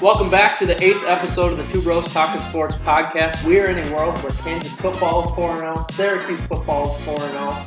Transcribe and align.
Welcome 0.00 0.30
back 0.30 0.60
to 0.60 0.66
the 0.66 0.80
eighth 0.80 1.02
episode 1.08 1.50
of 1.50 1.58
the 1.58 1.72
Two 1.72 1.82
Bros 1.82 2.06
Talking 2.12 2.40
Sports 2.42 2.76
podcast. 2.76 3.44
We 3.44 3.58
are 3.58 3.66
in 3.68 3.84
a 3.84 3.92
world 3.92 4.16
where 4.22 4.30
Kansas 4.30 4.70
football 4.74 5.24
is 5.24 5.34
4 5.34 5.58
0, 5.58 5.86
Syracuse 5.90 6.38
football 6.46 6.94
is 6.94 7.04
4 7.04 7.18
0. 7.18 7.66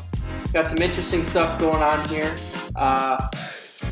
Got 0.54 0.66
some 0.66 0.77
interesting 0.77 1.23
stuff 1.23 1.59
going 1.59 1.84
on 1.84 2.07
here. 2.07 2.34
Uh, 2.77 3.27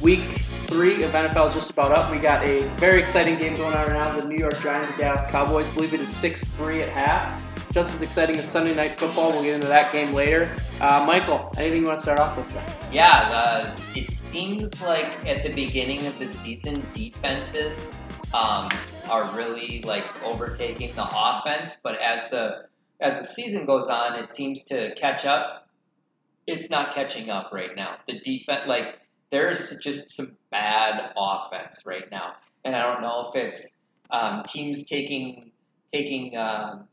week 0.01 0.21
three 0.69 1.03
of 1.03 1.11
NFL 1.11 1.49
is 1.49 1.53
just 1.53 1.71
about 1.71 1.91
up. 1.91 2.09
We 2.13 2.17
got 2.17 2.47
a 2.47 2.61
very 2.77 3.01
exciting 3.01 3.37
game 3.37 3.55
going 3.55 3.75
on 3.75 3.87
right 3.87 3.93
now. 3.93 4.17
The 4.17 4.25
New 4.25 4.37
York 4.37 4.57
Giants 4.61 4.87
and 4.87 4.97
Dallas 4.97 5.25
Cowboys. 5.25 5.69
I 5.69 5.73
believe 5.73 5.93
it 5.93 5.99
is 5.99 6.15
6 6.15 6.41
3 6.41 6.83
at 6.83 6.89
half. 6.89 7.73
Just 7.73 7.93
as 7.93 8.01
exciting 8.01 8.37
as 8.37 8.49
Sunday 8.49 8.73
Night 8.73 8.97
Football. 8.97 9.33
We'll 9.33 9.43
get 9.43 9.55
into 9.55 9.67
that 9.67 9.91
game 9.91 10.13
later. 10.13 10.49
Uh, 10.79 11.03
Michael, 11.05 11.53
anything 11.57 11.81
you 11.81 11.87
want 11.87 11.97
to 11.99 12.03
start 12.03 12.19
off 12.19 12.37
with? 12.37 12.89
Yeah, 12.89 13.29
uh, 13.33 13.75
it 13.97 14.09
seems 14.11 14.81
like 14.81 15.25
at 15.27 15.43
the 15.43 15.51
beginning 15.51 16.07
of 16.07 16.17
the 16.17 16.25
season, 16.25 16.87
defenses 16.93 17.97
um, 18.33 18.69
are 19.09 19.29
really 19.35 19.81
like 19.81 20.05
overtaking 20.23 20.93
the 20.95 21.07
offense. 21.11 21.77
But 21.81 21.95
as 22.01 22.29
the 22.29 22.65
as 23.01 23.17
the 23.17 23.25
season 23.25 23.65
goes 23.65 23.87
on, 23.87 24.19
it 24.19 24.31
seems 24.31 24.63
to 24.63 24.93
catch 24.95 25.25
up. 25.25 25.67
It's 26.47 26.69
not 26.69 26.93
catching 26.93 27.29
up 27.29 27.51
right 27.51 27.75
now. 27.75 27.97
The 28.07 28.19
defense, 28.19 28.61
like 28.67 28.99
there's 29.31 29.75
just 29.77 30.11
some 30.11 30.35
bad 30.51 31.13
offense 31.15 31.83
right 31.85 32.09
now, 32.11 32.33
and 32.65 32.75
I 32.75 32.81
don't 32.91 33.01
know 33.01 33.31
if 33.33 33.35
it's 33.35 33.75
um, 34.11 34.43
teams 34.47 34.85
taking 34.85 35.51
taking 35.93 36.35
um, 36.37 36.87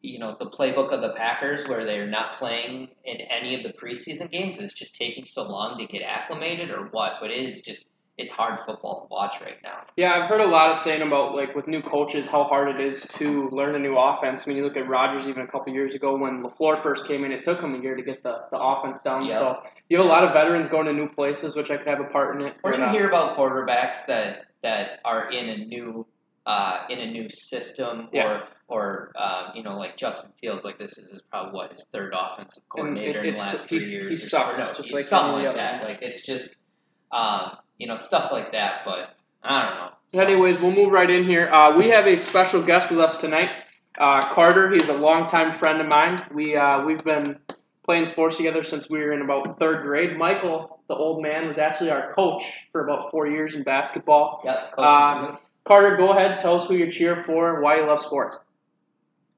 you 0.00 0.18
know 0.18 0.36
the 0.38 0.46
playbook 0.46 0.92
of 0.92 1.00
the 1.00 1.14
Packers 1.16 1.66
where 1.66 1.84
they're 1.84 2.08
not 2.08 2.36
playing 2.36 2.88
in 3.04 3.16
any 3.20 3.54
of 3.54 3.62
the 3.62 3.72
preseason 3.78 4.30
games. 4.30 4.58
It's 4.58 4.72
just 4.72 4.94
taking 4.94 5.24
so 5.24 5.42
long 5.42 5.78
to 5.78 5.86
get 5.86 6.02
acclimated, 6.02 6.70
or 6.70 6.88
what? 6.92 7.14
But 7.20 7.30
it 7.30 7.48
is 7.48 7.60
just 7.60 7.86
it's 8.22 8.32
hard 8.32 8.60
football 8.66 9.02
to 9.02 9.08
watch 9.12 9.34
right 9.40 9.56
now. 9.62 9.80
Yeah, 9.96 10.14
I've 10.14 10.28
heard 10.28 10.40
a 10.40 10.46
lot 10.46 10.70
of 10.70 10.76
saying 10.76 11.02
about 11.02 11.34
like 11.34 11.54
with 11.54 11.66
new 11.66 11.82
coaches 11.82 12.26
how 12.28 12.44
hard 12.44 12.68
it 12.78 12.80
is 12.84 13.02
to 13.18 13.48
learn 13.50 13.74
a 13.74 13.78
new 13.78 13.96
offense. 13.96 14.44
I 14.44 14.48
mean, 14.48 14.56
you 14.58 14.64
look 14.64 14.76
at 14.76 14.88
Rodgers 14.88 15.26
even 15.26 15.42
a 15.42 15.46
couple 15.46 15.72
years 15.72 15.94
ago 15.94 16.16
when 16.16 16.42
Lafleur 16.42 16.82
first 16.82 17.06
came 17.06 17.24
in, 17.24 17.32
it 17.32 17.44
took 17.44 17.60
him 17.60 17.74
a 17.74 17.78
year 17.82 17.96
to 17.96 18.02
get 18.02 18.22
the, 18.22 18.34
the 18.50 18.58
offense 18.58 19.00
down. 19.00 19.26
Yep. 19.26 19.38
So 19.38 19.62
you 19.88 19.98
have 19.98 20.06
a 20.06 20.08
lot 20.08 20.24
of 20.24 20.32
veterans 20.32 20.68
going 20.68 20.86
to 20.86 20.92
new 20.92 21.08
places, 21.08 21.54
which 21.56 21.70
I 21.70 21.76
could 21.76 21.88
have 21.88 22.00
a 22.00 22.04
part 22.04 22.36
in 22.36 22.46
it. 22.46 22.54
Or 22.62 22.74
you 22.74 22.82
uh, 22.82 22.90
hear 22.92 23.08
about 23.08 23.36
quarterbacks 23.36 24.06
that 24.06 24.46
that 24.62 25.00
are 25.04 25.30
in 25.30 25.48
a 25.48 25.56
new 25.64 26.06
uh, 26.46 26.84
in 26.88 26.98
a 26.98 27.10
new 27.10 27.28
system, 27.30 28.08
Yeah. 28.12 28.26
or 28.26 28.42
or 28.68 29.12
um, 29.20 29.52
you 29.54 29.62
know 29.62 29.76
like 29.76 29.96
Justin 29.96 30.30
Fields, 30.40 30.64
like 30.64 30.78
this 30.78 30.98
is 30.98 31.22
probably 31.30 31.52
what 31.52 31.72
his 31.72 31.84
third 31.92 32.14
offensive 32.16 32.62
coordinator 32.68 33.20
it- 33.20 33.26
in 33.26 33.34
the 33.34 33.40
last 33.40 33.68
three 33.68 33.80
he 33.80 33.90
years. 33.90 34.24
or 34.24 34.28
sucks, 34.28 34.58
no, 34.58 34.72
just 34.74 34.92
like 34.92 35.04
something 35.04 35.44
like 35.44 35.56
that. 35.56 35.84
Like 35.84 35.98
it's 36.02 36.22
just 36.22 36.50
um, 37.12 37.56
you 37.78 37.86
know 37.86 37.96
stuff 37.96 38.32
like 38.32 38.52
that. 38.52 38.82
But 38.84 39.14
I 39.42 39.62
don't 39.64 39.74
know. 39.74 40.22
Anyways, 40.22 40.60
we'll 40.60 40.72
move 40.72 40.92
right 40.92 41.08
in 41.08 41.24
here. 41.24 41.48
Uh, 41.52 41.76
we 41.76 41.88
have 41.88 42.06
a 42.06 42.16
special 42.16 42.62
guest 42.62 42.90
with 42.90 43.00
us 43.00 43.20
tonight, 43.20 43.50
uh, 43.98 44.20
Carter. 44.28 44.70
He's 44.70 44.88
a 44.88 44.94
longtime 44.94 45.52
friend 45.52 45.80
of 45.80 45.86
mine. 45.86 46.22
We 46.34 46.54
uh, 46.56 46.84
we've 46.84 47.02
been 47.02 47.38
playing 47.84 48.06
sports 48.06 48.36
together 48.36 48.62
since 48.62 48.88
we 48.88 48.98
were 49.00 49.12
in 49.12 49.22
about 49.22 49.58
third 49.58 49.82
grade. 49.82 50.16
Michael, 50.16 50.80
the 50.88 50.94
old 50.94 51.22
man, 51.22 51.46
was 51.46 51.58
actually 51.58 51.90
our 51.90 52.12
coach 52.14 52.44
for 52.70 52.84
about 52.84 53.10
four 53.10 53.26
years 53.26 53.54
in 53.54 53.62
basketball. 53.62 54.42
Yep, 54.44 54.72
Coach 54.72 54.84
Um, 54.86 55.38
Carter, 55.64 55.96
go 55.96 56.10
ahead. 56.10 56.38
Tell 56.38 56.60
us 56.60 56.68
who 56.68 56.74
you 56.74 56.90
cheer 56.90 57.22
for, 57.24 57.54
and 57.54 57.62
why 57.62 57.76
you 57.78 57.86
love 57.86 58.00
sports. 58.00 58.36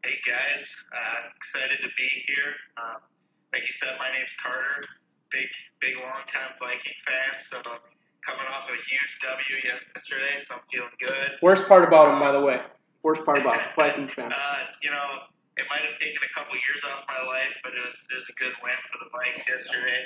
Hey 0.04 0.18
guys, 0.26 0.64
uh, 0.92 1.28
excited 1.36 1.78
to 1.82 1.88
be 1.96 2.08
here. 2.26 2.52
Um, 2.76 3.00
like 3.52 3.62
you 3.62 3.74
said, 3.80 3.96
my 3.98 4.10
name's 4.12 4.28
Carter. 4.42 4.84
Big, 5.30 5.48
big, 5.80 5.96
long-time 5.96 6.50
Viking 6.60 6.92
fan. 7.06 7.40
So 7.50 7.58
coming 8.26 8.48
off 8.48 8.68
a 8.68 8.76
huge 8.88 9.12
W 9.20 9.56
yesterday, 9.64 10.42
so 10.48 10.56
I'm 10.56 10.64
feeling 10.72 10.96
good. 10.98 11.38
Worst 11.42 11.68
part 11.68 11.84
about 11.84 12.12
him, 12.12 12.18
by 12.20 12.32
the 12.32 12.40
way. 12.40 12.60
Worst 13.04 13.24
part 13.24 13.38
about 13.38 13.60
him, 13.60 13.68
Vikings 13.76 14.10
fan. 14.10 14.32
Uh, 14.32 14.58
you 14.82 14.90
know, 14.90 15.28
it 15.56 15.66
might 15.68 15.84
have 15.84 15.96
taken 16.00 16.18
a 16.24 16.32
couple 16.32 16.56
years 16.56 16.80
off 16.88 17.04
my 17.06 17.20
life, 17.28 17.54
but 17.62 17.72
it 17.76 17.82
was, 17.84 17.94
it 18.10 18.14
was 18.16 18.26
a 18.28 18.36
good 18.40 18.54
win 18.64 18.74
for 18.88 18.96
the 19.04 19.08
Vikes 19.12 19.44
yesterday. 19.46 20.02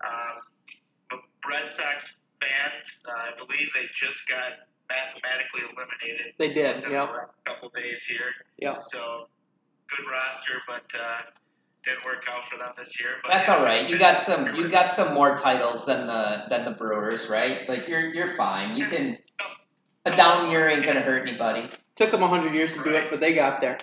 Um, 0.00 1.20
Red 1.48 1.68
Sox 1.68 2.04
fan, 2.40 2.70
uh, 3.06 3.32
I 3.32 3.36
believe 3.38 3.68
they 3.74 3.86
just 3.94 4.16
got 4.28 4.68
mathematically 4.88 5.62
eliminated 5.68 6.34
They 6.38 6.52
did. 6.52 6.82
Yep. 6.88 7.08
couple 7.44 7.68
days 7.70 8.00
here. 8.08 8.32
Yep. 8.58 8.82
So 8.90 9.28
good 9.88 10.06
roster, 10.08 10.60
but 10.66 10.88
uh, 10.96 11.20
didn't 11.84 12.04
work 12.04 12.24
out 12.30 12.44
for 12.50 12.58
them 12.58 12.72
this 12.76 12.98
year. 13.00 13.10
But 13.22 13.30
That's 13.30 13.48
yeah, 13.48 13.56
all 13.56 13.64
right. 13.64 13.88
You 13.88 13.98
got 13.98 14.20
some. 14.20 14.54
You 14.54 14.68
got 14.68 14.92
some 14.92 15.14
more 15.14 15.36
titles 15.36 15.84
than 15.86 16.06
the 16.06 16.44
than 16.50 16.64
the 16.64 16.72
Brewers, 16.72 17.28
right? 17.28 17.68
Like 17.68 17.88
you're 17.88 18.12
you're 18.12 18.34
fine. 18.36 18.76
You 18.76 18.86
can. 18.86 19.18
A 20.04 20.16
down 20.16 20.50
year 20.50 20.68
ain't 20.68 20.84
gonna 20.84 21.00
hurt 21.00 21.26
anybody. 21.26 21.68
Took 21.96 22.12
them 22.12 22.20
100 22.20 22.54
years 22.54 22.74
to 22.76 22.82
do 22.82 22.90
it, 22.90 23.10
but 23.10 23.20
they 23.20 23.34
got 23.34 23.60
there. 23.60 23.76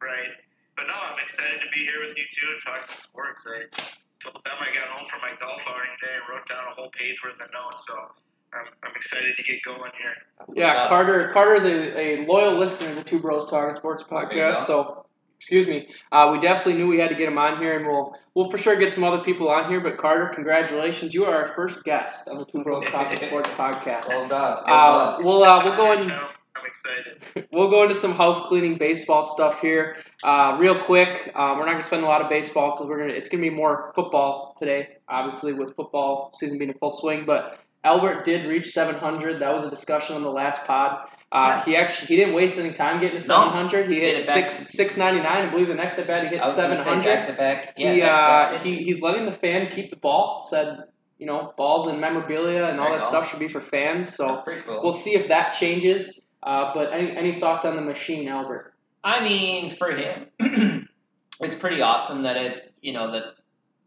right. 0.00 0.30
But 0.76 0.86
no, 0.86 0.94
I'm 0.94 1.18
excited 1.18 1.60
to 1.60 1.66
be 1.74 1.84
here 1.84 2.00
with 2.06 2.16
you 2.16 2.24
too 2.30 2.46
and 2.46 2.62
talk 2.64 2.88
some 2.88 3.00
sports. 3.02 3.42
I 3.44 3.66
told 4.22 4.36
them 4.44 4.54
I 4.60 4.66
got 4.66 4.86
home 4.88 5.08
from 5.10 5.20
my 5.20 5.32
golf 5.40 5.60
outing 5.66 5.90
today 6.00 6.14
and 6.14 6.22
wrote 6.30 6.48
down 6.48 6.70
a 6.70 6.74
whole 6.74 6.90
page 6.96 7.16
worth 7.22 7.34
of 7.34 7.50
notes. 7.52 7.84
So 7.86 7.94
I'm, 8.54 8.66
I'm 8.84 8.94
excited 8.94 9.36
to 9.36 9.42
get 9.42 9.62
going 9.64 9.90
here. 10.00 10.14
That's 10.38 10.54
Yeah, 10.54 10.88
Carter. 10.88 11.30
Carter. 11.32 11.56
is 11.56 11.64
a, 11.64 12.22
a 12.22 12.26
loyal 12.26 12.56
listener 12.56 12.90
to 12.90 12.94
the 12.94 13.02
Two 13.02 13.18
Bros 13.18 13.50
Talking 13.50 13.74
Sports 13.74 14.04
podcast. 14.04 14.64
So, 14.66 15.04
excuse 15.38 15.68
me, 15.68 15.88
uh, 16.10 16.30
we 16.32 16.40
definitely 16.40 16.74
knew 16.74 16.88
we 16.88 16.98
had 16.98 17.10
to 17.10 17.14
get 17.14 17.28
him 17.28 17.38
on 17.38 17.60
here, 17.60 17.78
and 17.78 17.86
we'll 17.86 18.16
we'll 18.34 18.50
for 18.50 18.58
sure 18.58 18.76
get 18.76 18.92
some 18.92 19.04
other 19.04 19.22
people 19.22 19.48
on 19.48 19.70
here. 19.70 19.80
But 19.80 19.96
Carter, 19.96 20.30
congratulations, 20.34 21.14
you 21.14 21.24
are 21.24 21.34
our 21.34 21.54
first 21.54 21.84
guest 21.84 22.28
on 22.28 22.38
the 22.38 22.44
Two 22.44 22.62
Bros 22.62 22.84
Talking 22.86 23.18
Sports 23.18 23.48
podcast. 23.50 24.08
Well 24.08 24.28
done. 24.28 24.58
Uh, 24.66 25.18
we'll 25.20 25.44
uh, 25.44 25.64
we'll 25.64 25.76
go 25.76 25.92
in. 25.92 26.10
I'm 26.10 26.66
excited. 26.66 27.22
We'll 27.52 27.70
go 27.70 27.82
into 27.82 27.94
some 27.94 28.12
house 28.12 28.40
cleaning 28.48 28.78
baseball 28.78 29.22
stuff 29.22 29.60
here, 29.60 29.96
uh, 30.24 30.56
real 30.58 30.82
quick. 30.82 31.30
Uh, 31.34 31.54
we're 31.56 31.64
not 31.64 31.72
gonna 31.72 31.82
spend 31.82 32.02
a 32.02 32.06
lot 32.06 32.20
of 32.20 32.28
baseball 32.28 32.72
because 32.72 32.88
we're 32.88 32.98
gonna. 32.98 33.12
It's 33.12 33.28
gonna 33.28 33.42
be 33.42 33.50
more 33.50 33.92
football 33.94 34.56
today, 34.58 34.96
obviously 35.08 35.52
with 35.52 35.74
football 35.76 36.30
season 36.34 36.58
being 36.58 36.70
in 36.70 36.78
full 36.78 36.90
swing. 36.90 37.24
But 37.24 37.60
Albert 37.84 38.24
did 38.24 38.46
reach 38.46 38.72
700. 38.72 39.40
That 39.40 39.54
was 39.54 39.62
a 39.62 39.70
discussion 39.70 40.16
on 40.16 40.22
the 40.22 40.30
last 40.30 40.64
pod. 40.64 41.08
Uh, 41.30 41.62
He 41.64 41.76
actually 41.76 42.06
he 42.06 42.16
didn't 42.16 42.34
waste 42.34 42.58
any 42.58 42.72
time 42.72 43.00
getting 43.00 43.20
to 43.20 43.26
No. 43.28 43.34
700. 43.44 43.90
He 43.90 44.00
hit 44.00 44.14
it 44.16 44.22
six 44.22 44.54
699. 44.54 45.48
I 45.48 45.50
believe 45.50 45.68
the 45.68 45.74
next 45.74 45.98
at 45.98 46.06
bat 46.06 46.22
he 46.24 46.28
hit 46.30 46.40
I 46.42 46.46
was 46.48 46.56
gonna 46.56 46.74
say 46.76 46.84
700. 46.84 47.04
back 47.04 47.26
to 47.26 47.32
back. 47.34 47.74
Yeah, 47.76 47.92
he 47.94 48.00
back 48.00 48.18
to 48.18 48.24
uh, 48.24 48.52
back 48.56 48.62
he 48.62 48.76
he's 48.78 49.02
letting 49.02 49.26
the 49.26 49.32
fan 49.32 49.70
keep 49.70 49.90
the 49.90 49.96
ball. 49.96 50.46
Said 50.48 50.84
you 51.18 51.26
know 51.26 51.52
balls 51.58 51.86
and 51.88 52.00
memorabilia 52.00 52.64
and 52.64 52.80
all 52.80 52.86
There 52.86 52.94
you 52.96 53.02
that 53.02 53.02
go. 53.02 53.08
stuff 53.08 53.30
should 53.30 53.40
be 53.40 53.48
for 53.48 53.60
fans. 53.60 54.14
So. 54.14 54.26
That's 54.28 54.40
pretty 54.40 54.62
cool. 54.62 54.80
We'll 54.82 54.92
see 54.92 55.14
if 55.14 55.28
that 55.28 55.52
changes. 55.52 56.20
Uh, 56.42 56.72
but 56.72 56.92
any, 56.92 57.14
any 57.16 57.40
thoughts 57.40 57.64
on 57.64 57.74
the 57.76 57.82
machine, 57.82 58.28
Albert? 58.28 58.72
I 59.02 59.22
mean, 59.22 59.74
for 59.74 59.90
him, 59.90 60.28
it's 61.40 61.54
pretty 61.56 61.82
awesome 61.82 62.22
that 62.22 62.36
it, 62.38 62.72
you 62.80 62.92
know, 62.92 63.10
that 63.10 63.24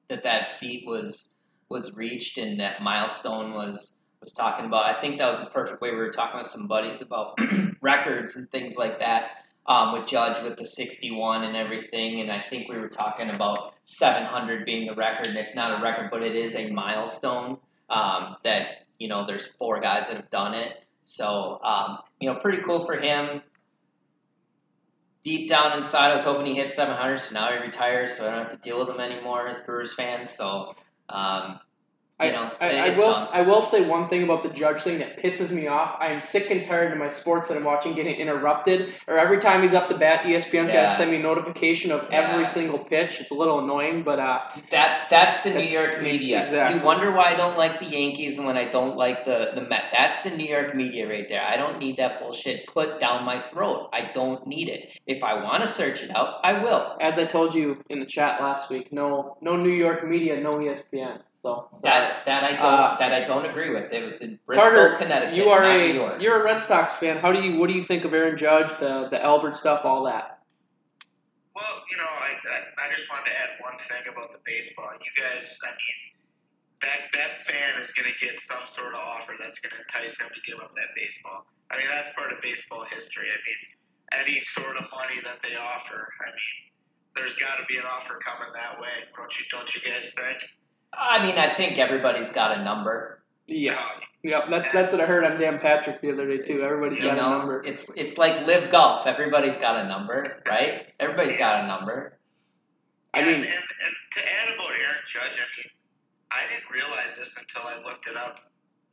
that 0.09 0.23
that 0.23 0.59
feat 0.59 0.83
was 0.85 1.33
was 1.69 1.93
reached 1.93 2.37
and 2.37 2.59
that 2.59 2.81
milestone 2.81 3.53
was 3.53 3.97
was 4.21 4.33
talking 4.33 4.65
about. 4.65 4.85
I 4.85 4.99
think 4.99 5.17
that 5.17 5.29
was 5.29 5.41
a 5.41 5.47
perfect 5.47 5.81
way. 5.81 5.91
We 5.91 5.97
were 5.97 6.11
talking 6.11 6.39
with 6.39 6.47
some 6.47 6.67
buddies 6.67 7.01
about 7.01 7.37
records 7.81 8.35
and 8.35 8.49
things 8.51 8.75
like 8.75 8.99
that. 8.99 9.31
Um, 9.67 9.93
with 9.93 10.07
Judge 10.07 10.41
with 10.41 10.57
the 10.57 10.65
61 10.65 11.43
and 11.43 11.55
everything, 11.55 12.19
and 12.19 12.31
I 12.31 12.41
think 12.41 12.67
we 12.67 12.79
were 12.79 12.89
talking 12.89 13.29
about 13.29 13.75
700 13.85 14.65
being 14.65 14.87
the 14.87 14.95
record, 14.95 15.27
and 15.27 15.37
it's 15.37 15.53
not 15.53 15.79
a 15.79 15.83
record, 15.83 16.09
but 16.09 16.23
it 16.23 16.35
is 16.35 16.55
a 16.55 16.71
milestone 16.71 17.59
um, 17.87 18.37
that 18.43 18.87
you 18.97 19.07
know 19.07 19.25
there's 19.27 19.45
four 19.45 19.79
guys 19.79 20.07
that 20.07 20.15
have 20.15 20.31
done 20.31 20.55
it. 20.55 20.83
So 21.05 21.59
um, 21.63 21.99
you 22.19 22.27
know, 22.27 22.39
pretty 22.39 22.63
cool 22.63 22.85
for 22.85 22.99
him 22.99 23.43
deep 25.23 25.49
down 25.49 25.77
inside, 25.77 26.11
I 26.11 26.13
was 26.13 26.23
hoping 26.23 26.45
he 26.45 26.55
hit 26.55 26.71
700. 26.71 27.19
So 27.19 27.33
now 27.33 27.51
he 27.51 27.57
retires, 27.59 28.17
so 28.17 28.27
I 28.27 28.31
don't 28.31 28.45
have 28.45 28.51
to 28.51 28.57
deal 28.57 28.79
with 28.79 28.89
him 28.89 28.99
anymore 28.99 29.47
as 29.47 29.59
Brewers 29.59 29.93
fans. 29.93 30.31
So, 30.31 30.75
you 32.21 32.29
I, 32.29 32.31
know, 32.31 32.51
I, 32.59 32.69
I 32.69 32.89
will 32.89 33.13
done. 33.13 33.27
I 33.31 33.41
will 33.41 33.61
say 33.61 33.81
one 33.85 34.09
thing 34.09 34.23
about 34.23 34.43
the 34.43 34.49
judge 34.49 34.81
thing 34.83 34.99
that 34.99 35.21
pisses 35.21 35.51
me 35.51 35.67
off. 35.67 35.97
I 35.99 36.07
am 36.11 36.21
sick 36.21 36.49
and 36.51 36.65
tired 36.65 36.91
of 36.91 36.97
my 36.97 37.09
sports 37.09 37.47
that 37.47 37.57
I'm 37.57 37.63
watching 37.63 37.93
getting 37.95 38.15
interrupted, 38.15 38.93
or 39.07 39.17
every 39.17 39.39
time 39.39 39.61
he's 39.61 39.73
up 39.73 39.87
to 39.89 39.97
bat, 39.97 40.23
ESPN's 40.25 40.71
got 40.71 40.89
to 40.89 40.95
send 40.95 41.11
me 41.11 41.17
a 41.17 41.21
notification 41.21 41.91
of 41.91 42.07
every 42.11 42.45
single 42.45 42.79
pitch. 42.79 43.19
It's 43.21 43.31
a 43.31 43.33
little 43.33 43.59
annoying, 43.59 44.03
but 44.03 44.19
uh, 44.19 44.39
That's 44.69 44.99
that's 45.09 45.41
the 45.43 45.51
New 45.51 45.63
York 45.63 46.01
media. 46.01 46.41
exactly. 46.41 46.79
You 46.79 46.85
wonder 46.85 47.11
why 47.11 47.33
I 47.33 47.35
don't 47.35 47.57
like 47.57 47.79
the 47.79 47.85
Yankees 47.85 48.37
and 48.37 48.45
when 48.47 48.57
I 48.57 48.71
don't 48.71 48.95
like 48.95 49.25
the 49.25 49.51
the 49.55 49.61
Met. 49.61 49.85
That's 49.91 50.19
the 50.19 50.29
New 50.31 50.47
York 50.47 50.75
media 50.75 51.07
right 51.07 51.27
there. 51.27 51.43
I 51.43 51.57
don't 51.57 51.79
need 51.79 51.97
that 51.97 52.19
bullshit 52.19 52.67
put 52.67 52.99
down 52.99 53.25
my 53.25 53.39
throat. 53.39 53.89
I 53.93 54.11
don't 54.13 54.45
need 54.47 54.69
it. 54.69 54.89
If 55.07 55.23
I 55.23 55.43
want 55.43 55.61
to 55.63 55.67
search 55.67 56.03
it 56.03 56.11
out, 56.15 56.39
I 56.43 56.61
will. 56.63 56.97
as 57.01 57.17
I 57.17 57.25
told 57.25 57.53
you 57.55 57.83
in 57.89 57.99
the 57.99 58.05
chat 58.05 58.41
last 58.41 58.69
week, 58.69 58.91
no 58.91 59.37
no 59.41 59.55
New 59.55 59.73
York 59.73 60.07
media, 60.07 60.39
no 60.39 60.51
ESPN. 60.51 61.19
So 61.43 61.67
sorry. 61.73 61.81
That 61.89 62.25
that 62.25 62.43
I 62.43 62.51
don't 62.53 62.61
Uh, 62.61 62.97
that 62.99 63.11
I 63.11 63.23
don't 63.25 63.45
agree 63.45 63.71
with. 63.71 63.91
It 63.91 64.05
was 64.05 64.21
in 64.21 64.37
Bristol, 64.45 64.61
Carter, 64.61 64.95
Connecticut, 64.97 65.35
you 65.35 65.49
are 65.49 65.63
not 65.63 65.79
a 65.79 65.87
New 65.87 65.93
York. 65.93 66.21
you're 66.21 66.39
a 66.39 66.43
Red 66.43 66.61
Sox 66.61 66.95
fan. 66.97 67.17
How 67.17 67.31
do 67.31 67.41
you 67.41 67.57
what 67.57 67.67
do 67.67 67.73
you 67.73 67.81
think 67.83 68.05
of 68.05 68.13
Aaron 68.13 68.37
Judge, 68.37 68.69
the 68.79 69.09
the 69.09 69.17
Albert 69.21 69.55
stuff, 69.55 69.81
all 69.83 70.03
that? 70.05 70.37
Well, 71.55 71.83
you 71.91 71.97
know, 71.97 72.07
I, 72.07 72.31
I, 72.47 72.57
I 72.87 72.95
just 72.95 73.09
wanted 73.11 73.27
to 73.27 73.35
add 73.35 73.49
one 73.59 73.75
thing 73.89 74.07
about 74.07 74.31
the 74.31 74.39
baseball. 74.45 74.87
You 75.03 75.11
guys, 75.19 75.43
I 75.65 75.71
mean, 75.75 75.99
that 76.85 76.99
that 77.17 77.31
fan 77.43 77.81
is 77.81 77.91
going 77.91 78.07
to 78.07 78.17
get 78.23 78.37
some 78.47 78.63
sort 78.77 78.93
of 78.93 79.01
offer 79.01 79.33
that's 79.37 79.57
going 79.59 79.73
to 79.75 79.81
entice 79.81 80.15
him 80.15 80.29
to 80.29 80.41
give 80.47 80.61
up 80.61 80.71
that 80.77 80.91
baseball. 80.95 81.43
I 81.73 81.77
mean, 81.81 81.89
that's 81.89 82.13
part 82.15 82.31
of 82.31 82.39
baseball 82.41 82.85
history. 82.85 83.27
I 83.33 83.39
mean, 83.43 83.61
any 84.25 84.37
sort 84.55 84.77
of 84.77 84.85
money 84.93 85.19
that 85.25 85.41
they 85.41 85.57
offer, 85.57 86.07
I 86.21 86.29
mean, 86.29 86.57
there's 87.17 87.35
got 87.35 87.57
to 87.59 87.65
be 87.67 87.75
an 87.81 87.85
offer 87.89 88.21
coming 88.21 88.53
that 88.53 88.79
way. 88.79 89.09
Don't 89.17 89.33
you? 89.35 89.43
Don't 89.51 89.69
you 89.73 89.81
guys 89.81 90.05
think? 90.13 90.39
I 90.93 91.23
mean, 91.25 91.37
I 91.37 91.53
think 91.55 91.77
everybody's 91.77 92.29
got 92.29 92.57
a 92.57 92.63
number. 92.63 93.23
Yeah, 93.47 93.79
yeah. 94.23 94.41
That's 94.49 94.71
that's 94.71 94.91
what 94.91 95.01
I 95.01 95.05
heard 95.05 95.23
on 95.23 95.39
Dan 95.39 95.59
Patrick 95.59 96.01
the 96.01 96.11
other 96.11 96.27
day 96.27 96.43
too. 96.43 96.61
Everybody's 96.61 96.99
You 96.99 97.05
got 97.05 97.17
a 97.17 97.21
number. 97.21 97.63
it's 97.63 97.89
it's 97.95 98.17
like 98.17 98.45
live 98.45 98.69
golf. 98.71 99.07
Everybody's 99.07 99.55
got 99.57 99.83
a 99.83 99.87
number, 99.87 100.41
right? 100.47 100.87
Everybody's 100.99 101.37
got 101.37 101.63
a 101.63 101.67
number. 101.67 102.17
I 103.13 103.21
mean, 103.25 103.35
and, 103.43 103.43
and 103.45 103.93
to 104.15 104.19
add 104.23 104.53
about 104.55 104.71
Aaron 104.71 105.03
Judge, 105.11 105.35
I 105.35 105.47
mean, 105.59 105.69
I 106.31 106.47
didn't 106.47 106.69
realize 106.71 107.11
this 107.19 107.27
until 107.35 107.67
I 107.67 107.83
looked 107.83 108.07
it 108.07 108.15
up 108.15 108.39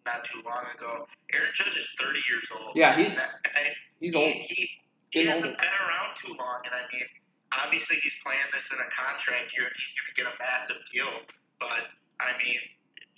not 0.06 0.24
too 0.26 0.42
long 0.44 0.64
ago. 0.74 1.06
Aaron 1.34 1.50
Judge 1.54 1.76
is 1.76 1.86
30 2.00 2.18
years 2.28 2.46
old. 2.58 2.74
Yeah, 2.74 2.96
he's- 2.96 3.14
guy- 3.14 3.74
he's 4.00 4.14
old. 4.16 4.32
He, 4.32 4.42
he 4.54 4.70
Getting 5.12 5.28
hasn't 5.30 5.46
older. 5.54 5.62
been 5.62 5.76
around 5.86 6.16
too 6.18 6.34
long, 6.34 6.60
and 6.66 6.74
I 6.74 6.82
mean, 6.92 7.06
obviously 7.54 7.96
he's 8.02 8.12
playing 8.26 8.42
this 8.52 8.66
in 8.74 8.78
a 8.82 8.90
contract 8.90 9.54
year, 9.54 9.70
and 9.70 9.76
he's 9.78 9.94
going 9.94 10.08
to 10.10 10.16
get 10.18 10.26
a 10.26 10.34
massive 10.42 10.82
deal. 10.90 11.14
But 11.60 11.90
I 12.20 12.34
mean, 12.42 12.58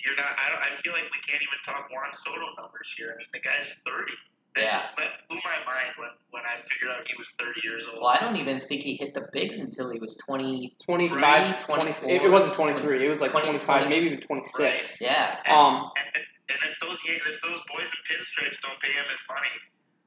you're 0.05 0.17
not. 0.17 0.33
I, 0.37 0.51
don't, 0.51 0.63
I 0.63 0.81
feel 0.83 0.93
like 0.93 1.09
we 1.13 1.21
can't 1.27 1.43
even 1.43 1.61
talk 1.65 1.89
Juan 1.93 2.11
Soto 2.25 2.49
numbers 2.61 2.89
here. 2.97 3.13
I 3.13 3.17
mean, 3.21 3.29
the 3.33 3.41
guy's 3.41 3.69
30. 3.85 4.13
That 4.57 4.65
Yeah. 4.65 4.83
that 4.99 5.29
blew 5.29 5.39
my 5.45 5.59
mind 5.63 5.95
when 5.97 6.11
when 6.35 6.43
I 6.43 6.59
figured 6.67 6.91
out 6.91 7.07
he 7.07 7.15
was 7.17 7.29
30 7.39 7.61
years 7.63 7.87
old. 7.87 8.03
Well, 8.03 8.11
I 8.11 8.19
don't 8.19 8.37
even 8.37 8.59
think 8.59 8.83
he 8.83 8.97
hit 8.97 9.15
the 9.15 9.29
bigs 9.33 9.59
until 9.61 9.91
he 9.91 10.01
was 10.01 10.17
20. 10.27 10.75
25, 10.83 11.23
Right, 11.23 11.55
24, 11.69 12.11
it, 12.11 12.23
it 12.23 12.31
wasn't 12.31 12.55
23. 12.55 13.07
It 13.07 13.09
was 13.09 13.21
like 13.21 13.31
20, 13.31 13.47
25, 13.47 13.89
maybe 13.89 14.07
even 14.07 14.21
26. 14.21 15.01
Yeah. 15.01 15.39
Um, 15.47 15.91
And, 15.95 16.25
and 16.51 16.59
if 16.67 16.75
those 16.81 16.99
if 17.07 17.41
those 17.43 17.61
boys 17.71 17.87
in 17.87 18.01
pinstripes 18.11 18.59
don't 18.63 18.81
pay 18.83 18.91
him 18.91 19.07
his 19.09 19.23
money, 19.31 19.55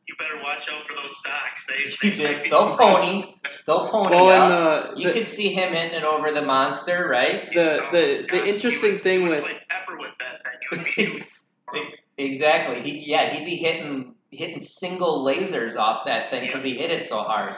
you 0.08 0.16
better 0.20 0.36
watch 0.44 0.68
out 0.72 0.84
for 0.84 0.94
those 0.96 1.12
socks. 1.26 1.62
They, 2.02 2.08
You 2.10 2.18
they. 2.18 2.50
They'll 2.50 2.76
pony. 2.78 3.36
They'll 3.66 3.88
pony 3.88 4.16
well, 4.16 4.30
up. 4.30 4.90
and 4.92 5.02
You 5.02 5.08
the, 5.08 5.14
could 5.14 5.28
see 5.28 5.50
him 5.50 5.74
hitting 5.74 5.98
it 5.98 6.04
over 6.04 6.32
the 6.32 6.42
monster, 6.42 7.08
right? 7.08 7.52
the, 7.54 7.80
the, 7.92 7.98
the, 7.98 8.28
God, 8.28 8.42
the 8.42 8.50
interesting 8.50 8.94
would, 8.94 9.04
thing 9.04 9.30
with 9.30 9.46
pepper 9.70 9.98
with 9.98 10.14
that 10.20 10.42
thing. 10.44 10.86
You 10.98 11.14
would 11.14 11.22
be 11.76 11.88
Exactly. 12.18 12.82
He 12.82 13.10
yeah, 13.10 13.34
he'd 13.34 13.46
be 13.46 13.56
hitting 13.56 14.14
hitting 14.30 14.62
single 14.62 15.26
lasers 15.26 15.76
off 15.78 16.06
that 16.06 16.30
thing 16.30 16.46
because 16.46 16.64
he 16.64 16.76
hit 16.76 16.92
it 16.92 17.06
so 17.06 17.20
hard. 17.20 17.56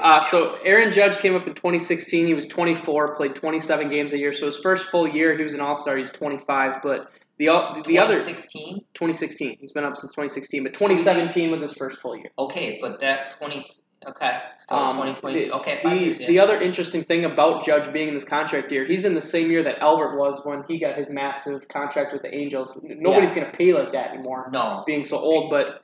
Uh, 0.00 0.20
so 0.20 0.54
Aaron 0.64 0.92
Judge 0.92 1.18
came 1.18 1.34
up 1.34 1.46
in 1.46 1.54
2016. 1.54 2.26
He 2.26 2.34
was 2.34 2.46
24, 2.46 3.16
played 3.16 3.34
27 3.34 3.90
games 3.90 4.12
a 4.14 4.18
year. 4.18 4.32
So 4.32 4.46
his 4.46 4.58
first 4.58 4.88
full 4.88 5.06
year, 5.06 5.36
he 5.36 5.44
was 5.44 5.52
an 5.52 5.60
All 5.60 5.74
Star. 5.74 5.96
He's 5.96 6.10
25. 6.10 6.82
But 6.82 7.10
the 7.38 7.82
the 7.86 7.98
other 7.98 8.14
16. 8.14 8.80
2016, 8.94 9.58
he's 9.60 9.72
been 9.72 9.84
up 9.84 9.96
since 9.96 10.12
2016. 10.12 10.62
But 10.64 10.74
2017 10.74 11.50
was 11.50 11.60
his 11.60 11.72
first 11.72 12.00
full 12.00 12.16
year. 12.16 12.30
Okay, 12.38 12.78
but 12.80 13.00
that 13.00 13.36
20. 13.38 13.62
Okay, 14.06 14.30
so 14.68 14.76
Um, 14.76 14.92
2022. 14.96 15.46
the- 15.46 15.54
okay, 15.56 15.80
five 15.82 15.98
The, 15.98 16.04
years. 16.04 16.20
Yeah. 16.20 16.26
the 16.28 16.38
other 16.38 16.60
interesting 16.60 17.02
thing 17.04 17.24
about 17.24 17.64
Judge 17.66 17.92
being 17.92 18.06
in 18.08 18.14
this 18.14 18.24
contract 18.24 18.70
year, 18.70 18.84
he's 18.86 19.04
in 19.04 19.14
the 19.14 19.20
same 19.20 19.50
year 19.50 19.64
that 19.64 19.80
Albert 19.80 20.16
was 20.16 20.40
when 20.44 20.62
he 20.68 20.78
got 20.78 20.96
his 20.96 21.08
massive 21.08 21.66
contract 21.68 22.12
with 22.12 22.22
the 22.22 22.32
Angels. 22.32 22.78
Nobody's 22.82 23.32
going 23.32 23.50
to 23.50 23.56
pay 23.56 23.72
like 23.72 23.92
that 23.92 24.10
anymore, 24.12 24.48
no. 24.52 24.84
being 24.86 25.02
so 25.02 25.18
old. 25.18 25.50
But 25.50 25.82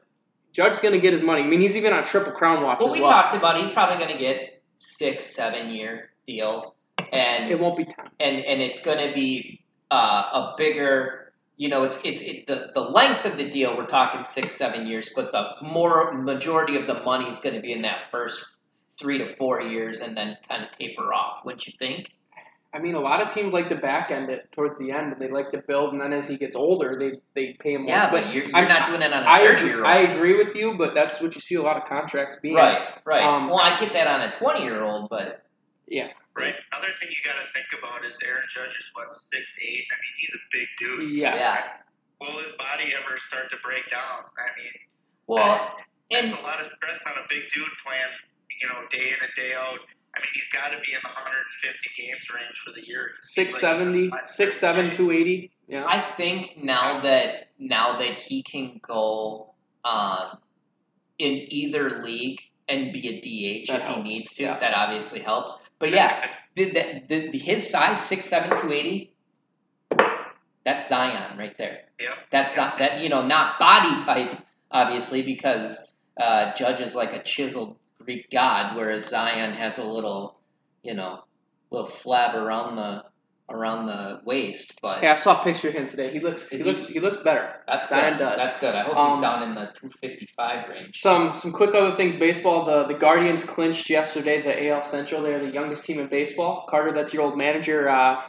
Judge's 0.52 0.80
going 0.80 0.94
to 0.94 1.00
get 1.00 1.12
his 1.12 1.22
money. 1.22 1.42
I 1.42 1.46
mean, 1.46 1.60
he's 1.60 1.76
even 1.76 1.92
on 1.92 2.04
Triple 2.04 2.32
Crown 2.32 2.62
watch 2.62 2.78
Well, 2.80 2.92
we 2.92 3.00
well. 3.00 3.10
talked 3.10 3.34
about 3.34 3.58
he's 3.58 3.70
probably 3.70 3.96
going 3.98 4.16
to 4.16 4.22
get 4.22 4.62
six, 4.78 5.24
seven 5.34 5.70
year 5.70 6.10
deal, 6.28 6.76
and 7.12 7.50
it 7.50 7.58
won't 7.58 7.76
be 7.76 7.84
time. 7.84 8.10
and 8.20 8.36
and 8.36 8.62
it's 8.62 8.80
going 8.80 8.98
to 9.08 9.12
be 9.12 9.60
uh, 9.90 9.94
a 10.32 10.54
bigger. 10.56 11.23
You 11.56 11.68
know, 11.68 11.84
it's 11.84 11.98
it's 12.04 12.20
it, 12.20 12.46
the 12.46 12.70
the 12.74 12.80
length 12.80 13.24
of 13.24 13.36
the 13.38 13.48
deal. 13.48 13.76
We're 13.76 13.86
talking 13.86 14.22
six, 14.24 14.54
seven 14.54 14.86
years, 14.86 15.10
but 15.14 15.30
the 15.32 15.50
more 15.62 16.12
majority 16.12 16.76
of 16.76 16.86
the 16.86 17.02
money 17.04 17.28
is 17.28 17.38
going 17.38 17.54
to 17.54 17.60
be 17.60 17.72
in 17.72 17.82
that 17.82 18.10
first 18.10 18.44
three 18.98 19.18
to 19.18 19.28
four 19.36 19.60
years, 19.62 20.00
and 20.00 20.16
then 20.16 20.36
kind 20.48 20.64
of 20.64 20.70
taper 20.76 21.12
off. 21.12 21.44
Wouldn't 21.44 21.66
you 21.66 21.72
think? 21.78 22.10
I 22.72 22.80
mean, 22.80 22.96
a 22.96 23.00
lot 23.00 23.22
of 23.22 23.32
teams 23.32 23.52
like 23.52 23.68
to 23.68 23.76
back 23.76 24.10
end 24.10 24.30
it 24.30 24.48
towards 24.50 24.78
the 24.78 24.90
end, 24.90 25.12
and 25.12 25.20
they 25.22 25.28
like 25.28 25.52
to 25.52 25.58
build, 25.58 25.92
and 25.92 26.00
then 26.02 26.12
as 26.12 26.26
he 26.26 26.36
gets 26.36 26.56
older, 26.56 26.96
they 26.98 27.20
they 27.34 27.56
pay 27.60 27.74
him 27.74 27.82
more. 27.82 27.90
Yeah, 27.90 28.10
but 28.10 28.34
you're, 28.34 28.44
you're 28.46 28.56
I'm- 28.56 28.66
not 28.66 28.88
doing 28.88 29.00
it 29.00 29.12
on 29.12 29.22
a 29.22 29.26
I 29.26 29.38
thirty 29.38 29.54
agree, 29.58 29.68
year 29.68 29.78
old. 29.78 29.86
I 29.86 29.98
agree 29.98 30.36
with 30.36 30.56
you, 30.56 30.74
but 30.76 30.92
that's 30.92 31.20
what 31.20 31.36
you 31.36 31.40
see 31.40 31.54
a 31.54 31.62
lot 31.62 31.76
of 31.76 31.84
contracts 31.88 32.36
being. 32.42 32.56
Right, 32.56 32.80
right. 33.04 33.22
Um, 33.22 33.46
well, 33.46 33.60
I 33.60 33.78
get 33.78 33.92
that 33.92 34.08
on 34.08 34.22
a 34.22 34.32
twenty-year-old, 34.34 35.08
but 35.08 35.44
Right. 36.36 36.54
Another 36.72 36.92
thing 36.98 37.10
you 37.10 37.22
got 37.24 37.38
to 37.38 37.46
think 37.54 37.66
about 37.78 38.04
is 38.04 38.10
Aaron 38.26 38.42
Judge 38.50 38.74
is 38.74 38.86
what 38.94 39.06
six 39.32 39.46
eight. 39.62 39.86
I 39.86 39.96
mean, 40.02 40.14
he's 40.18 40.34
a 40.34 40.42
big 40.50 40.68
dude. 40.80 41.10
Yes. 41.16 41.36
Yeah. 41.38 41.58
Will 42.20 42.38
his 42.42 42.52
body 42.52 42.92
ever 42.94 43.18
start 43.28 43.50
to 43.50 43.56
break 43.62 43.88
down? 43.90 44.26
I 44.34 44.50
mean, 44.58 44.72
well, 45.26 45.74
that's 46.10 46.24
and 46.24 46.32
a 46.32 46.42
lot 46.42 46.58
of 46.60 46.66
stress 46.66 46.98
on 47.06 47.22
a 47.22 47.26
big 47.28 47.42
dude 47.54 47.70
playing, 47.86 48.14
you 48.60 48.68
know, 48.68 48.82
day 48.90 49.08
in 49.14 49.18
and 49.22 49.30
day 49.36 49.54
out. 49.54 49.78
I 50.16 50.20
mean, 50.20 50.30
he's 50.32 50.46
got 50.52 50.70
to 50.70 50.78
be 50.82 50.92
in 50.92 51.00
the 51.02 51.08
150 51.10 52.02
games 52.02 52.26
range 52.34 52.56
for 52.64 52.70
the 52.72 52.86
year. 52.86 53.10
He's 53.22 53.36
like- 53.38 53.50
670, 53.50 54.10
6'7", 54.10 54.92
280. 54.92 55.50
Yeah. 55.68 55.84
I 55.86 56.00
think 56.12 56.62
now 56.62 57.00
that 57.00 57.48
now 57.58 57.98
that 57.98 58.14
he 58.18 58.42
can 58.42 58.80
go 58.86 59.54
um, 59.84 60.38
in 61.18 61.32
either 61.48 62.02
league 62.02 62.40
and 62.68 62.92
be 62.92 63.08
a 63.08 63.20
DH 63.20 63.66
That 63.68 63.80
if 63.80 63.86
he 63.86 63.92
helps, 63.92 64.08
needs 64.08 64.32
to, 64.34 64.42
yeah. 64.44 64.58
that 64.58 64.74
obviously 64.74 65.20
helps. 65.20 65.56
But 65.78 65.90
yeah, 65.92 66.28
the, 66.56 66.70
the, 67.08 67.28
the, 67.30 67.38
his 67.38 67.68
size 67.68 68.00
six 68.00 68.24
seven 68.24 68.56
two 68.58 68.72
eighty. 68.72 69.12
That's 70.64 70.88
Zion 70.88 71.36
right 71.36 71.56
there. 71.58 71.80
Yep. 72.00 72.12
That's 72.30 72.56
not 72.56 72.78
that 72.78 73.00
you 73.00 73.08
know 73.08 73.26
not 73.26 73.58
body 73.58 74.00
type 74.02 74.38
obviously 74.70 75.22
because 75.22 75.78
uh, 76.20 76.52
Judge 76.54 76.80
is 76.80 76.94
like 76.94 77.12
a 77.12 77.22
chiseled 77.22 77.76
Greek 77.98 78.30
god, 78.30 78.76
whereas 78.76 79.06
Zion 79.08 79.52
has 79.54 79.78
a 79.78 79.84
little 79.84 80.38
you 80.82 80.94
know 80.94 81.24
little 81.70 81.88
flab 81.88 82.34
around 82.34 82.76
the 82.76 83.04
around 83.50 83.86
the 83.86 84.20
waist. 84.24 84.78
But 84.80 85.02
yeah, 85.02 85.12
I 85.12 85.14
saw 85.16 85.40
a 85.40 85.44
picture 85.44 85.68
of 85.68 85.74
him 85.74 85.86
today. 85.88 86.10
He 86.12 86.20
looks 86.20 86.48
he, 86.48 86.58
he- 86.58 86.62
looks 86.62 86.84
he 86.86 87.00
looks 87.00 87.18
better. 87.18 87.56
that's 87.66 87.88
Zion 87.88 88.14
good. 88.14 88.24
does. 88.24 88.36
That's 88.38 88.56
good. 88.58 88.74
I 88.74 88.82
hope 88.84 88.96
Um, 88.96 89.12
he's 89.12 89.20
down 89.20 89.42
in 89.42 89.54
the 89.54 89.66
two 89.74 89.90
fifty 90.00 90.26
five 90.36 90.68
range. 90.68 91.00
Some 91.00 91.34
some 91.34 91.52
quick 91.52 91.74
other 91.74 91.90
things. 91.94 92.14
Baseball. 92.14 92.64
The 92.64 92.84
the 92.86 92.94
Guardians 92.98 93.44
clinched 93.44 93.90
yesterday 93.90 94.42
the 94.42 94.68
AL 94.68 94.82
Central. 94.82 95.22
They're 95.22 95.40
the 95.44 95.52
youngest 95.52 95.84
team 95.84 96.00
in 96.00 96.08
baseball. 96.08 96.66
Carter, 96.70 96.92
that's 96.92 97.12
your 97.12 97.22
old 97.22 97.36
manager, 97.36 97.88
uh, 97.88 98.22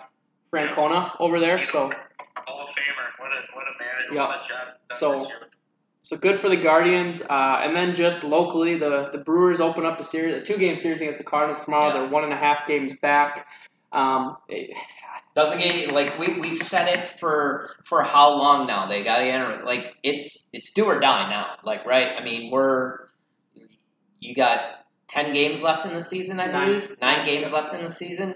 Francona 0.52 1.12
over 1.20 1.40
there. 1.40 1.60
So 1.60 1.92
Hall 2.36 2.62
of 2.62 2.70
Famer. 2.70 3.08
What 3.20 3.32
a 3.32 3.42
what 3.54 3.66
a 3.66 3.84
manager. 3.84 4.14
Yeah. 4.14 4.28
What 4.28 4.44
a 4.44 4.48
job. 4.48 4.68
done 4.90 4.98
So- 5.00 5.28
so 6.02 6.16
good 6.18 6.40
for 6.40 6.50
the 6.50 6.56
Guardians. 6.58 7.24
Uh, 7.24 7.62
and 7.64 7.76
then 7.76 7.96
just 7.96 8.24
locally, 8.24 8.78
the 8.78 9.10
the 9.12 9.18
Brewers 9.18 9.60
open 9.60 9.86
up 9.88 10.00
a 10.00 10.04
series, 10.04 10.36
a 10.36 10.42
two 10.46 10.58
game 10.58 10.78
series 10.78 11.02
against 11.02 11.18
the 11.18 11.24
Cardinals 11.24 11.64
tomorrow. 11.66 11.88
Yeah. 11.88 12.02
They're 12.02 12.10
one 12.10 12.24
and 12.26 12.32
a 12.34 12.36
half 12.38 12.68
games 12.68 12.94
back. 13.02 13.48
Um, 13.92 14.38
it- 14.50 14.76
Doesn't 15.36 15.58
get 15.60 15.92
like 15.92 16.18
we 16.18 16.40
we've 16.40 16.56
said 16.58 16.88
it 16.98 17.20
for 17.20 17.72
for 17.84 18.04
how 18.04 18.30
long 18.30 18.68
now? 18.68 18.88
They 18.88 19.04
got 19.04 19.18
to 19.18 19.26
enter 19.26 19.66
like 19.66 19.96
it's 20.02 20.48
it's 20.54 20.72
do 20.72 20.86
or 20.86 20.98
die 21.02 21.30
now. 21.30 21.58
Like 21.66 21.86
right? 21.86 22.08
I 22.18 22.24
mean 22.24 22.50
we're 22.52 23.10
you 24.22 24.34
got 24.34 24.86
ten 25.10 25.34
games 25.34 25.62
left 25.62 25.86
in 25.86 25.94
the 25.94 26.00
season, 26.02 26.40
I 26.40 26.46
Nine. 26.48 26.68
believe. 26.68 26.96
Nine 27.02 27.26
games 27.26 27.52
left 27.52 27.74
in 27.74 27.82
the 27.84 27.90
season. 27.90 28.36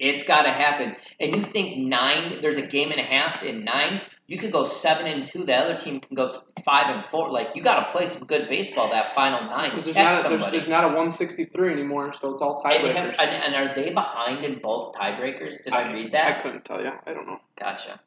It's 0.00 0.24
got 0.24 0.42
to 0.42 0.50
happen. 0.50 0.96
And 1.20 1.36
you 1.36 1.44
think 1.44 1.76
nine? 1.78 2.40
There's 2.42 2.56
a 2.56 2.66
game 2.66 2.90
and 2.90 2.98
a 3.00 3.04
half 3.04 3.44
in 3.44 3.64
nine. 3.64 4.00
You 4.30 4.38
could 4.38 4.52
go 4.52 4.62
seven 4.62 5.06
and 5.06 5.26
two. 5.26 5.44
The 5.44 5.54
other 5.54 5.76
team 5.76 5.98
can 5.98 6.14
go 6.14 6.28
five 6.64 6.94
and 6.94 7.04
four. 7.04 7.32
Like 7.32 7.48
you 7.56 7.64
got 7.64 7.84
to 7.84 7.90
play 7.90 8.06
some 8.06 8.24
good 8.24 8.48
baseball 8.48 8.88
that 8.90 9.12
final 9.12 9.40
nine. 9.40 9.70
because 9.70 9.86
there's 9.86 10.24
a, 10.24 10.50
there's, 10.52 10.68
not 10.68 10.84
a 10.84 10.86
163 10.86 11.72
anymore, 11.72 12.12
so 12.12 12.30
it's 12.32 12.40
all 12.40 12.62
and, 12.64 12.72
tiebreakers. 12.72 13.16
have, 13.16 13.28
and, 13.28 13.54
and 13.54 13.54
are 13.56 13.74
they 13.74 13.90
behind 13.92 14.44
in 14.44 14.60
both 14.60 14.94
tiebreakers? 14.94 15.64
Did 15.64 15.72
I, 15.72 15.92
read 15.92 16.12
that? 16.12 16.38
I 16.38 16.42
couldn't 16.42 16.64
tell 16.64 16.80
you. 16.80 16.92
I 17.04 17.12
don't 17.12 17.26
know. 17.26 17.40
Gotcha. 17.58 17.98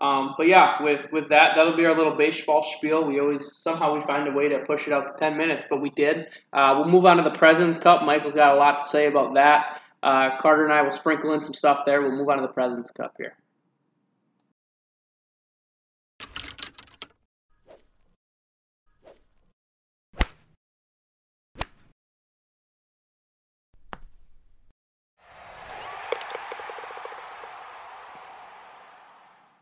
Um, 0.00 0.34
but 0.36 0.48
yeah, 0.48 0.82
with 0.82 1.12
with 1.12 1.28
that, 1.28 1.52
that'll 1.54 1.76
be 1.76 1.86
our 1.86 1.96
little 1.96 2.16
baseball 2.16 2.64
spiel. 2.64 3.06
We 3.06 3.20
always 3.20 3.56
somehow 3.56 3.94
we 3.94 4.00
find 4.00 4.26
a 4.26 4.32
way 4.32 4.48
to 4.48 4.58
push 4.66 4.88
it 4.88 4.92
out 4.92 5.06
to 5.06 5.14
ten 5.16 5.38
minutes, 5.38 5.64
but 5.70 5.80
we 5.80 5.90
did. 5.90 6.26
Uh, 6.52 6.74
we'll 6.76 6.90
move 6.90 7.06
on 7.06 7.18
to 7.18 7.22
the 7.22 7.30
Presidents 7.30 7.78
Cup. 7.78 8.02
Michael's 8.02 8.34
got 8.34 8.56
a 8.56 8.58
lot 8.58 8.78
to 8.78 8.84
say 8.88 9.06
about 9.06 9.34
that. 9.34 9.80
Uh, 10.02 10.36
Carter 10.38 10.64
and 10.64 10.72
I 10.72 10.82
will 10.82 10.90
sprinkle 10.90 11.32
in 11.34 11.40
some 11.40 11.54
stuff 11.54 11.84
there. 11.86 12.02
We'll 12.02 12.16
move 12.16 12.28
on 12.28 12.38
to 12.38 12.42
the 12.42 12.52
Presidents 12.52 12.90
Cup 12.90 13.14
here. 13.16 13.36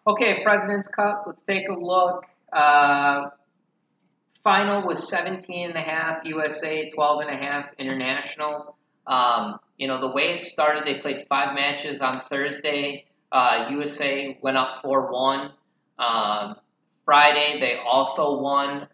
Okay, 0.06 0.42
President's 0.42 0.86
Cup. 0.88 1.24
Let's 1.26 1.40
take 1.42 1.66
a 1.68 1.72
look. 1.72 2.26
Uh, 2.52 3.30
final 4.42 4.86
was 4.86 5.08
17 5.08 5.70
and 5.70 5.76
a 5.78 5.80
half 5.80 6.26
USA, 6.26 6.90
12 6.90 7.20
and 7.22 7.30
a 7.30 7.42
half 7.42 7.70
international. 7.78 8.76
Um, 9.06 9.58
you 9.78 9.88
know, 9.88 10.02
the 10.02 10.14
way 10.14 10.34
it 10.34 10.42
started, 10.42 10.84
they 10.84 11.00
played 11.00 11.24
five 11.30 11.54
matches 11.54 12.00
on 12.00 12.12
Thursday. 12.28 13.06
Uh, 13.32 13.68
USA 13.70 14.38
went 14.42 14.58
up 14.58 14.82
4 14.82 15.10
1. 15.10 15.52
Um, 15.98 16.56
Friday, 17.06 17.58
they 17.60 17.78
also 17.82 18.40
won 18.40 18.86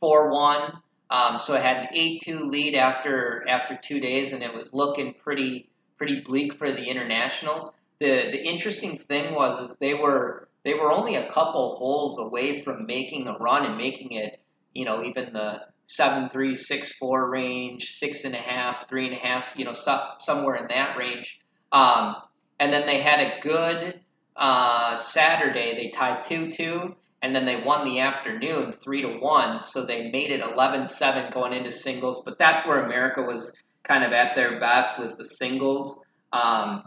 4 0.00 0.32
1. 0.32 0.72
Um, 1.10 1.38
so 1.38 1.54
it 1.54 1.62
had 1.62 1.76
an 1.76 1.88
8 1.92 2.22
2 2.22 2.38
lead 2.50 2.74
after 2.74 3.46
after 3.46 3.78
two 3.80 4.00
days, 4.00 4.32
and 4.32 4.42
it 4.42 4.54
was 4.54 4.72
looking 4.72 5.14
pretty 5.22 5.68
pretty 5.98 6.22
bleak 6.26 6.54
for 6.54 6.72
the 6.72 6.82
internationals. 6.82 7.70
The 8.00 8.30
the 8.32 8.42
interesting 8.42 8.98
thing 8.98 9.34
was 9.34 9.70
is 9.70 9.76
they 9.76 9.94
were 9.94 10.45
they 10.66 10.74
were 10.74 10.90
only 10.90 11.14
a 11.14 11.30
couple 11.30 11.76
holes 11.76 12.18
away 12.18 12.64
from 12.64 12.86
making 12.86 13.28
a 13.28 13.38
run 13.38 13.64
and 13.64 13.78
making 13.78 14.10
it, 14.10 14.40
you 14.74 14.84
know, 14.84 15.04
even 15.04 15.32
the 15.32 15.60
seven 15.86 16.28
three 16.28 16.56
six 16.56 16.92
four 16.94 17.30
range, 17.30 17.92
six 17.92 18.24
and 18.24 18.34
a 18.34 18.38
half, 18.38 18.88
three 18.88 19.06
and 19.06 19.14
a 19.14 19.18
half, 19.20 19.54
you 19.56 19.64
know, 19.64 19.72
somewhere 20.18 20.56
in 20.56 20.66
that 20.66 20.98
range. 20.98 21.38
Um, 21.70 22.16
and 22.58 22.72
then 22.72 22.84
they 22.84 23.00
had 23.00 23.20
a 23.20 23.38
good 23.40 24.00
uh, 24.34 24.96
Saturday. 24.96 25.76
They 25.76 25.90
tied 25.90 26.24
two 26.24 26.50
two, 26.50 26.96
and 27.22 27.32
then 27.32 27.46
they 27.46 27.62
won 27.64 27.88
the 27.88 28.00
afternoon 28.00 28.72
three 28.72 29.02
to 29.02 29.18
one. 29.20 29.60
So 29.60 29.86
they 29.86 30.10
made 30.10 30.32
it 30.32 30.42
11-7 30.42 31.32
going 31.32 31.52
into 31.52 31.70
singles. 31.70 32.22
But 32.24 32.40
that's 32.40 32.66
where 32.66 32.84
America 32.84 33.22
was 33.22 33.56
kind 33.84 34.02
of 34.02 34.10
at 34.10 34.34
their 34.34 34.58
best 34.58 34.98
was 34.98 35.14
the 35.14 35.24
singles. 35.24 36.04
Um, 36.32 36.82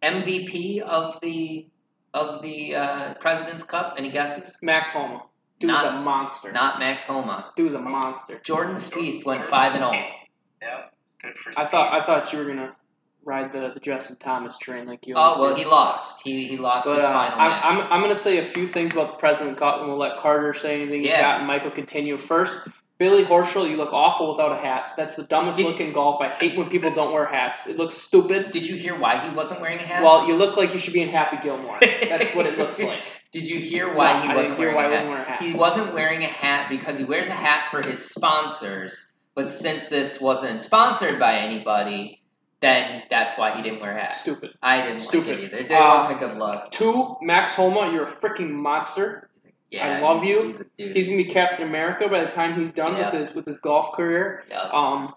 MVP 0.00 0.82
of 0.82 1.18
the 1.20 1.66
of 2.16 2.42
the 2.42 2.74
uh, 2.74 3.14
President's 3.14 3.62
Cup? 3.62 3.94
Any 3.98 4.10
guesses? 4.10 4.58
Max 4.62 4.88
Homa. 4.90 5.22
Dude's 5.58 5.72
not, 5.72 5.94
a 5.94 6.00
monster. 6.00 6.52
Not 6.52 6.78
Max 6.78 7.04
Homa. 7.04 7.52
Dude's 7.56 7.74
a 7.74 7.78
monster. 7.78 8.40
Jordan 8.42 8.76
Spieth 8.76 9.24
went 9.24 9.40
five 9.40 9.72
and 9.72 9.82
zero. 9.82 9.92
Oh. 9.94 10.10
Yeah, 10.62 10.82
good 11.22 11.38
for. 11.38 11.50
I 11.58 11.70
thought 11.70 11.92
I 11.92 12.04
thought 12.04 12.32
you 12.32 12.38
were 12.38 12.44
gonna 12.44 12.76
ride 13.24 13.52
the, 13.52 13.72
the 13.72 13.80
Justin 13.80 14.16
Thomas 14.16 14.58
train 14.58 14.86
like 14.86 15.06
you. 15.06 15.14
Oh 15.16 15.40
well, 15.40 15.54
did. 15.54 15.58
he 15.58 15.64
lost. 15.64 16.20
He 16.22 16.46
he 16.46 16.56
lost 16.58 16.86
but, 16.86 16.96
his 16.96 17.04
uh, 17.04 17.12
final 17.12 17.38
I'm, 17.38 17.50
match. 17.50 17.62
I'm 17.64 17.92
I'm 17.92 18.00
gonna 18.02 18.14
say 18.14 18.38
a 18.38 18.44
few 18.44 18.66
things 18.66 18.92
about 18.92 19.12
the 19.12 19.18
President 19.18 19.58
Cup, 19.58 19.80
and 19.80 19.88
we'll 19.88 19.98
let 19.98 20.18
Carter 20.18 20.52
say 20.52 20.80
anything 20.80 21.02
he's 21.02 21.10
got, 21.10 21.38
and 21.38 21.46
Michael 21.46 21.70
continue. 21.70 22.18
First, 22.18 22.58
Billy 22.98 23.24
Horschel, 23.24 23.68
you 23.68 23.76
look 23.76 23.92
awful 23.92 24.30
without 24.30 24.52
a 24.52 24.56
hat. 24.56 24.94
That's 24.96 25.16
the 25.16 25.24
dumbest 25.24 25.58
Did- 25.58 25.66
looking 25.66 25.92
golf. 25.92 26.20
I 26.22 26.28
hate 26.30 26.56
when 26.56 26.70
people 26.70 26.90
don't 26.94 27.12
wear 27.12 27.26
hats. 27.26 27.66
It 27.66 27.76
looks 27.76 27.94
stupid. 27.94 28.52
Did 28.52 28.66
you 28.66 28.74
hear 28.76 28.98
why 28.98 29.28
he 29.28 29.34
wasn't 29.34 29.60
wearing 29.60 29.78
a 29.78 29.82
hat? 29.82 30.02
Well, 30.02 30.26
you 30.26 30.34
look 30.34 30.56
like 30.56 30.72
you 30.72 30.78
should 30.78 30.94
be 30.94 31.02
in 31.02 31.10
Happy 31.10 31.36
Gilmore. 31.42 31.78
That's 31.80 32.34
what 32.34 32.46
it 32.46 32.56
looks 32.62 32.78
like. 32.80 33.00
Did 33.32 33.46
you 33.46 33.58
hear 33.60 33.92
why 33.94 34.14
No, 34.24 34.28
he 34.30 34.34
wasn't 34.34 34.56
didn't 34.56 34.58
hear 34.58 34.76
wearing 34.76 34.76
why 34.76 34.84
a 34.86 34.90
wasn't 34.92 35.10
wearing 35.10 35.22
a 35.22 35.28
hat. 35.28 35.42
He 35.42 35.52
wasn't 35.54 35.92
wearing 35.94 36.22
a 36.24 36.28
hat 36.28 36.68
because 36.70 36.96
he 36.98 37.04
wears 37.04 37.28
a 37.28 37.32
hat 37.32 37.68
for 37.70 37.82
his 37.82 38.02
sponsors. 38.02 39.10
But 39.34 39.50
since 39.50 39.86
this 39.86 40.18
wasn't 40.20 40.62
sponsored 40.62 41.18
by 41.20 41.36
anybody, 41.40 42.22
then 42.60 43.02
that's 43.10 43.36
why 43.36 43.54
he 43.54 43.62
didn't 43.62 43.80
wear 43.80 43.92
a 43.94 44.00
hat. 44.00 44.10
Stupid. 44.10 44.52
I 44.62 44.80
didn't 44.80 45.00
Stupid. 45.00 45.28
like 45.28 45.38
it 45.40 45.44
either. 45.44 45.56
It 45.58 45.70
Uh, 45.70 45.94
wasn't 45.98 46.22
a 46.22 46.26
good 46.26 46.38
look. 46.38 46.70
Two, 46.70 47.16
Max 47.20 47.54
Homa, 47.54 47.92
you're 47.92 48.04
a 48.06 48.12
freaking 48.12 48.50
monster. 48.50 49.25
Yeah, 49.70 49.96
I 49.96 50.00
love 50.00 50.22
he's- 50.22 50.58
you. 50.58 50.66
He's. 50.86 50.94
He's 50.94 51.06
gonna 51.08 51.16
be 51.18 51.24
Captain 51.30 51.66
America 51.66 52.08
by 52.08 52.24
the 52.24 52.30
time 52.30 52.58
he's 52.58 52.70
done 52.70 52.96
Yeah. 52.96 53.10
with 53.10 53.20
his 53.28 53.34
with 53.34 53.46
his 53.46 53.58
golf 53.58 53.92
career. 53.96 54.44
yeah. 54.50 54.68
Um, 54.72 55.14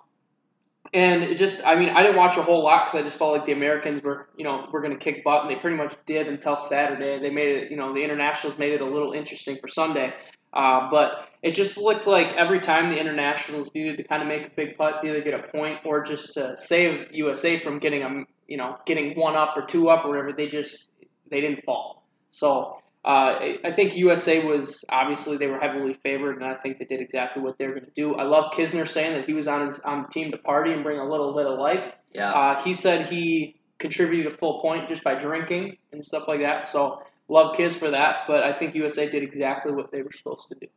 and 0.91 1.23
it 1.23 1.35
just, 1.35 1.63
I 1.67 1.75
mean, 1.75 1.89
I 1.89 2.01
didn't 2.01 2.17
watch 2.17 2.35
a 2.37 2.41
whole 2.41 2.63
lot 2.63 2.85
because 2.87 2.99
I 2.99 3.03
just 3.03 3.19
felt 3.19 3.31
like 3.33 3.45
the 3.45 3.51
Americans 3.51 4.01
were, 4.01 4.27
you 4.37 4.43
know, 4.43 4.67
were 4.71 4.81
going 4.81 4.93
to 4.93 4.97
kick 4.97 5.23
butt, 5.23 5.43
and 5.43 5.51
they 5.51 5.55
pretty 5.55 5.75
much 5.77 5.95
did 6.07 6.27
until 6.27 6.57
Saturday. 6.57 7.19
They 7.19 7.29
made 7.29 7.55
it, 7.57 7.69
you 7.71 7.77
know, 7.77 7.93
the 7.93 8.03
internationals 8.03 8.57
made 8.57 8.73
it 8.73 8.81
a 8.81 8.85
little 8.85 9.11
interesting 9.13 9.59
for 9.61 9.67
Sunday. 9.67 10.11
Uh, 10.51 10.89
but 10.89 11.27
it 11.43 11.51
just 11.51 11.77
looked 11.77 12.07
like 12.07 12.33
every 12.33 12.59
time 12.59 12.89
the 12.89 12.99
internationals 12.99 13.69
needed 13.75 13.97
to 13.97 14.03
kind 14.03 14.23
of 14.23 14.27
make 14.27 14.47
a 14.47 14.49
big 14.55 14.75
putt 14.77 14.99
to 15.01 15.07
either 15.09 15.21
get 15.21 15.35
a 15.39 15.43
point 15.51 15.77
or 15.85 16.03
just 16.03 16.33
to 16.33 16.55
save 16.57 17.05
USA 17.11 17.59
from 17.59 17.77
getting 17.77 18.01
a, 18.01 18.23
you 18.47 18.57
know, 18.57 18.75
getting 18.87 19.15
one 19.15 19.35
up 19.35 19.55
or 19.55 19.61
two 19.67 19.89
up 19.91 20.05
or 20.05 20.09
whatever, 20.09 20.33
they 20.33 20.47
just 20.47 20.85
they 21.29 21.39
didn't 21.39 21.63
fall. 21.65 22.03
So 22.31 22.78
uh, 23.05 23.39
I 23.63 23.71
think 23.75 23.95
USA 23.95 24.45
was 24.45 24.83
obviously 24.89 25.37
they 25.37 25.47
were 25.47 25.59
heavily 25.59 25.93
favored, 25.93 26.41
and 26.41 26.45
I 26.45 26.55
think 26.55 26.79
they 26.79 26.85
did 26.85 26.99
exactly 26.99 27.41
what 27.41 27.57
they 27.57 27.67
were 27.67 27.75
going 27.75 27.85
to 27.85 27.91
do. 27.95 28.15
I 28.15 28.23
love 28.23 28.51
Kisner 28.51 28.87
saying 28.87 29.13
that 29.15 29.25
he 29.25 29.33
was 29.33 29.47
on 29.47 29.67
his 29.67 29.79
on 29.79 30.03
the 30.03 30.07
team 30.09 30.31
to 30.31 30.37
party 30.37 30.73
and 30.73 30.83
bring 30.83 30.99
a 30.99 31.09
little 31.09 31.33
bit 31.33 31.45
of 31.45 31.57
life. 31.57 31.93
yeah. 32.13 32.31
Uh, 32.31 32.61
he 32.61 32.73
said 32.73 33.07
he 33.07 33.59
contributed 33.77 34.33
a 34.33 34.35
full 34.35 34.59
point 34.61 34.89
just 34.89 35.03
by 35.03 35.15
drinking 35.15 35.77
and 35.93 36.03
stuff 36.03 36.23
like 36.27 36.41
that. 36.41 36.67
So 36.67 37.01
love 37.29 37.55
kids 37.55 37.77
for 37.77 37.89
that, 37.89 38.25
but 38.27 38.43
I 38.43 38.51
think 38.51 38.75
USA 38.75 39.09
did 39.09 39.23
exactly 39.23 39.71
what 39.71 39.91
they 39.91 40.01
were 40.01 40.11
supposed 40.11 40.49
to 40.49 40.55
do. 40.55 40.67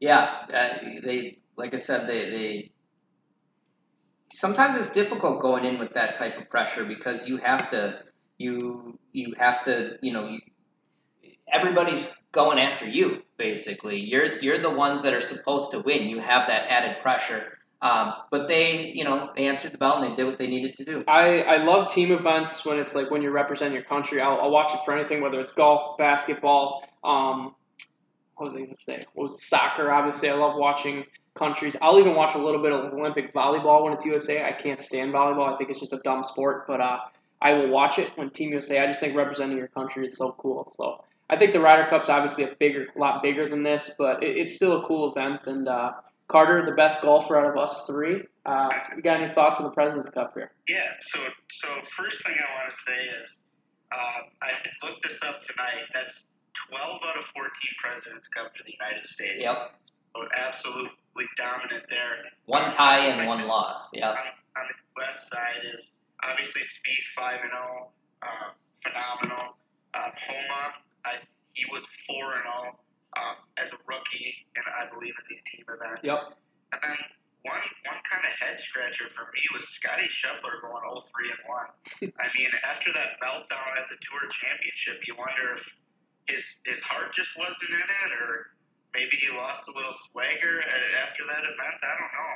Yeah, 0.00 0.46
uh, 0.52 0.78
they 1.04 1.38
like 1.56 1.74
I 1.74 1.76
said, 1.76 2.08
they 2.08 2.30
they 2.30 2.70
sometimes 4.32 4.74
it's 4.74 4.90
difficult 4.90 5.42
going 5.42 5.64
in 5.64 5.78
with 5.78 5.92
that 5.94 6.14
type 6.14 6.38
of 6.40 6.48
pressure 6.48 6.86
because 6.86 7.28
you 7.28 7.36
have 7.36 7.68
to 7.70 8.00
you 8.38 8.98
you 9.12 9.34
have 9.38 9.62
to 9.64 9.96
you 10.00 10.12
know 10.12 10.28
you, 10.28 10.40
everybody's 11.52 12.08
going 12.32 12.58
after 12.58 12.88
you 12.88 13.22
basically. 13.36 13.98
You're 13.98 14.40
you're 14.40 14.60
the 14.60 14.70
ones 14.70 15.02
that 15.02 15.14
are 15.14 15.20
supposed 15.20 15.70
to 15.72 15.80
win. 15.80 16.08
You 16.08 16.20
have 16.20 16.48
that 16.48 16.66
added 16.68 17.02
pressure. 17.02 17.58
Um, 17.82 18.14
but 18.30 18.46
they, 18.46 18.92
you 18.94 19.02
know, 19.02 19.32
they 19.34 19.46
answered 19.46 19.72
the 19.72 19.78
bell 19.78 20.00
and 20.00 20.12
they 20.12 20.16
did 20.16 20.24
what 20.24 20.38
they 20.38 20.46
needed 20.46 20.76
to 20.76 20.84
do. 20.84 21.02
I, 21.08 21.40
I 21.40 21.56
love 21.64 21.92
team 21.92 22.12
events 22.12 22.64
when 22.64 22.78
it's 22.78 22.94
like 22.94 23.10
when 23.10 23.22
you're 23.22 23.32
representing 23.32 23.74
your 23.74 23.82
country. 23.82 24.20
I'll, 24.20 24.40
I'll 24.40 24.52
watch 24.52 24.72
it 24.72 24.78
for 24.84 24.96
anything, 24.96 25.20
whether 25.20 25.40
it's 25.40 25.52
golf, 25.52 25.98
basketball, 25.98 26.84
um, 27.02 27.56
what 28.36 28.46
was 28.46 28.54
I 28.54 28.58
going 28.58 28.70
to 28.70 28.76
say? 28.76 29.02
What 29.14 29.24
was 29.24 29.44
soccer? 29.44 29.90
Obviously, 29.92 30.28
I 30.28 30.34
love 30.34 30.56
watching 30.56 31.04
countries. 31.34 31.76
I'll 31.80 31.98
even 31.98 32.14
watch 32.14 32.34
a 32.34 32.38
little 32.38 32.62
bit 32.62 32.72
of 32.72 32.92
Olympic 32.92 33.32
volleyball 33.34 33.84
when 33.84 33.92
it's 33.92 34.04
USA. 34.04 34.44
I 34.44 34.52
can't 34.52 34.80
stand 34.80 35.12
volleyball. 35.12 35.52
I 35.52 35.56
think 35.56 35.70
it's 35.70 35.80
just 35.80 35.92
a 35.92 36.00
dumb 36.04 36.22
sport, 36.24 36.66
but 36.66 36.80
uh, 36.80 36.98
I 37.40 37.52
will 37.54 37.68
watch 37.68 37.98
it 37.98 38.10
when 38.16 38.30
Team 38.30 38.50
USA. 38.50 38.80
I 38.80 38.86
just 38.86 39.00
think 39.00 39.16
representing 39.16 39.56
your 39.56 39.68
country 39.68 40.06
is 40.06 40.16
so 40.16 40.32
cool. 40.38 40.66
So 40.68 41.04
I 41.32 41.36
think 41.38 41.54
the 41.54 41.60
Ryder 41.60 41.88
Cup's 41.88 42.10
obviously 42.10 42.44
a 42.44 42.54
bigger, 42.60 42.88
a 42.94 42.98
lot 42.98 43.22
bigger 43.22 43.48
than 43.48 43.62
this, 43.62 43.90
but 43.96 44.22
it, 44.22 44.36
it's 44.36 44.54
still 44.54 44.82
a 44.82 44.86
cool 44.86 45.10
event. 45.10 45.46
And 45.46 45.66
uh, 45.66 45.92
Carter, 46.28 46.62
the 46.66 46.72
best 46.72 47.00
golfer 47.00 47.38
out 47.40 47.48
of 47.50 47.56
us 47.56 47.86
three. 47.86 48.24
Uh, 48.44 48.68
you 48.94 49.00
got 49.02 49.22
any 49.22 49.32
thoughts 49.32 49.58
on 49.58 49.64
the 49.64 49.70
President's 49.72 50.10
Cup 50.10 50.34
here? 50.34 50.52
Yeah. 50.68 50.90
So, 51.00 51.20
so 51.50 51.68
first 51.96 52.22
thing 52.22 52.34
I 52.36 52.60
want 52.60 52.70
to 52.70 52.76
say 52.84 52.98
is, 53.00 53.38
uh, 53.90 54.20
I 54.44 54.86
looked 54.86 55.02
this 55.08 55.16
up 55.26 55.40
tonight. 55.48 55.88
That's 55.94 56.12
12 56.68 57.00
out 57.02 57.16
of 57.16 57.24
14 57.34 57.48
Presidents 57.78 58.28
Cup 58.28 58.52
for 58.54 58.62
the 58.64 58.74
United 58.78 59.04
States. 59.04 59.40
Yep, 59.40 59.72
So 60.14 60.28
absolutely 60.36 61.26
dominant 61.38 61.84
there. 61.88 62.28
one 62.44 62.72
tie 62.74 63.06
and 63.06 63.26
one 63.26 63.40
loss. 63.48 63.88
Yep. 63.94 64.04
On, 64.04 64.16
on 64.16 64.64
the 64.68 64.76
west 65.00 65.32
side 65.32 65.64
is 65.72 65.80
obviously 66.22 66.60
Spieth 66.60 67.08
5 67.16 67.40
and 67.44 67.52
0, 67.56 67.88
uh, 68.20 68.28
phenomenal. 68.84 69.56
Uh, 69.94 70.08
Homa, 70.28 70.74
I, 71.04 71.20
he 71.52 71.64
was 71.70 71.82
4 72.06 72.16
and 72.16 72.46
0 72.46 72.78
um, 73.16 73.36
as 73.58 73.68
a 73.70 73.78
rookie, 73.84 74.34
and 74.56 74.64
I 74.68 74.88
believe 74.88 75.12
in 75.12 75.24
these 75.28 75.44
team 75.50 75.66
events. 75.68 76.02
Yep. 76.02 76.38
And 76.72 76.80
then 76.80 76.98
one 77.42 77.64
one 77.90 78.00
kind 78.06 78.22
of 78.22 78.32
head 78.38 78.56
scratcher 78.62 79.10
for 79.12 79.26
me 79.34 79.42
was 79.52 79.66
Scotty 79.74 80.06
Scheffler 80.08 80.62
going 80.62 80.82
0 80.86 81.04
3 81.04 81.34
and 81.34 81.42
1. 82.08 82.14
I 82.22 82.26
mean, 82.38 82.50
after 82.62 82.94
that 82.94 83.18
meltdown 83.18 83.70
at 83.76 83.90
the 83.90 83.98
Tour 84.00 84.24
Championship, 84.30 85.02
you 85.06 85.18
wonder 85.18 85.58
if 85.58 85.64
his 86.30 86.42
his 86.64 86.80
heart 86.80 87.12
just 87.12 87.34
wasn't 87.36 87.74
in 87.74 87.88
it, 87.88 88.10
or 88.22 88.54
maybe 88.94 89.18
he 89.18 89.28
lost 89.34 89.66
a 89.68 89.74
little 89.74 89.94
swagger 90.10 90.62
after 91.02 91.26
that 91.26 91.42
event. 91.44 91.76
I 91.82 91.94
don't 91.98 92.14
know. 92.14 92.34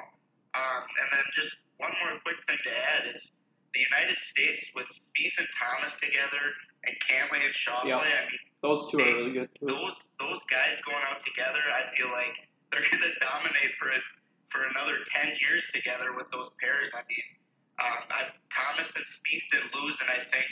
Um, 0.56 0.82
and 0.84 1.08
then 1.12 1.26
just 1.36 1.54
one 1.76 1.92
more 2.00 2.18
quick 2.24 2.40
thing 2.48 2.58
to 2.64 2.72
add 2.72 3.04
is 3.14 3.30
the 3.76 3.84
United 3.92 4.16
States 4.32 4.64
with 4.72 4.88
Spieth 4.88 5.36
and 5.36 5.48
Thomas 5.52 5.92
together, 6.00 6.44
and 6.88 6.96
Cantlay 7.04 7.44
and 7.44 7.52
Schauffele. 7.52 7.92
Yeah. 7.92 8.00
I 8.00 8.24
mean, 8.32 8.40
Those 8.64 8.88
two 8.90 8.96
are 8.96 9.04
really 9.04 9.32
good 9.36 9.50
too. 9.52 9.66
those 9.68 9.92
those 10.16 10.40
guys 10.48 10.80
going 10.88 11.04
out 11.04 11.20
together, 11.28 11.60
I 11.68 11.92
feel 11.92 12.08
like 12.08 12.32
they're 12.72 12.80
going 12.90 13.04
to 13.04 13.12
dominate 13.20 13.76
for 13.76 13.92
it 13.92 14.00
for 14.48 14.64
another 14.72 15.04
ten 15.12 15.36
years 15.44 15.62
together 15.76 16.16
with 16.16 16.30
those 16.32 16.48
pairs. 16.56 16.88
I 16.96 17.04
mean, 17.04 17.26
um, 17.76 18.00
I, 18.08 18.20
Thomas 18.48 18.88
and 18.96 19.04
Spieth 19.04 19.44
didn't 19.52 19.74
lose, 19.76 19.96
and 20.00 20.08
I 20.08 20.24
think 20.32 20.48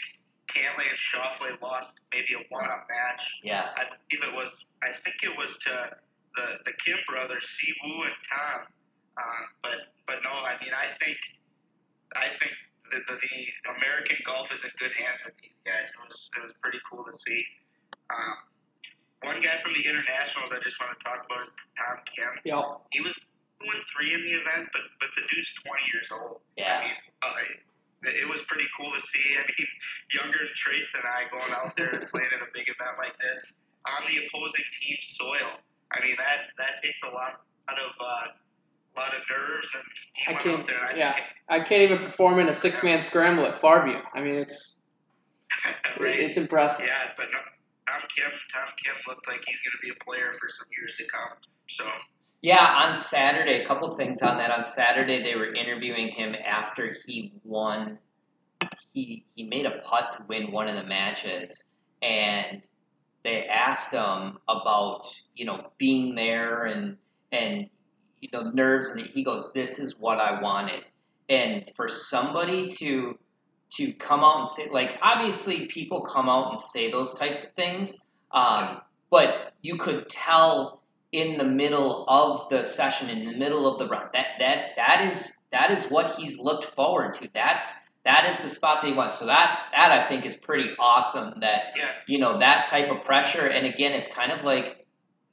Cantlay 0.53 0.85
and 0.93 1.01
Schauffele 1.01 1.57
lost 1.65 1.97
maybe 2.13 2.37
a 2.37 2.45
one-up 2.53 2.85
match. 2.93 3.25
Yeah. 3.43 3.73
I 3.81 3.89
believe 3.89 4.21
it 4.29 4.35
was. 4.37 4.53
I 4.85 4.93
think 5.01 5.17
it 5.25 5.33
was 5.39 5.49
to 5.65 5.97
the 6.37 6.47
the 6.69 6.75
Kim 6.85 6.99
brothers, 7.09 7.47
Siwoo 7.57 8.05
and 8.05 8.19
Tom. 8.29 8.61
Um, 9.17 9.43
but 9.63 9.79
but 10.07 10.19
no, 10.27 10.31
I 10.31 10.59
mean, 10.61 10.75
I 10.77 10.93
think 11.01 11.17
I 12.15 12.29
think 12.39 12.53
the, 12.91 12.99
the, 13.09 13.17
the 13.17 13.41
American 13.81 14.19
golf 14.25 14.53
is 14.53 14.61
in 14.65 14.73
good 14.77 14.93
hands 14.97 15.21
with 15.25 15.35
these 15.41 15.57
guys. 15.65 15.89
It 15.89 16.01
was 16.05 16.17
it 16.37 16.43
was 16.45 16.53
pretty 16.61 16.81
cool 16.91 17.05
to 17.05 17.15
see. 17.15 17.41
Um, 18.13 18.37
one 19.25 19.41
guy 19.41 19.57
from 19.65 19.73
the 19.73 19.85
internationals 19.85 20.53
I 20.53 20.61
just 20.61 20.77
want 20.77 20.93
to 20.93 21.01
talk 21.01 21.25
about 21.25 21.49
is 21.49 21.53
Tom 21.81 21.97
Kim. 22.05 22.33
Yep. 22.45 22.93
He 22.93 23.01
was 23.01 23.17
two 23.17 23.69
and 23.73 23.83
three 23.89 24.13
in 24.13 24.21
the 24.21 24.35
event, 24.37 24.69
but 24.73 24.85
but 25.01 25.11
the 25.17 25.25
dude's 25.33 25.49
20 25.65 25.93
years 25.93 26.09
old. 26.13 26.45
Yeah. 26.61 26.81
I 26.81 26.85
mean, 26.85 26.97
uh, 27.25 27.37
it, 28.05 28.25
it 28.25 28.29
was 28.29 28.45
pretty 28.45 28.69
cool 28.77 28.93
to 28.93 29.01
see. 29.01 29.27
I 29.41 29.43
mean, 29.49 29.69
younger 30.21 30.41
than 30.45 30.53
Trace 30.55 30.89
and 30.93 31.09
I 31.09 31.25
going 31.33 31.53
out 31.57 31.73
there 31.77 31.97
and 31.97 32.05
playing 32.13 32.33
in 32.37 32.41
a 32.45 32.51
big 32.53 32.69
event 32.69 33.01
like 33.01 33.17
this 33.17 33.41
on 33.89 34.05
the 34.09 34.29
opposing 34.29 34.69
team's 34.81 35.09
soil. 35.17 35.61
I 35.93 36.05
mean, 36.05 36.17
that 36.21 36.53
that 36.61 36.85
takes 36.85 37.01
a 37.05 37.11
lot 37.13 37.45
out 37.69 37.81
of 37.81 37.93
uh, 37.97 38.27
lot 38.97 39.13
of 39.15 39.21
nerves, 39.31 39.67
and 39.75 39.85
he 40.15 40.27
I 40.27 40.31
went 40.33 40.43
can't- 40.45 40.61
out 40.61 40.67
there. 40.67 40.79
And 40.79 40.87
I 40.87 40.97
yeah. 40.97 41.17
I 41.49 41.61
can't 41.61 41.83
even 41.83 41.99
perform 41.99 42.39
in 42.41 42.49
a 42.49 42.55
six 42.55 42.83
man 42.83 43.01
scramble 43.01 43.45
at 43.47 43.61
Farview. 43.61 44.01
I 44.15 44.21
mean, 44.23 44.37
it's 44.37 44.77
right? 46.01 46.19
It's 46.19 46.37
impressive. 46.39 46.87
Yeah, 46.87 47.11
but 47.17 47.27
no, 47.33 47.39
Tom 47.87 48.01
Kim, 48.17 48.31
Tom 48.53 48.69
Kim 48.83 48.95
looked 49.09 49.27
like 49.27 49.41
he's 49.47 49.61
going 49.61 49.73
to 49.73 49.83
be 49.83 49.91
a 49.91 50.05
player 50.05 50.33
for 50.41 50.49
some 50.49 50.67
years 50.79 50.95
to 50.99 51.05
come. 51.07 51.37
So 51.69 51.85
Yeah, 52.41 52.65
on 52.65 52.97
Saturday, 52.97 53.63
a 53.63 53.67
couple 53.67 53.91
things 53.95 54.23
on 54.23 54.39
that. 54.39 54.51
On 54.51 54.65
Saturday, 54.65 55.23
they 55.23 55.35
were 55.37 55.55
interviewing 55.55 56.09
him 56.09 56.35
after 56.35 56.93
he 57.07 57.33
won. 57.45 57.99
He 58.95 59.27
he 59.35 59.45
made 59.45 59.67
a 59.67 59.81
putt 59.85 60.13
to 60.15 60.25
win 60.29 60.51
one 60.51 60.67
of 60.69 60.77
the 60.77 60.85
matches, 60.85 61.65
and 62.01 62.63
they 63.23 63.47
asked 63.47 63.93
him 63.93 64.39
about 64.49 65.03
you 65.35 65.45
know 65.45 65.71
being 65.79 66.15
there 66.15 66.65
and 66.65 66.97
and 67.33 67.69
you 68.25 68.31
know 68.33 68.51
nerves, 68.51 68.89
and 68.89 69.07
he 69.07 69.23
goes, 69.23 69.53
"This 69.53 69.79
is 69.79 69.99
what 69.99 70.19
I 70.19 70.41
wanted." 70.41 70.85
And 71.29 71.71
for 71.77 71.89
somebody 71.89 72.69
to 72.79 73.19
to 73.77 73.93
come 73.95 74.25
out 74.25 74.39
and 74.39 74.49
say 74.49 74.69
like 74.71 74.99
obviously 75.03 75.67
people 75.67 76.03
come 76.03 76.29
out 76.29 76.51
and 76.51 76.61
say 76.61 76.91
those 76.91 77.15
types 77.15 77.45
of 77.45 77.51
things, 77.53 77.99
um, 78.33 78.81
but 79.11 79.53
you 79.63 79.77
could 79.77 80.09
tell 80.09 80.83
in 81.13 81.39
the 81.39 81.45
middle 81.45 82.05
of 82.09 82.49
the 82.49 82.65
session, 82.65 83.11
in 83.11 83.27
the 83.27 83.37
middle 83.37 83.71
of 83.71 83.79
the 83.79 83.87
run. 83.87 84.09
That 84.15 84.27
that 84.39 84.71
that 84.77 85.03
is 85.03 85.37
that 85.53 85.71
is 85.71 85.85
what 85.91 86.15
he's 86.15 86.39
looked 86.39 86.65
forward 86.65 87.15
to. 87.15 87.29
That's 87.35 87.73
that 88.05 88.29
is 88.29 88.39
the 88.39 88.49
spot 88.49 88.81
that 88.81 88.89
he 88.89 88.95
wants. 88.95 89.19
So 89.19 89.27
that 89.27 89.67
that 89.77 89.93
I 89.93 90.09
think 90.09 90.25
is 90.25 90.35
pretty 90.35 90.71
awesome. 90.79 91.41
That 91.41 91.75
yeah, 91.77 91.91
you 92.07 92.19
know 92.19 92.39
that 92.39 92.67
type 92.67 92.91
of 92.91 93.05
pressure. 93.05 93.47
And 93.47 93.67
again, 93.67 93.93
it's 93.93 94.09
kind 94.09 94.33
of 94.33 94.45
like 94.45 94.87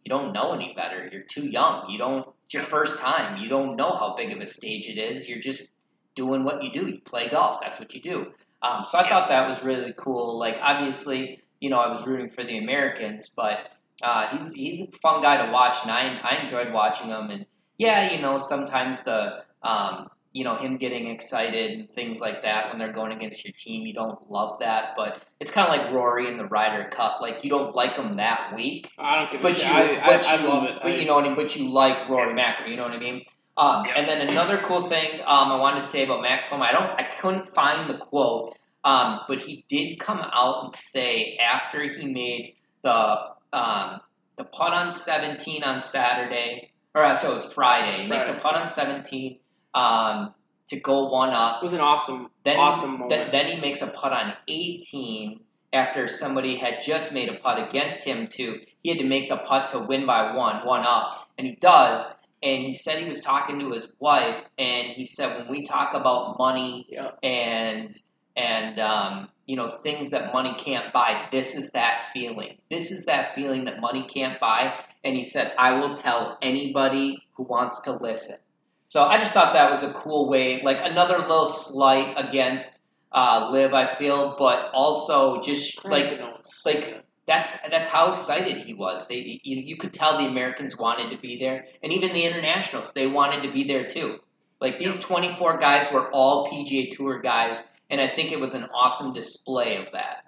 you 0.06 0.10
don't 0.10 0.34
know 0.34 0.54
any 0.54 0.74
better. 0.76 1.10
You're 1.12 1.24
too 1.24 1.46
young. 1.46 1.90
You 1.90 1.98
don't. 1.98 2.28
It's 2.52 2.56
your 2.56 2.64
first 2.64 3.00
time. 3.00 3.42
You 3.42 3.48
don't 3.48 3.78
know 3.78 3.96
how 3.96 4.14
big 4.14 4.34
of 4.34 4.42
a 4.42 4.46
stage 4.46 4.90
it 4.90 4.98
is. 4.98 5.30
You're 5.30 5.40
just 5.40 5.70
doing 6.16 6.44
what 6.44 6.62
you 6.62 6.70
do. 6.74 6.86
You 6.86 7.00
play 7.00 7.30
golf. 7.30 7.62
That's 7.62 7.80
what 7.80 7.96
you 7.96 8.02
do. 8.02 8.34
Um, 8.62 8.84
so 8.92 8.98
I 8.98 9.08
thought 9.08 9.30
that 9.30 9.48
was 9.48 9.64
really 9.64 9.94
cool. 9.96 10.38
Like 10.38 10.58
obviously, 10.62 11.40
you 11.62 11.70
know, 11.70 11.78
I 11.78 11.90
was 11.90 12.06
rooting 12.06 12.30
for 12.30 12.44
the 12.44 12.58
Americans, 12.58 13.32
but 13.34 13.70
uh, 14.04 14.38
he's 14.38 14.52
he's 14.52 14.82
a 14.82 14.92
fun 15.02 15.22
guy 15.22 15.46
to 15.46 15.50
watch, 15.54 15.78
and 15.84 15.92
I 15.92 16.20
I 16.24 16.42
enjoyed 16.44 16.74
watching 16.74 17.08
him. 17.08 17.30
And 17.30 17.46
yeah, 17.78 18.12
you 18.12 18.22
know, 18.22 18.38
sometimes 18.38 19.02
the 19.02 19.46
um, 19.64 20.10
you 20.34 20.44
know 20.44 20.56
him 20.58 20.78
getting 20.78 21.08
excited 21.10 21.72
and 21.72 21.90
things 21.92 22.20
like 22.20 22.44
that 22.44 22.70
when 22.70 22.80
they're 22.80 22.94
going 22.94 23.12
against 23.12 23.44
your 23.44 23.54
team, 23.58 23.86
you 23.86 23.94
don't 23.94 24.30
love 24.30 24.60
that. 24.60 24.94
But 24.96 25.22
it's 25.40 25.52
kind 25.52 25.68
of 25.70 25.76
like 25.86 25.94
Rory 25.94 26.28
in 26.32 26.38
the 26.38 26.46
Ryder 26.46 26.90
Cup. 26.90 27.20
Like 27.22 27.44
you 27.44 27.50
don't 27.50 27.76
like 27.76 27.98
him 27.98 28.18
that 28.18 28.54
week, 28.56 28.90
I 28.98 29.18
don't 29.20 29.32
give 29.32 29.42
a 29.42 29.44
but 29.44 29.58
shit. 29.58 29.68
you 29.68 29.74
I, 29.74 30.02
but 30.06 30.26
I, 30.26 30.42
you 30.42 30.48
I 30.48 30.54
love 30.54 30.64
it. 30.66 30.80
but 30.82 31.00
you 31.00 31.06
know 31.06 31.16
what 31.16 31.26
I 31.26 31.28
mean. 31.28 31.36
But 31.36 31.56
you 31.56 31.70
like 31.70 32.10
Rory 32.10 32.34
McIlroy. 32.34 32.70
You 32.70 32.78
know 32.78 32.84
what 32.84 32.94
I 32.94 33.00
mean. 33.00 33.24
Um, 33.58 33.86
And 33.96 34.08
then 34.08 34.22
another 34.28 34.62
cool 34.66 34.84
thing 34.88 35.20
um, 35.22 35.52
I 35.52 35.58
wanted 35.60 35.82
to 35.82 35.86
say 35.86 36.04
about 36.06 36.22
Max 36.22 36.46
Homa, 36.46 36.64
I 36.66 36.72
don't, 36.72 36.90
I 37.00 37.04
couldn't 37.20 37.54
find 37.54 37.90
the 37.90 37.98
quote, 37.98 38.56
um, 38.86 39.20
but 39.28 39.40
he 39.40 39.66
did 39.68 40.00
come 40.00 40.20
out 40.20 40.64
and 40.64 40.74
say 40.74 41.38
after 41.38 41.84
he 41.84 42.06
made 42.14 42.56
the 42.84 43.18
um, 43.54 44.00
the 44.38 44.46
putt 44.46 44.72
on 44.74 44.90
17 44.92 45.64
on 45.64 45.82
Saturday, 45.82 46.72
or 46.96 47.04
uh, 47.04 47.14
so 47.14 47.32
it 47.34 47.36
was 47.36 47.52
Friday. 47.54 48.02
He 48.04 48.10
makes 48.10 48.28
a 48.28 48.32
Friday. 48.32 48.42
putt 48.42 48.56
on 48.56 48.68
17 48.70 49.40
um, 49.74 50.34
to 50.68 50.80
go 50.80 51.10
one 51.10 51.30
up. 51.30 51.62
It 51.62 51.64
was 51.64 51.74
an 51.74 51.80
awesome, 51.82 52.30
Then 52.46 52.58
awesome 52.58 52.92
he, 52.92 52.98
moment. 52.98 53.10
Then, 53.10 53.30
then 53.32 53.56
he 53.56 53.62
makes 53.62 53.82
a 53.82 53.88
putt 53.88 54.14
on 54.14 54.34
18 54.48 55.40
after 55.74 56.08
somebody 56.08 56.58
had 56.58 56.82
just 56.82 57.14
made 57.14 57.30
a 57.30 57.36
putt 57.40 57.70
against 57.70 58.04
him 58.04 58.28
to 58.28 58.60
he 58.84 58.90
had 58.90 58.98
to 59.00 59.06
make 59.06 59.30
the 59.30 59.38
putt 59.38 59.70
to 59.70 59.80
win 59.80 60.06
by 60.06 60.36
one, 60.36 60.66
one 60.66 60.84
up, 60.86 61.28
and 61.38 61.46
he 61.48 61.56
does. 61.56 62.10
And 62.44 62.64
he 62.64 62.74
said 62.74 62.98
he 63.00 63.06
was 63.06 63.22
talking 63.22 63.60
to 63.60 63.72
his 63.72 63.88
wife, 64.00 64.44
and 64.58 64.88
he 64.88 65.06
said 65.06 65.38
when 65.38 65.48
we 65.50 65.64
talk 65.64 65.94
about 65.94 66.38
money 66.40 66.88
Yeah. 66.90 67.12
and 67.22 67.96
and 68.36 68.80
um, 68.80 69.30
you 69.46 69.56
know 69.56 69.68
things 69.68 70.10
that 70.10 70.34
money 70.34 70.56
can't 70.58 70.92
buy, 70.92 71.28
this 71.32 71.56
is 71.56 71.72
that 71.72 72.10
feeling. 72.14 72.58
This 72.70 72.90
is 72.92 73.06
that 73.06 73.36
feeling 73.36 73.66
that 73.66 73.80
money 73.80 74.08
can't 74.08 74.40
buy. 74.40 74.74
And 75.04 75.16
he 75.16 75.24
said, 75.24 75.54
I 75.58 75.74
will 75.80 75.96
tell 75.96 76.38
anybody 76.42 77.24
who 77.34 77.44
wants 77.44 77.82
to 77.82 77.92
listen. 77.94 78.38
So 78.92 79.04
I 79.06 79.18
just 79.18 79.32
thought 79.32 79.54
that 79.54 79.72
was 79.72 79.84
a 79.84 79.94
cool 79.94 80.28
way, 80.28 80.60
like 80.66 80.80
another 80.82 81.20
little 81.20 81.46
slight 81.46 82.14
against 82.18 82.70
uh, 83.14 83.48
Liv, 83.50 83.74
I 83.74 83.96
feel, 83.96 84.36
but 84.38 84.70
also 84.74 85.40
just 85.40 85.86
like 85.86 86.20
like 86.66 87.06
that's 87.26 87.54
that's 87.70 87.88
how 87.88 88.12
excited 88.12 88.58
he 88.66 88.74
was. 88.74 89.06
They 89.08 89.40
you, 89.46 89.62
you 89.62 89.78
could 89.78 89.94
tell 89.94 90.18
the 90.18 90.28
Americans 90.28 90.76
wanted 90.76 91.10
to 91.16 91.22
be 91.22 91.40
there, 91.40 91.64
and 91.82 91.94
even 91.94 92.12
the 92.12 92.26
internationals 92.26 92.92
they 92.94 93.08
wanted 93.08 93.48
to 93.48 93.54
be 93.54 93.66
there 93.66 93.88
too. 93.88 94.18
Like 94.60 94.78
these 94.78 94.98
24 94.98 95.58
guys 95.58 95.90
were 95.90 96.12
all 96.12 96.52
PGA 96.52 96.90
Tour 96.92 97.22
guys, 97.22 97.64
and 97.90 98.02
I 98.02 98.14
think 98.14 98.34
it 98.34 98.42
was 98.42 98.56
an 98.56 98.66
awesome 98.76 99.14
display 99.14 99.78
of 99.78 99.86
that. 99.94 100.26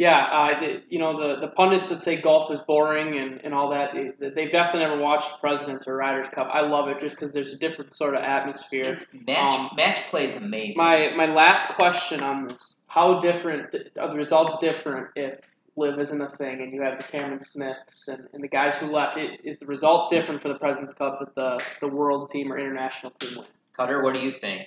Yeah, 0.00 0.16
uh, 0.16 0.58
the, 0.60 0.82
you 0.88 0.98
know 0.98 1.12
the, 1.20 1.40
the 1.42 1.48
pundits 1.48 1.90
that 1.90 2.02
say 2.02 2.18
golf 2.18 2.50
is 2.50 2.60
boring 2.60 3.18
and, 3.18 3.38
and 3.44 3.52
all 3.52 3.68
that, 3.68 3.92
they- 3.92 4.30
they've 4.30 4.50
definitely 4.50 4.88
never 4.88 4.98
watched 4.98 5.38
Presidents 5.42 5.86
or 5.86 5.94
Ryders 5.96 6.28
Cup. 6.32 6.48
I 6.50 6.62
love 6.62 6.88
it 6.88 6.98
just 7.00 7.16
because 7.16 7.34
there's 7.34 7.52
a 7.52 7.58
different 7.58 7.94
sort 7.94 8.14
of 8.14 8.22
atmosphere. 8.22 8.94
It's 8.94 9.06
match 9.12 9.52
Um, 9.52 9.70
match 9.76 9.98
play 10.08 10.24
is 10.24 10.36
amazing. 10.36 10.78
My 10.78 11.12
my 11.14 11.26
last 11.26 11.68
question 11.80 12.22
on 12.22 12.48
this: 12.48 12.78
How 12.86 13.20
different 13.20 13.74
are 14.00 14.08
the 14.08 14.14
results 14.14 14.54
different 14.62 15.08
if 15.16 15.38
Liv 15.76 15.98
isn't 16.00 16.20
a 16.22 16.30
thing 16.30 16.62
and 16.62 16.72
you 16.72 16.80
have 16.80 16.96
the 16.96 17.04
Cameron 17.04 17.42
Smiths 17.42 18.08
and, 18.08 18.26
and 18.32 18.42
the 18.42 18.48
guys 18.48 18.74
who 18.78 18.86
left? 18.90 19.18
It, 19.18 19.40
is 19.44 19.58
the 19.58 19.66
result 19.66 20.10
different 20.10 20.40
for 20.40 20.48
the 20.48 20.58
Presidents 20.58 20.94
Cup 20.94 21.18
that 21.20 21.34
the 21.34 21.60
the 21.82 21.88
world 21.88 22.30
team 22.30 22.50
or 22.50 22.58
international 22.58 23.12
team 23.20 23.34
wins? 23.36 23.50
Carter, 23.76 24.02
what 24.02 24.14
do 24.14 24.20
you 24.20 24.32
think? 24.40 24.62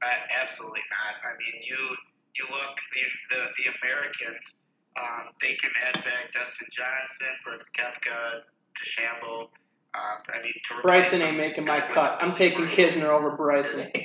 uh, 0.00 0.06
absolutely 0.42 0.84
not. 0.94 1.12
I 1.28 1.34
mean, 1.42 1.56
you 1.68 1.80
you 2.38 2.44
look 2.52 2.76
the 2.94 3.02
the, 3.34 3.40
the 3.58 3.64
Americans. 3.82 4.44
Um, 4.96 5.30
they 5.40 5.54
can 5.54 5.70
add 5.88 5.94
back 6.04 6.32
Dustin 6.32 6.68
Johnson, 6.70 7.32
Brooks 7.44 7.66
DeChambeau. 7.76 9.48
Um, 9.92 10.18
I 10.32 10.42
mean, 10.42 10.52
to 10.68 10.82
Bryson 10.82 11.22
ain't 11.22 11.36
making 11.36 11.64
my 11.64 11.80
cut. 11.80 12.18
I'm 12.20 12.34
taking 12.34 12.66
Kisner 12.66 13.08
over 13.08 13.30
Bryson. 13.32 13.90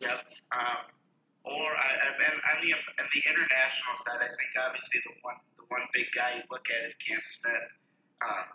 Yep. 0.00 0.14
Um, 0.54 0.86
or 1.42 1.66
I, 1.74 1.90
I- 2.06 2.14
and 2.30 2.38
on 2.38 2.58
the 2.62 2.70
on 3.02 3.06
the 3.10 3.22
international 3.26 3.94
side, 4.06 4.22
I 4.22 4.30
think 4.30 4.50
obviously 4.62 5.02
the 5.02 5.10
one 5.26 5.34
the 5.58 5.64
one 5.66 5.82
big 5.92 6.06
guy 6.14 6.38
you 6.38 6.42
look 6.54 6.62
at 6.70 6.86
is 6.86 6.94
Cam 7.02 7.18
Smith. 7.18 7.66
Um, 8.22 8.46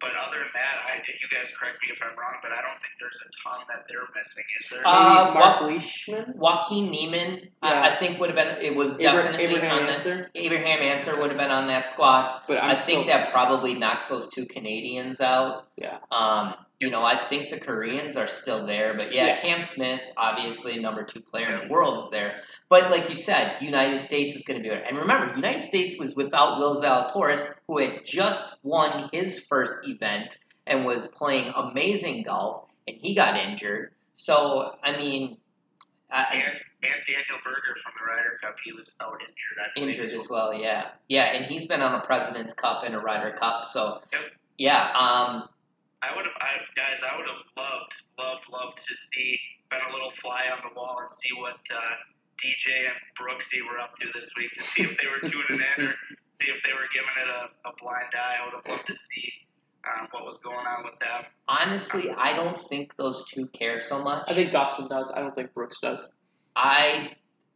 but 0.00 0.12
other 0.16 0.38
than 0.38 0.52
that, 0.54 0.76
I 0.84 0.96
you 1.06 1.28
guys 1.30 1.46
correct 1.58 1.78
me 1.82 1.92
if 1.94 2.02
I'm 2.02 2.16
wrong, 2.18 2.34
but 2.42 2.52
I 2.52 2.60
don't 2.60 2.78
think 2.80 2.92
there's 3.00 3.16
a 3.16 3.28
ton 3.48 3.64
that 3.68 3.84
they're 3.88 4.06
missing. 4.14 4.44
Is 4.60 4.68
there? 4.70 4.86
Uh, 4.86 5.24
Maybe 5.24 5.38
Mark 5.38 5.60
what- 5.60 5.70
Leishman, 5.72 6.34
Joaquin 6.36 6.90
Niemann, 6.90 7.48
I, 7.62 7.70
Yeah. 7.72 7.82
I 7.94 7.96
think 7.98 8.20
would 8.20 8.30
have 8.30 8.36
been. 8.36 8.64
It 8.64 8.74
was 8.74 8.94
Abra- 8.94 9.04
definitely 9.04 9.44
Abraham 9.46 9.78
on 9.80 9.86
the 9.86 9.92
Answer, 9.92 10.30
Abraham 10.34 10.80
Ancer 10.82 11.18
would 11.20 11.30
have 11.30 11.38
been 11.38 11.50
on 11.50 11.66
that 11.68 11.88
squad. 11.88 12.42
but 12.46 12.58
I'm 12.58 12.70
i 12.70 12.74
still, 12.74 12.96
think 12.96 13.06
that 13.08 13.32
probably 13.32 13.74
knocks 13.74 14.08
those 14.08 14.28
two 14.28 14.46
Canadians 14.46 15.20
out. 15.20 15.66
Yeah. 15.76 15.98
Um, 16.10 16.54
you 16.80 16.90
know, 16.90 17.02
I 17.02 17.16
think 17.28 17.48
the 17.48 17.58
Koreans 17.58 18.16
are 18.16 18.26
still 18.26 18.66
there, 18.66 18.94
but 18.94 19.12
yeah, 19.12 19.26
Yeah. 19.28 19.40
Cam 19.40 19.62
Smith, 19.62 20.02
obviously 20.16 20.78
number 20.78 21.04
two 21.04 21.20
player 21.20 21.48
in 21.48 21.66
the 21.68 21.72
world, 21.72 22.04
is 22.04 22.10
there. 22.10 22.40
But 22.68 22.90
like 22.90 23.08
you 23.08 23.14
said, 23.14 23.56
United 23.62 23.98
States 23.98 24.34
is 24.34 24.42
going 24.42 24.58
to 24.58 24.62
be 24.62 24.68
there. 24.68 24.82
And 24.84 24.98
remember, 24.98 25.34
United 25.34 25.62
States 25.62 25.98
was 25.98 26.14
without 26.14 26.58
Will 26.58 26.80
Zalatoris, 26.80 27.42
who 27.66 27.78
had 27.78 28.04
just 28.04 28.56
won 28.62 29.08
his 29.12 29.40
first 29.40 29.74
event 29.84 30.36
and 30.66 30.84
was 30.84 31.06
playing 31.06 31.50
amazing 31.56 32.24
golf, 32.24 32.68
and 32.86 32.96
he 33.00 33.14
got 33.14 33.36
injured. 33.36 33.92
So 34.16 34.72
I 34.82 34.96
mean, 34.96 35.38
I, 36.10 36.24
and, 36.32 36.42
and 36.82 36.94
Daniel 37.06 37.38
Berger 37.42 37.76
from 37.82 37.92
the 37.98 38.04
Ryder 38.04 38.38
Cup, 38.42 38.56
he 38.64 38.72
was 38.72 38.90
out 39.00 39.18
injured. 39.20 39.94
Injured 40.08 40.20
as 40.20 40.28
well. 40.28 40.52
Yeah, 40.54 40.88
yeah, 41.08 41.32
and 41.32 41.46
he's 41.46 41.66
been 41.66 41.80
on 41.80 41.94
a 42.00 42.04
President's 42.04 42.52
Cup 42.52 42.82
and 42.84 42.94
a 42.94 42.98
Ryder 42.98 43.36
Cup. 43.38 43.64
So 43.64 44.00
Yep. 44.12 44.22
yeah, 44.58 44.90
um, 44.98 45.48
I 46.06 46.16
would 46.16 46.24
have, 46.26 46.34
I, 46.40 46.62
guys, 46.74 47.00
I 47.02 47.16
would 47.18 47.26
have 47.26 47.42
loved, 47.56 47.92
loved, 48.18 48.44
loved 48.52 48.78
to 48.78 48.94
see, 49.12 49.38
been 49.70 49.80
a 49.88 49.92
little 49.92 50.12
fly 50.22 50.44
on 50.52 50.58
the 50.62 50.74
wall 50.78 50.98
and 51.00 51.10
see 51.22 51.34
what 51.38 51.58
uh, 51.74 51.94
DJ 52.38 52.86
and 52.86 52.96
Brooksy 53.18 53.60
were 53.68 53.78
up 53.78 53.96
to 53.98 54.06
this 54.14 54.28
week 54.36 54.52
to 54.54 54.62
see 54.62 54.82
if 54.82 54.96
they 54.98 55.06
were 55.08 55.20
tuning 55.20 55.62
in 55.78 55.86
or 55.86 55.94
see 56.40 56.50
if 56.52 56.62
they 56.64 56.72
were 56.72 56.88
giving 56.92 57.16
it 57.22 57.28
a, 57.28 57.68
a 57.68 57.72
blind 57.82 58.12
eye. 58.14 58.36
I 58.40 58.44
would 58.46 58.54
have 58.54 58.66
loved 58.70 58.86
to 58.86 58.94
see 58.94 59.32
um, 59.86 60.08
what 60.12 60.24
was 60.24 60.38
going 60.38 60.56
on 60.66 60.84
with 60.84 60.98
them. 61.00 61.24
honestly, 61.48 62.10
I 62.16 62.34
don't 62.34 62.58
think 62.58 62.96
those 62.96 63.24
two 63.30 63.46
care 63.48 63.80
so 63.80 64.02
much. 64.02 64.24
I 64.28 64.34
think 64.34 64.52
Dawson 64.52 64.88
does. 64.88 65.10
I 65.12 65.20
don't 65.20 65.34
think 65.34 65.54
Brooks 65.54 65.78
does. 65.80 66.08
I 66.54 67.12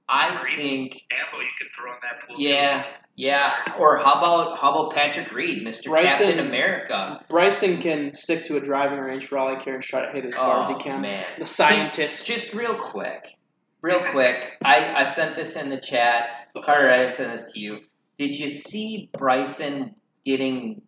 I 0.09 0.35
Or 0.41 0.47
think 0.57 0.95
Ambo, 1.11 1.41
you 1.41 1.49
could 1.59 1.69
throw 1.77 1.93
in 1.93 1.99
that 2.03 2.27
pool. 2.27 2.37
yeah, 2.39 2.85
yeah. 3.21 3.53
Or 3.79 3.99
how 3.99 4.15
about 4.15 4.59
how 4.59 4.71
about 4.73 4.95
Patrick 4.95 5.31
Reed, 5.33 5.67
Mr. 5.67 5.95
Captain 6.05 6.39
America? 6.39 7.23
Bryson 7.29 7.81
can 7.81 8.15
stick 8.15 8.45
to 8.47 8.57
a 8.57 8.61
driving 8.61 8.99
range 8.99 9.27
for 9.27 9.37
all 9.39 9.49
I 9.49 9.57
care 9.57 9.75
and 9.75 9.83
try 9.83 10.07
to 10.07 10.11
hit 10.13 10.25
as 10.25 10.35
far 10.35 10.63
as 10.63 10.69
he 10.69 10.75
Oh 10.75 10.79
can. 10.79 11.01
man, 11.03 11.27
The 11.39 11.47
scientist. 11.47 12.27
Just 12.27 12.55
real 12.55 12.75
quick, 12.75 13.37
real 13.83 14.01
quick. 14.01 14.53
I 14.65 14.95
I 15.03 15.05
sent 15.05 15.37
this 15.37 15.55
in 15.57 15.69
the 15.69 15.81
chat. 15.81 16.49
Carter, 16.65 16.91
I 16.91 16.97
didn't 16.97 17.13
send 17.13 17.31
this 17.33 17.53
to 17.53 17.61
you. 17.61 17.81
Did 18.19 18.35
you 18.35 18.49
see 18.49 19.11
Bryson 19.17 19.95
getting 20.25 20.83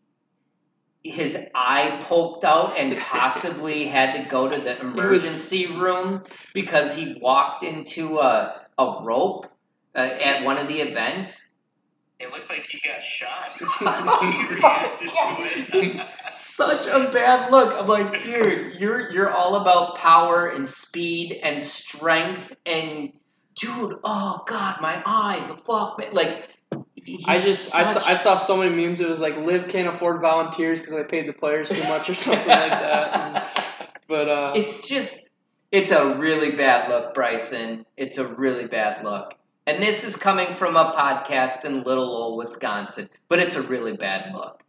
his 1.04 1.36
eye 1.54 1.98
poked 2.02 2.44
out 2.44 2.78
and 2.78 2.96
possibly 3.16 3.86
had 3.86 4.14
to 4.22 4.28
go 4.30 4.48
to 4.48 4.56
the 4.56 4.74
was- 4.74 4.80
emergency 4.80 5.66
room 5.66 6.22
because 6.54 6.94
he 6.94 7.18
walked 7.20 7.62
into 7.62 8.18
a, 8.18 8.62
a 8.78 9.00
rope 9.02 9.46
uh, 9.94 9.98
at 9.98 10.44
one 10.44 10.58
of 10.58 10.68
the 10.68 10.80
events. 10.80 11.51
It 12.22 12.30
looked 12.30 12.48
like 12.48 12.72
you 12.72 12.78
got 12.84 13.02
shot. 13.02 13.60
you 13.60 14.56
reacted 14.56 15.08
to 15.08 16.00
it. 16.00 16.06
Such 16.32 16.86
a 16.86 17.10
bad 17.10 17.50
look. 17.50 17.74
I'm 17.74 17.86
like, 17.88 18.22
dude, 18.22 18.78
you're 18.78 19.10
you're 19.10 19.30
all 19.32 19.56
about 19.56 19.96
power 19.96 20.48
and 20.48 20.68
speed 20.68 21.40
and 21.42 21.62
strength 21.62 22.54
and 22.64 23.12
dude, 23.56 23.96
oh 24.04 24.42
god, 24.46 24.78
my 24.80 25.02
eye, 25.04 25.44
the 25.48 25.56
fuck, 25.56 25.98
man. 25.98 26.12
like. 26.12 26.48
he's 26.94 27.26
I 27.26 27.38
just 27.40 27.74
I 27.74 27.82
saw, 27.84 28.08
I 28.08 28.14
saw 28.14 28.36
so 28.36 28.56
many 28.56 28.74
memes. 28.74 29.00
It 29.00 29.08
was 29.08 29.18
like 29.18 29.36
Liv 29.38 29.66
can't 29.68 29.88
afford 29.88 30.20
volunteers 30.20 30.78
because 30.80 30.94
they 30.94 31.04
paid 31.04 31.28
the 31.28 31.32
players 31.32 31.68
too 31.68 31.82
much 31.84 32.08
or 32.08 32.14
something 32.14 32.46
like 32.46 32.70
that. 32.70 33.50
And- 33.58 33.66
but 34.08 34.28
uh, 34.28 34.52
It's 34.54 34.86
just, 34.86 35.24
it's 35.70 35.90
a 35.90 36.16
really 36.18 36.50
bad 36.50 36.90
look, 36.90 37.14
Bryson. 37.14 37.86
It's 37.96 38.18
a 38.18 38.26
really 38.26 38.66
bad 38.66 39.02
look. 39.04 39.34
And 39.66 39.80
this 39.80 40.02
is 40.02 40.16
coming 40.16 40.54
from 40.54 40.76
a 40.76 40.92
podcast 40.92 41.64
in 41.64 41.84
little 41.84 42.04
old 42.04 42.38
Wisconsin, 42.38 43.08
but 43.28 43.38
it's 43.38 43.54
a 43.54 43.62
really 43.62 43.96
bad 43.96 44.34
look. 44.34 44.60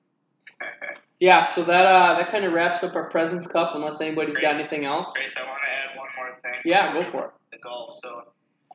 yeah, 1.19 1.41
so 1.41 1.63
that 1.63 1.85
uh, 1.85 2.15
that 2.19 2.29
kind 2.29 2.45
of 2.45 2.53
wraps 2.53 2.83
up 2.83 2.95
our 2.95 3.09
Presidents 3.09 3.47
Cup. 3.47 3.71
Unless 3.73 4.01
anybody's 4.01 4.37
got 4.37 4.55
anything 4.55 4.85
else. 4.85 5.11
Grace, 5.13 5.33
I 5.35 5.47
want 5.49 5.61
to 5.63 5.71
add 5.71 5.97
one 5.97 6.09
more 6.15 6.37
thing. 6.43 6.61
Yeah, 6.63 6.93
go 6.93 7.03
for 7.09 7.25
it. 7.25 7.31
The 7.51 7.57
golf. 7.57 7.97
So 8.03 8.21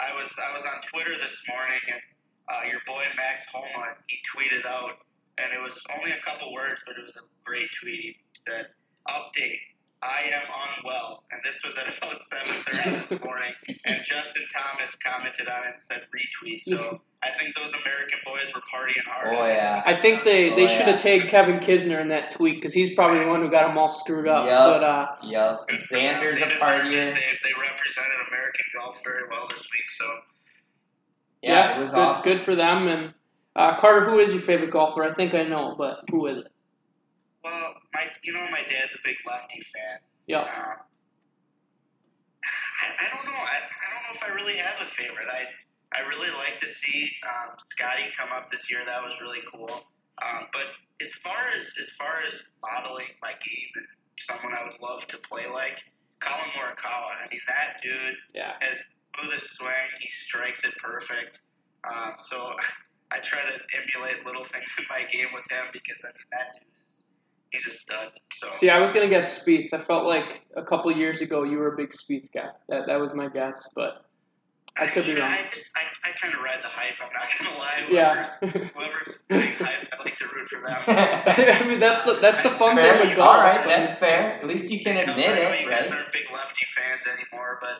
I 0.00 0.14
was 0.16 0.28
I 0.28 0.52
was 0.54 0.62
on 0.62 0.82
Twitter 0.92 1.16
this 1.18 1.36
morning, 1.48 1.80
and 1.86 2.00
uh, 2.48 2.68
your 2.68 2.80
boy 2.84 3.04
Max 3.16 3.44
Homa 3.52 3.94
he 4.08 4.18
tweeted 4.34 4.66
out, 4.66 4.98
and 5.38 5.52
it 5.52 5.62
was 5.62 5.78
only 5.96 6.10
a 6.10 6.20
couple 6.24 6.52
words, 6.52 6.82
but 6.84 6.96
it 6.98 7.02
was 7.02 7.14
a 7.14 7.26
great 7.44 7.68
tweet. 7.80 8.16
He 8.32 8.40
said, 8.44 8.66
"Update: 9.06 9.60
I 10.02 10.30
am 10.32 10.42
unwell," 10.78 11.24
and 11.32 11.40
this 11.44 11.58
was 11.64 11.74
at 11.76 11.88
about 11.98 12.22
7:30 12.30 13.08
this 13.08 13.20
morning. 13.20 13.52
And 13.84 14.04
Justin 14.04 14.42
Thomas 14.54 14.90
commented 15.04 15.48
on 15.48 15.64
it 15.64 15.74
and 15.74 15.82
said 15.90 16.02
retweet. 16.14 16.62
So 16.64 17.00
I 17.22 17.30
think 17.38 17.56
those 17.56 17.72
American 17.84 18.18
boys 18.24 18.46
were 18.54 18.60
partying 18.72 19.02
hard. 19.04 19.28
Oh, 19.36 19.46
yeah. 19.46 19.82
I 19.84 20.00
think 20.00 20.22
they, 20.24 20.50
they 20.54 20.64
Oh, 20.64 20.66
should 20.68 20.86
yeah. 20.86 20.92
have 20.92 21.00
tagged 21.02 21.28
Kevin 21.28 21.58
Kisner 21.58 22.00
in 22.00 22.08
that 22.08 22.30
tweet 22.30 22.56
because 22.56 22.72
he's 22.72 22.94
probably 22.94 23.18
the 23.18 23.26
one 23.26 23.42
who 23.42 23.50
got 23.50 23.66
them 23.66 23.76
all 23.76 23.88
screwed 23.88 24.28
up. 24.28 24.46
Yep. 24.46 24.56
But 24.58 24.84
uh, 24.84 25.06
Yup. 25.24 25.68
Good 25.68 25.80
them. 25.80 25.86
Xander's 26.00 26.38
They 26.38 26.44
a 26.44 26.48
deserved 26.48 26.62
partier. 26.62 26.90
They, 27.16 27.38
they 27.42 27.54
represented 27.60 28.18
American 28.28 28.64
golf 28.76 28.96
very 29.02 29.22
well 29.28 29.48
this 29.48 29.58
week. 29.58 29.90
So 29.98 30.04
Yeah, 31.42 31.76
it 31.76 31.80
was 31.80 31.90
good, 31.90 31.98
awesome. 31.98 32.22
good 32.22 32.40
for 32.42 32.54
them. 32.54 32.86
And 32.86 33.14
uh, 33.56 33.76
Carter, 33.78 34.04
who 34.08 34.20
is 34.20 34.32
your 34.32 34.42
favorite 34.42 34.70
golfer? 34.70 35.02
I 35.02 35.12
think 35.12 35.34
I 35.34 35.42
know, 35.42 35.74
but 35.76 36.04
who 36.10 36.26
is 36.28 36.38
it? 36.38 36.52
Well, 37.42 37.74
my 37.94 38.04
you 38.22 38.32
know 38.32 38.44
my 38.50 38.62
dad's 38.68 38.92
a 38.94 39.02
big 39.04 39.16
lefty 39.26 39.62
fan. 39.74 39.98
Yep. 40.26 40.44
Uh, 40.44 40.74
I, 42.80 42.86
I 42.94 43.06
don't 43.16 43.26
know. 43.26 43.34
I, 43.38 43.58
I 43.64 43.86
don't 43.92 44.02
know 44.06 44.14
if 44.14 44.22
I 44.22 44.30
really 44.34 44.56
have 44.56 44.78
a 44.80 44.88
favorite. 44.94 45.26
I 45.30 45.44
I 45.96 46.06
really 46.06 46.30
like 46.36 46.60
to 46.60 46.68
see 46.84 47.10
um, 47.24 47.56
Scotty 47.72 48.12
come 48.16 48.28
up 48.32 48.50
this 48.50 48.68
year. 48.70 48.80
That 48.84 49.02
was 49.02 49.14
really 49.20 49.40
cool. 49.50 49.70
Um, 50.20 50.46
but 50.52 50.66
as 51.00 51.08
far 51.22 51.48
as 51.56 51.64
as 51.80 51.88
far 51.98 52.20
as 52.26 52.34
modeling 52.62 53.08
my 53.22 53.32
game 53.32 53.70
and 53.76 53.86
someone 54.26 54.52
I 54.52 54.64
would 54.68 54.80
love 54.82 55.06
to 55.08 55.18
play 55.18 55.46
like 55.48 55.78
Collin 56.20 56.50
Morikawa. 56.54 57.24
I 57.24 57.28
mean 57.30 57.40
that 57.46 57.80
dude 57.82 58.16
Yeah. 58.34 58.54
has 58.60 58.78
smooth 59.14 59.40
swing. 59.56 59.88
He 60.00 60.08
strikes 60.10 60.60
it 60.64 60.74
perfect. 60.78 61.38
Um, 61.88 62.14
so 62.28 62.52
I 63.10 63.20
try 63.20 63.40
to 63.40 63.56
emulate 63.80 64.26
little 64.26 64.44
things 64.44 64.68
in 64.76 64.84
my 64.90 65.06
game 65.10 65.28
with 65.32 65.46
him 65.50 65.66
because 65.72 65.96
I 66.04 66.12
mean 66.12 66.28
that 66.32 66.52
dude 66.58 66.68
he's 67.50 67.66
a 67.66 67.70
stud. 67.70 68.12
So 68.32 68.48
See, 68.50 68.70
I 68.70 68.78
was 68.78 68.92
gonna 68.92 69.08
guess 69.08 69.42
Spieth. 69.44 69.72
I 69.72 69.78
felt 69.78 70.04
like 70.06 70.42
a 70.56 70.62
couple 70.62 70.90
years 70.96 71.20
ago 71.20 71.42
you 71.44 71.58
were 71.58 71.72
a 71.74 71.76
big 71.76 71.90
Spieth 71.90 72.32
guy. 72.32 72.48
That 72.68 72.86
that 72.86 73.00
was 73.00 73.14
my 73.14 73.28
guess, 73.28 73.68
but 73.74 74.04
I 74.80 74.86
could 74.86 75.04
be 75.04 75.10
You 75.10 75.14
know, 75.16 75.22
wrong. 75.22 75.32
I, 75.32 75.54
just, 75.54 75.70
I, 75.74 76.08
I 76.08 76.12
kind 76.20 76.34
of 76.34 76.40
ride 76.40 76.60
the 76.62 76.68
hype. 76.68 76.94
I'm 77.02 77.12
not 77.12 77.28
gonna 77.38 77.58
lie. 77.58 77.88
Yeah. 77.90 78.28
Whoever's, 78.40 78.70
whoever's 78.74 79.14
big 79.28 79.54
hype, 79.56 79.88
I 79.92 80.02
like 80.04 80.16
to 80.18 80.24
root 80.26 80.48
for 80.48 80.60
them. 80.62 80.82
I 80.86 81.64
mean 81.66 81.80
that's 81.80 82.04
the 82.04 82.14
that's 82.14 82.42
the 82.42 82.50
fun 82.50 82.76
Fair. 82.76 82.98
thing 82.98 83.08
with 83.08 83.16
golf. 83.16 83.28
All 83.36 83.40
right, 83.40 83.64
that's 83.66 83.94
fair. 83.94 84.38
At 84.40 84.46
least 84.46 84.70
you 84.70 84.78
can 84.80 84.96
I 84.96 85.04
know- 85.04 85.12
admit 85.12 85.30
I 85.30 85.34
know 85.42 85.50
it, 85.50 85.60
you 85.62 85.70
guys 85.70 85.90
right? 85.90 85.98
aren't 85.98 86.12
big 86.12 86.24
lefty 86.32 86.66
fans 86.76 87.04
anymore, 87.06 87.58
but 87.60 87.70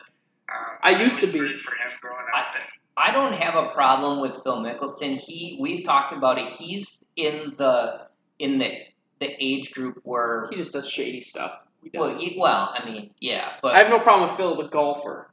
um, 0.53 0.77
I 0.83 1.01
used 1.01 1.19
to 1.21 1.27
be. 1.27 1.39
for 1.39 1.71
him 1.71 1.91
growing 2.01 2.25
up. 2.35 2.47
and 2.55 2.63
I 2.97 3.11
don't 3.11 3.33
have 3.33 3.55
a 3.55 3.69
problem 3.69 4.19
with 4.19 4.33
Phil 4.43 4.59
Mickelson. 4.61 5.15
He 5.15 5.57
we've 5.61 5.85
talked 5.85 6.11
about 6.11 6.37
it. 6.37 6.49
He's 6.49 7.05
in 7.15 7.53
the 7.57 8.07
in 8.39 8.57
the 8.59 8.71
the 9.19 9.35
age 9.39 9.71
group 9.71 9.99
where 10.03 10.47
He 10.49 10.55
just 10.55 10.73
does 10.73 10.87
shady 10.89 11.21
stuff. 11.21 11.51
Well, 11.93 12.13
he, 12.13 12.37
well, 12.39 12.73
I 12.75 12.85
mean, 12.85 13.11
yeah, 13.21 13.51
but 13.61 13.73
I 13.75 13.79
have 13.79 13.89
no 13.89 13.99
problem 13.99 14.27
with 14.29 14.37
Phil, 14.37 14.57
the 14.57 14.67
golfer, 14.67 15.31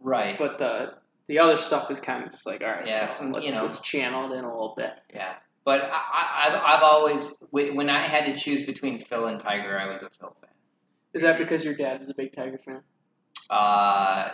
right, 0.00 0.38
but 0.38 0.58
the 0.58 0.94
the 1.28 1.38
other 1.38 1.58
stuff 1.58 1.90
is 1.90 2.00
kind 2.00 2.24
of 2.24 2.32
just 2.32 2.46
like, 2.46 2.62
all 2.62 2.68
right, 2.68 2.86
Yeah, 2.86 3.06
some- 3.06 3.32
let's, 3.32 3.46
you 3.46 3.52
know. 3.52 3.64
let's 3.64 3.80
channel 3.80 4.32
it 4.32 4.38
in 4.38 4.44
a 4.44 4.48
little 4.50 4.74
bit. 4.76 4.92
yeah. 5.14 5.34
But 5.64 5.82
I, 5.82 5.86
I, 5.88 6.46
I've 6.48 6.54
I've 6.76 6.82
always 6.82 7.42
when 7.50 7.76
when 7.76 7.88
I 7.90 8.08
had 8.08 8.24
to 8.26 8.34
choose 8.36 8.64
between 8.66 8.98
Phil 9.04 9.26
and 9.26 9.38
Tiger, 9.38 9.78
I 9.78 9.86
was 9.88 10.02
a 10.02 10.10
Phil 10.18 10.34
fan. 10.40 10.50
Is 11.14 11.22
that 11.22 11.38
because 11.38 11.62
your 11.64 11.74
dad 11.74 12.00
was 12.00 12.08
a 12.10 12.14
big 12.14 12.32
Tiger 12.32 12.58
fan? 12.64 12.80
Uh, 13.50 14.30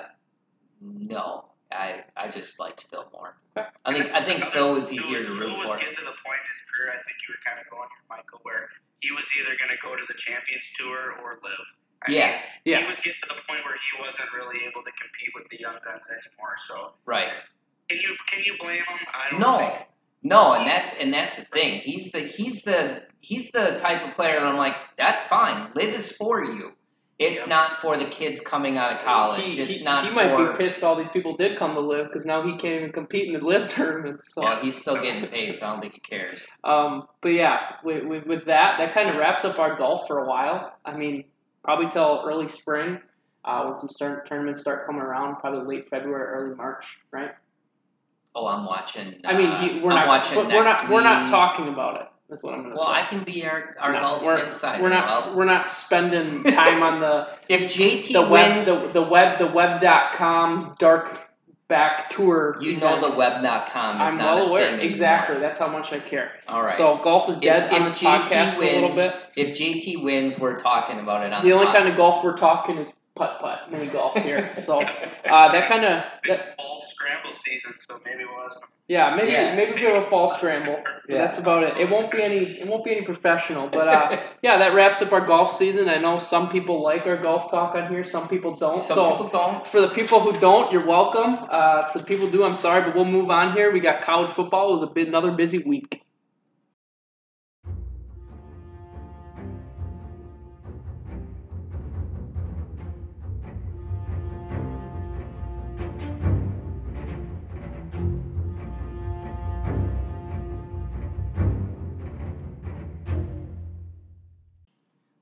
no, 0.80 1.46
I 1.72 2.04
I 2.16 2.28
just 2.28 2.58
liked 2.58 2.86
Phil 2.90 3.06
more. 3.12 3.36
I 3.56 3.92
think 3.92 4.12
I 4.12 4.24
think 4.24 4.44
Phil 4.44 4.72
was 4.74 4.88
Phil 4.88 4.98
easier 5.00 5.20
to 5.20 5.26
Phil 5.26 5.36
root 5.36 5.58
was 5.58 5.68
for. 5.68 5.76
getting 5.78 5.96
to 5.96 6.04
the 6.04 6.16
point 6.24 6.40
in 6.40 6.48
his 6.52 6.62
career. 6.72 6.90
I 6.92 7.00
think 7.04 7.16
you 7.26 7.34
were 7.34 7.42
kind 7.44 7.60
of 7.60 7.68
going 7.70 7.88
here, 7.92 8.06
Michael, 8.08 8.40
where 8.42 8.68
he 9.00 9.12
was 9.12 9.24
either 9.38 9.54
going 9.58 9.70
to 9.70 9.78
go 9.82 9.94
to 9.94 10.04
the 10.08 10.14
Champions 10.14 10.64
Tour 10.78 11.18
or 11.22 11.34
Liv. 11.44 11.64
I 12.06 12.12
Yeah, 12.12 12.26
mean, 12.30 12.40
Yeah. 12.64 12.80
he 12.80 12.86
was 12.86 12.96
getting 12.96 13.20
to 13.28 13.34
the 13.34 13.42
point 13.48 13.64
where 13.64 13.74
he 13.76 14.00
wasn't 14.00 14.32
really 14.32 14.64
able 14.64 14.82
to 14.84 14.92
compete 14.96 15.30
with 15.34 15.48
the 15.50 15.58
young 15.60 15.76
guns 15.84 16.06
anymore. 16.08 16.56
So 16.66 16.92
right. 17.06 17.28
can 17.88 17.98
you 17.98 18.16
can 18.30 18.44
you 18.44 18.54
blame 18.58 18.78
him? 18.82 18.98
I 19.12 19.30
don't 19.30 19.40
No. 19.40 19.58
think. 19.58 19.88
No, 20.22 20.54
and 20.54 20.66
that's 20.66 20.92
and 20.98 21.12
that's 21.14 21.36
the 21.36 21.44
thing. 21.52 21.80
He's 21.80 22.10
the 22.10 22.20
he's 22.20 22.62
the 22.62 23.02
he's 23.20 23.50
the 23.52 23.76
type 23.78 24.02
of 24.02 24.14
player 24.16 24.40
that 24.40 24.46
I'm 24.46 24.56
like, 24.56 24.74
that's 24.96 25.22
fine. 25.24 25.70
Liv 25.74 25.94
is 25.94 26.10
for 26.12 26.42
you. 26.44 26.72
It's 27.18 27.40
Yep. 27.40 27.48
not 27.48 27.74
for 27.80 27.96
the 27.96 28.06
kids 28.06 28.40
coming 28.40 28.78
out 28.78 28.92
of 28.92 29.02
college. 29.04 29.54
He, 29.54 29.60
it's 29.60 29.78
he, 29.78 29.82
not 29.84 30.04
he 30.04 30.10
might 30.10 30.30
for. 30.36 30.52
be 30.52 30.56
pissed 30.58 30.84
all 30.84 30.94
these 30.94 31.08
people 31.08 31.36
did 31.36 31.58
come 31.58 31.74
to 31.74 31.80
Liv 31.80 32.06
because 32.06 32.24
now 32.24 32.42
he 32.42 32.52
can't 32.52 32.76
even 32.76 32.92
compete 32.92 33.26
in 33.26 33.40
the 33.40 33.44
Liv 33.44 33.68
tournaments. 33.68 34.32
So. 34.32 34.42
Well, 34.42 34.60
he's 34.62 34.76
still 34.76 35.02
getting 35.02 35.28
paid, 35.28 35.56
so 35.56 35.66
I 35.66 35.70
don't 35.70 35.80
think 35.80 35.94
he 35.94 36.00
cares. 36.00 36.46
Um, 36.62 37.08
but 37.20 37.30
yeah, 37.30 37.58
with, 37.82 38.04
with, 38.04 38.24
with 38.26 38.44
that, 38.44 38.78
that 38.78 38.94
kind 38.94 39.08
of 39.08 39.16
wraps 39.16 39.44
up 39.44 39.58
our 39.58 39.76
golf 39.76 40.06
for 40.06 40.20
a 40.20 40.28
while. 40.28 40.76
I 40.84 40.96
mean, 40.96 41.24
probably 41.64 41.88
till 41.88 42.22
early 42.24 42.46
spring 42.46 43.00
uh, 43.44 43.64
when 43.64 43.78
some 43.78 43.88
start, 43.88 44.28
tournaments 44.28 44.60
start 44.60 44.86
coming 44.86 45.02
around, 45.02 45.36
probably 45.36 45.76
late 45.76 45.88
February, 45.88 46.24
early 46.24 46.54
March, 46.54 46.98
right? 47.10 47.32
Oh, 48.34 48.46
I'm 48.46 48.64
watching. 48.64 49.20
I 49.24 49.36
mean, 49.36 49.48
uh, 49.48 49.80
we're 49.82 49.90
I'm 49.90 50.06
not, 50.06 50.36
we're 50.36 50.44
next 50.46 50.82
not, 50.82 50.90
we're 50.90 51.02
not 51.02 51.26
talking 51.26 51.68
about 51.68 52.00
it. 52.00 52.06
That's 52.28 52.42
what 52.42 52.52
I'm 52.54 52.60
going 52.62 52.72
to 52.74 52.76
Well, 52.78 52.86
say. 52.88 52.92
I 53.00 53.06
can 53.06 53.24
be 53.24 53.44
our, 53.46 53.74
our 53.80 53.92
No, 53.92 54.00
golf 54.00 54.22
we're, 54.22 54.38
insider. 54.44 54.82
we're 54.82 54.90
not, 54.90 55.08
Well, 55.08 55.36
we're 55.38 55.44
not 55.46 55.68
spending 55.68 56.42
time 56.52 56.82
on 56.82 57.00
the 57.00 57.28
if 57.48 57.62
JT 57.72 58.12
the 58.12 58.20
web, 58.22 58.30
wins, 58.30 58.66
the, 58.66 58.88
the 58.92 59.02
web, 59.02 59.38
the 59.38 59.46
web.com's 59.46 60.64
dark 60.78 61.18
back 61.68 62.08
tour. 62.10 62.56
you 62.60 62.76
know 62.78 62.96
event. 62.96 63.12
the 63.12 63.18
web.com 63.18 63.94
is 63.96 64.00
I'm 64.00 64.16
not 64.18 64.36
well 64.36 64.48
aware. 64.48 64.78
Exactly. 64.78 65.38
That's 65.38 65.58
how 65.58 65.68
much 65.68 65.92
I 65.92 66.00
care. 66.00 66.32
All 66.48 66.62
right. 66.62 66.70
So 66.70 66.98
golf 67.02 67.28
is 67.28 67.36
dead 67.36 67.66
if, 67.68 67.72
on 67.72 67.86
if 67.86 67.92
this 67.94 68.02
JT 68.02 68.24
podcast 68.26 68.54
for 68.54 68.62
a 68.62 68.74
little 68.74 68.82
wins, 68.94 68.96
bit. 68.96 69.14
if 69.36 69.58
JT 69.58 70.02
wins, 70.02 70.38
we're 70.38 70.58
talking 70.58 70.98
about 70.98 71.24
it 71.24 71.32
on 71.32 71.44
The 71.44 71.52
only 71.52 71.66
pod. 71.66 71.74
kind 71.76 71.88
of 71.88 71.96
golf 71.96 72.24
we're 72.24 72.36
talking 72.36 72.78
is 72.78 72.92
putt 73.18 73.40
putt 73.40 73.70
mini 73.70 73.86
golf 73.88 74.14
here. 74.16 74.52
So 74.68 74.80
uh, 74.80 75.52
that 75.52 75.68
kind 75.68 75.84
of 75.84 76.04
Big 76.22 76.38
that 76.38 76.56
fall 76.56 76.84
scramble 76.94 77.30
season, 77.44 77.74
so 77.88 78.00
maybe 78.04 78.24
we'll 78.24 78.42
have 78.44 78.52
some. 78.52 78.68
yeah 78.88 79.14
maybe 79.16 79.32
Yeah. 79.32 79.54
maybe 79.58 79.72
we 79.74 79.82
have 79.82 80.02
a 80.04 80.06
fall 80.12 80.28
scramble. 80.28 80.78
Yeah. 81.08 81.18
That's 81.18 81.38
about 81.38 81.62
it. 81.64 81.76
It 81.82 81.88
won't 81.90 82.10
be 82.10 82.22
any 82.22 82.40
it 82.60 82.66
won't 82.70 82.84
be 82.84 82.92
any 82.96 83.04
professional. 83.12 83.68
But 83.68 83.88
uh, 83.88 84.20
yeah, 84.42 84.58
that 84.58 84.74
wraps 84.74 85.00
up 85.02 85.12
our 85.12 85.24
golf 85.32 85.54
season. 85.56 85.88
I 85.88 85.98
know 86.04 86.18
some 86.18 86.48
people 86.50 86.82
like 86.82 87.06
our 87.06 87.16
golf 87.28 87.50
talk 87.50 87.74
on 87.74 87.88
here. 87.92 88.04
Some 88.04 88.28
people 88.28 88.52
don't. 88.56 88.78
Some 88.78 88.96
so 88.96 89.10
people 89.12 89.28
don't. 89.28 89.66
for 89.66 89.80
the 89.80 89.88
people 89.98 90.20
who 90.20 90.32
don't, 90.48 90.72
you're 90.72 90.86
welcome. 90.86 91.32
Uh, 91.58 91.88
for 91.90 91.98
the 91.98 92.04
people 92.04 92.26
who 92.26 92.32
do, 92.38 92.44
I'm 92.44 92.56
sorry, 92.56 92.82
but 92.82 92.94
we'll 92.96 93.04
move 93.18 93.30
on 93.30 93.52
here. 93.56 93.72
We 93.72 93.80
got 93.80 94.02
college 94.02 94.30
football. 94.30 94.70
It 94.70 94.74
was 94.74 94.82
a 94.82 94.92
bit 94.98 95.08
another 95.08 95.32
busy 95.32 95.58
week. 95.74 96.02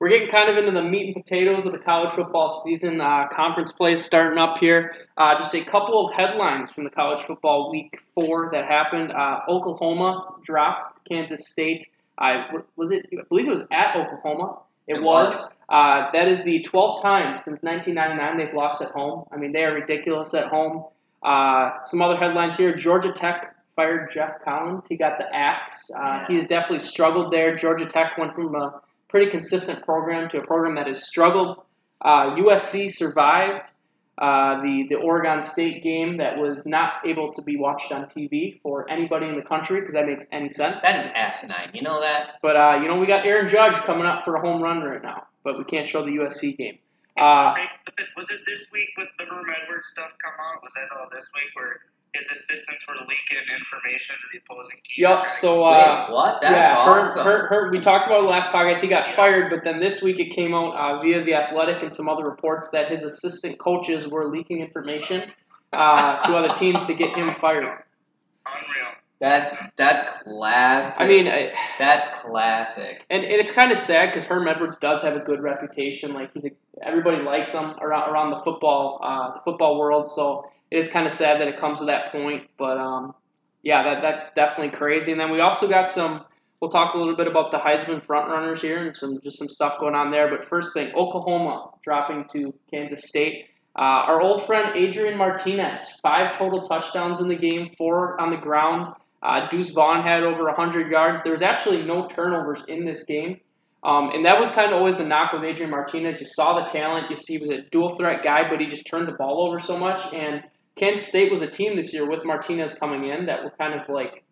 We're 0.07 0.11
getting 0.11 0.29
kind 0.29 0.49
of 0.49 0.57
into 0.57 0.71
the 0.71 0.85
meat 0.88 1.07
and 1.07 1.25
potatoes 1.25 1.66
of 1.66 1.73
the 1.73 1.79
college 1.79 2.14
football 2.14 2.62
season. 2.64 3.01
Uh, 3.01 3.27
conference 3.35 3.73
play 3.73 3.95
is 3.95 4.05
starting 4.05 4.38
up 4.38 4.59
here. 4.61 4.92
Uh, 5.16 5.37
just 5.37 5.53
a 5.57 5.64
couple 5.64 6.07
of 6.07 6.14
headlines 6.14 6.71
from 6.71 6.85
the 6.85 6.90
college 6.90 7.27
football 7.27 7.73
week 7.73 7.99
four 8.14 8.49
that 8.53 8.66
happened. 8.66 9.11
Uh, 9.11 9.40
Oklahoma 9.49 10.37
dropped 10.45 11.09
Kansas 11.09 11.49
State. 11.49 11.88
I 12.21 12.47
was 12.77 12.92
it. 12.92 13.07
I 13.19 13.23
believe 13.29 13.49
it 13.49 13.51
was 13.51 13.62
at 13.73 13.97
Oklahoma. 13.97 14.61
It, 14.87 14.99
It 14.99 15.03
was. 15.03 15.31
was. 15.31 15.51
Uh, 15.69 16.12
that 16.12 16.29
is 16.29 16.38
the 16.42 16.62
12th 16.62 17.03
time 17.03 17.40
since 17.45 17.61
1999 17.64 18.37
they've 18.38 18.55
lost 18.55 18.81
at 18.83 18.92
home. 18.92 19.25
I 19.33 19.37
mean, 19.38 19.51
they 19.51 19.64
are 19.64 19.75
ridiculous 19.75 20.35
at 20.35 20.47
home. 20.47 20.85
Uh, 21.25 21.83
some 21.83 22.01
other 22.01 22.16
headlines 22.16 22.55
here: 22.57 22.77
Georgia 22.77 23.11
Tech 23.11 23.57
fired 23.75 24.11
Geoff 24.14 24.35
Collins. 24.45 24.85
He 24.88 24.97
got 24.97 25.19
the 25.19 25.27
axe. 25.35 25.90
Uh, 25.90 25.99
Yeah. 26.01 26.27
He 26.29 26.37
has 26.37 26.47
definitely 26.47 26.79
struggled 26.79 27.33
there. 27.33 27.57
Georgia 27.57 27.87
Tech 27.87 28.16
went 28.19 28.33
from 28.37 28.55
a 28.55 28.81
pretty 29.09 29.31
consistent 29.31 29.85
program 29.85 30.29
to 30.31 30.38
a 30.38 30.47
program 30.47 30.75
that 30.77 30.87
has 30.87 31.07
struggled. 31.07 31.62
Uh, 32.01 32.37
USC 32.37 32.90
survived 32.92 33.71
uh, 34.19 34.62
the 34.62 34.87
the 34.88 34.95
Oregon 34.97 35.42
State 35.42 35.83
game 35.83 36.16
that 36.19 36.38
was 36.38 36.64
not 36.64 36.92
able 37.07 37.33
to 37.35 37.42
be 37.42 37.57
watched 37.57 37.92
on 37.92 38.07
TV 38.07 38.61
for 38.62 38.90
anybody 38.90 39.27
in 39.29 39.37
the 39.37 39.42
country 39.42 39.81
because 39.81 39.95
that 39.95 40.07
makes 40.07 40.25
any 40.33 40.49
sense. 40.49 40.83
That 40.83 41.01
is 41.01 41.07
asinine. 41.14 41.71
You 41.75 41.83
know 41.83 42.01
that? 42.01 42.37
But 42.42 42.57
uh, 42.57 42.79
you 42.83 42.88
know 42.88 42.99
we 42.99 43.07
got 43.07 43.27
Aaron 43.27 43.49
Judge 43.49 43.77
coming 43.85 44.07
up 44.07 44.25
for 44.25 44.37
a 44.37 44.40
home 44.40 44.62
run 44.62 44.83
right 44.83 45.03
now, 45.03 45.27
but 45.45 45.59
we 45.59 45.64
can't 45.64 45.87
show 45.87 46.01
the 46.01 46.12
USC 46.12 46.57
game. 46.57 46.79
Uh, 47.19 47.55
was 47.55 47.59
it- 47.99 48.09
was 48.16 48.31
it 48.31 48.40
this 48.47 48.64
week 48.73 48.88
with 48.99 49.09
the 49.19 49.25
Herm 49.25 49.47
Edwards 49.49 49.88
stuff 49.88 50.11
come 50.23 50.35
out? 50.38 50.62
Was 50.62 50.73
that 50.77 50.99
all 50.99 51.09
this 51.12 51.27
week 51.35 51.51
where 51.55 51.81
his 52.14 52.25
assistants 52.27 52.87
were 52.88 52.95
leaking 52.95 53.38
information 53.55 54.16
to 54.16 54.27
the 54.33 54.38
opposing 54.38 54.77
team? 54.85 55.05
yup. 55.05 55.31
So 55.31 55.64
uh, 55.64 56.07
Wait, 56.09 56.14
what? 56.14 56.40
That's 56.40 56.55
yeah, 56.71 56.77
awesome. 56.77 57.27
Herb, 57.27 57.42
Herb, 57.42 57.51
Herb, 57.51 57.73
we 57.73 57.81
talked 57.81 58.07
about 58.07 58.25
it 58.25 58.29
last 58.29 58.49
podcast. 58.49 58.79
He 58.81 58.88
got 58.88 59.07
Yeah. 59.09 59.16
fired, 59.16 59.51
but 59.51 59.64
then 59.64 59.81
this 59.81 60.03
week 60.03 60.19
it 60.19 60.31
came 60.35 60.55
out 60.55 60.75
uh, 60.75 61.01
via 61.03 61.25
the 61.25 61.35
Athletic 61.35 61.83
and 61.83 61.92
some 61.92 62.09
other 62.09 62.25
reports 62.25 62.71
that 62.71 62.90
his 62.90 63.03
assistant 63.03 63.59
coaches 63.59 64.07
were 64.09 64.29
leaking 64.31 64.61
information 64.61 65.31
uh, 65.73 66.21
to 66.27 66.35
other 66.35 66.55
teams 66.55 66.85
to 66.85 66.95
get 66.95 67.14
him 67.14 67.35
fired. 67.40 67.64
Unreal. 67.64 68.87
That 69.19 69.73
that's 69.79 70.23
classic. 70.23 71.01
I 71.01 71.07
mean, 71.09 71.27
I, 71.27 71.51
that's 71.79 72.07
classic. 72.21 73.03
and, 73.09 73.25
and 73.25 73.33
it's 73.35 73.51
kind 73.51 73.73
of 73.73 73.79
sad 73.79 74.11
because 74.11 74.27
Herm 74.27 74.47
Edwards 74.47 74.77
does 74.77 75.01
have 75.03 75.16
a 75.16 75.21
good 75.21 75.42
reputation. 75.42 76.12
Like 76.12 76.33
he's 76.35 76.45
a, 76.45 76.51
everybody 76.83 77.23
likes 77.23 77.51
him 77.53 77.64
around 77.81 78.11
around 78.11 78.31
the 78.33 78.42
football 78.45 79.01
uh, 79.03 79.33
the 79.35 79.40
football 79.45 79.79
world. 79.79 80.07
So 80.07 80.51
it 80.70 80.79
is 80.79 80.88
kind 80.88 81.07
of 81.07 81.12
sad 81.12 81.40
that 81.40 81.48
it 81.48 81.59
comes 81.59 81.81
to 81.81 81.87
that 81.87 82.12
point. 82.12 82.48
But 82.59 82.79
um, 82.79 83.14
yeah, 83.62 83.83
that 83.83 84.02
that's 84.02 84.31
definitely 84.31 84.76
crazy. 84.76 85.12
And 85.12 85.20
then 85.20 85.31
we 85.31 85.40
also 85.40 85.68
got 85.68 85.88
some. 85.88 86.24
We'll 86.61 86.70
talk 86.70 86.94
a 86.94 86.98
little 86.98 87.14
bit 87.14 87.26
about 87.26 87.50
the 87.50 87.59
Heisman 87.59 88.02
frontrunners 88.05 88.61
here 88.61 88.87
and 88.87 88.96
some 88.96 89.20
just 89.22 89.38
some 89.38 89.48
stuff 89.48 89.79
going 89.79 89.94
on 89.94 90.11
there. 90.11 90.31
But 90.31 90.48
first 90.48 90.72
thing, 90.72 90.92
Oklahoma 90.94 91.70
dropping 91.83 92.24
to 92.33 92.55
Kansas 92.70 93.07
State. 93.07 93.46
Uh, 93.79 94.09
our 94.09 94.22
old 94.22 94.46
friend 94.46 94.74
Adrian 94.74 95.18
Martinez, 95.18 95.98
five 96.02 96.37
total 96.37 96.66
touchdowns 96.66 97.20
in 97.20 97.29
the 97.29 97.37
game, 97.37 97.74
four 97.76 98.18
on 98.18 98.31
the 98.31 98.37
ground. 98.38 98.94
Uh, 99.22 99.48
Deuce 99.48 99.70
Vaughn 99.70 100.02
had 100.02 100.22
over 100.22 100.44
100 100.44 100.90
yards. 100.90 101.22
There 101.22 101.33
was 101.33 101.42
actually 101.42 101.83
no 101.83 102.09
turnovers 102.09 102.62
in 102.68 102.87
this 102.87 103.05
game. 103.05 103.38
Um, 103.85 104.11
and 104.14 104.24
that 104.24 104.40
was 104.40 104.50
kind 104.50 104.72
of 104.72 104.79
always 104.79 104.96
the 104.96 105.05
knock 105.05 105.33
with 105.33 105.44
Adrian 105.44 105.70
Martinez. 105.70 106.20
You 106.20 106.26
saw 106.26 106.61
the 106.61 106.66
talent. 106.66 107.11
You 107.11 107.16
see 107.16 107.35
he 107.35 107.38
was 107.38 107.50
a 107.50 107.62
dual 107.70 107.96
threat 107.96 108.22
guy, 108.22 108.48
but 108.48 108.61
he 108.61 108.66
just 108.66 108.87
turned 108.87 109.07
the 109.07 109.12
ball 109.12 109.46
over 109.46 109.61
so 109.61 109.76
much. 109.76 110.12
And 110.12 110.42
Kansas 110.76 111.06
State 111.06 111.30
was 111.30 111.42
a 111.42 111.48
team 111.48 111.76
this 111.76 111.92
year 111.92 112.08
with 112.08 112.24
Martinez 112.24 112.74
coming 112.74 113.08
in 113.08 113.26
that 113.26 113.42
were 113.42 113.52
kind 113.58 113.80
of 113.80 113.88
like, 113.88 114.24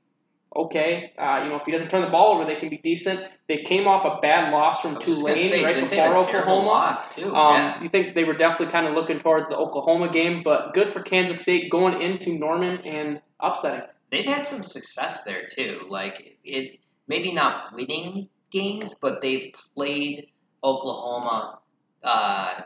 okay, 0.54 1.12
uh, 1.18 1.40
you 1.42 1.48
know, 1.48 1.56
if 1.56 1.64
he 1.64 1.72
doesn't 1.72 1.88
turn 1.88 2.02
the 2.02 2.10
ball 2.10 2.36
over, 2.36 2.44
they 2.44 2.56
can 2.56 2.68
be 2.68 2.76
decent. 2.78 3.20
They 3.48 3.62
came 3.62 3.88
off 3.88 4.04
a 4.04 4.20
bad 4.20 4.52
loss 4.52 4.80
from 4.80 4.98
Tulane 5.00 5.36
say, 5.36 5.64
right 5.64 5.88
before 5.88 6.16
Oklahoma. 6.16 6.66
Loss 6.66 7.14
too. 7.14 7.34
Um, 7.34 7.56
yeah. 7.56 7.82
You 7.82 7.88
think 7.88 8.14
they 8.14 8.24
were 8.24 8.36
definitely 8.36 8.70
kind 8.70 8.86
of 8.86 8.94
looking 8.94 9.18
towards 9.20 9.48
the 9.48 9.56
Oklahoma 9.56 10.12
game, 10.12 10.42
but 10.44 10.74
good 10.74 10.90
for 10.90 11.02
Kansas 11.02 11.40
State 11.40 11.70
going 11.70 12.00
into 12.00 12.38
Norman 12.38 12.78
and 12.84 13.20
upsetting. 13.40 13.82
They've 14.10 14.26
had 14.26 14.44
some 14.44 14.62
success 14.62 15.24
there 15.24 15.48
too. 15.50 15.86
Like 15.88 16.36
it, 16.44 16.78
maybe 17.08 17.32
not 17.32 17.74
winning 17.74 18.28
games, 18.50 18.94
but 19.00 19.22
they've 19.22 19.52
played 19.74 20.28
Oklahoma. 20.62 21.58
Uh, 22.02 22.60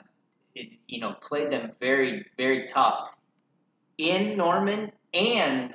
it, 0.55 0.73
you 0.89 1.01
know, 1.01 1.15
played 1.23 1.53
them 1.53 1.73
very, 1.81 2.27
very 2.37 2.67
tough 2.67 3.09
in 3.99 4.37
Norman 4.37 4.93
and 5.13 5.75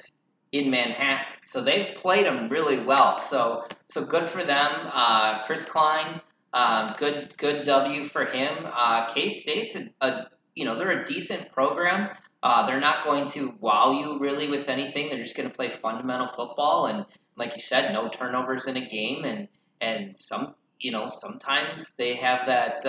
in 0.51 0.69
Manhattan. 0.69 1.33
So 1.43 1.63
they've 1.63 1.95
played 1.95 2.25
them 2.25 2.49
really 2.49 2.86
well. 2.86 3.19
So, 3.19 3.65
so 3.89 4.05
good 4.05 4.29
for 4.29 4.45
them. 4.45 4.71
Uh, 4.91 5.43
Chris 5.45 5.65
Klein, 5.65 6.21
um, 6.53 6.95
good, 6.97 7.33
good 7.38 7.65
W 7.65 8.07
for 8.07 8.25
him. 8.25 8.65
Uh, 8.65 9.12
K 9.13 9.29
State's 9.29 9.75
a, 9.75 9.89
a, 10.01 10.27
you 10.55 10.65
know, 10.65 10.77
they're 10.77 11.01
a 11.01 11.05
decent 11.05 11.51
program. 11.51 12.09
Uh, 12.43 12.65
they're 12.67 12.79
not 12.79 13.05
going 13.05 13.27
to 13.29 13.55
wow 13.62 13.91
you 13.91 14.19
really 14.19 14.49
with 14.49 14.67
anything. 14.67 15.09
They're 15.09 15.21
just 15.21 15.36
going 15.36 15.49
to 15.49 15.55
play 15.55 15.71
fundamental 15.71 16.27
football, 16.27 16.88
and 16.88 17.05
like 17.38 17.53
you 17.55 17.62
said, 17.62 17.93
no 17.93 18.09
turnovers 18.09 18.67
in 18.67 18.75
a 18.75 18.89
game, 18.89 19.23
and 19.23 19.47
and 19.79 20.17
some 20.17 20.53
you 20.77 20.91
know 20.91 21.07
sometimes 21.07 21.93
they 21.97 22.15
have 22.15 22.45
that. 22.47 22.86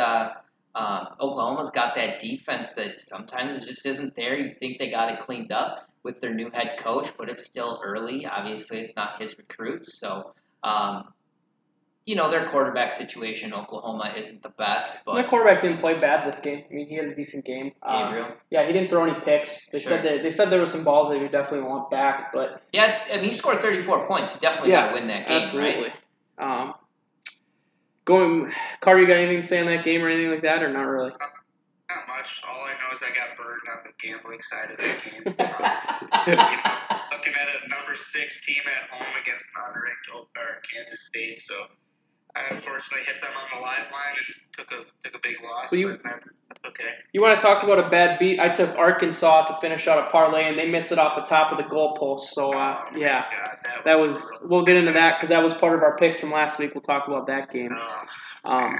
Uh, 0.75 1.05
Oklahoma's 1.21 1.71
got 1.71 1.95
that 1.95 2.19
defense 2.19 2.73
that 2.75 2.99
sometimes 3.01 3.65
just 3.65 3.87
isn't 3.87 4.15
there. 4.17 4.37
You 4.37 4.51
think 4.51 4.79
they 4.79 4.91
got 4.91 5.11
it 5.13 5.21
cleaned 5.21 5.53
up 5.53 5.89
with 6.03 6.21
their 6.21 6.35
new 6.35 6.51
head 6.53 6.77
coach, 6.79 7.13
but 7.17 7.29
it's 7.29 7.47
still 7.47 7.81
early. 7.85 8.27
Obviously, 8.27 8.79
it's 8.81 8.97
not 8.97 9.21
his 9.21 9.37
recruit, 9.39 9.89
so. 9.89 10.35
Um, 10.63 11.05
you 12.07 12.17
know 12.17 12.31
their 12.31 12.47
quarterback 12.49 12.93
situation. 12.93 13.55
Oklahoma 13.55 14.13
isn't 14.15 14.43
the 14.43 14.51
best, 14.51 14.97
The 15.07 15.13
but 15.13 15.29
quarterback 15.29 15.63
didn't 15.63 15.79
play 15.79 15.99
bad 15.99 16.31
this 16.31 16.39
game. 16.39 16.63
I 16.71 16.75
mean, 16.75 16.87
he 16.87 16.97
had 16.97 17.07
a 17.07 17.15
decent 17.15 17.47
game. 17.47 17.73
Uh, 17.83 18.05
Gabriel. 18.05 18.29
yeah, 18.51 18.67
he 18.67 18.75
didn't 18.75 18.91
throw 18.91 19.05
any 19.07 19.19
picks. 19.21 19.69
They 19.71 19.81
Sure. 19.81 19.93
said 19.93 20.05
that 20.05 20.23
they 20.23 20.31
said 20.31 20.51
there 20.51 20.61
were 20.61 20.67
some 20.67 20.85
balls 20.85 21.09
that 21.09 21.23
he 21.23 21.29
definitely 21.29 21.67
want 21.67 21.91
back, 21.91 22.31
but 22.35 22.61
Yeah, 22.73 22.89
it's, 22.91 23.01
I 23.11 23.17
mean, 23.17 23.27
you 23.27 23.33
scored 23.33 23.59
34 23.59 24.07
points. 24.07 24.35
You 24.35 24.41
definitely 24.41 24.73
Yeah, 24.73 24.83
got 24.83 24.89
to 24.89 24.95
win 25.01 25.09
that 25.09 25.27
game, 25.29 25.43
absolutely. 25.45 25.93
right? 26.39 26.61
Um, 26.61 26.75
going, 28.05 28.53
Carter, 28.81 29.01
you 29.01 29.07
got 29.07 29.17
anything 29.17 29.40
to 29.40 29.47
say 29.47 29.61
on 29.61 29.67
that 29.67 29.85
game 29.85 30.03
or 30.03 30.09
anything 30.09 30.31
like 30.31 30.43
that, 30.43 30.62
or 30.62 30.73
not 30.73 30.83
really? 30.83 31.11
Not 31.11 32.09
much. 32.09 32.40
All 32.49 32.64
I 32.64 32.73
know 32.73 32.97
is 32.97 33.01
I 33.03 33.12
got 33.14 33.37
burned 33.37 33.69
on 33.71 33.85
the 33.85 33.93
gambling 34.01 34.40
side 34.43 34.71
of 34.71 34.79
the 34.79 34.95
game. 35.11 35.35
Um, 36.14 36.31
you 36.31 36.37
know, 36.37 36.47
looking 37.12 37.35
at 37.35 37.49
a 37.49 37.69
number 37.69 37.95
six 37.97 38.33
team 38.47 38.62
at 38.64 38.88
home 38.88 39.14
against 39.21 39.45
an 39.57 39.73
unranked 39.73 40.05
Kansas 40.73 41.05
State, 41.07 41.43
so 41.45 41.55
I 42.37 42.55
unfortunately 42.55 43.01
I 43.07 43.12
hit 43.12 43.23
them 43.23 43.31
on 43.37 43.59
the 43.59 43.62
lifeline 43.62 44.14
and 44.16 44.27
took 44.57 44.73
a 44.73 45.09
took 45.09 45.14
a 45.14 45.18
big 45.23 45.37
loss. 45.42 45.70
Well, 45.70 45.81
you- 45.81 45.88
but 45.88 46.03
that's, 46.03 46.25
that's 46.49 46.64
okay. 46.66 46.90
You 47.12 47.23
want 47.23 47.38
to 47.38 47.47
talk 47.47 47.62
about 47.62 47.79
a 47.79 47.88
bad 47.88 48.18
beat? 48.18 48.40
I 48.40 48.49
took 48.49 48.77
Arkansas 48.77 49.47
to 49.47 49.61
finish 49.61 49.87
out 49.87 49.99
a 50.07 50.11
parlay, 50.11 50.44
and 50.49 50.59
they 50.59 50.68
missed 50.68 50.90
it 50.92 50.99
off 50.99 51.14
the 51.14 51.23
top 51.23 51.53
of 51.53 51.59
the 51.59 51.64
goalpost. 51.64 52.20
So, 52.20 52.53
uh, 52.53 52.81
Oh, 52.92 52.97
yeah, 52.97 53.23
God, 53.31 53.57
that, 53.64 53.85
that 53.85 53.99
was. 54.01 54.20
brutal. 54.20 54.49
We'll 54.49 54.64
get 54.64 54.77
into 54.77 54.92
that 54.92 55.16
because 55.18 55.29
that 55.29 55.42
was 55.42 55.55
part 55.55 55.75
of 55.77 55.83
our 55.83 55.97
picks 55.97 56.18
from 56.18 56.33
last 56.33 56.59
week. 56.59 56.75
We'll 56.75 56.83
talk 56.83 57.07
about 57.07 57.27
that 57.29 57.53
game. 57.53 57.70
Ugh. 57.73 58.09
Um, 58.44 58.79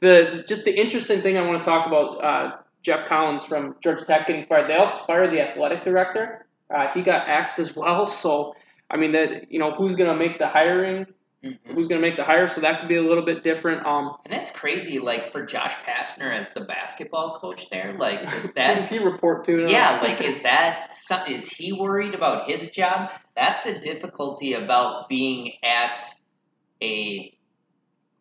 the 0.00 0.44
just 0.46 0.64
the 0.64 0.72
interesting 0.74 1.20
thing 1.22 1.36
I 1.36 1.46
want 1.46 1.60
to 1.62 1.64
talk 1.68 1.86
about 1.86 2.24
uh, 2.24 2.56
Geoff 2.82 3.06
Collins 3.06 3.44
from 3.44 3.76
Georgia 3.82 4.04
Tech 4.04 4.26
getting 4.26 4.46
fired. 4.46 4.70
They 4.70 4.74
also 4.76 4.96
fired 5.06 5.32
the 5.32 5.40
athletic 5.40 5.82
director. 5.84 6.46
Uh, 6.74 6.88
he 6.94 7.02
got 7.02 7.26
axed 7.28 7.58
as 7.58 7.74
well. 7.76 8.06
So 8.22 8.54
I 8.90 8.96
mean 8.96 9.12
that 9.12 9.50
you 9.52 9.58
know 9.58 9.72
who's 9.72 9.94
going 9.96 10.10
to 10.10 10.16
make 10.16 10.38
the 10.38 10.48
hiring? 10.48 11.06
Mhm. 11.44 11.58
Who's 11.66 11.86
going 11.86 12.00
to 12.00 12.06
make 12.06 12.16
the 12.16 12.24
hire? 12.24 12.48
So 12.48 12.60
that 12.62 12.80
could 12.80 12.88
be 12.88 12.96
a 12.96 13.02
little 13.02 13.24
bit 13.24 13.44
different. 13.44 13.86
Um, 13.86 14.16
And 14.24 14.32
that's 14.32 14.50
crazy, 14.50 14.98
like, 14.98 15.30
for 15.30 15.46
Josh 15.46 15.74
Pastner 15.86 16.32
as 16.32 16.46
the 16.54 16.62
basketball 16.62 17.38
coach 17.40 17.70
there. 17.70 17.94
Like, 17.96 18.22
is 18.22 18.32
who 18.42 18.52
does 18.54 18.88
he 18.88 18.98
report 18.98 19.44
to? 19.46 19.56
now? 19.56 19.68
Yeah, 19.68 20.00
like, 20.02 20.20
is 20.30 20.42
that. 20.42 20.92
Some, 20.94 21.28
is 21.28 21.48
he 21.48 21.72
worried 21.72 22.14
about 22.16 22.50
his 22.50 22.70
job? 22.70 23.10
That's 23.36 23.62
the 23.62 23.78
difficulty 23.78 24.54
about 24.54 25.08
being 25.08 25.52
at 25.62 26.00
a. 26.82 27.37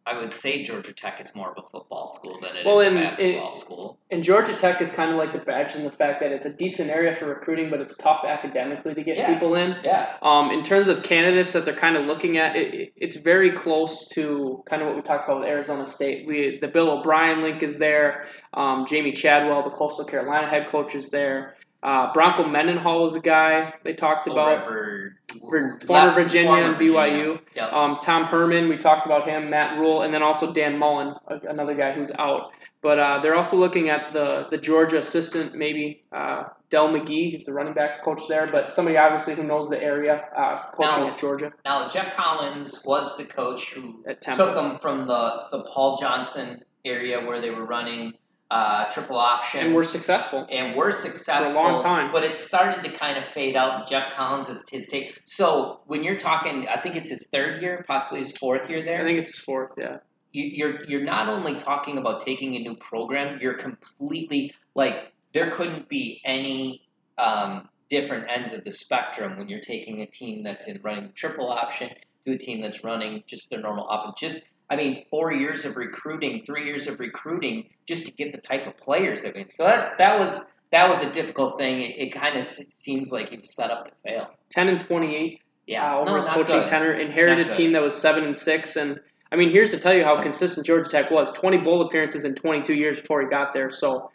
I 0.08 0.17
would 0.17 0.32
say 0.32 0.63
Georgia 0.63 0.93
Tech 0.93 1.20
is 1.20 1.36
more 1.36 1.52
of 1.52 1.58
a 1.62 1.67
football 1.67 2.08
school 2.08 2.39
than 2.41 2.56
it 2.56 2.60
is 2.62 2.65
Well, 2.65 2.80
a 2.80 2.86
and 2.88 2.96
basketball 2.96 3.52
it- 3.52 3.60
school. 3.60 4.00
And 4.10 4.24
Georgia 4.24 4.54
Tech 4.56 4.82
is 4.82 4.89
kind 4.89 5.12
of 5.12 5.17
like 5.17 5.34
the 5.34 5.39
badge 5.39 5.76
in 5.76 5.84
the 5.84 5.91
fact 5.91 6.22
that 6.22 6.32
it's 6.32 6.46
a 6.46 6.50
decent 6.50 6.89
area 6.89 7.13
for 7.13 7.26
recruiting, 7.26 7.70
but 7.70 7.82
it's 7.82 7.93
tough 7.98 8.24
academically 8.26 8.93
to 8.96 9.04
get 9.04 9.17
Yeah. 9.17 9.34
people 9.34 9.56
in. 9.56 9.76
Yeah. 9.84 10.13
Um, 10.22 10.52
in 10.52 10.63
terms 10.63 10.88
of 10.88 11.04
candidates 11.04 11.52
that 11.54 11.65
they're 11.65 11.74
kind 11.76 11.98
of 11.98 12.06
looking 12.06 12.38
at, 12.38 12.56
it- 12.56 12.93
it's 12.96 13.17
very 13.17 13.52
close 13.52 14.08
to 14.15 14.63
kind 14.70 14.82
of 14.82 14.88
what 14.88 14.96
we 14.96 15.02
talked 15.02 15.28
about 15.28 15.41
with 15.41 15.50
Arizona 15.50 15.86
State. 15.86 16.26
We 16.26 16.58
the 16.62 16.70
Bill 16.70 16.89
O'Brien 16.89 17.41
link 17.41 17.62
is 17.62 17.78
there. 17.78 18.26
Um, 18.54 18.86
Jamey 18.86 19.13
Chadwell, 19.13 19.63
the 19.63 19.72
Coastal 19.72 20.06
Carolina 20.06 20.48
head 20.48 20.67
coach, 20.67 20.96
is 20.96 21.10
there. 21.10 21.56
Uh, 21.88 22.12
Bronco 22.12 22.43
Mendenhall 22.45 23.06
is 23.06 23.15
a 23.15 23.21
guy 23.21 23.73
they 23.86 23.93
talked 23.93 24.28
about. 24.28 24.62
Over, 24.63 25.15
Vir- 25.50 25.80
former 25.86 26.12
Virginia 26.12 26.52
and. 26.52 26.76
BYU. 26.76 27.39
Yep. 27.56 27.71
Um, 27.71 27.97
Tom 28.02 28.26
Herman, 28.26 28.67
we 28.67 28.78
talked 28.78 29.06
about 29.06 29.26
him. 29.26 29.50
Matt 29.50 29.80
Rhule, 29.80 30.02
and 30.02 30.13
then 30.13 30.21
also 30.21 30.52
Dan 30.52 30.78
Mullen, 30.78 31.15
another 31.47 31.76
guy 31.76 31.93
who's 31.93 32.12
out. 32.19 32.52
But 32.82 33.00
uh, 33.00 33.19
they're 33.21 33.36
also 33.36 33.56
looking 33.56 33.88
at 33.88 34.12
the 34.12 34.47
the 34.52 34.58
Georgia 34.58 34.97
assistant, 34.97 35.56
maybe 35.56 36.04
uh, 36.12 36.43
Dell 36.69 36.89
McGee. 36.89 37.32
He's 37.32 37.45
the 37.45 37.54
running 37.54 37.73
backs 37.73 37.97
coach 38.04 38.21
there, 38.28 38.47
but 38.52 38.69
somebody 38.69 38.97
obviously 38.97 39.36
who 39.36 39.43
knows 39.43 39.69
the 39.69 39.82
area, 39.82 40.26
uh, 40.36 40.69
coaching 40.71 41.06
Now- 41.06 41.12
at 41.12 41.17
Georgia 41.17 41.54
Now, 41.63 41.88
Geoff 41.88 42.13
Collins 42.13 42.84
was 42.84 43.15
the 43.15 43.23
coach 43.23 43.71
who 43.73 44.04
took 44.19 44.54
them 44.54 44.78
from 44.80 45.08
the, 45.08 45.43
the 45.52 45.63
Paul 45.63 45.97
Johnson 45.97 46.63
area 46.84 47.26
where 47.26 47.39
they 47.39 47.50
were 47.50 47.65
running 47.65 48.13
uh, 48.49 48.86
triple 48.89 49.17
option. 49.17 49.65
and 49.65 49.75
we're 49.75 49.83
successful. 49.83 50.47
and 50.49 50.75
we're 50.75 50.91
successful 50.91 51.51
For 51.53 51.60
a 51.60 51.73
long 51.73 51.83
time. 51.83 52.12
but 52.13 52.23
it 52.23 52.36
started 52.36 52.83
to 52.83 52.95
kind 52.97 53.17
of 53.17 53.25
fade 53.25 53.55
out. 53.57 53.88
Geoff 53.89 54.10
Collins 54.12 54.47
is 54.49 54.63
his 54.71 54.88
take. 54.88 55.21
So 55.25 55.81
when 55.88 56.03
you're 56.03 56.15
talking, 56.17 56.65
I 56.67 56.79
think 56.79 56.95
it's 56.95 57.10
his 57.10 57.27
third 57.33 57.62
year, 57.62 57.83
possibly 57.88 58.19
his 58.21 58.31
fourth 58.31 58.69
year 58.69 58.83
there. 58.86 59.01
I 59.01 59.03
think 59.03 59.19
it's 59.19 59.31
his 59.31 59.39
fourth. 59.39 59.73
Yeah, 59.77 59.97
you, 60.31 60.43
you're 60.45 60.83
you're 60.86 61.03
not 61.03 61.27
only 61.27 61.55
talking 61.55 61.97
about 61.97 62.23
taking 62.25 62.55
a 62.55 62.60
new 62.60 62.75
program, 62.77 63.39
you're 63.41 63.55
completely 63.55 64.53
like 64.75 65.12
there 65.33 65.51
couldn't 65.51 65.89
be 65.89 66.21
any 66.23 66.88
um, 67.17 67.67
different 67.89 68.27
ends 68.33 68.53
of 68.53 68.63
the 68.63 68.71
spectrum 68.71 69.38
when 69.38 69.49
you're 69.49 69.60
taking 69.60 70.01
a 70.01 70.05
team 70.05 70.43
that's 70.43 70.67
in 70.67 70.79
running 70.83 71.12
triple 71.15 71.49
option 71.49 71.89
to 72.25 72.31
a 72.33 72.38
team 72.38 72.62
that's 72.62 72.83
running 72.83 73.23
just 73.27 73.49
their 73.49 73.60
normal 73.60 73.88
offense. 73.89 74.15
Just 74.19 74.41
I 74.69 74.75
mean, 74.75 75.06
four 75.10 75.32
years 75.34 75.63
of 75.65 75.75
recruiting, 75.77 76.43
three 76.45 76.65
years 76.65 76.88
of 76.88 76.99
recruiting 76.99 77.69
just 77.88 78.06
to 78.06 78.12
get 78.12 78.32
the 78.34 78.38
type 78.39 78.67
of 78.67 78.77
players 78.77 79.21
that 79.23 79.34
we. 79.36 79.45
So 79.49 79.63
that 79.63 79.97
that 79.97 80.19
was 80.19 80.41
that 80.71 80.89
was 80.89 81.01
a 81.01 81.10
difficult 81.12 81.58
thing. 81.58 81.82
It, 81.82 81.95
it 81.97 82.10
kind 82.13 82.38
of 82.38 82.45
seems 82.45 83.12
like 83.12 83.30
he 83.30 83.38
was 83.38 83.53
set 83.53 83.71
up 83.71 83.86
to 83.86 83.91
fail. 84.03 84.30
Ten 84.49 84.67
and 84.67 84.82
twenty-eight. 84.82 85.41
Yeah, 85.67 85.95
uh, 85.95 85.99
over 85.99 86.12
no, 86.12 86.15
his 86.17 86.25
coaching 86.27 86.60
good. 86.60 86.67
tenure. 86.67 86.93
Inherited 86.93 87.47
a 87.47 87.53
team 87.53 87.73
that 87.73 87.82
was 87.82 87.95
seven 87.95 88.23
and 88.23 88.36
six, 88.36 88.75
and 88.75 88.99
I 89.32 89.36
mean, 89.36 89.51
here's 89.51 89.71
to 89.71 89.80
tell 89.80 89.93
you 89.93 90.03
how 90.03 90.21
consistent 90.21 90.65
Georgia 90.65 90.89
Tech 90.89 91.12
was: 91.12 91.32
twenty 91.32 91.58
bowl 91.58 91.82
appearances 91.86 92.25
in 92.25 92.36
twenty-two 92.36 92.73
years 92.75 92.99
before 92.99 93.21
he 93.21 93.27
got 93.30 93.53
there. 93.53 93.69
So, 93.71 94.12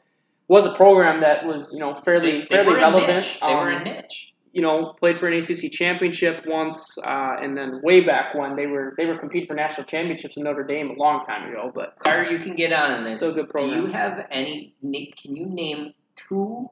was 0.49 0.67
a 0.67 0.73
program 0.75 1.21
that 1.21 1.47
was 1.47 1.73
you 1.73 1.79
know 1.81 1.95
fairly 1.95 2.31
They, 2.33 2.41
they 2.41 2.47
fairly 2.47 2.75
relevant. 2.75 3.39
They 3.41 3.49
were 3.55 3.71
a 3.71 3.77
Um, 3.77 3.85
niche. 3.85 4.32
You 4.53 4.61
know, 4.61 4.95
played 4.99 5.19
for 5.19 5.29
an 5.29 5.35
ACC 5.35 5.71
championship 5.71 6.45
once, 6.47 6.99
uh, 6.99 7.37
and 7.41 7.57
then 7.57 7.81
way 7.83 8.01
back 8.01 8.35
when 8.35 8.55
they 8.55 8.67
were 8.67 8.95
they 8.99 9.07
were 9.07 9.19
competing 9.19 9.47
for 9.47 9.55
national 9.55 9.87
championships 9.87 10.37
in 10.37 10.45
Notre 10.45 10.65
Dame 10.65 10.91
a 10.91 10.95
long 10.95 11.25
time 11.25 11.51
ago. 11.51 11.73
But 11.75 11.99
Carter, 11.99 12.31
you 12.31 12.39
can 12.39 12.55
get 12.55 12.73
on 12.73 12.99
in 12.99 13.05
this. 13.05 13.17
Still 13.17 13.31
a 13.31 13.45
good 13.45 13.51
Do 13.57 13.69
you 13.69 13.87
have 13.87 14.27
any? 14.31 14.75
Can 14.83 15.37
you 15.37 15.47
name 15.47 15.95
two 16.15 16.69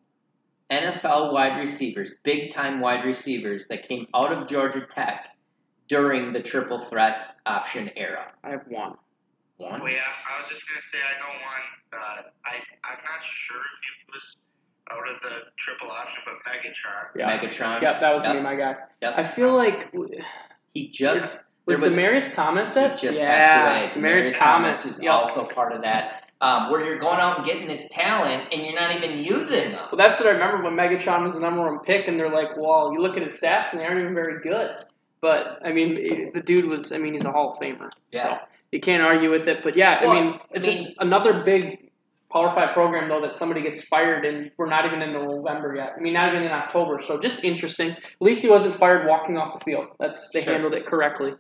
NFL 0.71 1.33
wide 1.33 1.59
receivers, 1.59 2.15
big 2.23 2.53
time 2.53 2.81
wide 2.81 3.05
receivers 3.05 3.67
that 3.69 3.89
came 3.89 4.07
out 4.15 4.31
of 4.31 4.47
Georgia 4.47 4.87
Tech 4.87 5.31
during 5.89 6.33
the 6.33 6.43
triple 6.43 6.79
threat 6.79 7.35
option 7.47 7.91
era? 7.97 8.31
I 8.45 8.51
have 8.51 8.67
one. 8.69 8.95
One. 9.57 9.81
Well, 9.81 9.93
yeah, 9.93 10.01
I 10.01 10.43
was 10.43 10.51
just 10.51 10.63
gonna 10.69 10.81
say 10.93 10.99
I 10.99 11.19
know 11.19 11.35
one. 11.45 11.67
Uh, 11.93 12.23
I 12.45 12.55
I'm 12.85 13.05
not 13.05 13.25
sure 13.25 13.57
if 13.57 13.81
he 13.83 14.13
was 14.13 14.37
out 14.93 15.09
of 15.09 15.21
the 15.23 15.51
triple 15.57 15.91
option, 15.91 16.21
but 16.25 16.35
Megatron. 16.51 17.11
Yeah, 17.17 17.39
Megatron. 17.39 17.83
Yep, 17.83 18.01
that 18.01 18.15
was 18.15 18.25
Yep. 18.25 18.37
me, 18.37 18.41
my 18.43 18.57
guy. 18.57 18.77
Yep. 19.03 19.15
I 19.17 19.25
feel 19.25 19.53
like 19.55 19.93
He 20.75 20.89
just 20.89 21.45
was, 21.67 21.77
there 21.77 21.79
was 21.79 21.95
Demaryius 21.95 22.35
Thomas 22.35 22.75
he 22.75 22.81
it? 22.81 22.97
just 22.97 23.19
yeah, 23.19 23.41
passed 23.41 23.97
away. 23.97 24.09
Demaryius 24.13 24.37
Thomas. 24.39 24.85
is 24.87 25.03
Yep. 25.03 25.13
also 25.13 25.45
part 25.45 25.73
of 25.73 25.83
that. 25.83 26.25
Um, 26.43 26.71
where 26.71 26.83
you're 26.85 26.99
going 26.99 27.21
out 27.21 27.37
and 27.37 27.45
getting 27.47 27.69
this 27.69 27.87
talent 27.91 28.49
and 28.51 28.63
you're 28.65 28.75
not 28.75 28.97
even 28.97 29.19
using 29.19 29.73
them. 29.73 29.87
Well, 29.93 29.99
that's 29.99 30.19
what 30.19 30.27
I 30.27 30.33
remember 30.33 30.63
when 30.65 30.75
Megatron 30.75 31.23
was 31.23 31.35
the 31.35 31.41
number 31.41 31.61
one 31.63 31.81
pick, 31.81 32.09
and 32.09 32.19
they're 32.19 32.31
like, 32.31 32.57
"Well, 32.57 32.95
you 32.95 33.01
look 33.03 33.19
at 33.19 33.23
his 33.23 33.39
stats, 33.39 33.73
and 33.73 33.81
they 33.81 33.85
aren't 33.85 34.01
even 34.01 34.15
very 34.15 34.41
good." 34.41 34.71
But 35.21 35.59
I 35.63 35.71
mean, 35.71 35.99
it- 35.99 36.33
the 36.33 36.41
dude 36.41 36.65
was—I 36.65 36.97
mean, 36.97 37.13
he's 37.13 37.27
a 37.27 37.31
Hall 37.31 37.53
of 37.53 37.59
Famer, 37.59 37.91
Yeah. 38.11 38.23
so 38.23 38.39
you 38.73 38.81
can't 38.81 39.03
argue 39.03 39.31
with 39.31 39.49
it. 39.49 39.63
But 39.63 39.77
yeah, 39.77 40.03
Well, 40.03 40.13
I 40.13 40.15
mean, 40.23 40.33
I 40.35 40.39
it's 40.55 40.67
just 40.67 40.95
another 40.99 41.43
big 41.43 41.90
Power 42.33 42.51
Five 42.51 42.73
program 42.75 43.09
though 43.09 43.21
that 43.23 43.35
somebody 43.35 43.63
gets 43.63 43.83
fired, 43.83 44.25
and 44.25 44.51
we're 44.57 44.69
not 44.69 44.87
even 44.87 45.03
in 45.03 45.13
November 45.13 45.75
yet. 45.77 45.95
I 45.97 46.01
mean, 46.01 46.13
not 46.13 46.33
even 46.33 46.45
in 46.45 46.53
October. 46.53 47.01
So 47.03 47.19
just 47.19 47.43
interesting. 47.45 47.91
At 47.91 47.99
least 48.21 48.43
he 48.43 48.49
wasn't 48.49 48.77
fired 48.77 49.07
walking 49.09 49.37
off 49.37 49.59
the 49.59 49.65
field. 49.65 49.87
That's 49.99 50.29
they 50.31 50.43
Sure. 50.43 50.53
handled 50.53 50.75
it 50.75 50.87
correctly. 50.87 51.35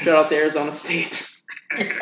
Shout 0.00 0.16
out 0.16 0.28
to 0.30 0.36
Arizona 0.36 0.72
State. 0.72 1.28
It 1.70 1.92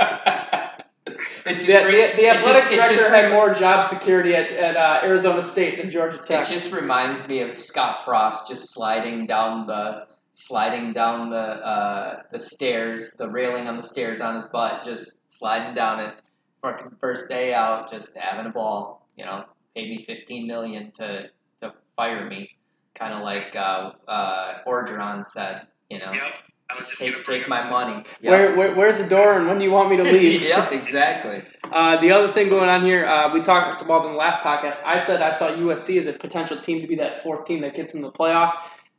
The, 1.44 1.52
just 1.54 1.66
the, 1.66 1.72
the 1.72 2.26
it 2.26 2.36
athletic 2.36 2.62
just- 2.62 2.72
it 2.72 2.76
director 2.76 2.96
just 2.96 3.08
had 3.10 3.30
more 3.32 3.54
job 3.54 3.84
security 3.84 4.34
at, 4.34 4.50
at 4.50 4.76
uh, 4.76 5.00
Arizona 5.04 5.40
State 5.40 5.76
than 5.78 5.88
Georgia 5.88 6.18
Tech. 6.18 6.48
It 6.48 6.52
just 6.52 6.72
reminds 6.72 7.26
me 7.28 7.42
of 7.42 7.56
Scott 7.56 8.04
Frost 8.04 8.48
just 8.48 8.72
sliding 8.74 9.26
down 9.26 9.66
the 9.68 10.06
sliding 10.34 10.92
down 10.92 11.30
the 11.30 11.36
uh, 11.36 12.22
the 12.32 12.38
stairs, 12.38 13.12
the 13.18 13.28
railing 13.30 13.68
on 13.68 13.76
the 13.76 13.82
stairs 13.84 14.20
on 14.20 14.34
his 14.34 14.44
butt, 14.46 14.84
just 14.84 15.12
sliding 15.28 15.74
down 15.76 16.00
it. 16.00 16.14
Fucking 16.62 16.96
first 17.00 17.28
day 17.28 17.54
out, 17.54 17.90
just 17.90 18.16
having 18.16 18.46
a 18.46 18.50
ball. 18.50 19.06
You 19.16 19.24
know, 19.24 19.44
paid 19.74 19.90
me 19.90 20.04
fifteen 20.04 20.46
million 20.46 20.90
to 20.92 21.30
to 21.62 21.72
fire 21.96 22.28
me, 22.28 22.50
kind 22.94 23.14
of 23.14 23.22
like 23.22 23.54
uh, 23.54 23.92
uh, 24.08 24.58
Orgeron 24.66 25.24
said. 25.24 25.66
You 25.90 26.00
know, 26.00 26.12
Yep. 26.12 26.22
I 26.68 26.74
was 26.74 26.88
just 26.88 26.98
just 27.00 27.00
take 27.00 27.22
take 27.24 27.42
him 27.44 27.48
my 27.50 27.68
money. 27.70 28.04
Yep. 28.20 28.30
Where, 28.30 28.56
where, 28.56 28.74
where's 28.74 28.96
the 28.98 29.06
door 29.06 29.38
and 29.38 29.46
when 29.46 29.58
do 29.58 29.64
you 29.64 29.70
want 29.70 29.88
me 29.90 29.96
to 29.98 30.02
leave? 30.12 30.42
yep, 30.42 30.72
exactly. 30.72 31.42
Uh, 31.70 32.00
the 32.00 32.10
other 32.10 32.32
thing 32.32 32.48
going 32.48 32.68
on 32.68 32.84
here, 32.84 33.06
uh, 33.06 33.32
we 33.32 33.40
talked 33.40 33.80
about 33.82 34.04
in 34.06 34.12
the 34.12 34.18
last 34.18 34.40
podcast. 34.40 34.80
I 34.84 34.98
said 34.98 35.22
I 35.22 35.30
saw 35.30 35.50
USC 35.50 35.98
as 36.00 36.06
a 36.06 36.12
potential 36.14 36.58
team 36.58 36.80
to 36.80 36.88
be 36.88 36.96
that 36.96 37.22
fourth 37.22 37.44
team 37.44 37.60
that 37.60 37.74
gets 37.76 37.94
in 37.94 38.02
the 38.02 38.10
playoff. 38.10 38.52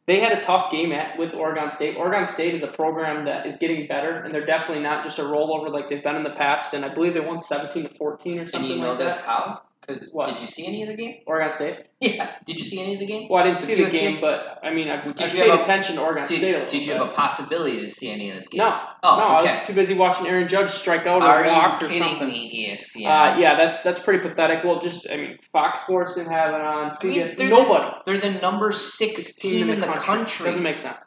They 0.08 0.22
had 0.22 0.32
a 0.32 0.42
tough 0.42 0.72
game 0.72 0.94
at 0.94 1.20
with 1.20 1.34
Oregon 1.34 1.70
State. 1.70 1.98
Oregon 1.98 2.26
State 2.26 2.56
is 2.56 2.64
a 2.64 2.68
program 2.68 3.26
that 3.26 3.46
is 3.46 3.58
getting 3.58 3.88
better, 3.88 4.22
and 4.22 4.34
they're 4.34 4.46
definitely 4.46 4.82
not 4.82 5.04
just 5.04 5.20
a 5.20 5.24
rollover 5.24 5.70
like 5.70 5.90
they've 5.90 6.04
been 6.04 6.16
in 6.16 6.24
the 6.24 6.30
past. 6.30 6.74
And 6.74 6.86
I 6.86 6.94
believe 6.94 7.14
they 7.14 7.20
won 7.20 7.40
17 7.40 7.90
to 7.90 7.94
14 7.94 8.40
or 8.40 8.46
something. 8.46 8.62
And 8.62 8.70
you 8.70 8.82
know 8.82 8.92
like 8.92 9.00
this 9.00 9.16
that. 9.16 9.26
how? 9.26 9.62
Because 9.86 10.12
did 10.12 10.40
you 10.42 10.48
see 10.48 10.66
any 10.68 10.82
of 10.84 10.90
the 10.90 10.96
game? 10.96 11.18
Oregon 11.26 11.52
State. 11.52 11.78
Yeah. 12.00 12.30
Did 12.46 12.60
you 12.60 12.66
see 12.66 12.80
any 12.80 12.94
of 12.94 13.00
the 13.00 13.08
game? 13.08 13.28
Well, 13.28 13.42
I 13.42 13.48
didn't 13.48 13.58
see 13.58 13.74
the 13.74 13.86
USC 13.86 13.92
game, 13.92 14.22
but 14.22 14.60
I 14.62 14.72
mean, 14.72 14.88
I, 14.88 15.02
I 15.02 15.06
you 15.08 15.14
paid 15.16 15.50
a- 15.50 15.60
attention 15.62 15.96
to 15.96 16.04
Oregon 16.04 16.28
Did, 16.28 16.38
State. 16.38 16.50
A 16.52 16.54
little 16.60 16.70
did 16.70 16.86
you 16.86 16.92
bit. 16.94 16.98
have 17.02 17.08
a 17.10 17.12
possibility 17.14 17.80
to 17.82 17.90
see 17.90 18.12
any 18.12 18.30
of 18.30 18.36
this 18.36 18.48
game? 18.50 18.60
No, 18.60 18.80
Oh, 19.02 19.18
no, 19.18 19.24
I 19.24 19.42
was 19.42 19.66
too 19.68 19.74
busy 19.74 19.96
watching 19.96 20.28
Aaron 20.28 20.48
Judge 20.48 20.70
strike 20.70 21.08
out 21.08 21.24
or 21.24 21.52
walk 21.52 21.82
you 21.82 21.88
or 21.88 21.92
something. 21.92 22.28
me, 22.28 22.70
ESPN? 22.72 23.06
Uh, 23.08 23.40
yeah, 23.40 23.56
that's 23.56 23.82
that's 23.82 23.98
pretty 23.98 24.20
pathetic. 24.28 24.64
Well, 24.64 24.80
just 24.80 25.10
I 25.10 25.18
mean, 25.18 25.40
Fox 25.52 25.82
Sports 25.82 26.14
didn't 26.14 26.32
have 26.34 26.54
it 26.54 26.62
on. 26.62 26.92
I 26.92 27.06
mean, 27.06 27.28
they're 27.36 27.50
nobody. 27.50 27.96
The, 28.06 28.12
they're 28.20 28.32
the 28.34 28.40
number 28.40 28.72
six 28.72 29.34
team 29.34 29.70
in 29.72 29.80
the 29.82 29.88
country. 29.94 30.46
Doesn't 30.46 30.62
make 30.62 30.78
sense. 30.78 31.04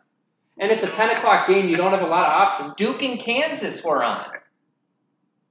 And 0.59 0.72
it's 0.72 0.83
a 0.83 0.88
ten 0.90 1.11
o'clock 1.16 1.46
game. 1.46 1.68
You 1.68 1.76
don't 1.76 1.92
have 1.92 2.02
a 2.02 2.06
lot 2.06 2.24
of 2.26 2.33
options. 2.33 2.76
Duke 2.76 3.02
and 3.04 3.20
Kansas 3.20 3.85
were 3.85 4.02
on. 4.02 4.26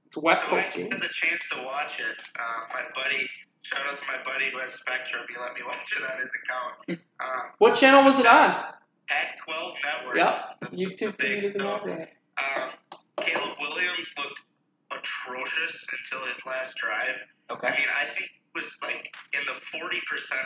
It's 0.09 0.17
a 0.17 0.21
West 0.21 0.45
I 0.47 0.49
Coast 0.49 0.73
game. 0.73 0.89
had 0.89 1.01
the 1.01 1.13
chance 1.13 1.43
to 1.53 1.61
watch 1.63 1.93
it. 2.01 2.17
Uh, 2.33 2.61
my 2.73 2.81
buddy, 2.97 3.29
shout 3.61 3.85
out 3.85 3.97
to 4.01 4.05
my 4.09 4.17
buddy 4.25 4.49
who 4.49 4.57
has 4.57 4.73
Spectrum. 4.81 5.21
He 5.29 5.37
let 5.39 5.53
me 5.53 5.61
watch 5.69 5.85
it 5.93 6.01
on 6.01 6.17
his 6.21 6.31
account. 6.41 6.99
Um, 7.21 7.53
What 7.59 7.75
channel 7.77 8.03
was 8.03 8.17
it 8.17 8.25
on? 8.25 8.73
Pac-12 9.07 9.73
Network. 9.85 10.15
Yep, 10.17 10.73
YouTube 10.73 11.13
TV 11.21 11.41
doesn't 11.45 11.61
have 11.61 11.85
that. 11.85 12.09
Um, 12.41 12.69
Caleb 13.21 13.57
Williams 13.61 14.09
looked 14.17 14.39
atrocious 14.89 15.77
until 15.93 16.25
his 16.25 16.37
last 16.45 16.73
drive. 16.81 17.17
Okay. 17.53 17.67
I 17.69 17.73
mean, 17.77 17.89
I 17.93 18.05
think 18.17 18.29
he 18.33 18.49
was 18.57 18.65
like 18.81 19.09
in 19.37 19.41
the 19.45 19.57
40% 19.77 19.85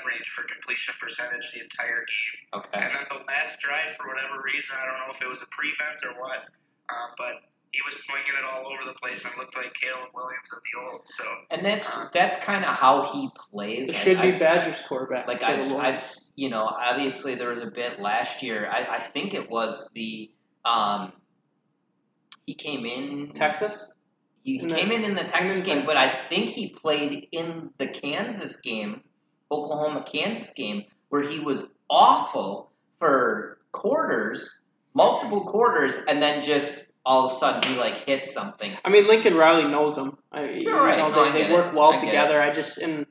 range 0.08 0.28
for 0.36 0.44
completion 0.48 0.94
percentage 1.00 1.44
the 1.56 1.64
entire 1.64 2.04
game. 2.04 2.60
Okay. 2.60 2.80
And 2.84 2.92
then 2.96 3.06
the 3.12 3.24
last 3.28 3.60
drive, 3.64 3.96
for 3.96 4.08
whatever 4.12 4.44
reason, 4.44 4.76
I 4.76 4.84
don't 4.88 5.00
know 5.08 5.12
if 5.16 5.20
it 5.24 5.28
was 5.32 5.40
a 5.44 5.48
prevent 5.56 6.00
or 6.04 6.20
what, 6.20 6.48
uh, 6.92 7.08
but 7.16 7.48
he 7.74 7.82
was 7.86 7.96
swinging 8.06 8.28
it 8.40 8.46
all 8.50 8.72
over 8.72 8.86
the 8.86 8.94
place 9.02 9.20
and 9.26 9.34
looked 9.38 9.58
like 9.58 9.74
Caleb 9.74 10.10
Williams 10.14 10.50
of 10.56 10.60
the 10.64 10.80
old. 10.80 11.02
So 11.06 11.24
And 11.50 11.66
that's 11.66 11.90
that's 12.14 12.38
kind 12.38 12.64
of 12.64 12.76
how 12.76 13.12
he 13.12 13.30
plays. 13.52 13.90
It 13.90 13.96
should 13.96 14.18
I- 14.18 14.32
be 14.32 14.38
Badgers 14.38 14.78
quarterback. 14.88 15.28
like 15.28 15.44
I've, 15.44 15.66
I've 15.74 16.00
you 16.36 16.50
know 16.50 16.64
obviously 16.64 17.36
there 17.36 17.50
was 17.50 17.64
a 17.64 17.72
bit 17.72 18.00
last 18.00 18.42
year 18.44 18.70
I, 18.72 18.98
I 18.98 19.00
think 19.02 19.34
it 19.34 19.50
was 19.50 19.90
the 19.96 20.32
um 20.66 21.14
he 22.46 22.54
came 22.54 22.86
in 22.86 23.32
Texas. 23.34 23.92
he 24.44 24.60
in 24.60 24.68
the- 24.68 24.76
came 24.76 24.92
in 24.92 25.04
in 25.04 25.16
the 25.16 25.24
Texas 25.24 25.58
in 25.60 25.64
game 25.66 25.76
Texas. 25.78 25.88
but 25.88 25.98
I 25.98 26.10
think 26.10 26.50
he 26.52 26.70
played 26.70 27.28
in 27.32 27.72
the 27.80 27.88
Kansas 27.88 28.58
game 28.62 29.02
Oklahoma 29.52 30.06
Kansas 30.12 30.52
game 30.52 30.84
where 31.10 31.28
he 31.28 31.40
was 31.40 31.66
awful 31.90 32.72
for 33.00 33.60
quarters 33.72 34.62
multiple 34.94 35.44
quarters 35.46 35.98
and 36.08 36.22
then 36.22 36.42
just 36.44 36.83
all 37.06 37.26
of 37.26 37.32
a 37.32 37.36
sudden 37.36 37.70
he 37.72 37.78
like 37.78 37.96
hits 38.08 38.32
something 38.34 38.72
I 38.86 38.90
mean, 38.90 39.08
Lincoln 39.08 39.36
Riley 39.36 39.68
knows 39.70 39.98
him. 39.98 40.18
I, 40.32 40.46
you 40.46 40.62
You're 40.64 40.82
right. 40.82 40.98
know, 40.98 41.10
No, 41.12 41.32
they, 41.32 41.44
they 41.44 41.50
it. 41.50 41.54
work 41.54 41.74
well 41.74 41.94
I 41.94 41.98
together. 41.98 42.42
I 42.42 42.52
just 42.52 42.78
and 42.78 43.06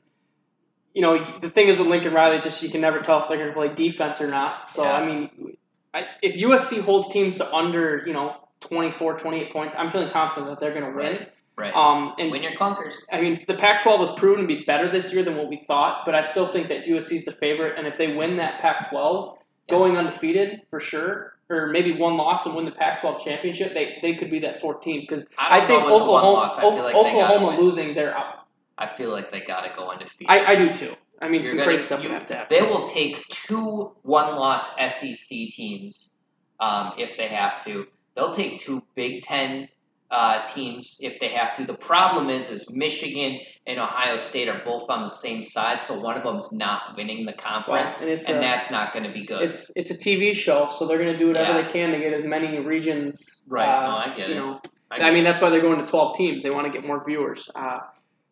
you 0.93 1.01
know 1.01 1.23
the 1.41 1.49
thing 1.49 1.67
is 1.67 1.77
with 1.77 1.87
Lincoln 1.87 2.13
Riley, 2.13 2.39
just 2.39 2.61
you 2.63 2.69
can 2.69 2.81
never 2.81 3.01
tell 3.01 3.21
if 3.23 3.27
they're 3.27 3.37
going 3.37 3.49
to 3.49 3.55
play 3.55 3.73
defense 3.73 4.21
or 4.21 4.27
not. 4.27 4.69
So 4.69 4.83
Yeah. 4.83 4.93
I 4.93 5.05
mean, 5.05 5.57
I, 5.93 6.07
if 6.21 6.35
USC 6.37 6.81
holds 6.81 7.11
teams 7.13 7.37
to 7.37 7.53
under 7.53 8.03
you 8.05 8.13
know 8.13 8.35
24, 8.61 9.17
28 9.19 9.51
points, 9.53 9.75
I'm 9.77 9.91
feeling 9.91 10.09
confident 10.09 10.49
that 10.51 10.59
they're 10.59 10.73
going 10.79 10.91
to 10.91 10.97
win. 10.97 11.05
right 11.17 11.29
right 11.57 11.75
Um, 11.75 12.13
and 12.17 12.31
win 12.31 12.41
your 12.41 12.53
clunkers 12.53 12.95
I 13.11 13.21
mean, 13.21 13.43
the 13.47 13.53
Pac-12 13.53 13.99
has 13.99 14.11
proven 14.17 14.41
to 14.41 14.47
be 14.47 14.63
better 14.65 14.89
this 14.89 15.13
year 15.13 15.23
than 15.23 15.35
what 15.37 15.49
we 15.49 15.63
thought, 15.67 16.03
but 16.05 16.15
I 16.15 16.23
still 16.23 16.51
think 16.51 16.69
that 16.69 16.85
USC 16.85 17.17
is 17.17 17.25
the 17.25 17.31
favorite. 17.33 17.77
And 17.77 17.85
if 17.85 17.97
they 17.99 18.15
win 18.15 18.37
that 18.37 18.59
Pac-12, 18.59 19.35
going 19.69 19.95
undefeated 19.97 20.61
for 20.71 20.79
sure, 20.79 21.32
or 21.49 21.67
maybe 21.67 21.97
one 21.97 22.17
loss 22.17 22.45
and 22.45 22.55
win 22.55 22.65
the 22.65 22.71
Pac-12 22.71 23.23
championship, 23.23 23.73
they, 23.73 23.97
they 24.01 24.15
could 24.15 24.31
be 24.31 24.39
that 24.39 24.61
14 24.61 25.01
because 25.01 25.25
I, 25.37 25.59
I, 25.61 25.67
think 25.67 25.83
know 25.85 25.93
with 25.93 26.03
the 26.05 26.11
one 26.11 26.23
Oklahoma, 26.23 26.33
loss 26.33 26.57
I 26.57 26.61
feel 26.61 26.83
like 26.83 26.95
Oklahoma 26.95 27.61
losing, 27.61 27.93
they're 27.93 28.17
out. 28.17 28.45
I 28.77 28.87
feel 28.87 29.11
like 29.11 29.31
they 29.31 29.41
gotta 29.41 29.71
go 29.75 29.89
undefeated 29.91 30.27
I, 30.29 30.53
I 30.53 30.55
do 30.55 30.73
too. 30.73 30.95
I 31.21 31.29
mean, 31.29 31.41
You're 31.41 31.51
some 31.51 31.57
gonna- 31.57 31.71
crazy 31.71 31.83
stuff 31.83 32.03
you- 32.03 32.09
would 32.09 32.17
have 32.17 32.25
to 32.27 32.35
happen. 32.35 32.57
They 32.59 32.65
will 32.67 32.87
take 32.87 33.27
two 33.29 33.91
one-loss 34.01 34.75
SEC 34.75 35.27
teams 35.51 36.17
um, 36.59 36.93
if 36.97 37.15
they 37.17 37.27
have 37.27 37.63
to. 37.65 37.87
They'll 38.15 38.33
take 38.33 38.59
two 38.59 38.83
Big 38.95 39.23
Ten 39.23 39.67
uh, 40.13 40.45
teams 40.47 40.97
if 41.01 41.19
they 41.19 41.29
have 41.29 41.55
to. 41.55 41.65
The 41.65 41.73
problem 41.73 42.29
is, 42.29 42.49
is 42.49 42.69
Michigan 42.71 43.39
and 43.65 43.79
Ohio 43.79 44.17
State 44.17 44.47
are 44.47 44.61
both 44.63 44.89
on 44.89 45.01
the 45.03 45.09
same 45.09 45.43
side, 45.43 45.81
so 45.81 45.99
one 45.99 46.15
of 46.15 46.23
them's 46.23 46.51
not 46.53 46.95
winning 46.95 47.25
the 47.25 47.33
conference, 47.33 48.01
and 48.01 48.09
it's 48.11 48.27
and 48.27 48.37
a- 48.37 48.41
that's 48.41 48.69
not 48.69 48.93
going 48.93 49.05
to 49.05 49.11
be 49.11 49.25
good. 49.25 49.41
It's 49.41 49.71
it's 49.75 49.89
a 49.91 49.97
TV 49.97 50.33
show, 50.35 50.69
so 50.71 50.85
they're 50.87 50.99
going 50.99 51.13
to 51.13 51.17
do 51.17 51.27
whatever 51.29 51.57
Yeah. 51.59 51.65
they 51.65 51.71
can 51.73 51.91
to 51.91 51.99
get 51.99 52.13
as 52.13 52.23
many 52.23 52.59
regions. 52.59 53.43
Right. 53.47 53.67
Uh, 53.67 53.87
No, 53.89 53.95
I 53.97 54.15
get 54.15 54.29
you 54.29 54.35
it. 54.35 54.37
know, 54.37 54.61
I 54.91 54.95
I, 55.07 55.11
mean, 55.11 55.23
that's 55.23 55.41
why 55.41 55.49
they're 55.49 55.61
going 55.69 55.79
to 55.83 55.85
12 55.89 56.15
teams. 56.15 56.43
They 56.43 56.51
want 56.51 56.67
to 56.67 56.71
get 56.71 56.85
more 56.87 57.03
viewers. 57.03 57.49
Uh, 57.55 57.79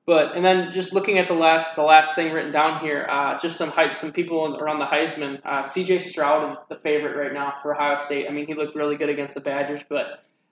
But 0.06 0.36
and 0.36 0.44
then 0.44 0.72
just 0.72 0.94
looking 0.94 1.18
at 1.20 1.28
the 1.28 1.34
last 1.48 1.76
the 1.76 1.84
last 1.84 2.16
thing 2.16 2.32
written 2.34 2.52
down 2.52 2.74
here, 2.86 3.08
uh, 3.10 3.40
just 3.40 3.56
some 3.58 3.70
hype, 3.70 3.94
some 3.96 4.12
people 4.12 4.58
around 4.62 4.80
the 4.80 4.86
Heisman. 4.86 5.40
Uh, 5.46 5.62
C.J. 5.62 6.00
Stroud 6.00 6.52
is 6.52 6.58
the 6.70 6.76
favorite 6.76 7.16
right 7.24 7.34
now 7.34 7.54
for 7.62 7.74
Ohio 7.76 7.96
State. 7.96 8.28
I 8.28 8.32
mean, 8.32 8.46
he 8.48 8.54
looked 8.56 8.76
really 8.76 8.98
good 8.98 9.10
against 9.10 9.34
the 9.36 9.42
Badgers, 9.42 9.82
but 9.90 10.06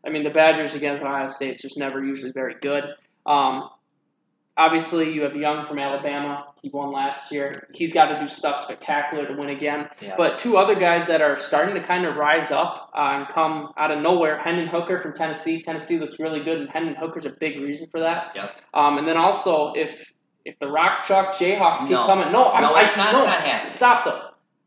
I 0.05 0.09
mean 0.09 0.23
the 0.23 0.29
Badgers 0.29 0.73
against 0.73 1.01
Ohio 1.01 1.27
State 1.27 1.55
is 1.55 1.61
just 1.61 1.77
never 1.77 2.03
usually 2.03 2.31
very 2.31 2.55
good. 2.61 2.83
Um, 3.25 3.69
obviously, 4.57 5.11
you 5.13 5.21
have 5.23 5.35
Young 5.35 5.65
from 5.65 5.79
Alabama. 5.79 6.45
He 6.61 6.69
won 6.69 6.91
last 6.91 7.31
year. 7.31 7.67
He's 7.73 7.93
got 7.93 8.09
to 8.09 8.19
do 8.19 8.27
stuff 8.27 8.61
spectacular 8.63 9.25
to 9.27 9.33
win 9.33 9.49
again. 9.49 9.87
Yeah. 10.01 10.15
But 10.17 10.39
two 10.39 10.57
other 10.57 10.75
guys 10.75 11.07
that 11.07 11.21
are 11.21 11.39
starting 11.39 11.73
to 11.75 11.81
kind 11.81 12.05
of 12.05 12.17
rise 12.17 12.51
up 12.51 12.91
uh, 12.93 13.11
and 13.13 13.27
come 13.29 13.71
out 13.77 13.91
of 13.91 14.01
nowhere 14.01 14.37
Hendon 14.39 14.67
Hooker 14.67 15.01
from 15.01 15.13
Tennessee. 15.13 15.61
Tennessee 15.61 15.97
looks 15.99 16.19
really 16.19 16.43
good, 16.43 16.59
and 16.59 16.69
Hendon 16.69 16.95
Hooker's 16.95 17.25
a 17.25 17.29
big 17.29 17.57
reason 17.61 17.87
for 17.89 17.99
that. 18.01 18.31
Yep. 18.35 18.55
Um, 18.73 18.97
and 18.97 19.07
then 19.07 19.15
also, 19.17 19.73
if 19.73 20.11
if 20.45 20.57
the 20.59 20.67
Rock 20.69 21.03
Chalk 21.05 21.35
Jayhawks 21.35 21.79
keep 21.79 21.89
No. 21.91 22.05
coming, 22.05 22.31
no, 22.31 22.45
I'm, 22.51 22.63
No, 22.63 22.73
I, 22.73 22.81
it's 22.83 22.97
not- 22.97 23.11
no, 23.11 23.19
it's 23.19 23.27
not 23.27 23.41
happening. 23.41 23.69
Stop. 23.69 24.05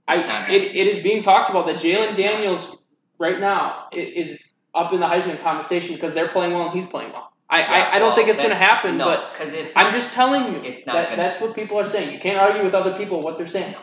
It's 0.08 0.22
I 0.22 0.26
not 0.26 0.50
it, 0.50 0.62
it 0.76 0.86
is 0.86 0.98
being 1.02 1.22
talked 1.22 1.48
about 1.50 1.66
that 1.66 1.76
Jalon. 1.76 2.14
Daniels 2.16 2.76
right 3.18 3.38
now 3.40 3.86
i- 3.92 3.96
is 3.96 4.51
up 4.74 4.92
in 4.92 5.00
the 5.00 5.06
Heisman 5.06 5.40
conversation 5.42 5.94
because 5.94 6.14
they're 6.14 6.28
playing 6.28 6.52
well 6.52 6.66
and 6.66 6.72
he's 6.74 6.86
playing 6.86 7.12
well. 7.12 7.32
I 7.50 7.60
Yeah, 7.60 7.66
I, 7.70 7.96
I 7.96 7.98
don't 7.98 8.08
well, 8.08 8.16
think 8.16 8.28
it's 8.28 8.38
going 8.38 8.50
to 8.50 8.56
happen, 8.56 8.96
no, 8.96 9.04
but 9.04 9.32
because 9.32 9.52
it's 9.52 9.76
I'm 9.76 9.84
not- 9.86 9.92
just 9.92 10.12
telling 10.12 10.54
you. 10.54 10.60
It's 10.62 10.86
not 10.86 10.94
that, 10.94 11.10
gonna- 11.10 11.22
That's 11.22 11.40
what 11.40 11.54
people 11.54 11.78
are 11.78 11.84
saying. 11.84 12.12
You 12.12 12.18
can't 12.18 12.38
argue 12.38 12.62
with 12.64 12.74
other 12.74 12.96
people 12.96 13.20
what 13.20 13.36
they're 13.36 13.46
saying. 13.46 13.74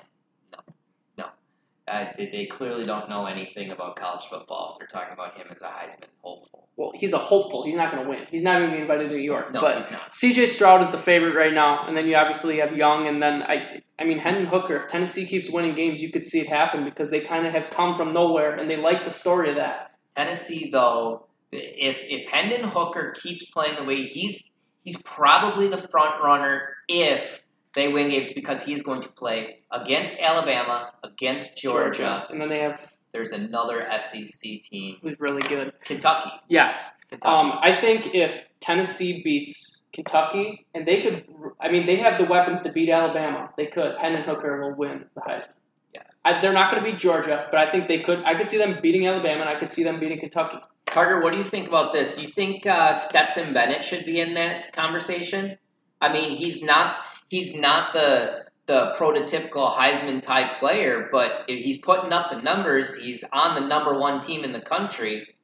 Uh, 1.89 2.05
they, 2.17 2.27
they 2.27 2.45
clearly 2.45 2.83
don't 2.83 3.09
know 3.09 3.25
anything 3.25 3.71
about 3.71 3.95
college 3.95 4.25
football 4.25 4.73
if 4.73 4.77
they're 4.77 4.87
talking 4.87 5.11
about 5.13 5.35
him 5.35 5.47
as 5.51 5.63
a 5.63 5.65
Heisman 5.65 6.03
hopeful. 6.21 6.67
Well, 6.77 6.91
he's 6.93 7.13
a 7.13 7.17
hopeful. 7.17 7.65
He's 7.65 7.75
not 7.75 7.91
going 7.91 8.03
to 8.03 8.09
win. 8.09 8.27
He's 8.29 8.43
not 8.43 8.59
going 8.59 8.69
to 8.69 8.75
be 8.75 8.81
invited 8.83 9.09
to 9.09 9.15
New 9.15 9.21
York. 9.21 9.51
No, 9.51 9.59
but 9.59 9.77
he's 9.77 9.89
not. 9.89 10.13
C.J. 10.13 10.47
Stroud 10.47 10.81
is 10.81 10.91
the 10.91 10.99
favorite 10.99 11.35
right 11.35 11.51
now, 11.51 11.87
and 11.87 11.97
then 11.97 12.07
you 12.07 12.15
obviously 12.15 12.57
have 12.59 12.75
Young, 12.77 13.07
and 13.07 13.21
then 13.21 13.41
I, 13.41 13.81
I 13.97 14.03
mean 14.03 14.19
Hendon 14.19 14.45
Hooker. 14.45 14.75
If 14.77 14.87
Tennessee 14.87 15.25
keeps 15.25 15.49
winning 15.49 15.73
games, 15.73 15.99
you 15.99 16.11
could 16.11 16.23
see 16.23 16.39
it 16.39 16.47
happen 16.47 16.85
because 16.85 17.09
they 17.09 17.21
kind 17.21 17.47
of 17.47 17.53
have 17.53 17.71
come 17.71 17.97
from 17.97 18.13
nowhere, 18.13 18.55
and 18.57 18.69
they 18.69 18.77
like 18.77 19.03
the 19.03 19.11
story 19.11 19.49
of 19.49 19.55
that. 19.55 19.88
Tennessee, 20.19 20.69
though, 20.69 21.27
if 21.53 22.03
if 22.03 22.27
Hendon 22.27 22.63
Hooker 22.65 23.15
keeps 23.21 23.45
playing 23.45 23.75
the 23.77 23.85
way 23.85 24.03
he's 24.03 24.43
he's 24.83 24.97
probably 24.97 25.69
the 25.69 25.87
front 25.87 26.21
runner 26.21 26.75
if 26.89 27.41
they 27.73 27.87
win 27.87 28.09
games 28.09 28.33
because 28.33 28.61
he 28.61 28.73
is 28.73 28.83
going 28.83 29.01
to 29.01 29.09
play 29.09 29.59
against 29.71 30.13
Alabama, 30.19 30.91
against 31.03 31.55
Georgia. 31.55 32.27
and 32.29 32.41
then 32.41 32.49
they 32.49 32.59
have 32.59 32.91
There's 33.13 33.31
another 33.31 33.87
SEC 33.99 34.61
team, 34.63 34.97
who's 35.01 35.19
really 35.19 35.41
good. 35.47 35.71
Kentucky. 35.85 36.31
Yes, 36.49 36.89
Kentucky. 37.09 37.33
um, 37.33 37.57
I 37.61 37.79
think 37.79 38.13
if 38.13 38.43
Tennessee 38.59 39.23
beats 39.23 39.83
Kentucky, 39.93 40.65
and 40.75 40.85
they 40.85 41.01
could, 41.01 41.23
I 41.61 41.71
mean 41.71 41.85
they 41.85 41.95
have 41.95 42.17
the 42.17 42.25
weapons 42.25 42.61
to 42.63 42.71
beat 42.73 42.89
Alabama. 42.89 43.51
They 43.55 43.67
could. 43.67 43.95
Hendon 44.01 44.23
Hooker 44.23 44.61
will 44.61 44.75
win 44.75 45.05
the 45.15 45.21
Heisman. 45.21 45.58
Yes. 45.93 46.17
I, 46.25 46.41
they're 46.41 46.53
not 46.53 46.71
going 46.71 46.83
to 46.83 46.91
beat 46.91 46.99
Georgia, 46.99 47.47
but 47.51 47.59
I 47.59 47.71
think 47.71 47.87
they 47.87 47.99
could. 47.99 48.23
I 48.23 48.35
could 48.35 48.49
see 48.49 48.57
them 48.57 48.79
beating 48.81 49.07
Alabama, 49.07 49.41
and 49.41 49.49
I 49.49 49.59
could 49.59 49.71
see 49.71 49.83
them 49.83 49.99
beating 49.99 50.19
Kentucky. 50.19 50.57
Carter, 50.85 51.21
what 51.21 51.31
do 51.31 51.37
you 51.37 51.43
think 51.43 51.67
about 51.67 51.93
this? 51.93 52.15
Do 52.15 52.23
you 52.23 52.29
think 52.29 52.65
uh, 52.65 52.93
Stetson 52.93 53.53
Bennett 53.53 53.83
should 53.83 54.05
be 54.05 54.19
in 54.19 54.33
that 54.33 54.73
conversation? 54.73 55.57
I 56.01 56.11
mean, 56.11 56.37
he's 56.37 56.61
not 56.61 56.97
he's 57.29 57.53
not 57.53 57.93
the 57.93 58.45
the 58.69 58.93
prototypical 58.95 59.75
Heisman 59.75 60.21
type 60.21 60.59
player, 60.59 61.09
but 61.11 61.45
if 61.47 61.63
he's 61.63 61.79
putting 61.79 62.13
up 62.13 62.29
the 62.29 62.39
numbers. 62.39 62.95
He's 62.95 63.23
on 63.33 63.59
the 63.59 63.67
number 63.67 63.97
one 63.97 64.19
team 64.19 64.43
in 64.43 64.53
the 64.53 64.61
country. 64.61 65.35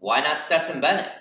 Why 0.00 0.20
not 0.20 0.40
Stetson 0.40 0.80
Bennett? 0.80 1.12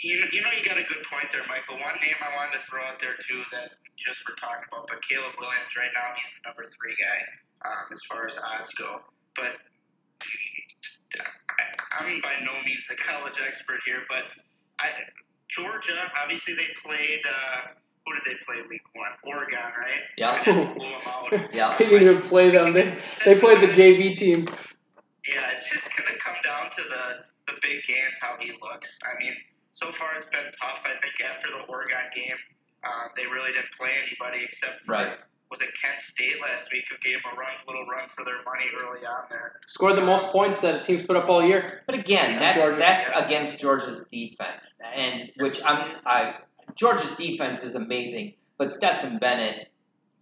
You, 0.00 0.24
you 0.32 0.40
know, 0.40 0.48
you 0.56 0.64
got 0.64 0.80
a 0.80 0.86
good 0.88 1.04
point 1.12 1.28
there, 1.28 1.44
Michael. 1.44 1.76
One 1.76 1.96
name 2.00 2.16
I 2.24 2.32
wanted 2.32 2.56
to 2.56 2.62
throw 2.64 2.80
out 2.80 2.96
there, 3.00 3.20
too, 3.20 3.44
that 3.52 3.76
just 4.00 4.16
we're 4.24 4.38
talking 4.40 4.64
about, 4.72 4.88
but 4.88 5.04
Caleb 5.04 5.36
Williams 5.36 5.72
right 5.76 5.92
now, 5.92 6.16
he's 6.16 6.32
the 6.40 6.48
number 6.48 6.64
three 6.72 6.96
guy 6.96 7.20
um, 7.68 7.84
as 7.92 8.00
far 8.08 8.24
as 8.24 8.32
odds 8.40 8.72
go. 8.80 9.04
But 9.36 9.60
I, 11.20 11.64
I'm 12.00 12.20
by 12.24 12.40
no 12.44 12.56
means 12.64 12.84
a 12.88 12.96
college 12.96 13.36
expert 13.44 13.84
here, 13.84 14.08
but 14.08 14.24
I, 14.80 14.88
Georgia, 15.52 16.00
obviously 16.16 16.56
they 16.56 16.72
played, 16.80 17.20
uh, 17.28 17.76
who 18.06 18.16
did 18.16 18.24
they 18.24 18.40
play 18.48 18.64
week 18.68 18.82
one? 18.96 19.12
Oregon, 19.28 19.68
right? 19.76 20.08
Yeah. 20.16 20.32
They 20.44 20.52
blew 20.52 20.88
them 20.88 21.04
out. 21.06 21.28
Yeah. 21.52 21.76
They 21.76 21.92
didn't 21.92 22.08
even 22.08 22.22
play 22.22 22.50
them. 22.50 22.72
They 22.72 22.96
they 23.24 23.38
played 23.38 23.60
the 23.60 23.68
JV 23.68 24.16
team. 24.16 24.48
Yeah, 25.28 25.52
it's 25.52 25.68
just 25.68 25.84
going 25.96 26.08
to 26.08 26.18
come 26.18 26.36
down 26.42 26.70
to 26.70 26.82
the, 26.82 27.52
the 27.52 27.58
big 27.60 27.84
games, 27.84 28.16
how 28.20 28.36
he 28.40 28.52
looks. 28.62 28.88
I 29.04 29.22
mean, 29.22 29.34
so 29.82 29.92
far 29.92 30.08
it's 30.18 30.26
been 30.30 30.50
tough. 30.60 30.80
I 30.84 31.00
think 31.00 31.14
after 31.28 31.48
the 31.48 31.62
Oregon 31.64 31.98
game, 32.14 32.36
um, 32.84 33.10
they 33.16 33.26
really 33.26 33.52
didn't 33.52 33.72
play 33.78 33.90
anybody 34.06 34.44
except 34.44 34.84
for, 34.84 34.92
Right. 34.92 35.18
was 35.50 35.60
it 35.60 35.70
Kent 35.82 35.96
State 36.14 36.40
last 36.40 36.70
week 36.72 36.84
who 36.90 36.96
gave 36.98 37.22
them 37.22 37.32
a 37.32 37.36
run, 37.36 37.52
little 37.66 37.86
run 37.86 38.08
for 38.16 38.24
their 38.24 38.42
money 38.44 38.66
early 38.80 39.04
on 39.04 39.24
there. 39.30 39.58
Scored 39.66 39.96
the 39.96 40.02
most 40.02 40.26
points 40.26 40.60
that 40.60 40.74
a 40.80 40.82
team's 40.82 41.02
put 41.02 41.16
up 41.16 41.28
all 41.28 41.44
year. 41.44 41.82
But 41.86 41.94
again, 41.96 42.38
that's 42.38 42.56
Georgia. 42.56 42.76
that's 42.76 43.04
against 43.14 43.58
Georgia's 43.58 44.04
defense, 44.10 44.74
and 44.94 45.30
which 45.36 45.62
I'm 45.64 45.96
I 46.06 46.36
Georgia's 46.76 47.12
defense 47.16 47.62
is 47.64 47.74
amazing, 47.74 48.34
but 48.56 48.72
Stetson 48.72 49.18
Bennett 49.18 49.72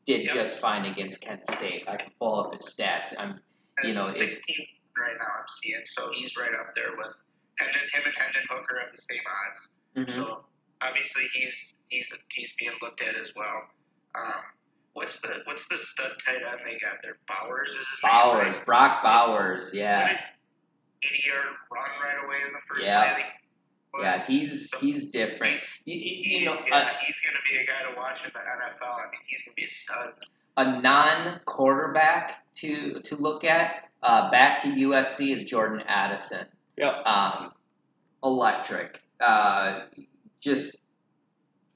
did 0.06 0.24
Yep. 0.24 0.34
just 0.34 0.58
fine 0.60 0.86
against 0.86 1.20
Kent 1.20 1.44
State. 1.44 1.84
I 1.86 1.96
can 1.96 2.10
pull 2.18 2.40
up 2.40 2.54
his 2.54 2.62
stats. 2.74 3.14
I'm 3.18 3.40
And 3.78 3.88
You 3.88 3.94
know, 3.94 4.08
it's 4.08 4.18
it- 4.18 4.32
16 4.34 4.66
right 4.96 5.16
now 5.18 5.26
I'm 5.38 5.44
seeing, 5.62 5.82
so 5.84 6.10
he's 6.14 6.36
right 6.36 6.52
up 6.54 6.74
there 6.74 6.96
with 6.96 7.14
Hendon, 7.58 7.82
him 7.92 8.02
and 8.06 8.14
Hendon 8.16 8.42
Hooker 8.50 8.78
have 8.80 8.92
the 8.94 9.02
same 9.02 9.24
odds. 9.26 9.60
mhm. 10.08 10.14
So 10.16 10.44
obviously 10.80 11.24
he's 11.32 11.54
he's 11.88 12.12
he's 12.30 12.52
being 12.58 12.72
looked 12.82 13.02
at 13.02 13.14
as 13.16 13.32
well. 13.36 13.62
Um, 14.14 14.42
what's 14.94 15.18
the 15.20 15.28
what's 15.44 15.64
the 15.70 15.76
stud 15.76 16.12
tight 16.24 16.42
end 16.50 16.60
they 16.64 16.78
got 16.78 16.98
there? 17.02 17.18
Bowers 17.28 17.68
is 17.70 17.76
his 17.76 17.86
name, 18.02 18.10
Bowers, 18.12 18.56
right? 18.56 18.66
Brock 18.66 19.02
Bowers, 19.02 19.70
yeah, 19.74 20.16
80 21.02 21.28
yard 21.28 21.46
run 21.72 21.90
right 22.02 22.24
away 22.24 22.36
in 22.46 22.52
the 22.52 22.60
first 22.68 22.84
Yeah. 22.84 23.02
play. 23.02 23.10
I 23.12 23.14
think 23.16 23.26
it 23.28 23.96
was. 23.96 24.02
yeah, 24.04 24.24
he's 24.26 24.74
he's 24.80 25.04
different. 25.06 25.60
You, 25.84 25.94
you, 25.94 26.00
He- 26.24 26.38
you 26.40 26.44
know, 26.46 26.60
yeah, 26.66 26.90
a, 26.90 27.04
he's 27.04 27.16
going 27.24 27.34
to 27.36 27.42
be 27.50 27.58
a 27.58 27.66
guy 27.66 27.90
to 27.90 27.96
watch 27.96 28.24
in 28.24 28.30
the 28.32 28.38
NFL. 28.40 28.98
I 28.98 29.10
mean, 29.10 29.20
he's 29.26 29.42
going 29.42 29.54
to 29.54 29.60
be 29.60 29.64
a 29.66 29.70
stud. 29.70 30.14
a 30.56 30.80
non-quarterback 30.80 32.44
to 32.56 33.00
to 33.02 33.16
look 33.16 33.44
at. 33.44 33.84
Uh, 34.00 34.30
back 34.30 34.60
to 34.62 34.68
USC 34.68 35.36
is 35.36 35.50
Jordan 35.50 35.82
Addison. 35.88 36.46
Yep. 36.78 37.06
um, 37.06 37.52
electric. 38.24 39.00
Uh, 39.20 39.86
just 40.40 40.76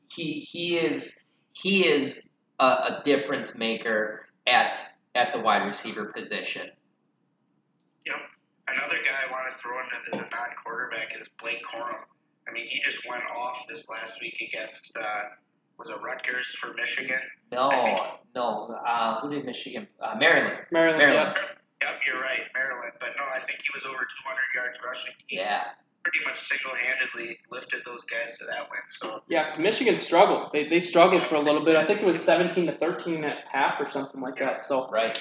he 0.08 0.34
he 0.34 0.76
is 0.78 1.18
he 1.52 1.86
is 1.86 2.28
a, 2.60 2.64
a 2.64 3.02
difference 3.04 3.56
maker 3.56 4.26
at 4.46 4.76
at 5.14 5.32
the 5.32 5.40
wide 5.40 5.66
receiver 5.66 6.06
position. 6.06 6.68
Yep. 8.06 8.16
Another 8.68 8.96
guy 9.04 9.28
I 9.28 9.30
want 9.30 9.52
to 9.52 9.60
throw 9.60 9.78
in 9.80 9.86
as 10.06 10.26
a 10.26 10.30
non 10.30 10.48
quarterback 10.64 11.14
is 11.20 11.28
Blake 11.40 11.62
Corum. 11.64 12.04
I 12.48 12.52
mean, 12.52 12.66
he 12.66 12.80
just 12.82 12.98
went 13.08 13.22
off 13.24 13.56
this 13.68 13.84
last 13.88 14.20
week 14.20 14.36
against, 14.40 14.92
uh, 14.96 15.22
was 15.78 15.90
it 15.90 15.96
Rutgers 16.02 16.46
for 16.60 16.74
Michigan? 16.74 17.20
No, 17.52 18.18
no. 18.34 18.74
Uh, 18.86 19.20
who 19.20 19.30
did 19.30 19.44
Michigan? 19.44 19.86
Uh, 20.00 20.16
Maryland. 20.18 20.58
Maryland. 20.70 20.98
Maryland. 20.98 21.36
Yep, 21.82 22.00
you're 22.06 22.22
right, 22.22 22.46
Maryland. 22.54 22.94
But 23.00 23.18
no, 23.18 23.26
I 23.26 23.42
think 23.42 23.58
he 23.58 23.70
was 23.74 23.82
over 23.82 24.06
200 24.06 24.38
yards 24.54 24.78
rushing. 24.86 25.14
He 25.26 25.38
Yeah, 25.38 25.74
pretty 26.04 26.22
much 26.24 26.38
single 26.48 26.74
handedly 26.78 27.38
lifted 27.50 27.82
those 27.84 28.04
guys 28.04 28.38
to 28.38 28.44
that 28.46 28.70
win. 28.70 28.80
So, 28.88 29.22
Yeah, 29.28 29.50
because 29.50 29.58
Michigan 29.58 29.96
struggled. 29.96 30.52
They, 30.52 30.68
they 30.68 30.78
struggled 30.78 31.22
for 31.22 31.34
a 31.36 31.40
little 31.40 31.64
bit. 31.64 31.74
I 31.74 31.84
think 31.84 32.00
it 32.00 32.06
was 32.06 32.22
17 32.22 32.66
to 32.66 32.78
13 32.78 33.24
at 33.24 33.44
half 33.50 33.80
or 33.80 33.90
something 33.90 34.20
like 34.20 34.38
that. 34.38 34.62
So, 34.62 34.88
right. 34.90 35.18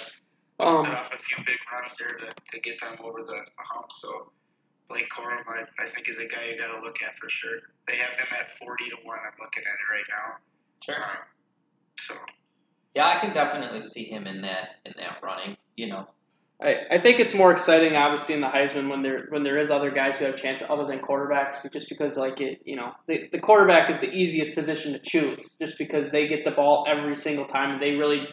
um, 0.60 0.86
set 0.86 0.94
off 0.94 1.12
a 1.14 1.18
few 1.18 1.44
big 1.46 1.58
runs 1.72 1.94
there 1.98 2.14
to, 2.18 2.30
to 2.30 2.60
get 2.60 2.80
them 2.80 2.98
over 3.04 3.24
the 3.24 3.42
hump. 3.58 3.92
So, 3.92 4.32
Blake 4.88 5.10
Corum, 5.10 5.42
I, 5.48 5.66
I 5.82 5.90
think, 5.90 6.10
is 6.10 6.18
a 6.18 6.28
guy 6.28 6.52
you 6.52 6.60
got 6.60 6.76
to 6.76 6.82
look 6.82 6.98
at 7.02 7.18
for 7.18 7.30
sure. 7.30 7.58
They 7.88 7.96
have 7.96 8.12
him 8.12 8.28
at 8.38 8.58
40 8.60 8.90
to 8.90 8.98
1. 9.04 9.18
I'm 9.18 9.34
looking 9.40 9.64
at 9.64 9.74
it 9.74 9.92
right 9.92 10.06
now. 10.10 10.38
Sure. 10.84 11.04
Um, 11.04 11.18
so, 12.08 12.16
Yeah, 12.94 13.08
I 13.08 13.20
can 13.20 13.34
definitely 13.34 13.82
see 13.82 14.04
him 14.04 14.28
in 14.28 14.42
that 14.42 14.78
in 14.86 14.94
that 14.98 15.18
running. 15.24 15.58
You 15.76 15.88
know. 15.88 16.08
I, 16.62 16.76
I 16.92 17.00
think 17.00 17.20
it's 17.20 17.34
more 17.34 17.52
exciting, 17.52 17.96
obviously, 17.96 18.36
in 18.36 18.42
the 18.42 18.48
Heisman 18.48 18.90
when 18.90 19.02
there 19.02 19.26
when 19.30 19.44
there 19.44 19.58
is 19.58 19.72
other 19.72 19.90
guys 19.90 20.18
who 20.18 20.26
have 20.26 20.36
a 20.36 20.38
chance 20.38 20.62
other 20.70 20.86
than 20.86 21.00
quarterbacks, 21.00 21.56
but 21.64 21.74
just 21.74 21.90
because 21.90 22.18
like 22.18 22.40
it, 22.40 22.62
you 22.66 22.76
know, 22.76 22.92
the, 23.08 23.28
the 23.32 23.40
quarterback 23.40 23.90
is 23.90 23.98
the 23.98 24.10
easiest 24.12 24.54
position 24.54 24.94
to 24.94 25.00
choose, 25.00 25.58
just 25.60 25.78
because 25.78 26.12
they 26.12 26.28
get 26.28 26.44
the 26.44 26.52
ball 26.52 26.86
every 26.88 27.16
single 27.16 27.46
time. 27.46 27.72
and 27.72 27.82
They 27.82 27.92
really 27.92 28.28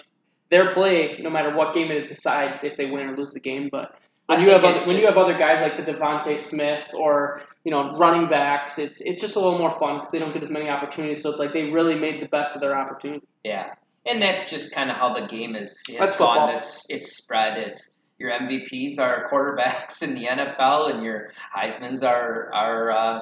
their 0.50 0.72
play, 0.72 1.18
no 1.20 1.30
matter 1.30 1.54
what 1.56 1.74
game 1.74 1.90
it 1.90 2.04
is, 2.04 2.10
decides 2.10 2.64
if 2.64 2.76
they 2.76 2.86
win 2.86 3.08
or 3.08 3.16
lose 3.16 3.32
the 3.32 3.40
game. 3.40 3.68
But 3.70 3.94
when 4.26 4.40
I 4.40 4.44
you 4.44 4.50
have 4.50 4.64
other, 4.64 4.80
when 4.86 4.96
you 4.96 5.06
have 5.06 5.16
other 5.16 5.36
guys 5.36 5.60
like 5.62 5.84
the 5.84 5.90
DeVonta 5.90 6.38
Smith 6.38 6.84
or 6.92 7.42
you 7.64 7.70
know 7.70 7.96
running 7.96 8.28
backs, 8.28 8.78
it's 8.78 9.00
it's 9.00 9.22
just 9.22 9.36
a 9.36 9.40
little 9.40 9.58
more 9.58 9.70
fun 9.70 9.96
because 9.96 10.10
they 10.10 10.18
don't 10.18 10.34
get 10.34 10.42
as 10.42 10.50
many 10.50 10.68
opportunities. 10.68 11.22
So 11.22 11.30
it's 11.30 11.38
like 11.38 11.54
they 11.54 11.70
really 11.70 11.94
made 11.94 12.20
the 12.22 12.28
best 12.28 12.54
of 12.54 12.60
their 12.60 12.78
opportunity. 12.78 13.26
Yeah, 13.42 13.70
and 14.04 14.20
that's 14.20 14.50
just 14.50 14.70
kind 14.72 14.90
of 14.90 14.98
how 14.98 15.14
the 15.14 15.26
game 15.26 15.56
is. 15.56 15.82
That's 15.98 16.16
gone. 16.16 16.48
football. 16.48 16.56
It's 16.58 16.84
it's 16.90 17.16
spread. 17.16 17.56
It's 17.56 17.94
your 18.18 18.30
MVPs 18.30 18.98
are 18.98 19.28
quarterbacks 19.30 20.02
in 20.02 20.14
the 20.14 20.24
NFL, 20.26 20.92
and 20.92 21.02
your 21.02 21.30
Heisman's 21.54 22.02
are 22.02 22.52
are 22.52 22.90
uh, 22.90 23.20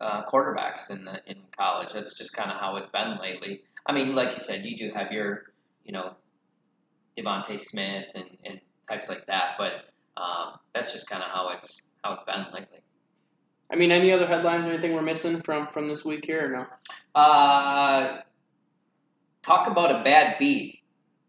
uh, 0.00 0.24
quarterbacks 0.26 0.90
in 0.90 1.04
the 1.04 1.20
in 1.26 1.36
college. 1.56 1.92
That's 1.92 2.16
just 2.16 2.32
kind 2.32 2.50
of 2.50 2.58
how 2.58 2.76
it's 2.76 2.88
been 2.88 3.18
lately. 3.20 3.62
I 3.86 3.92
mean, 3.92 4.14
like 4.14 4.32
you 4.32 4.38
said, 4.38 4.64
you 4.64 4.76
do 4.76 4.94
have 4.94 5.12
your, 5.12 5.52
you 5.84 5.92
know, 5.92 6.12
DeVonta 7.16 7.58
Smith 7.58 8.04
and, 8.14 8.26
and 8.44 8.60
types 8.88 9.08
like 9.08 9.26
that, 9.26 9.54
but 9.58 9.90
um, 10.20 10.58
that's 10.74 10.92
just 10.92 11.08
kind 11.08 11.22
of 11.22 11.30
how 11.30 11.50
it's 11.56 11.88
how 12.04 12.12
it's 12.12 12.22
been 12.22 12.46
lately. 12.52 12.80
I 13.70 13.76
mean, 13.76 13.90
any 13.90 14.12
other 14.12 14.26
headlines 14.26 14.66
or 14.66 14.70
anything 14.70 14.94
we're 14.94 15.02
missing 15.02 15.40
from 15.42 15.68
from 15.72 15.88
this 15.88 16.04
week 16.04 16.24
here 16.24 16.46
or 16.46 16.58
no? 16.58 16.66
Uh, 17.20 18.20
talk 19.42 19.68
about 19.68 20.00
a 20.00 20.04
bad 20.04 20.36
beat. 20.38 20.80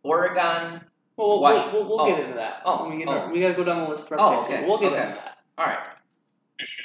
Oregon. 0.03 0.82
Well, 1.20 1.28
we'll, 1.28 1.41
Wash- 1.41 1.74
we'll, 1.74 1.86
we'll 1.86 2.01
oh. 2.01 2.07
get 2.07 2.20
into 2.20 2.36
that. 2.36 2.61
Oh, 2.63 2.89
we, 2.89 3.05
oh. 3.05 3.30
we 3.30 3.41
got 3.41 3.49
to 3.49 3.53
go 3.53 3.65
down 3.65 3.84
the 3.84 3.89
list. 3.89 4.07
For 4.07 4.20
Oh, 4.20 4.39
okay, 4.39 4.65
We'll 4.65 4.80
get 4.80 4.93
okay. 4.93 5.01
into 5.01 5.15
that. 5.15 5.38
All 5.57 5.65
right. 5.65 5.80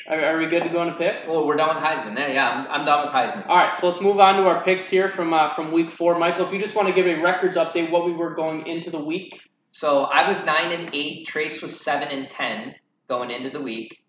Are, 0.09 0.21
are 0.25 0.39
we 0.39 0.47
good 0.47 0.63
to 0.63 0.69
go 0.69 0.83
into 0.83 0.95
picks? 0.95 1.29
Well, 1.29 1.47
we're 1.47 1.55
done 1.55 1.75
with 1.75 1.85
Heisman. 1.85 2.19
Yeah, 2.19 2.33
yeah 2.33 2.51
I'm, 2.51 2.81
I'm 2.81 2.85
done 2.85 3.05
with 3.05 3.15
Heisman. 3.15 3.47
All 3.49 3.57
right, 3.57 3.77
so 3.77 3.89
let's 3.89 4.01
move 4.01 4.19
on 4.19 4.37
to 4.43 4.49
our 4.49 4.65
picks 4.65 4.87
here 4.87 5.09
from 5.09 5.33
uh, 5.33 5.55
from 5.55 5.71
week 5.71 5.91
four. 5.91 6.19
Michael, 6.19 6.47
if 6.47 6.53
you 6.53 6.61
just 6.61 6.75
want 6.75 6.89
to 6.89 6.95
give 6.95 7.07
a 7.07 7.21
records 7.21 7.57
update, 7.57 7.91
what 7.91 8.05
we 8.07 8.13
were 8.13 8.35
going 8.35 8.67
into 8.67 8.91
the 8.91 8.99
week. 8.99 9.41
So 9.71 10.05
I 10.05 10.29
was 10.29 10.45
nine 10.45 10.73
and 10.73 10.95
eight. 10.95 11.27
Trace 11.27 11.63
was 11.63 11.81
seven 11.81 12.09
and 12.09 12.29
ten 12.29 12.75
going 13.09 13.31
into 13.31 13.51
the 13.51 13.61
week. 13.63 14.05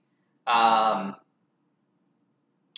Um, 0.47 1.15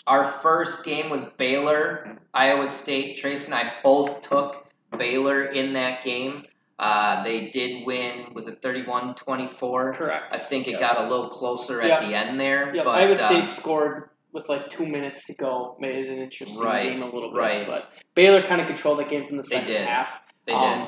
our 0.05 0.31
first 0.41 0.85
game 0.85 1.09
was 1.09 1.23
Baylor, 1.37 2.17
Iowa 2.33 2.67
State. 2.67 3.17
Trace 3.17 3.45
and 3.45 3.53
I 3.53 3.73
both 3.83 4.21
took 4.21 4.65
Baylor 4.97 5.45
in 5.45 5.73
that 5.73 6.03
game. 6.03 6.45
Uh, 6.79 7.23
they 7.23 7.47
did 7.49 7.85
win. 7.85 8.27
Was 8.33 8.47
it 8.47 8.61
31-24? 8.61 9.93
Correct. 9.93 10.33
I 10.33 10.37
think 10.37 10.67
it 10.67 10.71
Yep. 10.71 10.79
got 10.79 10.99
a 11.01 11.09
little 11.09 11.29
closer 11.29 11.81
Yep. 11.81 12.01
at 12.03 12.07
the 12.07 12.13
end 12.15 12.39
there. 12.39 12.73
Yep, 12.75 12.85
but, 12.85 12.91
Iowa 13.01 13.15
State 13.15 13.47
scored 13.47 14.09
with 14.31 14.47
like 14.49 14.69
two 14.69 14.85
minutes 14.85 15.25
to 15.27 15.33
go, 15.35 15.75
made 15.79 15.95
it 15.95 16.09
an 16.09 16.19
interesting 16.19 16.59
Right, 16.63 16.83
game 16.83 17.01
a 17.01 17.05
little 17.05 17.31
bit. 17.31 17.39
right. 17.41 17.65
But 17.67 17.89
Baylor 18.13 18.43
kind 18.43 18.61
of 18.61 18.67
controlled 18.67 18.99
that 18.99 19.09
game 19.09 19.27
from 19.27 19.37
the 19.37 19.43
They 19.43 19.55
second 19.55 19.67
did. 19.67 19.87
half. 19.87 20.19
they 20.45 20.53
Um, 20.53 20.79
did. 20.81 20.87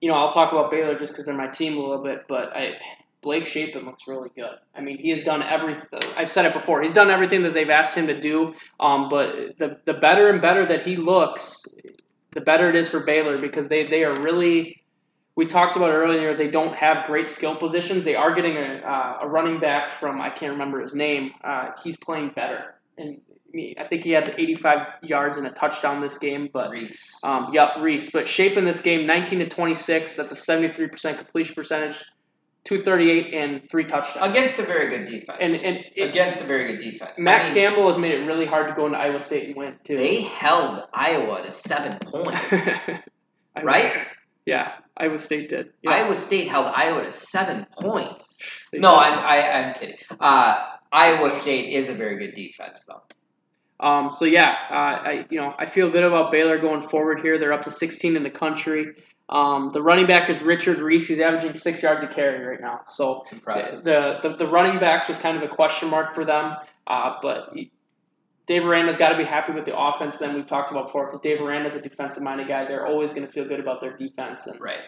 You 0.00 0.08
know, 0.10 0.14
I'll 0.16 0.32
talk 0.32 0.52
about 0.52 0.70
Baylor 0.70 0.98
just 0.98 1.12
because 1.12 1.26
they're 1.26 1.34
my 1.34 1.48
team 1.48 1.76
a 1.76 1.80
little 1.80 2.02
bit, 2.02 2.24
but 2.28 2.54
I 2.56 2.74
Blake 3.20 3.46
Shapen 3.46 3.84
looks 3.84 4.06
really 4.06 4.30
good. 4.36 4.54
I 4.76 4.80
mean, 4.80 4.98
he 4.98 5.10
has 5.10 5.22
done 5.22 5.42
everything. 5.42 5.98
I've 6.16 6.30
said 6.30 6.44
it 6.46 6.52
before. 6.52 6.80
He's 6.82 6.92
done 6.92 7.10
everything 7.10 7.42
that 7.42 7.52
they've 7.52 7.68
asked 7.68 7.96
him 7.96 8.06
to 8.06 8.18
do. 8.18 8.54
Um, 8.78 9.08
but 9.08 9.58
the 9.58 9.78
the 9.86 9.94
better 9.94 10.28
and 10.28 10.40
better 10.40 10.64
that 10.66 10.82
he 10.82 10.94
looks, 10.96 11.64
the 12.30 12.40
better 12.40 12.68
it 12.70 12.76
is 12.76 12.88
for 12.88 13.00
Baylor 13.00 13.38
because 13.38 13.66
they 13.68 13.84
they 13.86 14.04
are 14.04 14.20
really. 14.20 14.77
We 15.38 15.46
talked 15.46 15.76
about 15.76 15.90
earlier. 15.90 16.34
They 16.36 16.50
don't 16.50 16.74
have 16.74 17.06
great 17.06 17.28
skill 17.28 17.54
positions. 17.54 18.02
They 18.02 18.16
are 18.16 18.34
getting 18.34 18.56
a 18.56 18.82
uh, 18.84 19.18
a 19.22 19.28
running 19.28 19.60
back 19.60 19.88
from 19.88 20.20
I 20.20 20.30
can't 20.30 20.50
remember 20.50 20.80
his 20.80 20.96
name. 20.96 21.30
Uh, 21.44 21.70
he's 21.80 21.96
playing 21.96 22.32
better, 22.34 22.74
and 22.98 23.20
I 23.78 23.84
think 23.84 24.02
he 24.02 24.10
had 24.10 24.34
85 24.36 24.78
yards 25.04 25.36
and 25.36 25.46
a 25.46 25.50
touchdown 25.50 26.00
this 26.00 26.18
game. 26.18 26.48
But 26.52 26.70
Reese. 26.72 27.20
um, 27.22 27.50
yep, 27.52 27.68
Reese. 27.80 28.10
But 28.10 28.26
Shapen 28.26 28.64
this 28.64 28.80
game, 28.80 29.06
19 29.06 29.38
to 29.38 29.48
26. 29.48 30.16
That's 30.16 30.32
a 30.32 30.34
73% 30.34 31.18
completion 31.18 31.54
percentage, 31.54 32.02
238 32.64 33.32
and 33.32 33.70
three 33.70 33.84
touchdowns. 33.84 34.32
Against 34.32 34.58
a 34.58 34.64
very 34.64 34.88
good 34.90 35.08
defense. 35.08 35.38
and 35.40 35.54
and 35.54 35.84
it, 35.94 36.10
Against 36.10 36.40
a 36.40 36.44
very 36.46 36.72
good 36.72 36.82
defense. 36.82 37.16
I 37.16 37.22
Matt 37.22 37.44
mean, 37.44 37.54
Campbell 37.54 37.86
has 37.86 37.96
made 37.96 38.10
it 38.10 38.24
really 38.24 38.46
hard 38.46 38.66
to 38.66 38.74
go 38.74 38.86
into 38.86 38.98
Iowa 38.98 39.20
State 39.20 39.46
and 39.46 39.56
win 39.56 39.76
too. 39.84 39.96
They 39.98 40.22
held 40.22 40.82
Iowa 40.92 41.42
to 41.44 41.52
seven 41.52 41.96
points, 42.04 42.68
right? 43.62 44.04
Yeah, 44.48 44.72
Iowa 44.98 45.18
State 45.18 45.48
did. 45.48 45.70
Yeah, 45.82 45.90
Iowa 45.92 46.14
State 46.14 46.48
held 46.48 46.66
Iowa 46.74 47.04
to 47.04 47.12
seven 47.12 47.66
points. 47.78 48.38
they 48.72 48.78
No, 48.78 48.90
did. 48.90 48.98
I'm 48.98 49.18
I, 49.18 49.50
I'm 49.50 49.74
kidding. 49.74 49.96
Uh, 50.20 50.66
Iowa 50.92 51.30
State 51.30 51.74
is 51.74 51.88
a 51.88 51.94
very 51.94 52.18
good 52.18 52.34
defense, 52.34 52.84
though. 52.84 53.02
Um, 53.80 54.10
so 54.10 54.24
yeah, 54.24 54.54
uh, 54.70 54.74
I 54.74 55.26
you 55.30 55.38
know 55.38 55.54
I 55.58 55.66
feel 55.66 55.90
good 55.90 56.02
about 56.02 56.32
Baylor 56.32 56.58
going 56.58 56.82
forward 56.82 57.20
here. 57.20 57.38
They're 57.38 57.52
up 57.52 57.62
to 57.62 57.70
16 57.70 58.16
in 58.16 58.22
the 58.22 58.30
country. 58.30 58.94
Um, 59.28 59.70
the 59.72 59.82
running 59.82 60.06
back 60.06 60.30
is 60.30 60.40
Richard 60.42 60.78
Reese. 60.78 61.06
He's 61.06 61.20
averaging 61.20 61.54
six 61.54 61.82
yards 61.82 62.02
a 62.02 62.06
carry 62.06 62.44
right 62.44 62.60
now. 62.60 62.80
So 62.86 63.24
impressive. 63.30 63.84
The, 63.84 64.18
the 64.22 64.36
the 64.36 64.46
running 64.46 64.80
backs 64.80 65.06
was 65.06 65.18
kind 65.18 65.36
of 65.36 65.42
a 65.42 65.48
question 65.48 65.90
mark 65.90 66.12
for 66.12 66.24
them, 66.24 66.56
uh, 66.86 67.16
but 67.22 67.54
Dave 68.48 68.64
Aranda's 68.64 68.96
got 68.96 69.10
to 69.10 69.16
be 69.18 69.24
happy 69.24 69.52
with 69.52 69.66
the 69.66 69.78
offense. 69.78 70.16
Then 70.16 70.34
we've 70.34 70.46
talked 70.46 70.70
about 70.72 70.86
before 70.86 71.06
because 71.06 71.20
Dave 71.20 71.40
Aranda's 71.40 71.74
a 71.74 71.80
defensive 71.80 72.22
minded 72.22 72.48
guy. 72.48 72.64
They're 72.66 72.86
always 72.86 73.12
going 73.12 73.26
to 73.26 73.32
feel 73.32 73.44
good 73.46 73.60
about 73.60 73.80
their 73.82 73.96
defense, 73.96 74.46
and 74.46 74.58
Right. 74.60 74.80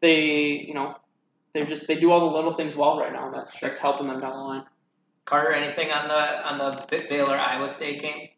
they 0.00 0.20
you 0.66 0.74
know 0.74 0.94
they're 1.54 1.64
just 1.64 1.86
they 1.86 1.94
do 1.94 2.10
all 2.10 2.20
the 2.28 2.36
little 2.36 2.52
things 2.54 2.74
well 2.76 2.98
right 2.98 3.12
now, 3.12 3.26
and 3.26 3.34
that's 3.34 3.58
that's 3.60 3.78
helping 3.78 4.08
them 4.08 4.20
down 4.20 4.32
the 4.32 4.38
line. 4.38 4.64
Carter, 5.24 5.52
anything 5.52 5.90
on 5.92 6.08
the 6.08 6.46
on 6.48 6.58
the 6.58 6.84
B- 6.90 7.06
Baylor 7.08 7.38
Iowa 7.38 7.68
State 7.68 8.02
game? 8.02 8.28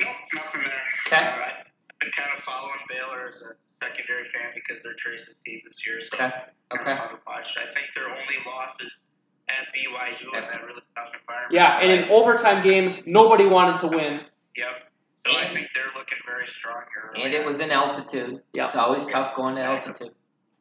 Nope, 0.00 0.10
nothing 0.34 0.62
there. 0.62 0.82
Okay. 1.06 1.26
Uh, 1.26 1.30
I've 1.30 1.98
been 2.00 2.10
kind 2.16 2.30
of 2.36 2.42
following 2.44 2.80
Baylor 2.88 3.28
as 3.28 3.36
a 3.42 3.52
secondary 3.84 4.24
fan 4.30 4.52
because 4.54 4.82
they're 4.82 4.94
Trace's 4.98 5.34
team 5.44 5.60
this 5.66 5.86
year, 5.86 6.00
so 6.00 6.08
Okay. 6.14 6.30
kind 6.30 6.80
Okay. 6.80 6.92
of 6.92 6.98
fun 6.98 7.08
to 7.10 7.18
watch. 7.26 7.56
I 7.58 7.66
think 7.74 7.88
their 7.94 8.08
only 8.08 8.36
loss 8.46 8.72
is 8.80 8.92
at 9.58 9.66
BYU 9.74 10.34
in 10.34 10.40
that 10.48 10.64
really 10.64 10.82
tough 10.96 11.08
environment. 11.18 11.52
Yeah, 11.52 11.78
and 11.80 11.90
an 12.04 12.10
overtime 12.10 12.62
game, 12.62 13.02
nobody 13.06 13.46
wanted 13.46 13.78
to 13.80 13.86
win. 13.88 14.20
Yep. 14.56 14.68
So 15.26 15.32
I 15.36 15.42
And- 15.44 15.54
think 15.56 15.68
they're 15.74 15.92
looking 15.96 16.18
very 16.26 16.46
strong 16.46 16.82
here. 16.94 17.24
And 17.24 17.34
it 17.34 17.44
was 17.44 17.60
in 17.60 17.70
altitude. 17.70 18.42
Yeah. 18.54 18.66
It's 18.66 18.76
always 18.76 19.06
tough 19.06 19.34
going 19.34 19.56
to 19.56 19.62
altitude. 19.62 20.12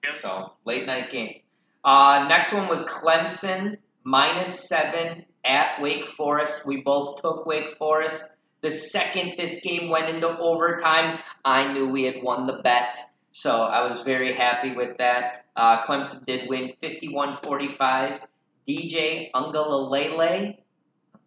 Yep. 0.04 0.14
So 0.14 0.54
late 0.66 0.86
night 0.86 1.10
game. 1.10 1.42
Uh, 1.84 2.26
next 2.28 2.52
one 2.52 2.68
was 2.68 2.84
Clemson 2.84 3.78
minus 4.04 4.68
seven 4.68 5.26
at 5.46 5.82
Wake 5.82 6.08
Forest. 6.08 6.66
We 6.66 6.82
both 6.82 7.22
took 7.22 7.46
Wake 7.46 7.78
Forest. 7.78 8.24
The 8.62 8.70
second 8.70 9.34
this 9.38 9.62
game 9.62 9.90
went 9.90 10.10
into 10.10 10.28
overtime, 10.28 11.20
I 11.46 11.72
knew 11.72 11.90
we 11.90 12.04
had 12.04 12.22
won 12.22 12.46
the 12.46 12.60
bet. 12.62 12.98
So 13.32 13.52
I 13.52 13.88
was 13.88 14.02
very 14.02 14.34
happy 14.34 14.74
with 14.76 14.98
that. 14.98 15.46
Uh, 15.56 15.82
Clemson 15.84 16.26
did 16.26 16.50
win 16.50 16.74
51 16.84 17.38
45. 17.38 18.20
DJ 18.70 19.32
Ungalalele. 19.34 20.58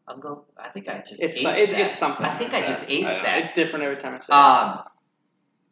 Ungal, 0.08 0.44
I 0.58 0.68
think 0.68 0.88
I 0.88 1.02
just 1.06 1.22
It's 1.22 1.38
aced 1.42 1.58
it, 1.58 1.70
that. 1.70 1.80
it's 1.80 1.94
something. 1.96 2.24
I 2.24 2.36
think 2.36 2.54
I 2.54 2.62
just 2.62 2.82
aced 2.84 3.06
I 3.06 3.22
that. 3.22 3.38
It's 3.42 3.52
different 3.52 3.84
every 3.84 3.96
time 3.96 4.14
I 4.14 4.18
say 4.18 4.32
it. 4.32 4.36
Um, 4.36 4.82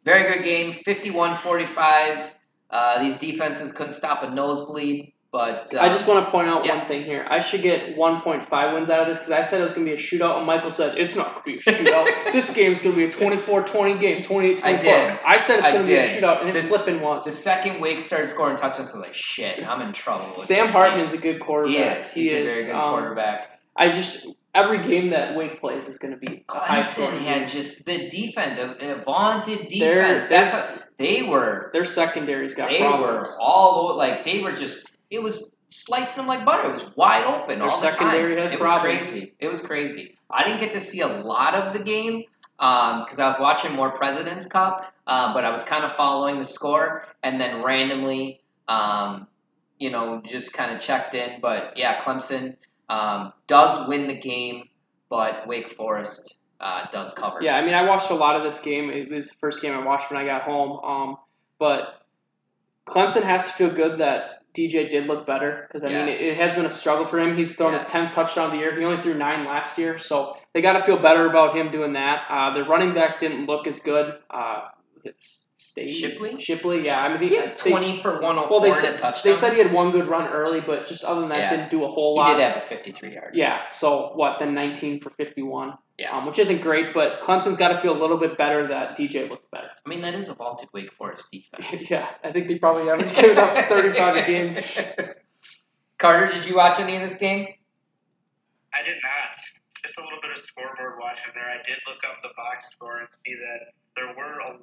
very 0.03 0.33
good 0.33 0.43
game, 0.43 0.73
51-45. 0.73 2.29
Uh, 2.69 3.03
these 3.03 3.17
defenses 3.17 3.71
couldn't 3.71 3.93
stop 3.93 4.23
a 4.23 4.29
nosebleed, 4.29 5.10
but 5.31 5.73
uh, 5.73 5.79
I 5.79 5.87
just 5.87 6.07
want 6.07 6.25
to 6.25 6.31
point 6.31 6.49
out 6.49 6.65
yeah. 6.65 6.79
one 6.79 6.87
thing 6.87 7.03
here. 7.03 7.25
I 7.29 7.39
should 7.39 7.61
get 7.61 7.95
1.5 7.95 8.73
wins 8.73 8.89
out 8.89 9.01
of 9.03 9.07
this 9.07 9.17
because 9.17 9.31
I 9.31 9.41
said 9.41 9.61
it 9.61 9.63
was 9.63 9.73
going 9.73 9.85
to 9.87 9.95
be 9.95 9.97
a 9.97 10.03
shootout, 10.03 10.37
and 10.37 10.45
Michael 10.45 10.71
said 10.71 10.97
it's 10.97 11.15
not 11.15 11.43
going 11.43 11.59
to 11.59 11.63
be 11.63 11.71
a 11.71 11.91
shootout. 11.91 12.05
this 12.33 12.53
game's 12.53 12.79
going 12.79 12.95
to 12.95 12.97
be 12.97 13.05
a 13.05 13.09
24-20 13.09 13.99
game, 13.99 14.23
28-24. 14.23 14.63
I 14.63 14.75
did. 14.75 15.19
I 15.25 15.37
said 15.37 15.59
it's 15.59 15.69
going 15.69 15.83
to 15.83 15.87
be 15.87 15.95
a 15.95 16.21
shootout, 16.21 16.41
and 16.41 16.49
it 16.49 16.53
This- 16.53 16.67
flipping 16.67 17.01
was. 17.01 17.23
the 17.23 17.31
second 17.31 17.79
Wake 17.79 18.01
started 18.01 18.29
scoring 18.29 18.57
touchdowns. 18.57 18.91
I 18.91 18.97
was 18.97 19.01
like, 19.07 19.13
shit, 19.13 19.63
I'm 19.65 19.81
in 19.81 19.93
trouble. 19.93 20.33
Sam 20.33 20.65
this 20.65 20.75
Hartman 20.75 21.05
game. 21.05 21.13
a 21.13 21.17
good 21.17 21.39
quarterback. 21.39 22.03
He 22.09 22.29
is. 22.29 22.31
He's 22.31 22.31
a 22.33 22.43
very 22.43 22.65
good 22.65 22.75
um, 22.75 22.89
quarterback. 22.89 23.59
I 23.75 23.89
just 23.89 24.27
every 24.53 24.83
game 24.83 25.11
that 25.11 25.35
Wake 25.35 25.59
plays 25.59 25.87
is 25.87 25.97
going 25.97 26.11
to 26.11 26.17
be 26.19 26.43
Clemson 26.47 27.19
had 27.19 27.47
just 27.47 27.85
the 27.85 28.09
defense, 28.09 28.59
the, 28.59 29.01
vaunted 29.05 29.69
defense. 29.69 30.25
their, 30.25 30.29
That's 30.29 30.79
they 30.97 31.23
were. 31.23 31.69
their 31.73 31.85
secondary's 31.85 32.53
got 32.53 32.69
They 32.69 32.79
problems. 32.79 33.29
were 33.29 33.41
all. 33.41 33.95
Like 33.95 34.23
they 34.23 34.39
were 34.39 34.53
just. 34.53 34.90
It 35.11 35.21
was 35.21 35.51
slicing 35.69 36.17
them 36.17 36.27
like 36.27 36.43
butter. 36.45 36.69
It 36.69 36.73
was 36.73 36.95
wide 36.95 37.25
open 37.25 37.59
Their 37.59 37.69
all 37.69 37.79
the 37.79 37.85
time. 37.87 37.93
secondary 37.93 38.41
has 38.41 38.51
it 38.51 38.59
problems. 38.59 38.99
was 38.99 39.09
crazy. 39.11 39.33
It 39.39 39.47
was 39.47 39.61
crazy. 39.61 40.17
I 40.29 40.43
didn't 40.43 40.59
get 40.59 40.71
to 40.71 40.79
see 40.79 41.01
a 41.01 41.07
lot 41.07 41.53
of 41.55 41.73
the 41.73 41.79
game 41.79 42.23
because 42.57 43.19
I 43.19 43.27
was 43.27 43.37
watching 43.39 43.73
more 43.75 43.91
Presidents 43.91 44.45
Cup, 44.45 44.93
uh, 45.07 45.33
but 45.33 45.43
I 45.43 45.51
was 45.51 45.63
kind 45.63 45.83
of 45.83 45.93
following 45.93 46.39
the 46.39 46.45
score 46.45 47.05
and 47.23 47.39
then 47.41 47.61
randomly, 47.63 48.41
um, 48.67 49.27
you 49.79 49.89
know, 49.89 50.21
just 50.25 50.53
kind 50.53 50.71
of 50.73 50.79
checked 50.79 51.15
in. 51.15 51.41
But 51.41 51.73
yeah, 51.75 51.99
Clemson 52.01 52.55
um, 52.89 53.33
does 53.47 53.87
win 53.87 54.07
the 54.07 54.19
game, 54.19 54.69
but 55.09 55.47
Wake 55.47 55.69
Forest 55.69 56.35
uh, 56.59 56.85
does 56.91 57.13
cover. 57.13 57.41
Yeah, 57.41 57.55
I 57.57 57.65
mean, 57.65 57.73
I 57.73 57.83
watched 57.83 58.11
a 58.11 58.15
lot 58.15 58.35
of 58.35 58.43
this 58.43 58.59
game. 58.59 58.89
It 58.89 59.09
was 59.09 59.29
the 59.29 59.35
first 59.39 59.61
game 59.61 59.73
I 59.73 59.83
watched 59.83 60.11
when 60.11 60.21
I 60.21 60.25
got 60.25 60.43
home. 60.43 60.79
Um, 60.83 61.15
but 61.57 62.05
Clemson 62.85 63.23
has 63.23 63.43
to 63.45 63.51
feel 63.53 63.71
good 63.71 63.99
that 63.99 64.40
DJ 64.53 64.89
did 64.89 65.07
look 65.07 65.25
better 65.25 65.67
because 65.67 65.83
I 65.83 65.87
mean, 65.87 66.09
it, 66.09 66.19
it 66.19 66.37
has 66.37 66.53
been 66.53 66.65
a 66.65 66.69
struggle 66.69 67.05
for 67.05 67.19
him. 67.19 67.37
He's 67.37 67.53
thrown 67.53 67.73
his 67.73 67.83
tenth 67.85 68.13
touchdown 68.13 68.45
of 68.47 68.51
the 68.51 68.57
year. 68.57 68.77
He 68.77 68.83
only 68.83 69.01
threw 69.01 69.13
nine 69.13 69.45
last 69.45 69.77
year, 69.77 69.97
so 69.97 70.37
they 70.53 70.61
got 70.61 70.73
to 70.73 70.83
feel 70.83 70.97
better 70.97 71.29
about 71.29 71.55
him 71.55 71.71
doing 71.71 71.93
that. 71.93 72.25
Uh, 72.29 72.53
the 72.53 72.63
running 72.63 72.93
back 72.93 73.19
didn't 73.19 73.45
look 73.45 73.67
as 73.67 73.79
good. 73.79 74.15
Uh, 74.29 74.67
was 75.03 75.13
it 75.13 75.21
State? 75.57 75.89
Shipley? 75.89 76.39
Shipley, 76.41 76.85
yeah. 76.85 76.99
I 76.99 77.09
mean, 77.17 77.29
He 77.29 77.35
he, 77.35 77.41
had 77.41 77.57
they, 77.57 77.69
20 77.69 78.01
for 78.01 78.13
104 78.19 78.49
well, 78.49 78.61
they 78.61 78.71
said 78.77 78.99
touchdown. 78.99 79.31
they 79.31 79.37
said 79.37 79.53
he 79.53 79.59
had 79.59 79.71
one 79.71 79.91
good 79.91 80.07
run 80.07 80.27
early, 80.27 80.59
but 80.59 80.87
just 80.87 81.03
other 81.03 81.21
than 81.21 81.29
that, 81.29 81.37
Yeah. 81.39 81.49
didn't 81.55 81.71
do 81.71 81.83
a 81.83 81.87
whole 81.87 82.15
lot. 82.15 82.27
he 82.27 82.31
lot. 82.33 82.37
did 82.37 82.53
have 82.55 82.63
a 82.63 82.67
53 82.67 83.13
yard. 83.13 83.31
Yeah, 83.35 83.67
so 83.67 84.11
what, 84.15 84.37
then 84.39 84.53
19 84.53 85.01
for 85.01 85.11
51? 85.11 85.77
Yeah. 85.97 86.17
Um, 86.17 86.25
which 86.25 86.39
isn't 86.39 86.61
great, 86.61 86.93
but 86.95 87.21
Clemson's 87.21 87.57
got 87.57 87.69
to 87.69 87.79
feel 87.79 87.95
a 87.95 87.99
little 88.01 88.17
bit 88.17 88.37
better 88.37 88.67
that 88.69 88.97
DJ 88.97 89.29
looked 89.29 89.49
better. 89.51 89.67
I 89.85 89.89
mean, 89.89 90.01
that 90.01 90.15
is 90.15 90.29
a 90.29 90.33
vaulted 90.33 90.69
Wake 90.73 90.91
Forest 90.93 91.29
defense. 91.31 91.89
yeah, 91.91 92.07
I 92.23 92.31
think 92.31 92.47
they 92.47 92.57
probably 92.57 92.87
haven't 92.87 93.13
given 93.13 93.37
up 93.37 93.69
35 93.69 94.15
a 94.15 94.25
game. 94.25 94.57
Carter, 95.99 96.33
did 96.33 96.45
you 96.47 96.55
watch 96.55 96.79
any 96.79 96.95
of 96.95 97.01
this 97.03 97.15
game? 97.15 97.47
I 98.73 98.81
did 98.83 98.95
not. 99.03 99.37
A 100.01 100.03
little 100.03 100.21
bit 100.21 100.31
of 100.31 100.41
scoreboard 100.49 100.97
watching 100.99 101.29
there. 101.35 101.45
I 101.45 101.61
did 101.67 101.77
look 101.85 102.01
up 102.09 102.21
the 102.23 102.33
box 102.35 102.69
score 102.73 102.99
and 102.99 103.07
see 103.23 103.35
that 103.35 103.73
there 103.95 104.07
were 104.17 104.41
11 104.41 104.57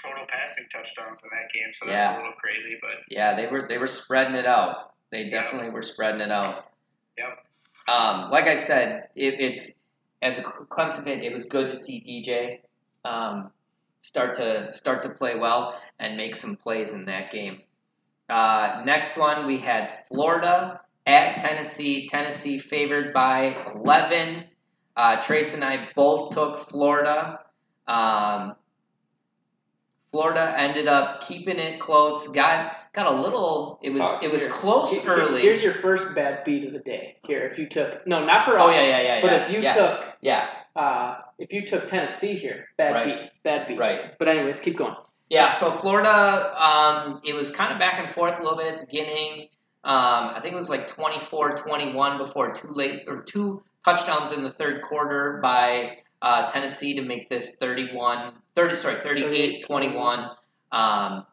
total 0.00 0.24
passing 0.28 0.64
touchdowns 0.72 1.20
in 1.22 1.28
that 1.28 1.52
game, 1.52 1.72
so 1.74 1.84
that's 1.86 1.92
Yeah. 1.96 2.16
a 2.16 2.18
little 2.18 2.32
crazy. 2.40 2.78
But 2.80 3.04
Yeah, 3.08 3.36
they 3.36 3.46
were 3.48 3.68
they 3.68 3.76
were 3.78 3.86
spreading 3.86 4.34
it 4.34 4.46
out. 4.46 4.94
They 5.10 5.22
Yep. 5.22 5.30
definitely 5.30 5.70
were 5.70 5.82
spreading 5.82 6.20
it 6.20 6.30
out. 6.32 6.70
Yep. 7.18 7.44
Um, 7.88 8.30
like 8.30 8.46
I 8.46 8.54
said, 8.56 9.08
it, 9.14 9.40
it's 9.40 9.70
as 10.22 10.38
a 10.38 10.42
Clemson 10.42 11.04
fan, 11.04 11.20
it 11.22 11.32
was 11.32 11.44
good 11.44 11.70
to 11.70 11.76
see 11.76 12.00
DJ 12.00 12.60
um, 13.04 13.52
start 14.02 14.34
to 14.34 14.72
start 14.72 15.02
to 15.02 15.10
play 15.10 15.36
well 15.36 15.78
and 15.98 16.16
make 16.16 16.34
some 16.34 16.56
plays 16.56 16.92
in 16.94 17.04
that 17.04 17.30
game. 17.30 17.62
Uh, 18.28 18.82
next 18.84 19.16
one, 19.16 19.46
we 19.46 19.58
had 19.58 20.04
Florida 20.08 20.80
at 21.06 21.38
Tennessee. 21.38 22.08
Tennessee 22.08 22.58
favored 22.58 23.12
by 23.14 23.56
11. 23.74 24.44
Uh, 24.96 25.20
Trace 25.20 25.54
and 25.54 25.62
I 25.64 25.88
both 25.94 26.34
took 26.34 26.68
Florida. 26.68 27.40
Um, 27.86 28.56
Florida 30.12 30.54
ended 30.58 30.88
up 30.88 31.26
keeping 31.26 31.58
it 31.58 31.80
close. 31.80 32.26
Got 32.28 32.72
got 32.94 33.06
a 33.06 33.20
little. 33.20 33.78
It 33.82 33.90
was 33.90 33.98
Talk 33.98 34.22
it 34.22 34.32
was 34.32 34.42
here. 34.42 34.50
close 34.50 34.90
Here- 34.92 35.10
early. 35.10 35.42
Here's 35.42 35.62
your 35.62 35.74
first 35.74 36.14
bad 36.14 36.44
beat 36.44 36.66
of 36.66 36.72
the 36.72 36.78
day. 36.78 37.16
Here, 37.26 37.46
if 37.46 37.58
you 37.58 37.68
took 37.68 38.06
no, 38.06 38.24
not 38.24 38.44
for 38.46 38.58
oh 38.58 38.70
yeah 38.70 38.80
yeah 38.86 39.00
yeah 39.02 39.20
But 39.20 39.30
yeah. 39.32 39.44
if 39.46 39.52
you 39.52 39.60
yeah, 39.60 39.74
took 39.74 40.00
yeah 40.22 40.48
uh, 40.74 41.18
if 41.38 41.52
you 41.52 41.66
took 41.66 41.86
Tennessee 41.86 42.34
here, 42.34 42.66
bad 42.78 42.94
Right. 42.94 43.06
beat, 43.06 43.30
bad 43.44 43.68
beat. 43.68 43.78
right 43.78 44.18
But 44.18 44.28
anyways, 44.28 44.60
keep 44.60 44.78
going. 44.78 44.94
yeah. 45.28 45.50
So 45.50 45.70
Florida, 45.70 46.54
um, 46.58 47.20
it 47.24 47.34
was 47.34 47.50
kind 47.50 47.72
of 47.72 47.78
back 47.78 47.98
and 47.98 48.08
forth 48.14 48.38
a 48.38 48.42
little 48.42 48.56
bit 48.58 48.72
at 48.74 48.80
the 48.80 48.86
beginning. 48.86 49.48
Um, 49.86 50.34
I 50.34 50.40
think 50.42 50.52
it 50.52 50.56
was 50.56 50.68
like 50.68 50.88
24-21 50.88 52.18
before 52.18 52.52
two 52.52 52.68
late 52.72 53.04
or 53.06 53.22
two 53.22 53.62
touchdowns 53.84 54.32
in 54.32 54.42
the 54.42 54.50
third 54.50 54.82
quarter 54.82 55.38
by 55.40 55.98
uh, 56.22 56.46
Tennessee 56.48 56.94
to 56.96 57.02
make 57.02 57.28
this 57.30 57.52
31 57.60 58.32
30 58.56 58.76
sorry 58.76 58.96
38-21. 58.96 60.34
Um, 60.72 61.24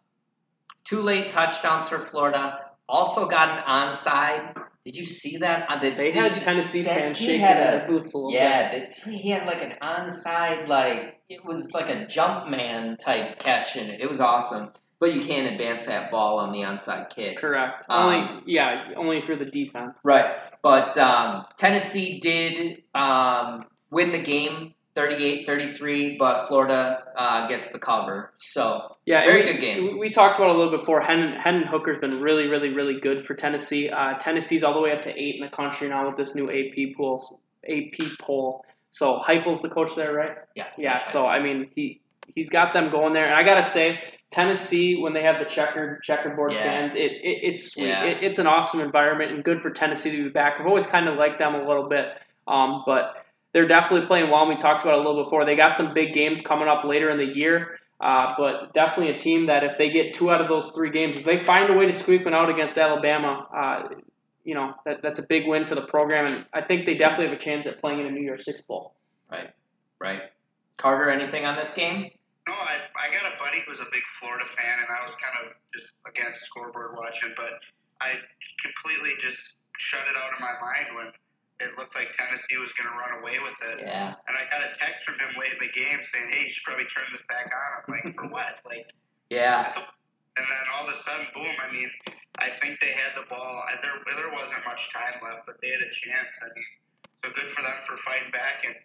two 0.84 1.02
late 1.02 1.32
touchdowns 1.32 1.88
for 1.90 1.98
Florida. 2.00 2.60
Also 2.88 3.28
got 3.28 3.50
an 3.50 3.64
onside. 3.64 4.56
Did 4.86 4.98
you 4.98 5.06
see 5.06 5.38
that? 5.38 5.66
Uh, 5.70 5.80
the- 5.80 5.92
They 5.96 6.12
did 6.12 6.16
had 6.16 6.34
you- 6.36 6.42
Tennessee 6.42 6.84
fans 6.84 7.18
shaking 7.18 7.40
their 7.42 7.88
boots 7.88 8.14
a 8.14 8.18
little 8.18 8.32
bit. 8.32 8.38
Yeah, 9.08 9.12
he 9.18 9.30
had 9.30 9.48
like 9.48 9.62
an 9.64 9.74
onside, 9.82 10.68
like 10.68 11.22
it 11.30 11.44
was 11.46 11.72
like 11.74 11.90
a 11.90 12.06
jump 12.06 12.50
man 12.50 12.98
type 12.98 13.40
catch 13.40 13.78
in 13.78 13.90
it. 13.90 14.02
It 14.02 14.10
was 14.10 14.20
awesome, 14.20 14.74
but 15.04 15.14
you 15.14 15.22
can't 15.22 15.52
advance 15.52 15.84
that 15.84 16.10
ball 16.10 16.40
on 16.40 16.54
the 16.54 16.60
onside 16.60 17.14
kick. 17.14 17.38
Correct. 17.38 17.84
Um, 17.90 18.06
only 18.06 18.44
yeah, 18.46 18.94
only 18.96 19.22
you're 19.28 19.36
the 19.36 19.44
defense. 19.44 20.00
Right, 20.06 20.34
but 20.62 20.98
um, 20.98 21.44
Tennessee 21.58 22.22
did 22.22 22.84
um, 22.96 23.66
win 23.92 24.14
the 24.14 24.22
game 24.22 24.74
38-33, 24.96 26.18
but 26.18 26.48
Florida 26.48 27.04
uh, 27.18 27.50
gets 27.50 27.68
the 27.68 27.80
cover. 27.80 28.32
So 28.38 28.96
Yeah, 29.06 29.26
Very 29.26 29.46
we, 29.46 29.52
good 29.52 29.60
game. 29.60 30.00
We, 30.00 30.10
talked 30.10 30.38
about 30.38 30.52
it 30.52 30.56
a 30.56 30.58
little 30.58 30.78
before. 30.78 31.02
Hendon, 31.02 31.34
Hendon 31.34 31.68
Hooker's 31.68 31.98
been 31.98 32.22
really, 32.22 32.48
really, 32.48 32.70
really 32.70 33.02
good 33.02 33.26
for 33.26 33.34
Tennessee. 33.34 33.90
Uh, 33.90 34.14
Tennessee's 34.14 34.64
all 34.64 34.74
the 34.74 34.80
way 34.80 34.94
up 34.94 35.02
to 35.02 35.10
eight 35.22 35.36
in 35.36 35.42
the 35.42 35.54
country 35.54 35.90
now 35.90 36.08
with 36.08 36.16
this 36.16 36.34
new 36.34 36.50
AP 36.50 36.96
pools, 36.96 37.42
AP 37.70 38.00
poll. 38.22 38.64
So 38.90 39.20
Heupel's 39.20 39.62
the 39.62 39.70
coach 39.70 39.96
there, 39.98 40.14
right? 40.14 40.38
yes, 40.56 40.78
Yeah. 40.80 41.02
So 41.02 41.26
I 41.26 41.44
mean, 41.44 41.72
he 41.76 42.00
he's 42.36 42.50
got 42.50 42.74
them 42.74 42.92
going 42.92 43.14
there, 43.14 43.26
and 43.26 43.36
I 43.36 43.44
gotta 43.44 43.64
say, 43.64 44.00
Tennessee 44.32 45.00
when 45.00 45.14
they 45.14 45.24
have 45.24 45.40
the 45.40 45.46
checkered 45.46 46.02
checkerboard 46.02 46.54
Yeah. 46.54 46.64
fans, 46.64 46.96
it, 46.96 47.12
it 47.12 47.40
it's 47.44 47.74
sweet. 47.74 47.88
Yeah. 47.88 48.04
It, 48.06 48.24
it's 48.24 48.40
an 48.40 48.48
awesome 48.48 48.80
environment 48.80 49.32
and 49.32 49.44
good 49.44 49.62
for 49.62 49.70
Tennessee 49.70 50.16
to 50.16 50.24
be 50.24 50.30
back. 50.30 50.60
I've 50.60 50.66
always 50.66 50.88
kind 50.88 51.08
of 51.08 51.18
liked 51.18 51.38
them 51.40 51.54
a 51.56 51.68
little 51.68 51.88
bit, 51.88 52.08
um, 52.48 52.84
but 52.86 53.26
they're 53.54 53.68
definitely 53.68 54.08
playing 54.08 54.32
well. 54.32 54.42
And 54.42 54.50
we 54.50 54.56
talked 54.56 54.82
about 54.82 54.96
it 54.96 55.06
a 55.06 55.08
little 55.08 55.24
before. 55.24 55.46
They 55.46 55.56
got 55.56 55.76
some 55.76 55.94
big 55.94 56.14
games 56.14 56.42
coming 56.42 56.68
up 56.68 56.84
later 56.84 57.12
in 57.12 57.18
the 57.18 57.36
year. 57.36 57.78
Uh, 58.02 58.34
but 58.38 58.74
definitely 58.74 59.14
a 59.14 59.18
team 59.18 59.46
that 59.46 59.64
if 59.64 59.78
they 59.78 59.90
get 59.90 60.14
two 60.14 60.30
out 60.30 60.42
of 60.42 60.50
those 60.50 60.72
three 60.72 60.90
games, 60.90 61.16
if 61.16 61.24
they 61.24 61.46
find 61.46 61.70
a 61.70 61.74
way 61.78 61.86
to 61.86 61.94
squeak 61.94 62.26
one 62.26 62.34
out 62.34 62.50
against 62.50 62.78
Alabama, 62.78 63.48
uh, 63.56 63.96
you 64.44 64.56
know 64.56 64.74
that, 64.86 65.02
that's 65.02 65.20
a 65.20 65.24
big 65.24 65.48
win 65.48 65.66
for 65.66 65.76
the 65.76 65.84
program, 65.84 66.26
and 66.26 66.46
I 66.54 66.62
think 66.62 66.86
they 66.86 66.96
definitely 66.96 67.28
have 67.28 67.38
a 67.38 67.40
chance 67.40 67.66
at 67.66 67.80
playing 67.80 68.00
in 68.02 68.08
a 68.08 68.12
New 68.12 68.26
Year's 68.26 68.44
Six 68.44 68.60
bowl. 68.60 68.94
Right, 69.32 69.52
right. 70.02 70.22
Carter, 70.84 71.08
anything 71.08 71.48
on 71.48 71.56
this 71.56 71.72
game? 71.72 72.12
No, 72.44 72.52
I, 72.52 72.76
I 72.92 73.08
got 73.16 73.24
a 73.24 73.40
buddy 73.40 73.64
who's 73.64 73.80
a 73.80 73.88
big 73.88 74.04
Florida 74.20 74.44
fan, 74.60 74.76
and 74.84 74.92
I 74.92 75.08
was 75.08 75.16
kind 75.16 75.48
of 75.48 75.56
just 75.72 75.96
against 76.04 76.44
scoreboard 76.44 77.00
watching, 77.00 77.32
but 77.40 77.64
I 78.04 78.20
completely 78.60 79.16
just 79.24 79.56
shut 79.80 80.04
it 80.12 80.20
out 80.20 80.36
of 80.36 80.44
my 80.44 80.52
mind 80.60 80.88
when 81.00 81.08
it 81.64 81.72
looked 81.80 81.96
like 81.96 82.12
Tennessee 82.20 82.60
was 82.60 82.76
going 82.76 82.92
to 82.92 83.00
run 83.00 83.16
away 83.24 83.40
with 83.40 83.56
it. 83.72 83.88
Yeah, 83.88 84.20
And 84.28 84.36
I 84.36 84.44
got 84.52 84.60
a 84.60 84.76
text 84.76 85.08
from 85.08 85.16
him 85.24 85.32
late 85.40 85.56
in 85.56 85.64
the 85.64 85.72
game 85.72 86.04
saying, 86.04 86.28
"Hey, 86.36 86.44
you 86.44 86.52
should 86.52 86.68
probably 86.68 86.92
turn 86.92 87.08
this 87.16 87.24
back 87.32 87.48
on." 87.48 87.68
I'm 87.80 87.88
like, 87.88 88.08
"For 88.20 88.28
what?" 88.28 88.60
Like, 88.68 88.92
yeah, 89.32 89.72
and 90.36 90.44
then 90.44 90.64
all 90.76 90.84
of 90.84 90.92
a 90.92 91.00
sudden, 91.00 91.32
boom! 91.32 91.56
I 91.64 91.72
mean, 91.72 91.88
I 92.44 92.52
think 92.60 92.84
they 92.84 92.92
had 92.92 93.16
the 93.16 93.24
ball. 93.32 93.64
I, 93.72 93.80
there, 93.80 94.04
there 94.20 94.36
wasn't 94.36 94.60
much 94.68 94.92
time 94.92 95.24
left, 95.24 95.48
but 95.48 95.64
they 95.64 95.72
had 95.72 95.80
a 95.80 95.92
chance. 95.96 96.34
I 96.44 96.52
mean, 96.52 96.70
so 97.24 97.32
good 97.32 97.50
for 97.56 97.64
them 97.64 97.80
for 97.88 97.96
fighting 98.04 98.36
back. 98.36 98.68
And 98.68 98.76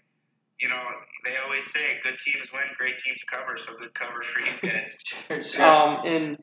you 0.61 0.68
know, 0.68 0.82
they 1.24 1.36
always 1.44 1.64
say, 1.72 2.00
"Good 2.02 2.18
teams 2.24 2.48
win, 2.52 2.62
great 2.76 2.94
teams 3.04 3.20
cover." 3.30 3.56
So 3.56 3.76
good 3.78 3.94
cover 3.94 4.22
for 4.22 4.40
you 4.40 4.72
guys. 4.72 4.90
sure, 5.04 5.44
sure. 5.44 5.64
Um, 5.64 6.06
and 6.06 6.38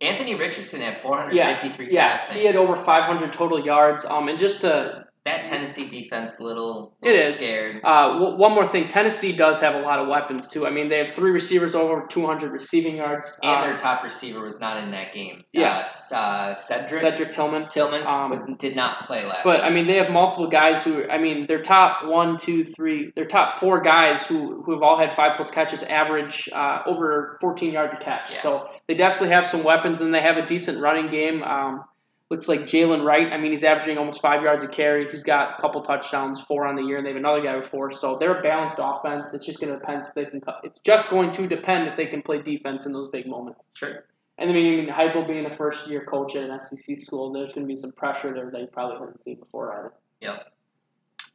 Anthony 0.00 0.34
Richardson 0.34 0.80
had 0.80 0.94
yeah, 0.94 1.02
453 1.02 1.92
yeah, 1.92 2.16
passing. 2.16 2.36
he 2.38 2.44
had 2.44 2.56
over 2.56 2.76
500 2.76 3.32
total 3.32 3.64
yards. 3.64 4.04
Um, 4.04 4.28
and 4.28 4.38
just 4.38 4.62
to 4.62 5.06
that 5.24 5.44
Tennessee 5.44 5.88
defense, 5.88 6.40
little, 6.40 6.96
It 7.00 7.10
little 7.12 7.20
is. 7.26 7.36
scared. 7.36 7.80
Uh, 7.84 8.14
w- 8.18 8.36
one 8.36 8.52
more 8.52 8.66
thing, 8.66 8.88
Tennessee 8.88 9.32
does 9.32 9.60
have 9.60 9.76
a 9.76 9.78
lot 9.80 10.00
of 10.00 10.08
weapons 10.08 10.48
too. 10.48 10.66
I 10.66 10.70
mean, 10.70 10.88
they 10.88 10.98
have 10.98 11.10
three 11.10 11.30
receivers 11.30 11.76
over 11.76 12.04
200 12.08 12.50
receiving 12.50 12.96
yards. 12.96 13.36
And 13.40 13.52
Uh, 13.52 13.62
their 13.62 13.76
top 13.76 14.02
receiver 14.02 14.42
was 14.42 14.58
not 14.58 14.78
in 14.82 14.90
that 14.90 15.12
game. 15.12 15.44
Yeah. 15.52 15.84
Uh, 16.10 16.14
uh, 16.14 16.54
Cedric, 16.54 17.00
Cedric 17.00 17.30
Tillman. 17.30 17.68
Tillman 17.68 18.04
Um, 18.04 18.30
was 18.30 18.44
did 18.58 18.74
not 18.74 19.04
play 19.06 19.24
last. 19.24 19.44
But 19.44 19.60
I 19.62 19.70
mean, 19.70 19.86
they 19.86 19.96
have 19.96 20.10
multiple 20.10 20.48
guys 20.48 20.82
who. 20.82 21.08
I 21.08 21.18
mean, 21.18 21.46
their 21.46 21.62
top 21.62 22.04
one, 22.04 22.36
two, 22.36 22.64
three. 22.64 23.12
Their 23.14 23.26
top 23.26 23.60
four 23.60 23.80
guys 23.80 24.22
who 24.22 24.62
who 24.62 24.72
have 24.72 24.82
all 24.82 24.96
had 24.96 25.14
five 25.14 25.36
plus 25.36 25.50
catches 25.52 25.84
average 25.84 26.48
uh, 26.52 26.80
over 26.86 27.38
14 27.40 27.72
yards 27.72 27.92
a 27.92 27.96
catch. 27.96 28.30
Yeah. 28.32 28.38
So 28.38 28.68
they 28.88 28.94
definitely 28.94 29.28
have 29.30 29.46
some 29.46 29.62
weapons, 29.62 30.00
and 30.00 30.12
they 30.12 30.20
have 30.20 30.36
a 30.36 30.44
decent 30.46 30.80
running 30.80 31.08
game. 31.08 31.42
Um, 31.44 31.84
looks 32.32 32.48
like 32.48 32.60
Jaylen 32.62 33.04
Wright. 33.04 33.30
I 33.30 33.36
mean, 33.36 33.50
he's 33.50 33.62
averaging 33.62 33.98
almost 33.98 34.22
five 34.22 34.42
yards 34.42 34.64
a 34.64 34.66
carry. 34.66 35.06
He's 35.08 35.22
got 35.22 35.58
a 35.58 35.60
couple 35.60 35.82
touchdowns, 35.82 36.42
four 36.42 36.66
on 36.66 36.76
the 36.76 36.82
year, 36.82 36.96
and 36.96 37.04
they 37.04 37.10
have 37.10 37.18
another 37.18 37.42
guy 37.42 37.54
with 37.54 37.66
four. 37.66 37.92
So 37.92 38.16
they're 38.18 38.38
a 38.38 38.42
balanced 38.42 38.76
offense. 38.78 39.34
It's 39.34 39.44
just 39.44 39.60
going 39.60 39.70
to 39.70 39.78
depend 39.78 40.04
if 40.08 40.14
they 40.14 40.24
can. 40.24 40.40
It's 40.64 40.78
just 40.78 41.10
going 41.10 41.30
to 41.32 41.46
depend 41.46 41.88
if 41.88 41.96
they 41.98 42.06
can 42.06 42.22
play 42.22 42.40
defense 42.40 42.86
in 42.86 42.92
those 42.92 43.08
big 43.08 43.26
moments. 43.26 43.66
sure. 43.74 44.06
And 44.38 44.48
I 44.48 44.54
mean, 44.54 44.88
Heupel 44.88 45.28
being 45.28 45.44
a 45.44 45.54
first 45.54 45.86
year 45.88 46.06
coach 46.06 46.34
at 46.34 46.48
an 46.48 46.58
SEC 46.58 46.96
school, 46.96 47.30
there's 47.32 47.52
going 47.52 47.66
to 47.66 47.68
be 47.68 47.76
some 47.76 47.92
pressure 47.92 48.32
there 48.32 48.50
that 48.50 48.60
you 48.60 48.66
probably 48.66 48.98
haven't 48.98 49.18
seen 49.18 49.38
before 49.38 49.78
either. 49.78 49.92
Yep. 50.22 50.52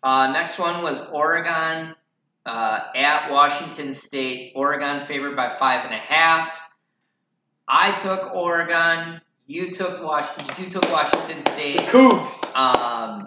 Uh, 0.01 0.31
next 0.31 0.57
one 0.57 0.81
was 0.81 0.99
Oregon 1.11 1.93
uh, 2.47 2.79
at 2.95 3.31
Washington 3.31 3.93
State. 3.93 4.53
Oregon 4.55 5.05
favored 5.05 5.35
by 5.35 5.55
five 5.57 5.85
and 5.85 5.93
a 5.93 5.97
half. 5.97 6.59
I 7.67 7.91
took 7.91 8.33
Oregon. 8.33 9.21
You 9.47 9.71
took 9.71 10.03
Washington. 10.03 10.63
You 10.65 10.69
took 10.69 10.91
Washington 10.91 11.41
The 11.41 11.49
State. 11.51 11.79
Cougs. 11.87 12.55
Um, 12.55 13.25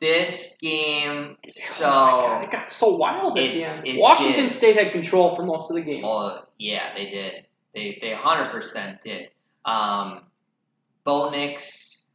this 0.00 0.56
game. 0.60 1.36
Oh 1.46 1.50
So 1.50 1.84
God, 1.84 2.44
it 2.44 2.50
got 2.50 2.70
so 2.70 2.96
wild 2.96 3.38
at 3.38 3.44
It- 3.44 3.52
the 3.52 3.64
end. 3.64 3.98
Washington 3.98 4.44
did. 4.44 4.50
State 4.52 4.76
had 4.76 4.92
control 4.92 5.36
for 5.36 5.44
most 5.44 5.70
of 5.70 5.76
the 5.76 5.82
game. 5.82 6.04
Oh 6.04 6.40
yeah, 6.58 6.94
they 6.94 7.06
did. 7.10 7.46
They 7.74 7.98
they 8.00 8.14
hundred 8.14 8.50
percent 8.50 9.02
did. 9.02 9.28
Um, 9.66 10.22
Bo 11.04 11.28
Nix 11.30 12.06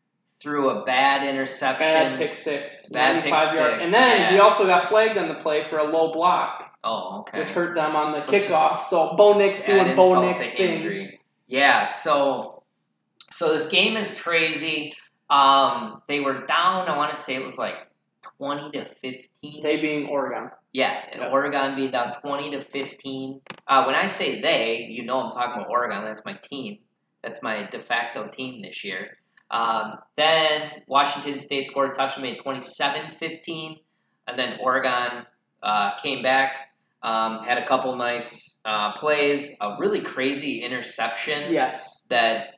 threw 0.41 0.69
a 0.69 0.83
bad 0.85 1.27
interception. 1.27 1.79
Bad 1.87 2.17
pick 2.17 2.33
six, 2.33 2.89
Bad 2.89 3.23
pick 3.23 3.31
95 3.31 3.55
yard. 3.55 3.73
six, 3.79 3.83
And 3.85 3.93
then 3.93 4.19
yeah. 4.21 4.31
he 4.31 4.39
also 4.39 4.65
got 4.65 4.89
flagged 4.89 5.17
on 5.17 5.27
the 5.29 5.35
play 5.35 5.63
for 5.69 5.77
a 5.77 5.83
low 5.83 6.11
block, 6.13 6.71
Oh, 6.83 7.19
okay. 7.21 7.39
which 7.39 7.49
hurt 7.49 7.75
them 7.75 7.95
on 7.95 8.11
the 8.13 8.19
Which 8.31 8.43
is- 8.45 8.47
kickoff. 8.47 8.81
So 8.83 9.15
Bo 9.15 9.37
Nix 9.37 9.61
doing 9.61 9.95
Bo 9.95 10.21
Nix 10.27 10.43
things. 10.49 10.59
injury. 10.95 11.19
Yeah, 11.47 11.85
so 11.85 12.54
so 13.31 13.53
this 13.53 13.67
game 13.67 13.97
is 13.97 14.11
crazy. 14.19 14.93
Um, 15.29 16.01
they 16.07 16.19
were 16.19 16.45
down. 16.45 16.87
I 16.87 16.97
want 16.97 17.13
to 17.13 17.19
say 17.19 17.35
it 17.35 17.43
was 17.43 17.57
like 17.57 17.75
twenty 18.21 18.71
to 18.71 18.85
fifteen. 19.01 19.63
They 19.63 19.77
being 19.81 20.07
Oregon. 20.07 20.51
Yeah, 20.73 20.99
and 21.11 21.21
Yep. 21.21 21.31
Oregon 21.31 21.75
being 21.77 21.91
down 21.91 22.13
20 22.19 22.51
to 22.51 22.61
15. 22.61 23.39
Uh, 23.65 23.83
when 23.85 23.95
I 23.95 24.07
say 24.07 24.41
they, 24.41 24.87
you 24.89 25.05
know 25.05 25.21
I'm 25.21 25.31
talking 25.31 25.61
about 25.61 25.69
Oregon. 25.69 26.03
That's 26.03 26.25
my 26.25 26.33
team. 26.51 26.79
That's 27.23 27.41
my 27.41 27.69
de 27.69 27.79
facto 27.79 28.27
team 28.27 28.61
this 28.61 28.83
year. 28.83 29.17
Um, 29.51 29.93
then 30.17 30.71
Washington 30.87 31.39
State 31.39 31.69
scored 31.69 31.91
a 31.91 31.93
touchdown, 31.95 32.23
made 32.23 32.39
27 32.39 33.15
15. 33.17 33.79
And 34.27 34.37
then 34.37 34.57
Oregon 34.61 35.25
uh, 35.63 35.91
came 36.03 36.21
back, 36.21 36.55
um, 37.03 37.39
had 37.43 37.57
a 37.57 37.65
couple 37.65 37.95
nice 37.95 38.59
uh, 38.65 38.91
plays, 38.97 39.51
a 39.61 39.77
really 39.79 40.01
crazy 40.01 40.61
interception 40.61 41.53
Yes. 41.53 42.03
that 42.09 42.55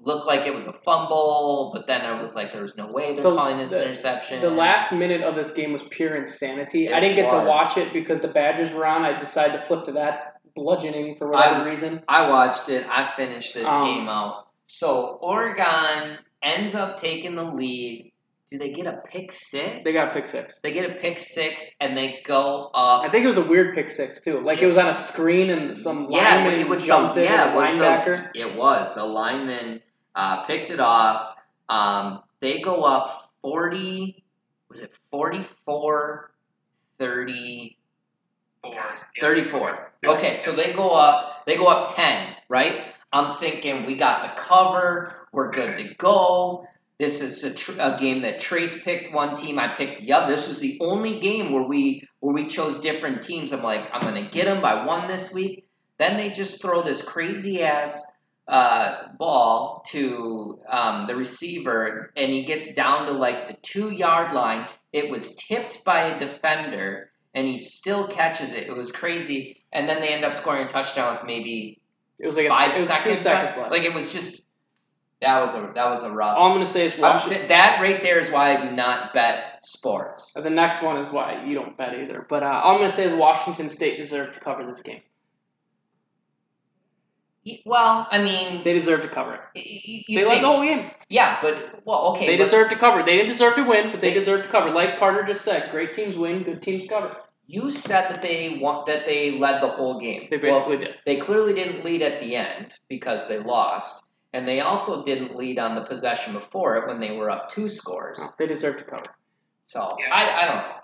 looked 0.00 0.26
like 0.26 0.46
it 0.46 0.54
was 0.54 0.66
a 0.66 0.72
fumble, 0.72 1.70
but 1.74 1.86
then 1.86 2.02
I 2.02 2.20
was 2.22 2.34
like 2.34 2.52
there 2.52 2.62
was 2.62 2.76
no 2.76 2.86
way 2.86 3.14
they're 3.14 3.22
The- 3.22 3.34
calling 3.34 3.58
this 3.58 3.70
the- 3.70 3.82
interception. 3.84 4.40
The 4.40 4.50
last 4.50 4.92
minute 4.92 5.22
of 5.22 5.34
this 5.34 5.50
game 5.50 5.72
was 5.72 5.82
pure 5.90 6.14
insanity. 6.16 6.92
I 6.92 7.00
didn't 7.00 7.16
get 7.16 7.26
was. 7.32 7.42
to 7.42 7.48
watch 7.48 7.76
it 7.76 7.92
because 7.92 8.20
the 8.20 8.28
Badgers 8.28 8.72
were 8.72 8.86
on. 8.86 9.04
I 9.04 9.18
decided 9.18 9.54
to 9.54 9.60
flip 9.66 9.84
to 9.84 9.92
that 9.92 10.34
bludgeoning 10.54 11.16
for 11.16 11.28
whatever 11.30 11.64
reason. 11.64 12.02
I 12.08 12.28
watched 12.30 12.68
it. 12.68 12.86
I 12.88 13.04
finished 13.06 13.54
this 13.54 13.66
Um, 13.68 13.84
game 13.84 14.08
out. 14.08 14.46
So 14.66 15.18
Oregon 15.22 16.18
ends 16.42 16.74
up 16.74 16.96
taking 17.00 17.34
the 17.36 17.44
lead. 17.44 18.12
Do 18.50 18.56
they 18.58 18.70
get 18.70 18.86
a 18.86 19.02
pick 19.06 19.30
six? 19.30 19.76
They 19.84 19.92
got 19.92 20.08
a 20.10 20.14
pick 20.14 20.26
six. 20.26 20.54
They 20.62 20.72
get 20.72 20.90
a 20.90 20.94
pick 20.94 21.18
six 21.18 21.68
and 21.80 21.94
they 21.96 22.20
go 22.26 22.70
up. 22.74 23.02
I 23.04 23.10
think 23.10 23.24
it 23.24 23.28
was 23.28 23.36
a 23.36 23.44
weird 23.44 23.74
pick 23.74 23.90
six 23.90 24.22
too. 24.22 24.40
Like 24.40 24.62
it 24.62 24.66
was 24.66 24.78
on 24.78 24.88
a 24.88 24.94
screen 24.94 25.50
and 25.50 25.76
some 25.76 26.06
yeah, 26.08 26.36
lineman 26.36 26.60
it 26.60 26.68
was 26.68 26.82
jumped 26.82 27.16
the 27.16 27.22
it. 27.22 27.24
yeah, 27.26 27.52
it 27.52 27.54
was 27.56 27.68
linebacker. 27.68 28.32
the 28.32 28.40
it 28.40 28.56
was 28.56 28.94
the 28.94 29.04
lineman 29.04 29.80
uh, 30.18 30.44
picked 30.44 30.70
it 30.70 30.80
off. 30.80 31.36
Um, 31.68 32.22
they 32.40 32.60
go 32.60 32.82
up 32.82 33.30
forty. 33.40 34.24
Was 34.68 34.80
it 34.80 34.92
44, 35.10 36.30
30, 36.98 37.78
Four. 38.62 38.74
Yeah. 38.74 38.96
34. 39.20 39.92
Okay, 40.04 40.34
so 40.34 40.52
they 40.54 40.74
go 40.74 40.90
up. 40.90 41.46
They 41.46 41.56
go 41.56 41.66
up 41.66 41.94
ten, 41.94 42.34
right? 42.50 42.92
I'm 43.12 43.38
thinking 43.38 43.86
we 43.86 43.96
got 43.96 44.22
the 44.22 44.40
cover. 44.40 45.14
We're 45.32 45.50
good 45.50 45.78
to 45.78 45.94
go. 45.94 46.66
This 46.98 47.20
is 47.22 47.44
a, 47.44 47.54
tr- 47.54 47.80
a 47.80 47.96
game 47.96 48.20
that 48.22 48.40
Trace 48.40 48.82
picked 48.82 49.14
one 49.14 49.36
team. 49.36 49.58
I 49.58 49.68
picked 49.68 50.00
the 50.00 50.12
other. 50.12 50.34
This 50.34 50.48
was 50.48 50.58
the 50.58 50.76
only 50.82 51.20
game 51.20 51.52
where 51.52 51.62
we 51.62 52.06
where 52.20 52.34
we 52.34 52.48
chose 52.48 52.78
different 52.80 53.22
teams. 53.22 53.52
I'm 53.52 53.62
like, 53.62 53.88
I'm 53.92 54.00
gonna 54.02 54.28
get 54.28 54.44
them 54.44 54.60
by 54.60 54.84
one 54.84 55.08
this 55.08 55.32
week. 55.32 55.64
Then 55.98 56.16
they 56.16 56.30
just 56.30 56.60
throw 56.60 56.82
this 56.82 57.00
crazy 57.00 57.62
ass 57.62 58.02
uh, 58.48 59.08
ball 59.18 59.84
to 59.88 60.58
um, 60.70 61.06
the 61.06 61.14
receiver, 61.14 62.12
and 62.16 62.32
he 62.32 62.44
gets 62.44 62.72
down 62.72 63.06
to 63.06 63.12
like 63.12 63.48
the 63.48 63.56
two 63.62 63.90
yard 63.90 64.32
line. 64.34 64.66
It 64.92 65.10
was 65.10 65.34
tipped 65.34 65.84
by 65.84 66.08
a 66.08 66.18
defender, 66.18 67.10
and 67.34 67.46
he 67.46 67.58
still 67.58 68.08
catches 68.08 68.52
it. 68.52 68.66
It 68.66 68.76
was 68.76 68.90
crazy. 68.90 69.62
And 69.72 69.86
then 69.88 70.00
they 70.00 70.08
end 70.08 70.24
up 70.24 70.32
scoring 70.32 70.66
a 70.66 70.70
touchdown 70.70 71.14
with 71.14 71.24
maybe 71.24 71.78
It 72.18 72.26
was 72.26 72.36
like 72.36 72.46
a, 72.46 72.50
five 72.50 72.74
it 72.74 72.78
was 72.78 72.88
seconds, 72.88 73.18
two 73.18 73.22
seconds 73.22 73.56
left. 73.58 73.70
Like 73.70 73.82
it 73.82 73.92
was 73.92 74.12
just 74.12 74.42
that 75.20 75.40
was 75.40 75.54
a 75.54 75.72
that 75.74 75.90
was 75.90 76.02
a 76.04 76.10
rough. 76.10 76.36
All 76.36 76.48
I'm 76.48 76.54
gonna 76.54 76.64
say 76.64 76.86
is 76.86 76.96
Washington. 76.96 77.48
that 77.48 77.80
right 77.82 78.02
there 78.02 78.18
is 78.18 78.30
why 78.30 78.56
I 78.56 78.68
do 78.68 78.74
not 78.74 79.12
bet 79.12 79.58
sports. 79.64 80.32
The 80.32 80.48
next 80.48 80.80
one 80.82 80.98
is 80.98 81.10
why 81.10 81.44
you 81.44 81.54
don't 81.54 81.76
bet 81.76 81.94
either. 81.94 82.24
But 82.28 82.44
uh, 82.44 82.60
all 82.64 82.74
I'm 82.74 82.80
gonna 82.80 82.90
say 82.90 83.04
is 83.04 83.12
Washington 83.12 83.68
State 83.68 83.98
deserved 83.98 84.34
to 84.34 84.40
cover 84.40 84.64
this 84.64 84.80
game. 84.82 85.02
Well, 87.66 88.06
I 88.10 88.22
mean, 88.22 88.62
They 88.64 88.72
deserve 88.72 89.02
to 89.02 89.08
cover 89.08 89.34
it. 89.34 89.40
y- 89.54 89.62
y- 89.64 90.04
you 90.08 90.18
they 90.20 90.24
led 90.26 90.42
the 90.42 90.46
whole 90.48 90.62
game. 90.62 90.90
yeah, 91.08 91.38
but 91.42 91.80
well, 91.84 92.14
okay, 92.14 92.26
They 92.26 92.36
but 92.36 92.44
deserved 92.44 92.70
to 92.70 92.76
cover. 92.76 93.02
They 93.02 93.16
didn't 93.16 93.28
deserve 93.28 93.54
to 93.56 93.62
win, 93.64 93.90
but 93.92 94.00
they, 94.00 94.08
They- 94.08 94.14
deserved 94.14 94.44
to 94.44 94.50
cover. 94.50 94.70
Like 94.70 94.98
Carter 94.98 95.22
just 95.22 95.42
said, 95.42 95.70
great 95.70 95.94
teams 95.94 96.16
win, 96.16 96.42
good 96.42 96.62
teams 96.62 96.84
cover. 96.88 97.16
you 97.46 97.70
said 97.70 98.10
that 98.10 98.20
they 98.20 98.58
want 98.60 98.84
that 98.86 99.06
they 99.06 99.38
led 99.38 99.62
the 99.62 99.68
whole 99.68 99.98
game. 99.98 100.28
They 100.30 100.36
Well, 100.36 100.52
basically 100.52 100.76
did. 100.78 100.94
They 101.06 101.16
clearly 101.16 101.54
didn't 101.54 101.82
lead 101.84 102.02
at 102.02 102.20
the 102.20 102.36
end 102.36 102.74
because 102.88 103.26
they 103.26 103.38
lost, 103.38 104.04
and 104.34 104.46
they 104.46 104.60
also 104.60 105.02
didn't 105.02 105.34
lead 105.34 105.58
on 105.58 105.74
the 105.74 105.80
possession 105.82 106.34
before 106.34 106.76
it 106.76 106.86
when 106.86 106.98
they 106.98 107.16
were 107.16 107.30
up 107.30 107.48
two 107.48 107.68
scores. 107.70 108.18
No, 108.18 108.28
they 108.38 108.46
deserve 108.46 108.76
to 108.78 108.84
cover. 108.84 109.06
So 109.66 109.96
Yeah. 109.98 110.14
I, 110.14 110.42
I 110.42 110.46
don't 110.46 110.56
know. 110.56 110.74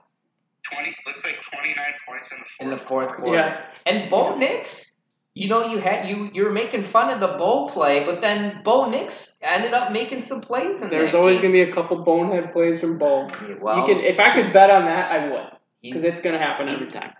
Twenty 0.73 0.97
looks 1.07 1.23
like 1.23 1.37
twenty 1.53 1.75
nine 1.77 1.93
points 2.09 2.29
in 2.33 2.39
the 2.39 2.45
fourth. 2.47 2.61
In 2.61 2.71
the 2.71 2.77
fourth 2.79 3.17
quarter, 3.17 3.37
Yeah, 3.37 3.61
and 3.85 4.09
Bo 4.11 4.35
Nix, 4.37 4.94
you 5.35 5.49
know, 5.49 5.67
you 5.67 5.79
had 5.79 6.09
you 6.09 6.31
you 6.33 6.45
were 6.45 6.53
making 6.53 6.85
fun 6.85 7.11
of 7.11 7.19
the 7.21 7.37
Bo 7.37 7.67
play, 7.67 8.05
but 8.05 8.21
then 8.21 8.61
Bo 8.63 8.89
Nix 8.89 9.37
ended 9.43 9.75
up 9.75 9.91
making 9.91 10.21
some 10.21 10.41
plays 10.41 10.81
in 10.81 10.91
there's 10.91 11.15
always 11.15 11.39
game. 11.39 11.51
gonna 11.51 11.65
be 11.65 11.71
a 11.71 11.75
couple 11.75 12.05
bonehead 12.05 12.53
plays 12.53 12.81
from 12.81 12.99
Bo. 12.99 13.27
well, 13.61 13.79
you 13.79 13.85
can, 13.85 14.03
if 14.03 14.21
I 14.21 14.35
could 14.35 14.53
bet 14.53 14.71
on 14.71 14.85
that, 14.85 15.11
I 15.11 15.29
would, 15.29 15.59
because 15.83 16.05
it's 16.05 16.21
gonna 16.21 16.39
happen 16.39 16.69
every 16.69 16.87
time. 16.87 17.13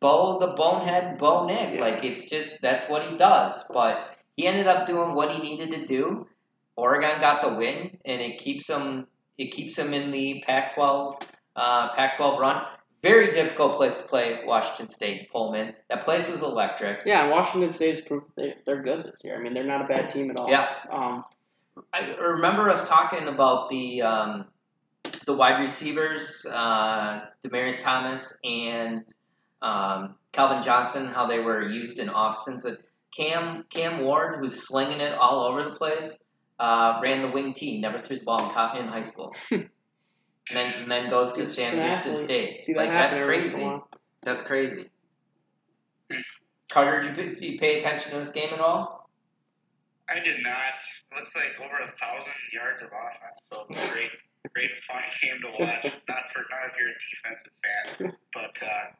Bo 0.00 0.38
the 0.40 0.48
bonehead 0.56 1.18
Bo 1.18 1.46
Nick. 1.46 1.74
Yeah. 1.74 1.80
Like 1.80 2.04
it's 2.04 2.28
just 2.28 2.60
that's 2.60 2.88
what 2.88 3.08
he 3.08 3.16
does. 3.16 3.64
But 3.72 4.16
he 4.36 4.46
ended 4.46 4.66
up 4.66 4.86
doing 4.86 5.14
what 5.14 5.30
he 5.30 5.40
needed 5.40 5.70
to 5.72 5.86
do. 5.86 6.26
Oregon 6.76 7.20
got 7.20 7.42
the 7.42 7.54
win, 7.54 7.98
and 8.04 8.20
it 8.20 8.38
keeps 8.38 8.68
him 8.68 9.06
it 9.38 9.52
keeps 9.52 9.76
them 9.76 9.94
in 9.94 10.10
the 10.10 10.42
Pac-12 10.44 11.22
uh, 11.54 11.94
Pac-12 11.94 12.38
run. 12.40 12.64
Very 13.02 13.32
difficult 13.32 13.76
place 13.76 14.00
to 14.00 14.08
play 14.08 14.40
Washington 14.44 14.88
State 14.88 15.30
Pullman. 15.30 15.74
That 15.88 16.02
place 16.04 16.28
was 16.28 16.42
electric. 16.42 17.00
Yeah, 17.06 17.22
and 17.22 17.30
Washington 17.30 17.70
State's 17.70 18.00
proof 18.00 18.24
they, 18.36 18.54
they're 18.66 18.82
good 18.82 19.04
this 19.04 19.20
year. 19.24 19.38
I 19.38 19.42
mean, 19.42 19.54
they're 19.54 19.64
not 19.64 19.82
a 19.82 19.86
bad 19.86 20.08
team 20.08 20.30
at 20.30 20.40
all. 20.40 20.50
Yeah. 20.50 20.66
Um, 20.90 21.24
I 21.92 22.14
remember 22.16 22.68
us 22.68 22.88
talking 22.88 23.28
about 23.28 23.68
the 23.68 24.02
um, 24.02 24.46
the 25.26 25.34
wide 25.34 25.60
receivers, 25.60 26.44
uh, 26.50 27.20
Demaryius 27.44 27.82
Thomas 27.82 28.36
and 28.42 29.04
um, 29.62 30.16
Calvin 30.32 30.62
Johnson, 30.62 31.06
how 31.06 31.26
they 31.26 31.40
were 31.40 31.68
used 31.68 31.98
in 31.98 32.08
offense. 32.08 32.66
Cam 33.16 33.64
Cam 33.70 34.04
Ward, 34.04 34.38
who's 34.40 34.66
slinging 34.66 35.00
it 35.00 35.12
all 35.12 35.44
over 35.44 35.64
the 35.64 35.76
place, 35.76 36.22
uh, 36.58 37.00
ran 37.04 37.22
the 37.22 37.30
wing 37.30 37.54
T, 37.54 37.80
never 37.80 37.98
threw 37.98 38.18
the 38.18 38.24
ball 38.24 38.48
in, 38.76 38.86
high 38.86 39.02
school, 39.02 39.34
then 40.56 40.74
and 40.74 40.90
then 40.90 41.10
goes 41.10 41.32
to 41.34 41.42
It's 41.42 41.54
Sam 41.54 41.80
Houston. 41.82 42.16
State. 42.16 42.60
see 42.60 42.72
that 42.72 42.78
like 42.80 42.90
that's 42.90 43.16
happen 43.16 43.30
every 43.30 43.36
once 43.38 43.54
in 43.54 43.60
a 43.60 43.62
crazy. 43.64 43.80
That's 44.22 44.42
crazy. 44.42 44.90
Carter, 46.70 47.00
did 47.00 47.10
you, 47.10 47.14
pay- 47.16 47.28
did 47.30 47.40
you 47.40 47.58
pay 47.58 47.78
attention 47.78 48.12
to 48.12 48.18
this 48.18 48.30
game 48.30 48.50
at 48.52 48.60
all? 48.60 49.08
I 50.08 50.20
did 50.20 50.42
not. 50.42 50.52
It 51.12 51.16
Looks 51.20 51.34
like 51.34 51.58
over 51.66 51.76
a 51.78 51.86
thousand 51.98 52.32
yards 52.52 52.82
of 52.82 52.88
offense. 52.88 53.40
So 53.52 53.60
it 53.62 53.68
was 53.70 53.90
great, 53.92 54.10
great 54.54 54.70
fun 54.86 55.02
game 55.22 55.40
to 55.42 55.48
watch. 55.64 55.84
not 55.84 56.22
for 56.32 56.44
not 56.50 56.68
if 56.68 56.76
you're 56.78 56.90
a 56.90 56.98
defensive 57.14 57.52
fan, 57.64 58.12
but 58.34 58.66
uh, 58.66 58.92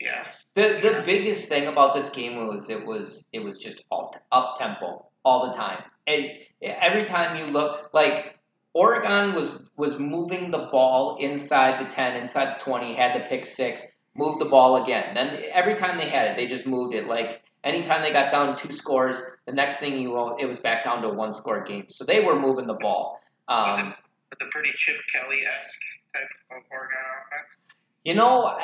yeah, 0.00 0.26
The 0.54 0.80
the 0.92 1.02
biggest 1.04 1.48
thing 1.48 1.68
about 1.68 1.92
this 1.94 2.10
game 2.10 2.46
was 2.46 2.70
it 2.70 2.84
was 2.84 3.24
it 3.32 3.40
was 3.40 3.58
just 3.58 3.84
all 3.90 4.14
up 4.32 4.56
tempo 4.58 5.06
all 5.24 5.46
the 5.48 5.52
time. 5.56 5.82
And 6.06 6.26
every 6.62 7.04
time 7.04 7.36
you 7.36 7.52
look 7.52 7.90
like 7.92 8.38
Oregon 8.72 9.34
was 9.34 9.64
was 9.76 9.98
moving 9.98 10.50
the 10.50 10.68
ball 10.70 11.16
inside 11.20 11.84
the 11.84 11.90
ten, 11.90 12.16
inside 12.16 12.56
the 12.56 12.64
twenty, 12.64 12.94
had 12.94 13.14
the 13.14 13.24
pick 13.26 13.44
six, 13.44 13.82
moved 14.14 14.40
the 14.40 14.44
ball 14.44 14.82
again. 14.82 15.14
Then 15.14 15.42
every 15.52 15.74
time 15.74 15.98
they 15.98 16.08
had 16.08 16.28
it, 16.28 16.36
they 16.36 16.46
just 16.46 16.66
moved 16.66 16.94
it. 16.94 17.06
Like 17.06 17.42
anytime 17.64 18.02
they 18.02 18.12
got 18.12 18.30
down 18.30 18.56
two 18.56 18.72
scores, 18.72 19.20
the 19.46 19.52
next 19.52 19.76
thing 19.76 19.96
you 19.96 20.10
know, 20.10 20.36
it 20.38 20.46
was 20.46 20.58
back 20.58 20.84
down 20.84 21.02
to 21.02 21.08
a 21.08 21.14
one 21.14 21.34
score 21.34 21.64
game. 21.64 21.86
So 21.88 22.04
they 22.04 22.20
were 22.24 22.38
moving 22.38 22.66
the 22.66 22.74
ball. 22.74 23.20
Um, 23.48 23.94
with 24.30 24.38
a 24.40 24.50
pretty 24.52 24.70
Chip 24.76 24.96
Kelly 25.12 25.40
esque 25.44 26.14
type 26.14 26.58
of 26.58 26.62
Oregon 26.70 26.96
offense. 27.26 27.56
You 28.04 28.14
know, 28.14 28.56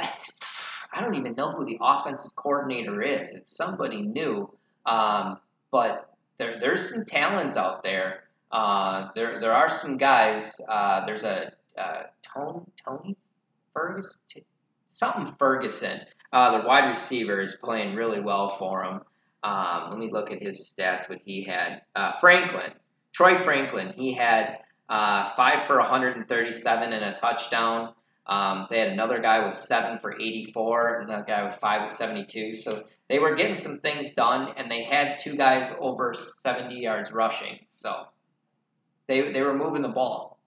I 0.93 1.01
don't 1.01 1.15
even 1.15 1.35
know 1.35 1.51
who 1.51 1.65
the 1.65 1.79
offensive 1.81 2.35
coordinator 2.37 3.03
is. 3.03 3.35
It's 3.35 3.55
somebody 3.55 4.03
new, 4.03 4.51
um, 4.87 5.39
but 5.71 6.15
there, 6.39 6.59
there's 6.61 6.89
some 6.89 7.05
talent 7.05 7.57
out 7.57 7.83
there. 7.83 8.25
Uh, 8.51 9.09
there, 9.15 9.41
there 9.41 9.53
are 9.53 9.69
some 9.69 9.97
guys. 9.97 10.55
Uh, 10.69 11.05
there's 11.05 11.25
a 11.25 11.53
uh, 11.79 12.03
Tony, 12.23 12.61
Tony 12.85 13.17
Ferguson, 13.75 14.43
something 14.93 15.35
Ferguson. 15.39 16.01
Uh, 16.33 16.61
the 16.61 16.67
wide 16.67 16.89
receiver 16.89 17.41
is 17.41 17.57
playing 17.63 17.95
really 17.95 18.21
well 18.21 18.57
for 18.59 18.85
him. 18.85 19.01
Um, 19.43 19.91
let 19.91 19.99
me 19.99 20.11
look 20.13 20.31
at 20.31 20.43
his 20.43 20.75
stats. 20.75 21.09
What 21.09 21.19
he 21.25 21.45
had, 21.45 21.83
uh, 21.95 22.13
Franklin, 22.21 22.73
Troy 23.13 23.37
Franklin. 23.37 23.93
He 23.97 24.15
had 24.15 24.59
five 24.89 25.67
for 25.67 25.79
137 25.79 26.93
and 26.93 27.05
a 27.05 27.19
touchdown. 27.19 27.95
Um, 28.27 28.67
they 28.71 28.81
had 28.81 28.89
another 28.89 29.21
guy 29.21 29.45
with 29.45 29.55
seven 29.55 29.99
for 30.01 30.15
84, 30.21 31.03
another 31.03 31.25
guy 31.27 31.45
with 31.45 31.57
five 31.61 31.83
with 31.83 31.93
72. 31.93 32.55
So 32.57 32.83
they 33.09 33.21
were 33.21 33.37
getting 33.37 33.55
some 33.55 33.79
things 33.79 34.11
done, 34.11 34.53
and 34.57 34.71
they 34.71 34.83
had 34.83 35.19
two 35.21 35.37
guys 35.37 35.73
over 35.79 36.13
70 36.13 36.75
yards 36.75 37.13
rushing. 37.13 37.61
So 37.77 38.07
they 39.09 39.33
they 39.33 39.41
were 39.43 39.55
moving 39.55 39.83
the 39.83 39.89
ball. 39.89 40.39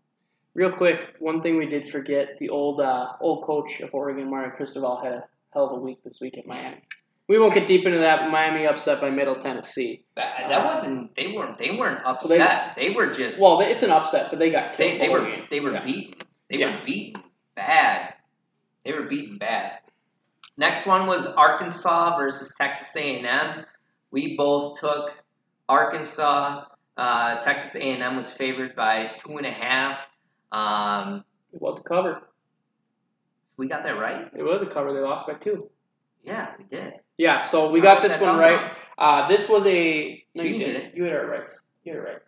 Real 0.55 0.71
quick, 0.71 0.99
one 1.19 1.41
thing 1.41 1.57
we 1.57 1.67
did 1.67 1.87
forget: 1.89 2.37
the 2.39 2.49
old 2.49 2.81
uh, 2.81 3.13
old 3.21 3.45
coach 3.45 3.79
of 3.81 3.89
Oregon, 3.93 4.29
Mario 4.29 4.51
Cristobal, 4.55 4.99
had 5.03 5.13
a 5.13 5.23
hell 5.53 5.67
of 5.67 5.71
a 5.73 5.81
week 5.81 6.03
this 6.03 6.19
week 6.21 6.37
at 6.37 6.45
Miami. 6.47 6.81
We 7.27 7.37
won't 7.37 7.53
get 7.53 7.67
deep 7.67 7.85
into 7.85 7.99
that. 7.99 8.21
but 8.21 8.31
Miami 8.31 8.65
upset 8.65 8.99
by 8.99 9.11
Middle 9.11 9.35
Tennessee. 9.35 10.03
That, 10.15 10.49
that 10.49 10.65
wasn't 10.65 11.15
they 11.15 11.31
weren't 11.31 11.59
they 11.59 11.71
weren't 11.77 12.03
upset. 12.03 12.75
They, 12.75 12.89
were 12.89 13.11
just 13.11 13.39
Well, 13.39 13.61
it's 13.61 13.83
an 13.83 13.91
upset, 13.91 14.31
but 14.31 14.39
they 14.39 14.49
got 14.49 14.75
killed. 14.75 14.93
they, 14.93 14.97
they 14.97 15.09
were 15.09 15.21
game. 15.25 15.43
they 15.51 15.59
were 15.59 15.73
Yeah. 15.73 15.85
beaten. 15.85 16.15
They 16.49 16.57
Yeah. 16.57 16.79
were 16.79 16.85
beaten 16.85 17.21
bad. 17.55 18.15
They 18.83 18.93
were 18.93 19.03
beaten 19.03 19.35
bad. 19.37 19.73
Next 20.57 20.87
one 20.87 21.05
was 21.05 21.27
Arkansas 21.27 22.17
versus 22.17 22.51
Texas 22.57 22.93
A&M. 22.95 23.63
We 24.09 24.35
both 24.35 24.79
took 24.79 25.11
Arkansas. 25.69 26.65
Uh, 26.99 27.39
Texas 27.39 27.75
A&M 27.75 28.17
was 28.17 28.29
favored 28.33 28.75
by 28.75 29.11
two 29.19 29.37
and 29.37 29.45
a 29.45 29.51
half. 29.51 30.05
Um, 30.51 31.23
It 31.53 31.61
was 31.61 31.79
a 31.79 31.83
cover. 31.83 32.13
we 33.55 33.67
got 33.67 33.83
that 33.83 33.97
right. 33.97 34.29
It 34.35 34.43
was 34.43 34.61
a 34.61 34.65
cover. 34.65 34.93
They 34.93 34.99
lost 34.99 35.25
by 35.25 35.35
two. 35.35 35.69
Yeah, 36.23 36.47
we 36.57 36.65
did. 36.65 36.93
Yeah, 37.17 37.37
so 37.39 37.71
we 37.71 37.79
I 37.79 37.83
got 37.83 38.01
this 38.01 38.19
one 38.19 38.37
right. 38.37 38.73
Uh, 38.97 39.29
this 39.29 39.47
was 39.47 39.65
a 39.65 40.25
no, 40.35 40.41
So 40.41 40.47
you, 40.47 40.55
you 40.55 40.59
did 40.65 40.75
it. 40.75 40.95
You 40.95 41.03
had 41.05 41.13
it 41.13 41.27
right. 41.35 41.49
Get 41.85 41.95
it 41.95 41.99
right. 41.99 42.21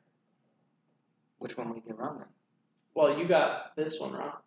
Which 1.39 1.57
one 1.57 1.73
we 1.73 1.81
get 1.81 1.97
wrong 1.97 2.19
then? 2.19 2.27
Well, 2.95 3.17
you 3.17 3.27
got 3.27 3.75
this 3.75 3.99
one 3.99 4.13
wrong. 4.13 4.37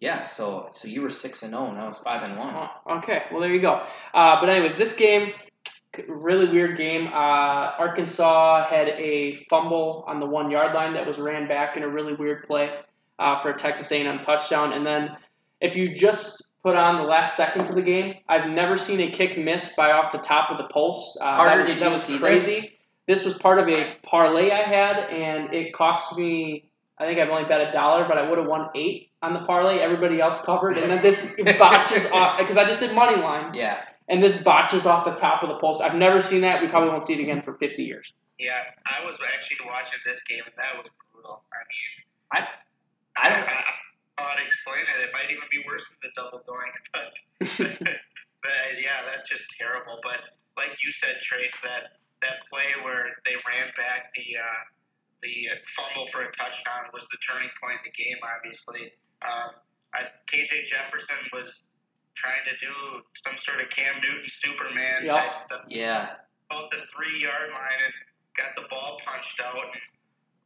Yeah, 0.00 0.26
so 0.26 0.70
so 0.74 0.88
you 0.88 1.00
were 1.00 1.10
six 1.10 1.42
and 1.44 1.52
zero, 1.52 1.66
and 1.70 1.78
I 1.78 1.86
was 1.86 1.98
five 2.00 2.28
and 2.28 2.36
one. 2.38 2.52
Oh, 2.54 2.96
okay, 2.98 3.22
well 3.30 3.40
there 3.40 3.52
you 3.52 3.60
go. 3.60 3.86
Uh, 4.12 4.38
but 4.40 4.48
anyways, 4.50 4.76
this 4.76 4.92
game, 4.92 5.32
really 6.08 6.48
weird 6.50 6.76
game. 6.76 7.08
Uh, 7.08 7.72
Arkansas 7.78 8.68
had 8.68 8.88
a 8.88 9.44
fumble 9.50 10.04
on 10.06 10.20
the 10.20 10.26
one 10.26 10.50
yard 10.50 10.74
line 10.74 10.94
that 10.94 11.06
was 11.06 11.18
ran 11.18 11.46
back 11.48 11.76
in 11.76 11.82
a 11.82 11.88
really 11.88 12.14
weird 12.14 12.44
play 12.44 12.70
uh, 13.18 13.38
for 13.40 13.50
a 13.50 13.56
Texas 13.56 13.90
A&M 13.92 14.20
touchdown. 14.20 14.72
And 14.72 14.86
then 14.86 15.16
if 15.60 15.76
you 15.76 15.94
just 15.94 16.52
put 16.62 16.76
on 16.76 16.96
the 16.96 17.02
last 17.02 17.36
seconds 17.36 17.68
of 17.68 17.74
the 17.74 17.82
game, 17.82 18.14
I've 18.28 18.50
never 18.50 18.76
seen 18.76 19.00
a 19.00 19.10
kick 19.10 19.36
missed 19.38 19.76
by 19.76 19.92
off 19.92 20.12
the 20.12 20.18
top 20.18 20.50
of 20.50 20.58
the 20.58 20.64
post. 20.72 21.18
Uh, 21.20 21.36
Carter, 21.36 21.66
that 21.66 21.78
that 21.78 21.84
you 21.84 21.90
was 21.90 22.02
see 22.02 22.18
crazy. 22.18 22.78
This? 23.06 23.24
was 23.24 23.34
part 23.34 23.58
of 23.58 23.68
a 23.68 23.96
parlay 24.02 24.50
I 24.50 24.62
had, 24.62 25.10
and 25.10 25.52
it 25.52 25.74
cost 25.74 26.16
me. 26.16 26.70
I 26.98 27.06
think 27.06 27.18
I've 27.18 27.30
only 27.30 27.48
bet 27.48 27.68
a 27.68 27.72
dollar, 27.72 28.06
but 28.06 28.16
I 28.16 28.28
would 28.28 28.38
have 28.38 28.46
won 28.46 28.70
eight 28.74 29.10
on 29.22 29.34
the 29.34 29.40
parlay. 29.40 29.78
Everybody 29.78 30.20
else 30.20 30.40
covered, 30.42 30.78
and 30.78 30.90
then 30.90 31.02
this 31.02 31.34
botches 31.58 32.06
off 32.06 32.38
because 32.38 32.56
I 32.56 32.64
just 32.64 32.80
did 32.80 32.94
money 32.94 33.20
line, 33.20 33.54
Yeah, 33.54 33.82
and 34.08 34.22
this 34.22 34.36
botches 34.42 34.86
off 34.86 35.04
the 35.04 35.12
top 35.14 35.42
of 35.42 35.48
the 35.48 35.56
post. 35.58 35.80
I've 35.80 35.94
never 35.94 36.20
seen 36.20 36.40
that. 36.42 36.60
We 36.62 36.68
probably 36.68 36.90
won't 36.90 37.04
see 37.04 37.14
it 37.14 37.20
again 37.20 37.42
for 37.42 37.54
50 37.54 37.82
years. 37.82 38.12
Yeah, 38.38 38.58
I 38.86 39.04
was 39.04 39.18
actually 39.34 39.58
watching 39.66 40.00
this 40.04 40.18
game, 40.28 40.42
and 40.44 40.54
that 40.58 40.76
was 40.76 40.86
brutal. 41.12 41.44
I 41.52 41.60
mean, 41.68 42.04
I- 42.32 42.48
I 43.14 43.26
I 43.26 43.30
don't 43.30 43.38
don't- 43.40 43.48
know 43.48 43.62
how 44.18 44.34
to 44.34 44.42
explain 44.42 44.80
it. 44.82 45.04
It 45.04 45.12
might 45.12 45.30
even 45.30 45.44
be 45.50 45.62
worse 45.66 45.82
than 45.88 45.98
the 46.02 46.10
double 46.16 46.40
doink, 46.46 46.74
but, 46.92 47.12
but 48.42 48.52
yeah, 48.80 49.02
that's 49.06 49.28
just 49.28 49.44
terrible. 49.58 49.98
But 50.02 50.20
like 50.56 50.76
you 50.84 50.92
said, 51.02 51.20
Trace, 51.22 51.52
that 51.64 51.98
that 52.22 52.44
play 52.50 52.64
where 52.82 53.10
they 53.26 53.34
ran 53.46 53.68
back 53.76 54.14
the 54.14 54.36
uh, 54.38 54.60
the 55.22 55.48
fumble 55.76 56.06
for 56.12 56.22
a 56.22 56.30
touchdown 56.32 56.90
was 56.92 57.02
the 57.10 57.18
turning 57.26 57.50
point 57.62 57.78
in 57.78 57.90
the 57.90 57.96
game. 58.02 58.16
Obviously, 58.22 58.92
um, 59.22 59.50
I, 59.94 60.06
KJ 60.26 60.66
Jefferson 60.66 61.16
was 61.32 61.60
trying 62.14 62.44
to 62.48 62.54
do 62.60 62.72
some 63.24 63.36
sort 63.40 63.60
of 63.60 63.68
Cam 63.70 64.00
Newton 64.00 64.28
Superman 64.42 65.04
Yup. 65.04 65.16
type 65.16 65.34
stuff 65.46 65.64
yeah. 65.68 66.20
about 66.50 66.70
the 66.70 66.84
three 66.92 67.16
yard 67.20 67.50
line 67.52 67.80
and 67.80 67.94
got 68.36 68.52
the 68.56 68.68
ball 68.68 69.00
punched 69.04 69.40
out 69.40 69.72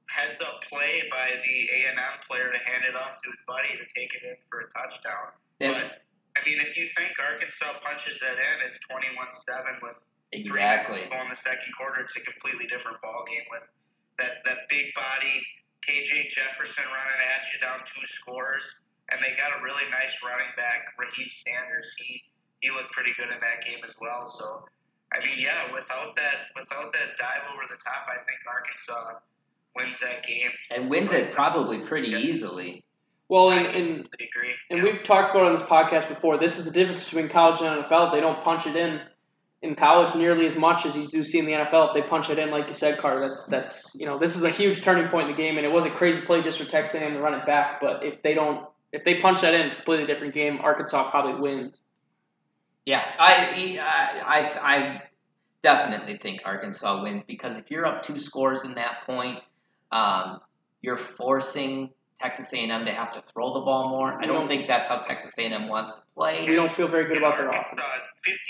heads 0.06 0.38
up 0.40 0.62
play 0.70 1.02
by 1.10 1.34
the 1.42 1.56
A 1.70 1.78
and 1.90 1.98
M 1.98 2.16
player 2.24 2.48
to 2.48 2.60
hand 2.62 2.86
it 2.86 2.94
off 2.94 3.18
to 3.20 3.26
his 3.28 3.42
buddy 3.44 3.74
to 3.74 3.86
take 3.92 4.14
it 4.14 4.22
in 4.24 4.38
for 4.48 4.64
a 4.64 4.68
touchdown. 4.72 5.34
And- 5.60 5.74
But 5.74 6.06
I 6.36 6.44
mean, 6.44 6.60
if 6.60 6.76
you 6.76 6.86
think 6.96 7.16
Arkansas 7.16 7.80
punches 7.80 8.20
that 8.20 8.36
in, 8.36 8.56
it's 8.68 8.76
twenty-one 8.92 9.32
seven 9.48 9.80
with 9.80 9.96
three 10.30 10.44
exactly. 10.44 11.08
minutes 11.08 11.08
to 11.08 11.16
go 11.16 11.22
in 11.24 11.30
the 11.32 11.40
second 11.40 11.72
quarter. 11.72 12.04
It's 12.04 12.12
a 12.12 12.20
completely 12.20 12.68
different 12.68 13.00
ball 13.00 13.24
game 13.24 13.48
with 13.50 13.64
that 14.20 14.44
that 14.44 14.68
big 14.68 14.92
body 14.92 15.40
KJ 15.86 16.28
Jefferson 16.28 16.84
running 16.92 17.20
at 17.24 17.42
you 17.54 17.58
down 17.62 17.80
two 17.88 18.04
scores, 18.20 18.64
and 19.10 19.22
they 19.22 19.36
got 19.36 19.58
a 19.58 19.62
really 19.62 19.84
nice 19.90 20.14
running 20.24 20.50
back, 20.56 20.94
Raheim 20.98 21.30
Sanders. 21.44 21.88
He 21.98 22.22
he 22.60 22.70
looked 22.70 22.92
pretty 22.92 23.12
good 23.16 23.26
in 23.32 23.38
that 23.40 23.64
game 23.66 23.84
as 23.84 23.94
well. 24.00 24.24
So, 24.24 24.64
I 25.12 25.20
mean, 25.24 25.36
yeah, 25.38 25.72
without 25.72 26.16
that 26.16 26.36
without 26.54 26.92
that 26.92 27.08
dive 27.18 27.44
over 27.52 27.62
the 27.68 27.76
top, 27.82 28.08
I 28.08 28.16
think 28.24 28.40
Arkansas 28.48 29.20
wins 29.76 29.98
that 30.00 30.26
game. 30.26 30.50
And 30.70 30.88
wins 30.90 31.12
it 31.12 31.32
probably 31.32 31.80
pretty 31.86 32.08
Yeah. 32.08 32.18
easily. 32.18 32.82
Well, 33.28 33.50
and, 33.50 33.66
and 33.66 34.08
agree. 34.14 34.54
And 34.70 34.78
Yeah. 34.78 34.84
we've 34.84 35.02
talked 35.02 35.30
about 35.30 35.42
it 35.42 35.46
on 35.48 35.52
this 35.52 35.62
podcast 35.62 36.08
before. 36.08 36.38
This 36.38 36.58
is 36.58 36.64
the 36.64 36.70
difference 36.70 37.04
between 37.04 37.28
college 37.28 37.60
and 37.60 37.84
NFL. 37.84 38.12
They 38.12 38.20
don't 38.20 38.40
punch 38.42 38.66
it 38.66 38.76
in 38.76 39.02
in 39.62 39.74
college 39.74 40.14
nearly 40.14 40.46
as 40.46 40.54
much 40.54 40.86
as 40.86 40.96
you 40.96 41.06
do 41.08 41.24
see 41.24 41.38
in 41.38 41.44
the 41.46 41.52
NFL. 41.52 41.88
If 41.88 41.94
they 41.94 42.02
punch 42.02 42.30
it 42.30 42.38
in, 42.38 42.50
like 42.50 42.66
you 42.68 42.72
said, 42.72 42.98
Carter, 42.98 43.20
that's 43.26 43.44
that's 43.46 43.94
you 43.94 44.06
know 44.06 44.18
this 44.18 44.36
is 44.36 44.42
a 44.44 44.50
huge 44.50 44.82
turning 44.82 45.08
point 45.08 45.28
in 45.28 45.36
the 45.36 45.42
game. 45.42 45.56
And 45.56 45.66
it 45.66 45.72
was 45.72 45.84
a 45.84 45.90
crazy 45.90 46.20
play 46.20 46.40
just 46.42 46.58
for 46.58 46.64
Texas 46.64 46.94
A&M 47.00 47.14
to 47.14 47.20
run 47.20 47.34
it 47.34 47.44
back. 47.46 47.80
But 47.80 48.04
if 48.04 48.22
they 48.22 48.32
don't, 48.34 48.66
if 48.96 49.04
they 49.04 49.20
punch 49.20 49.42
that 49.42 49.52
in, 49.52 49.66
it's 49.66 49.74
a 49.74 49.76
completely 49.76 50.06
different 50.06 50.32
game. 50.32 50.58
Arkansas 50.62 51.10
probably 51.10 51.38
wins. 51.38 51.82
Yeah, 52.86 53.04
I, 53.18 53.78
I, 53.78 54.20
I, 54.24 54.74
I 54.74 55.02
definitely 55.62 56.16
think 56.16 56.40
Arkansas 56.46 57.02
wins 57.02 57.22
because 57.22 57.58
if 57.58 57.70
you're 57.70 57.84
up 57.84 58.02
two 58.02 58.18
scores 58.18 58.64
in 58.64 58.74
that 58.74 59.04
point, 59.04 59.40
um, 59.92 60.40
you're 60.80 60.96
forcing 60.96 61.90
Texas 62.20 62.50
A&M 62.54 62.86
to 62.86 62.92
have 62.92 63.12
to 63.12 63.22
throw 63.30 63.52
the 63.52 63.60
ball 63.60 63.90
more. 63.90 64.18
I 64.18 64.24
don't 64.24 64.48
think 64.48 64.66
that's 64.66 64.88
how 64.88 64.96
Texas 64.96 65.36
A&M 65.38 65.68
wants 65.68 65.92
to 65.92 66.00
play. 66.14 66.46
We 66.48 66.54
don't 66.54 66.72
feel 66.72 66.88
very 66.88 67.04
good 67.06 67.18
about 67.18 67.36
their 67.36 67.52
Arkansas, 67.52 67.84
offense. 67.84 68.00
50, 68.24 68.40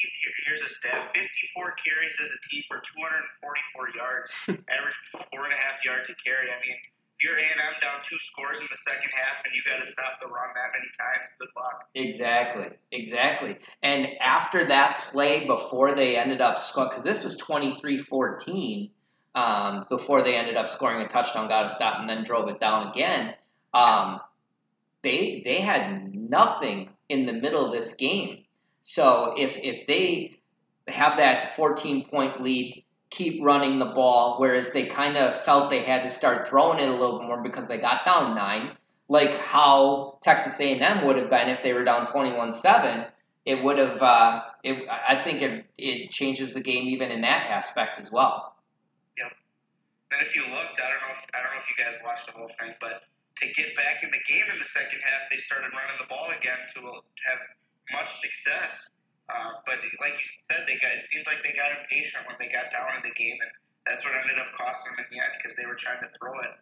here's 0.47 0.62
a 0.62 0.68
stat 0.68 1.11
54 1.12 1.74
carries 1.82 2.14
as 2.22 2.28
a 2.30 2.40
team 2.49 2.62
for 2.68 2.78
244 2.78 3.90
yards, 3.99 4.30
average 4.70 4.94
four 5.11 5.42
and 5.42 5.53
a 5.53 5.57
half 5.59 5.82
yards 5.84 6.09
a 6.09 6.14
carry. 6.22 6.47
I 6.47 6.61
mean, 6.62 6.78
you're 7.22 7.38
A&M 7.38 7.74
down 7.80 8.00
two 8.08 8.16
scores 8.30 8.58
in 8.58 8.66
the 8.70 8.78
second 8.86 9.10
half 9.12 9.44
and 9.44 9.54
you 9.54 9.62
got 9.64 9.84
to 9.84 9.90
stop 9.90 10.20
the 10.20 10.26
run 10.26 10.48
that 10.54 10.70
many 10.72 10.90
times, 10.98 11.28
good 11.38 11.48
luck. 11.56 11.88
Exactly, 11.94 12.76
exactly. 12.92 13.56
And 13.82 14.06
after 14.20 14.68
that 14.68 15.08
play, 15.10 15.46
before 15.46 15.94
they 15.94 16.16
ended 16.16 16.40
up 16.40 16.58
scoring, 16.58 16.90
because 16.90 17.04
this 17.04 17.24
was 17.24 17.36
23 17.36 17.98
14, 17.98 18.90
um, 19.34 19.86
before 19.88 20.22
they 20.22 20.34
ended 20.34 20.56
up 20.56 20.68
scoring 20.68 21.02
a 21.02 21.08
touchdown, 21.08 21.48
got 21.48 21.66
a 21.66 21.70
stop, 21.70 22.00
and 22.00 22.08
then 22.08 22.24
drove 22.24 22.48
it 22.48 22.60
down 22.60 22.88
again, 22.88 23.34
um, 23.74 24.20
they, 25.02 25.42
they 25.44 25.60
had 25.60 26.14
nothing 26.14 26.90
in 27.08 27.26
the 27.26 27.32
middle 27.32 27.64
of 27.64 27.72
this 27.72 27.94
game. 27.94 28.44
So 28.82 29.34
if, 29.36 29.56
if 29.56 29.86
they 29.86 30.38
have 30.88 31.18
that 31.18 31.56
14 31.56 32.08
point 32.08 32.42
lead, 32.42 32.84
keep 33.16 33.42
running 33.42 33.78
the 33.78 33.86
ball, 33.86 34.36
whereas 34.38 34.70
they 34.70 34.86
kind 34.86 35.16
of 35.16 35.40
felt 35.42 35.70
they 35.70 35.82
had 35.82 36.02
to 36.02 36.08
start 36.08 36.48
throwing 36.48 36.78
it 36.78 36.88
a 36.88 36.92
little 36.92 37.22
more 37.22 37.42
because 37.42 37.66
they 37.68 37.78
got 37.78 38.04
down 38.04 38.34
nine 38.34 38.76
like 39.08 39.34
how 39.36 40.18
Texas 40.22 40.58
A&M 40.58 41.06
would 41.06 41.16
have 41.16 41.30
been 41.30 41.48
if 41.48 41.62
they 41.62 41.72
were 41.72 41.84
down 41.84 42.06
21-7, 42.06 43.08
it 43.44 43.62
would 43.62 43.78
have. 43.78 44.02
Uh, 44.02 44.42
it, 44.64 44.88
I 44.88 45.16
think 45.16 45.42
it, 45.42 45.64
it 45.78 46.10
changes 46.10 46.54
the 46.54 46.60
game 46.60 46.88
even 46.88 47.10
in 47.12 47.20
that 47.20 47.46
aspect 47.46 48.00
as 48.00 48.10
well. 48.10 48.56
Yeah. 49.16 49.30
Then 50.10 50.20
if 50.26 50.34
you 50.34 50.42
looked, 50.42 50.74
I 50.82 50.90
don't 50.90 51.02
know 51.06 51.14
if 51.14 51.22
I 51.30 51.38
don't 51.42 51.54
know 51.54 51.62
if 51.62 51.70
you 51.70 51.78
guys 51.78 51.94
watched 52.02 52.26
the 52.26 52.32
whole 52.32 52.50
thing, 52.58 52.74
but 52.80 53.06
to 53.38 53.46
get 53.54 53.76
back 53.76 54.02
in 54.02 54.10
the 54.10 54.22
game 54.26 54.46
in 54.50 54.58
the 54.58 54.70
second 54.74 54.98
half, 54.98 55.30
they 55.30 55.38
started 55.38 55.70
running 55.70 55.94
the 56.02 56.10
ball 56.10 56.26
again 56.34 56.58
to 56.74 56.80
have 56.82 57.40
much 57.94 58.10
success. 58.18 58.90
Uh, 59.26 59.58
but 59.66 59.82
like 59.98 60.14
you 60.14 60.26
said, 60.46 60.62
they 60.70 60.78
got 60.78 60.94
it 60.94 61.02
seemed 61.10 61.26
like 61.26 61.42
they 61.42 61.54
got 61.54 61.74
impatient 61.74 62.22
when 62.30 62.38
they 62.38 62.46
got 62.50 62.70
down 62.70 62.94
in 62.98 63.02
the 63.02 63.14
game, 63.18 63.34
and 63.40 63.52
that's 63.86 64.02
what 64.06 64.14
ended 64.14 64.38
up 64.38 64.50
costing 64.54 64.94
them 64.94 65.02
in 65.02 65.08
the 65.10 65.18
end 65.18 65.34
because 65.38 65.58
they 65.58 65.66
were 65.66 65.78
trying 65.78 65.98
to 65.98 66.10
throw 66.14 66.34
it, 66.46 66.54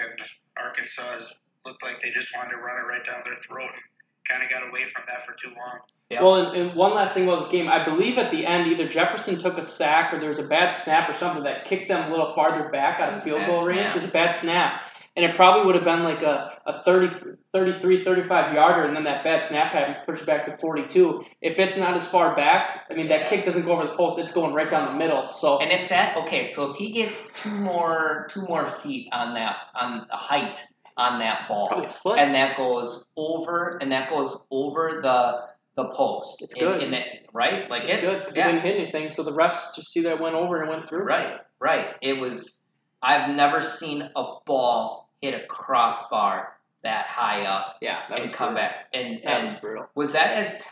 and 0.00 0.16
Arkansas 0.56 1.36
looked 1.68 1.82
like 1.84 2.00
they 2.00 2.10
just 2.10 2.32
wanted 2.32 2.56
to 2.56 2.60
run 2.62 2.80
it 2.80 2.86
right 2.88 3.04
down 3.04 3.20
their 3.24 3.36
throat 3.36 3.68
and 3.68 3.84
kind 4.28 4.42
of 4.42 4.50
got 4.50 4.66
away 4.68 4.84
from 4.92 5.02
that 5.08 5.26
for 5.26 5.34
too 5.34 5.54
long. 5.56 5.78
Yeah. 6.10 6.22
Well, 6.22 6.34
and, 6.36 6.56
and 6.56 6.76
one 6.76 6.94
last 6.94 7.14
thing 7.14 7.24
about 7.24 7.42
this 7.42 7.50
game, 7.50 7.68
I 7.68 7.84
believe 7.84 8.18
at 8.18 8.30
the 8.30 8.46
end 8.46 8.70
either 8.70 8.88
Jefferson 8.88 9.38
took 9.38 9.58
a 9.58 9.64
sack 9.64 10.12
or 10.12 10.20
there 10.20 10.28
was 10.28 10.38
a 10.38 10.46
bad 10.46 10.70
snap 10.70 11.08
or 11.10 11.14
something 11.14 11.42
that 11.44 11.64
kicked 11.64 11.88
them 11.88 12.06
a 12.06 12.10
little 12.10 12.34
farther 12.34 12.68
back 12.70 13.00
out 13.00 13.14
of 13.14 13.22
field 13.22 13.44
goal 13.46 13.66
range. 13.66 13.80
snap. 13.80 13.96
It 13.96 14.02
was 14.02 14.08
a 14.08 14.12
bad 14.12 14.34
snap. 14.34 14.82
And 15.16 15.24
it 15.24 15.34
probably 15.34 15.64
would 15.64 15.74
have 15.74 15.84
been 15.84 16.04
like 16.04 16.20
a, 16.20 16.58
a 16.66 16.84
30, 16.84 17.36
33, 17.52 18.04
35 18.04 18.54
yarder, 18.54 18.86
and 18.86 18.94
then 18.94 19.04
that 19.04 19.24
bad 19.24 19.42
snap 19.42 19.72
happens, 19.72 19.96
push 20.04 20.22
back 20.26 20.44
to 20.44 20.56
42. 20.58 21.24
If 21.40 21.58
it's 21.58 21.78
not 21.78 21.96
as 21.96 22.06
far 22.06 22.36
back, 22.36 22.84
I 22.90 22.94
mean, 22.94 23.08
that 23.08 23.28
kick 23.28 23.46
doesn't 23.46 23.64
go 23.64 23.72
over 23.72 23.86
the 23.86 23.96
post, 23.96 24.18
it's 24.18 24.32
going 24.32 24.52
right 24.52 24.70
down 24.70 24.92
the 24.92 24.98
middle. 24.98 25.30
So, 25.30 25.58
And 25.58 25.72
if 25.72 25.88
that 25.88 26.18
okay, 26.18 26.44
so 26.44 26.70
if 26.70 26.76
he 26.76 26.90
gets 26.90 27.26
two 27.32 27.50
more 27.50 28.26
two 28.28 28.42
more 28.42 28.66
feet 28.66 29.08
on 29.12 29.34
that 29.34 29.56
on 29.74 30.06
the 30.08 30.16
height 30.16 30.58
on 30.98 31.18
that 31.20 31.48
ball, 31.48 31.88
and 32.16 32.34
that 32.34 32.56
goes 32.56 33.04
over 33.16 33.78
and 33.80 33.92
that 33.92 34.10
goes 34.10 34.36
over 34.50 35.00
the 35.02 35.46
the 35.76 35.88
post. 35.94 36.42
It's 36.42 36.54
good. 36.54 36.82
in 36.82 36.90
that, 36.90 37.06
right? 37.32 37.70
Like 37.70 37.84
it's 37.84 37.98
it, 37.98 38.00
good 38.00 38.20
because 38.20 38.36
yeah. 38.36 38.48
it 38.48 38.52
didn't 38.52 38.64
hit 38.64 38.80
anything. 38.80 39.10
So 39.10 39.22
the 39.22 39.32
refs 39.32 39.74
just 39.74 39.92
see 39.92 40.02
that 40.02 40.20
went 40.20 40.34
over 40.34 40.60
and 40.60 40.70
went 40.70 40.88
through. 40.88 41.04
Right, 41.04 41.38
right. 41.60 41.94
It 42.02 42.14
was. 42.14 42.64
I've 43.02 43.36
never 43.36 43.60
seen 43.60 44.02
a 44.02 44.24
ball 44.46 45.05
hit 45.22 45.34
a 45.34 45.46
crossbar 45.46 46.52
that 46.82 47.06
high 47.06 47.42
up 47.42 47.76
Yeah, 47.80 48.00
that 48.08 48.16
and 48.18 48.22
was 48.24 48.32
come 48.32 48.54
brutal. 48.54 48.68
back. 48.70 48.86
And 48.92 49.20
That 49.24 49.42
was 49.42 49.54
brutal. 49.54 49.88
was 49.94 50.12
that 50.12 50.32
as 50.32 50.52
t- 50.62 50.70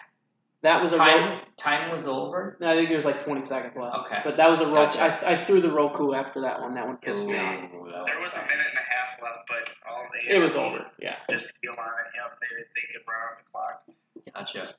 That 0.62 0.80
was 0.82 0.92
a 0.92 0.96
time 0.98 1.30
rope. 1.30 1.42
time 1.56 1.90
was 1.90 2.06
over? 2.06 2.56
No, 2.60 2.68
I 2.70 2.74
think 2.76 2.88
there 2.88 2.96
was 2.96 3.04
like 3.04 3.22
20 3.22 3.42
seconds 3.42 3.74
left. 3.76 3.96
Okay. 4.06 4.20
But 4.24 4.36
that 4.36 4.48
was 4.48 4.60
a 4.60 4.66
rope. 4.66 4.92
Gotcha. 4.94 5.26
I, 5.26 5.32
I 5.32 5.36
threw 5.36 5.60
the 5.60 5.70
Roku 5.72 6.12
after 6.14 6.40
that 6.42 6.60
one. 6.60 6.74
That 6.74 6.86
one 6.86 6.96
pissed 6.98 7.26
me 7.26 7.36
off. 7.36 7.60
There 7.70 7.80
was 7.80 8.32
a 8.32 8.42
minute 8.42 8.66
and 8.70 8.78
a 8.78 8.88
half 8.88 9.20
left, 9.22 9.48
but 9.48 9.68
all 9.90 10.06
the 10.12 10.34
It 10.34 10.38
was 10.38 10.54
over. 10.54 10.86
Yeah. 11.00 11.16
Just 11.28 11.46
feel 11.60 11.72
on 11.72 11.86
it. 11.86 12.10
Yep, 12.16 12.38
they, 12.40 12.62
they 12.62 12.92
could 12.92 13.02
run 13.08 13.18
out 13.30 13.36
the 13.44 13.50
clock. 13.50 13.82
Gotcha. 14.34 14.74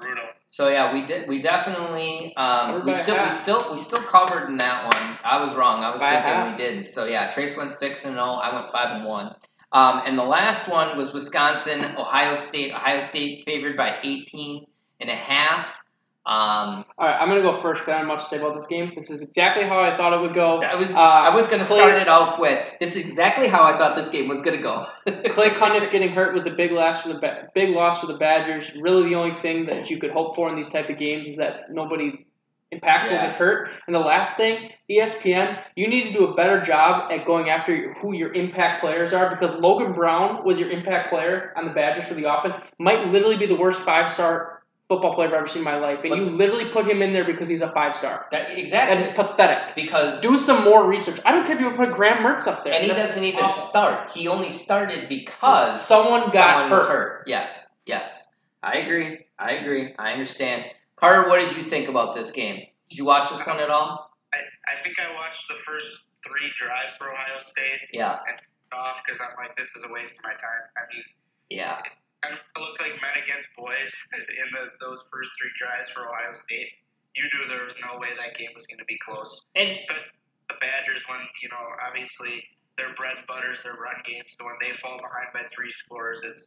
Brutal. 0.00 0.24
So 0.50 0.68
yeah, 0.68 0.92
we 0.92 1.06
did. 1.06 1.28
We 1.28 1.42
definitely. 1.42 2.34
Um, 2.36 2.84
we 2.84 2.92
by 2.92 2.98
a 2.98 3.02
still. 3.02 3.22
We 3.22 3.30
still. 3.30 3.72
We 3.72 3.78
still 3.78 4.02
covered 4.02 4.48
in 4.48 4.56
that 4.58 4.84
one. 4.84 5.18
I 5.24 5.44
was 5.44 5.54
wrong. 5.54 5.84
I 5.84 5.90
was 5.90 6.00
By 6.00 6.10
thinking 6.10 6.32
half. 6.32 6.50
we 6.52 6.56
didn't. 6.56 6.84
So 6.84 7.04
yeah, 7.04 7.30
Trace 7.30 7.56
went 7.56 7.72
six 7.72 8.04
and 8.04 8.14
zero. 8.14 8.32
I 8.32 8.54
went 8.54 8.72
five 8.72 8.96
and 8.96 9.04
one. 9.04 9.34
Um, 9.72 10.02
and 10.04 10.18
the 10.18 10.24
last 10.24 10.68
one 10.68 10.96
was 10.98 11.12
Wisconsin, 11.12 11.96
Ohio 11.96 12.34
State. 12.34 12.72
Ohio 12.72 13.00
State 13.00 13.44
favored 13.44 13.76
by 13.76 13.98
18 14.02 14.66
and 15.00 15.10
a 15.10 15.14
half. 15.14 15.78
Um, 16.26 16.84
All 16.98 17.06
right, 17.08 17.16
I'm 17.18 17.28
gonna 17.28 17.40
go 17.40 17.52
first. 17.52 17.88
I 17.88 17.92
don't 17.92 18.00
have 18.00 18.06
much 18.08 18.24
to 18.24 18.28
say 18.28 18.36
about 18.38 18.54
this 18.54 18.66
game. 18.66 18.92
This 18.94 19.10
is 19.10 19.22
exactly 19.22 19.64
how 19.64 19.80
I 19.80 19.96
thought 19.96 20.12
it 20.12 20.20
would 20.20 20.34
go. 20.34 20.60
I 20.62 20.74
was 20.76 20.94
Uh, 20.94 21.00
I 21.00 21.34
was 21.34 21.48
to 21.48 21.56
Clay- 21.56 21.78
start 21.78 21.94
it 21.96 22.08
off 22.08 22.38
with 22.38 22.62
this 22.78 22.94
is 22.94 23.02
exactly 23.02 23.48
how 23.48 23.62
I 23.62 23.78
thought 23.78 23.96
this 23.96 24.10
game 24.10 24.28
was 24.28 24.42
to 24.42 24.56
go. 24.58 24.86
Clay 25.30 25.50
Cundiff 25.50 25.90
getting 25.90 26.10
hurt 26.10 26.34
was 26.34 26.46
a 26.46 26.50
big 26.50 26.72
loss 26.72 27.00
for 27.02 27.08
the 27.08 27.18
ba- 27.18 27.48
big 27.54 27.70
loss 27.70 28.00
for 28.00 28.06
the 28.06 28.18
Badgers. 28.18 28.70
Really, 28.76 29.08
the 29.08 29.14
only 29.14 29.34
thing 29.34 29.64
that 29.66 29.88
you 29.90 29.98
could 29.98 30.10
hope 30.10 30.36
for 30.36 30.50
in 30.50 30.56
these 30.56 30.68
type 30.68 30.90
of 30.90 30.98
games 30.98 31.26
is 31.26 31.36
that 31.36 31.58
nobody 31.70 32.26
impactful 32.70 33.10
Yeah. 33.10 33.24
gets 33.24 33.36
hurt. 33.36 33.70
And 33.86 33.96
the 33.96 34.00
last 34.00 34.36
thing, 34.36 34.70
ESPN, 34.88 35.58
you 35.74 35.88
need 35.88 36.04
to 36.04 36.12
do 36.12 36.26
a 36.26 36.34
better 36.34 36.60
job 36.60 37.10
at 37.10 37.24
going 37.24 37.48
after 37.50 37.74
your- 37.74 37.94
who 37.94 38.14
your 38.14 38.32
impact 38.34 38.80
players 38.82 39.12
are 39.14 39.30
because 39.30 39.58
Logan 39.58 39.92
Brown 39.94 40.44
was 40.44 40.60
your 40.60 40.70
impact 40.70 41.08
player 41.08 41.52
on 41.56 41.64
the 41.64 41.72
Badgers 41.72 42.06
for 42.06 42.14
the 42.14 42.32
offense. 42.32 42.60
Might 42.78 43.06
literally 43.08 43.38
be 43.38 43.46
the 43.46 43.56
worst 43.56 43.82
five 43.82 44.08
star 44.08 44.59
football 44.90 45.14
player 45.14 45.28
I've 45.28 45.34
ever 45.34 45.46
seen 45.46 45.60
in 45.60 45.64
my 45.64 45.76
life, 45.78 46.00
and 46.02 46.10
But- 46.10 46.18
you 46.18 46.24
literally 46.26 46.68
put 46.68 46.84
him 46.90 47.00
in 47.00 47.12
there 47.12 47.24
because 47.24 47.48
he's 47.48 47.60
a 47.62 47.70
five 47.70 47.94
star. 47.94 48.26
That- 48.32 48.48
That 48.48 48.58
exactly 48.58 48.96
That 48.96 49.06
is 49.06 49.14
pathetic. 49.14 49.74
because 49.76 50.20
Do 50.20 50.36
some 50.36 50.64
more 50.64 50.84
research. 50.84 51.20
I 51.24 51.30
don't 51.30 51.46
care 51.46 51.54
if 51.54 51.60
you 51.60 51.70
put 51.70 51.92
Graham 51.92 52.24
Mertz 52.24 52.48
up 52.48 52.64
there. 52.64 52.74
and 52.74 52.82
he 52.84 52.90
doesn't 52.90 53.22
even 53.22 53.44
awful. 53.44 53.62
start. 53.62 54.10
He 54.10 54.26
only 54.26 54.50
started 54.50 55.08
because 55.08 55.80
someone 55.80 56.22
got 56.22 56.32
someone 56.32 56.70
hurt. 56.70 56.88
hurt. 56.88 57.24
Yes, 57.28 57.72
yes, 57.86 58.34
I 58.64 58.78
agree. 58.78 59.26
I 59.38 59.52
agree. 59.52 59.94
I 59.98 60.10
understand. 60.12 60.64
Carter, 60.96 61.28
what 61.30 61.38
did 61.38 61.54
you 61.56 61.62
think 61.62 61.88
about 61.88 62.12
this 62.14 62.30
game? 62.32 62.56
Did 62.88 62.98
you 62.98 63.04
watch 63.04 63.30
this 63.30 63.46
one 63.46 63.60
at 63.60 63.70
all? 63.70 64.10
I, 64.34 64.38
I 64.66 64.82
think 64.82 64.96
I 65.00 65.14
watched 65.14 65.46
the 65.48 65.54
first 65.64 65.86
three 66.26 66.50
drives 66.58 66.92
for 66.98 67.06
Ohio 67.06 67.40
State 67.48 67.80
Yeah, 67.92 68.18
And 68.28 68.38
off 68.72 68.96
because 69.04 69.20
I'm 69.20 69.34
like, 69.42 69.56
this 69.56 69.68
is 69.76 69.84
a 69.88 69.92
waste 69.92 70.12
of 70.18 70.22
my 70.24 70.30
time. 70.30 70.62
I 70.76 70.80
mean, 70.94 71.04
yeah, 71.48 71.78
it 71.78 71.92
looked 72.28 72.80
like 72.80 72.92
men 73.00 73.16
against 73.22 73.48
boys 73.56 73.92
in 74.12 74.48
the, 74.52 74.68
those 74.84 75.00
first 75.12 75.30
three 75.40 75.50
drives 75.56 75.88
for 75.92 76.04
Ohio 76.04 76.36
State. 76.44 76.68
You 77.16 77.24
knew 77.32 77.48
there 77.48 77.64
was 77.64 77.74
no 77.80 77.98
way 77.98 78.08
that 78.18 78.36
game 78.36 78.50
was 78.54 78.66
going 78.66 78.78
to 78.78 78.84
be 78.84 78.98
close. 78.98 79.42
and 79.56 79.70
Especially 79.70 80.14
the 80.48 80.54
Badgers, 80.60 81.02
when 81.08 81.18
you 81.42 81.48
know, 81.48 81.64
obviously 81.86 82.44
their 82.76 82.94
bread 82.94 83.16
and 83.16 83.26
butter 83.26 83.50
is 83.50 83.58
their 83.62 83.74
run 83.74 83.96
game. 84.06 84.22
So 84.28 84.44
when 84.44 84.54
they 84.60 84.76
fall 84.78 84.96
behind 84.98 85.32
by 85.32 85.42
three 85.54 85.72
scores, 85.72 86.20
it's 86.22 86.46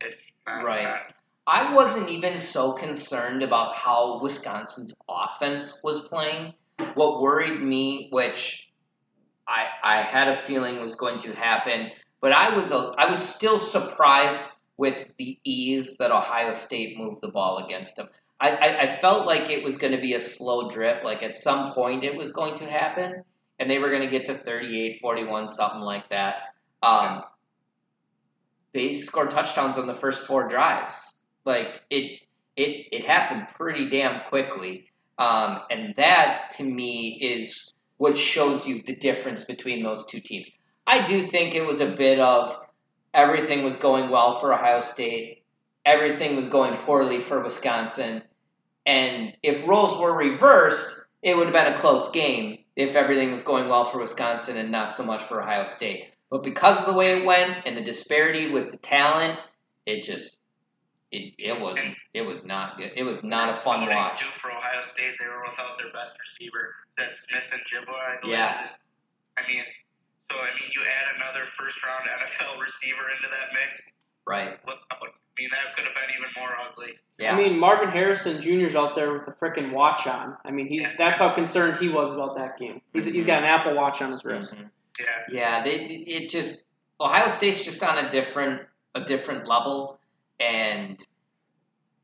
it's 0.00 0.16
not, 0.46 0.64
Right. 0.64 0.84
not 0.84 1.14
I 1.46 1.74
wasn't 1.74 2.08
even 2.08 2.38
so 2.38 2.72
concerned 2.72 3.42
about 3.42 3.76
how 3.76 4.20
Wisconsin's 4.22 4.94
offense 5.08 5.80
was 5.82 6.06
playing. 6.08 6.54
What 6.94 7.20
worried 7.20 7.60
me, 7.60 8.08
which 8.10 8.70
I 9.48 9.66
I 9.82 10.02
had 10.02 10.28
a 10.28 10.36
feeling 10.36 10.80
was 10.80 10.94
going 10.94 11.18
to 11.20 11.32
happen, 11.32 11.90
but 12.20 12.32
I 12.32 12.56
was 12.56 12.70
a, 12.70 12.94
I 12.96 13.10
was 13.10 13.18
still 13.22 13.58
surprised 13.58 14.42
with 14.80 15.12
the 15.18 15.38
ease 15.44 15.98
that 15.98 16.10
Ohio 16.10 16.52
State 16.52 16.96
moved 16.96 17.20
the 17.20 17.28
ball 17.28 17.62
against 17.66 17.96
them. 17.96 18.08
I, 18.40 18.48
I, 18.48 18.80
I 18.84 18.96
felt 18.96 19.26
like 19.26 19.50
it 19.50 19.62
was 19.62 19.76
going 19.76 19.92
to 19.92 20.00
be 20.00 20.14
a 20.14 20.20
slow 20.20 20.70
drip, 20.70 21.04
like 21.04 21.22
at 21.22 21.36
some 21.36 21.72
point 21.72 22.02
it 22.02 22.16
was 22.16 22.30
going 22.30 22.56
to 22.56 22.64
happen, 22.64 23.22
and 23.58 23.70
they 23.70 23.78
were 23.78 23.90
going 23.90 24.00
to 24.00 24.08
get 24.08 24.24
to 24.24 24.34
38, 24.34 24.98
41, 25.02 25.48
something 25.48 25.82
like 25.82 26.08
that. 26.08 26.54
Um, 26.82 27.24
they 28.72 28.92
scored 28.92 29.30
touchdowns 29.30 29.76
on 29.76 29.86
the 29.86 29.94
first 29.94 30.22
four 30.26 30.48
drives. 30.48 31.26
Like 31.44 31.82
it, 31.90 32.18
it, 32.56 32.86
it 32.90 33.04
happened 33.04 33.48
pretty 33.54 33.90
damn 33.90 34.22
quickly, 34.30 34.86
um, 35.18 35.60
and 35.70 35.92
that 35.98 36.52
to 36.52 36.62
me 36.62 37.18
is 37.20 37.74
what 37.98 38.16
shows 38.16 38.66
you 38.66 38.82
the 38.86 38.96
difference 38.96 39.44
between 39.44 39.82
those 39.82 40.06
two 40.06 40.20
teams. 40.20 40.50
I 40.86 41.04
do 41.04 41.20
think 41.20 41.54
it 41.54 41.66
was 41.66 41.80
a 41.80 41.94
bit 41.94 42.18
of 42.18 42.56
everything 43.14 43.62
was 43.64 43.76
going 43.76 44.10
well 44.10 44.38
for 44.38 44.52
Ohio 44.52 44.80
State, 44.80 45.44
everything 45.84 46.36
was 46.36 46.46
going 46.46 46.76
poorly 46.78 47.20
for 47.20 47.40
Wisconsin, 47.40 48.22
and 48.86 49.36
if 49.42 49.66
roles 49.66 49.98
were 50.00 50.14
reversed, 50.14 50.86
it 51.22 51.36
would 51.36 51.46
have 51.46 51.54
been 51.54 51.72
a 51.72 51.76
close 51.76 52.10
game 52.10 52.58
if 52.76 52.96
everything 52.96 53.30
was 53.30 53.42
going 53.42 53.68
well 53.68 53.84
for 53.84 53.98
Wisconsin 53.98 54.56
and 54.56 54.70
not 54.70 54.92
so 54.92 55.02
much 55.04 55.22
for 55.22 55.42
Ohio 55.42 55.64
State. 55.64 56.12
But 56.30 56.42
because 56.42 56.78
of 56.78 56.86
the 56.86 56.92
way 56.92 57.18
it 57.18 57.24
went 57.24 57.66
and 57.66 57.76
the 57.76 57.82
disparity 57.82 58.50
with 58.50 58.70
the 58.70 58.78
talent, 58.78 59.38
it 59.86 60.02
just 60.02 60.40
it, 61.10 61.34
it 61.38 61.60
was 61.60 61.78
it 62.14 62.22
was 62.22 62.44
not 62.44 62.78
good. 62.78 62.92
It 62.94 63.02
was 63.02 63.22
not 63.22 63.50
a 63.50 63.60
fun 63.60 63.86
watch. 63.88 64.20
Too, 64.20 64.26
for 64.40 64.50
Ohio 64.50 64.82
State, 64.94 65.14
they 65.18 65.26
were 65.26 65.42
without 65.42 65.76
their 65.76 65.92
best 65.92 66.12
receiver. 66.18 66.74
That 66.96 67.10
Smith 67.28 67.42
and 67.52 67.62
Jibba, 67.62 67.92
I 67.92 68.20
believe. 68.20 68.38
Yeah. 68.38 68.62
Just, 68.62 68.74
I 69.36 69.48
mean, 69.48 69.64
so 70.30 70.36
I 70.38 70.54
mean, 70.60 70.70
you 70.72 70.80
add 70.82 71.16
another 71.16 71.46
first 71.58 71.76
round 71.84 72.06
NFL 72.06 72.60
receiver 72.60 73.10
into 73.16 73.28
that 73.28 73.52
mix. 73.52 73.82
Right. 74.26 74.58
Look 74.66 74.78
out. 74.92 74.98
I 75.02 75.42
mean, 75.42 75.50
that 75.50 75.74
could 75.74 75.84
have 75.86 75.94
been 75.94 76.14
even 76.16 76.30
more 76.38 76.50
ugly. 76.68 76.98
Yeah. 77.18 77.34
I 77.34 77.36
mean, 77.36 77.58
Marvin 77.58 77.90
Harrison 77.90 78.40
Jr.'s 78.40 78.76
out 78.76 78.94
there 78.94 79.12
with 79.12 79.26
a 79.28 79.32
freaking 79.32 79.72
watch 79.72 80.06
on. 80.06 80.36
I 80.44 80.50
mean, 80.50 80.68
he's 80.68 80.96
that's 80.96 81.18
how 81.18 81.30
concerned 81.30 81.78
he 81.78 81.88
was 81.88 82.14
about 82.14 82.36
that 82.36 82.58
game. 82.58 82.80
He's, 82.92 83.04
he's 83.06 83.26
got 83.26 83.42
an 83.42 83.44
Apple 83.44 83.74
Watch 83.74 84.02
on 84.02 84.10
his 84.12 84.24
wrist. 84.24 84.54
Mhm. 84.54 84.70
Yeah. 84.98 85.04
Yeah, 85.30 85.64
they 85.64 85.70
it 86.06 86.30
just 86.30 86.62
Ohio 87.00 87.28
State's 87.28 87.64
just 87.64 87.82
on 87.82 88.04
a 88.04 88.10
different 88.10 88.62
a 88.94 89.02
different 89.04 89.46
level, 89.46 89.98
and 90.38 91.02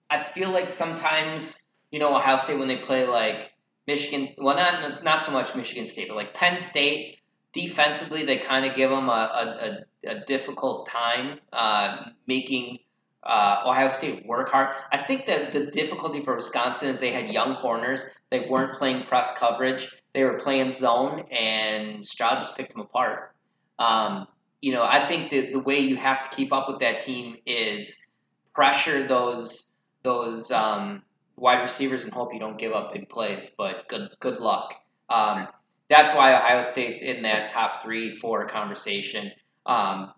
I 0.09 0.23
feel 0.23 0.51
like 0.51 0.69
sometimes 0.69 1.63
you 1.91 1.99
know 1.99 2.15
Ohio 2.17 2.37
State 2.37 2.59
when 2.59 2.69
they 2.69 2.79
play 2.79 3.07
like 3.07 3.53
Michigan, 3.87 4.35
well 4.39 4.57
not 4.57 5.05
not 5.05 5.25
so 5.25 5.33
much 5.33 5.55
Michigan 5.55 5.87
State, 5.87 6.09
but 6.09 6.17
like 6.17 6.35
Penn 6.35 6.59
State. 6.59 7.16
Defensively, 7.57 8.27
they 8.27 8.37
kind 8.37 8.67
of 8.67 8.77
give 8.77 8.91
them 8.91 9.09
a, 9.09 9.83
a, 10.05 10.11
a, 10.11 10.25
difficult 10.27 10.87
time 10.87 11.41
uh, 11.55 12.11
making 12.27 12.81
uh, 13.23 13.63
Ohio 13.65 13.89
State 13.89 14.27
work 14.27 14.51
hard. 14.51 14.77
I 14.93 14.99
think 14.99 15.25
that 15.25 15.53
the 15.53 15.65
difficulty 15.71 16.23
for 16.23 16.37
Wisconsin 16.37 16.89
is 16.89 17.01
they 17.01 17.13
had 17.13 17.31
young 17.31 17.57
corners. 17.57 18.05
They 18.31 18.47
weren't 18.51 18.75
playing 18.75 19.05
press 19.05 19.33
coverage. 19.39 19.89
They 20.13 20.23
were 20.25 20.39
playing 20.39 20.73
zone, 20.73 21.21
and 21.33 22.07
Stroud 22.07 22.43
just 22.43 22.55
picked 22.59 22.73
them 22.73 22.83
apart. 22.83 23.35
Um, 23.79 24.27
you 24.61 24.73
know, 24.73 24.83
I 24.83 25.07
think 25.07 25.31
that 25.31 25.53
the 25.53 25.61
way 25.61 25.79
you 25.79 25.97
have 25.97 26.29
to 26.29 26.37
keep 26.37 26.53
up 26.53 26.69
with 26.69 26.81
that 26.81 27.01
team 27.01 27.37
is 27.47 28.07
pressure 28.55 29.09
those 29.09 29.71
those 30.03 30.51
um, 30.51 31.03
wide 31.37 31.63
receivers 31.63 32.05
and 32.05 32.13
hope 32.13 32.35
you 32.35 32.39
don't 32.39 32.59
give 32.59 32.73
up 32.73 32.93
big 32.93 33.09
plays. 33.09 33.51
But 33.57 33.89
good 33.89 34.11
good 34.21 34.41
luck. 34.41 34.75
Um, 35.09 35.49
that's 35.89 36.13
why 36.13 36.35
Ohio 36.35 36.63
State's 36.63 37.01
in 37.01 37.23
that 37.23 37.49
top 37.49 37.83
three 37.83 38.15
four 38.17 38.49
conversation. 38.49 39.31
Um, 39.67 40.13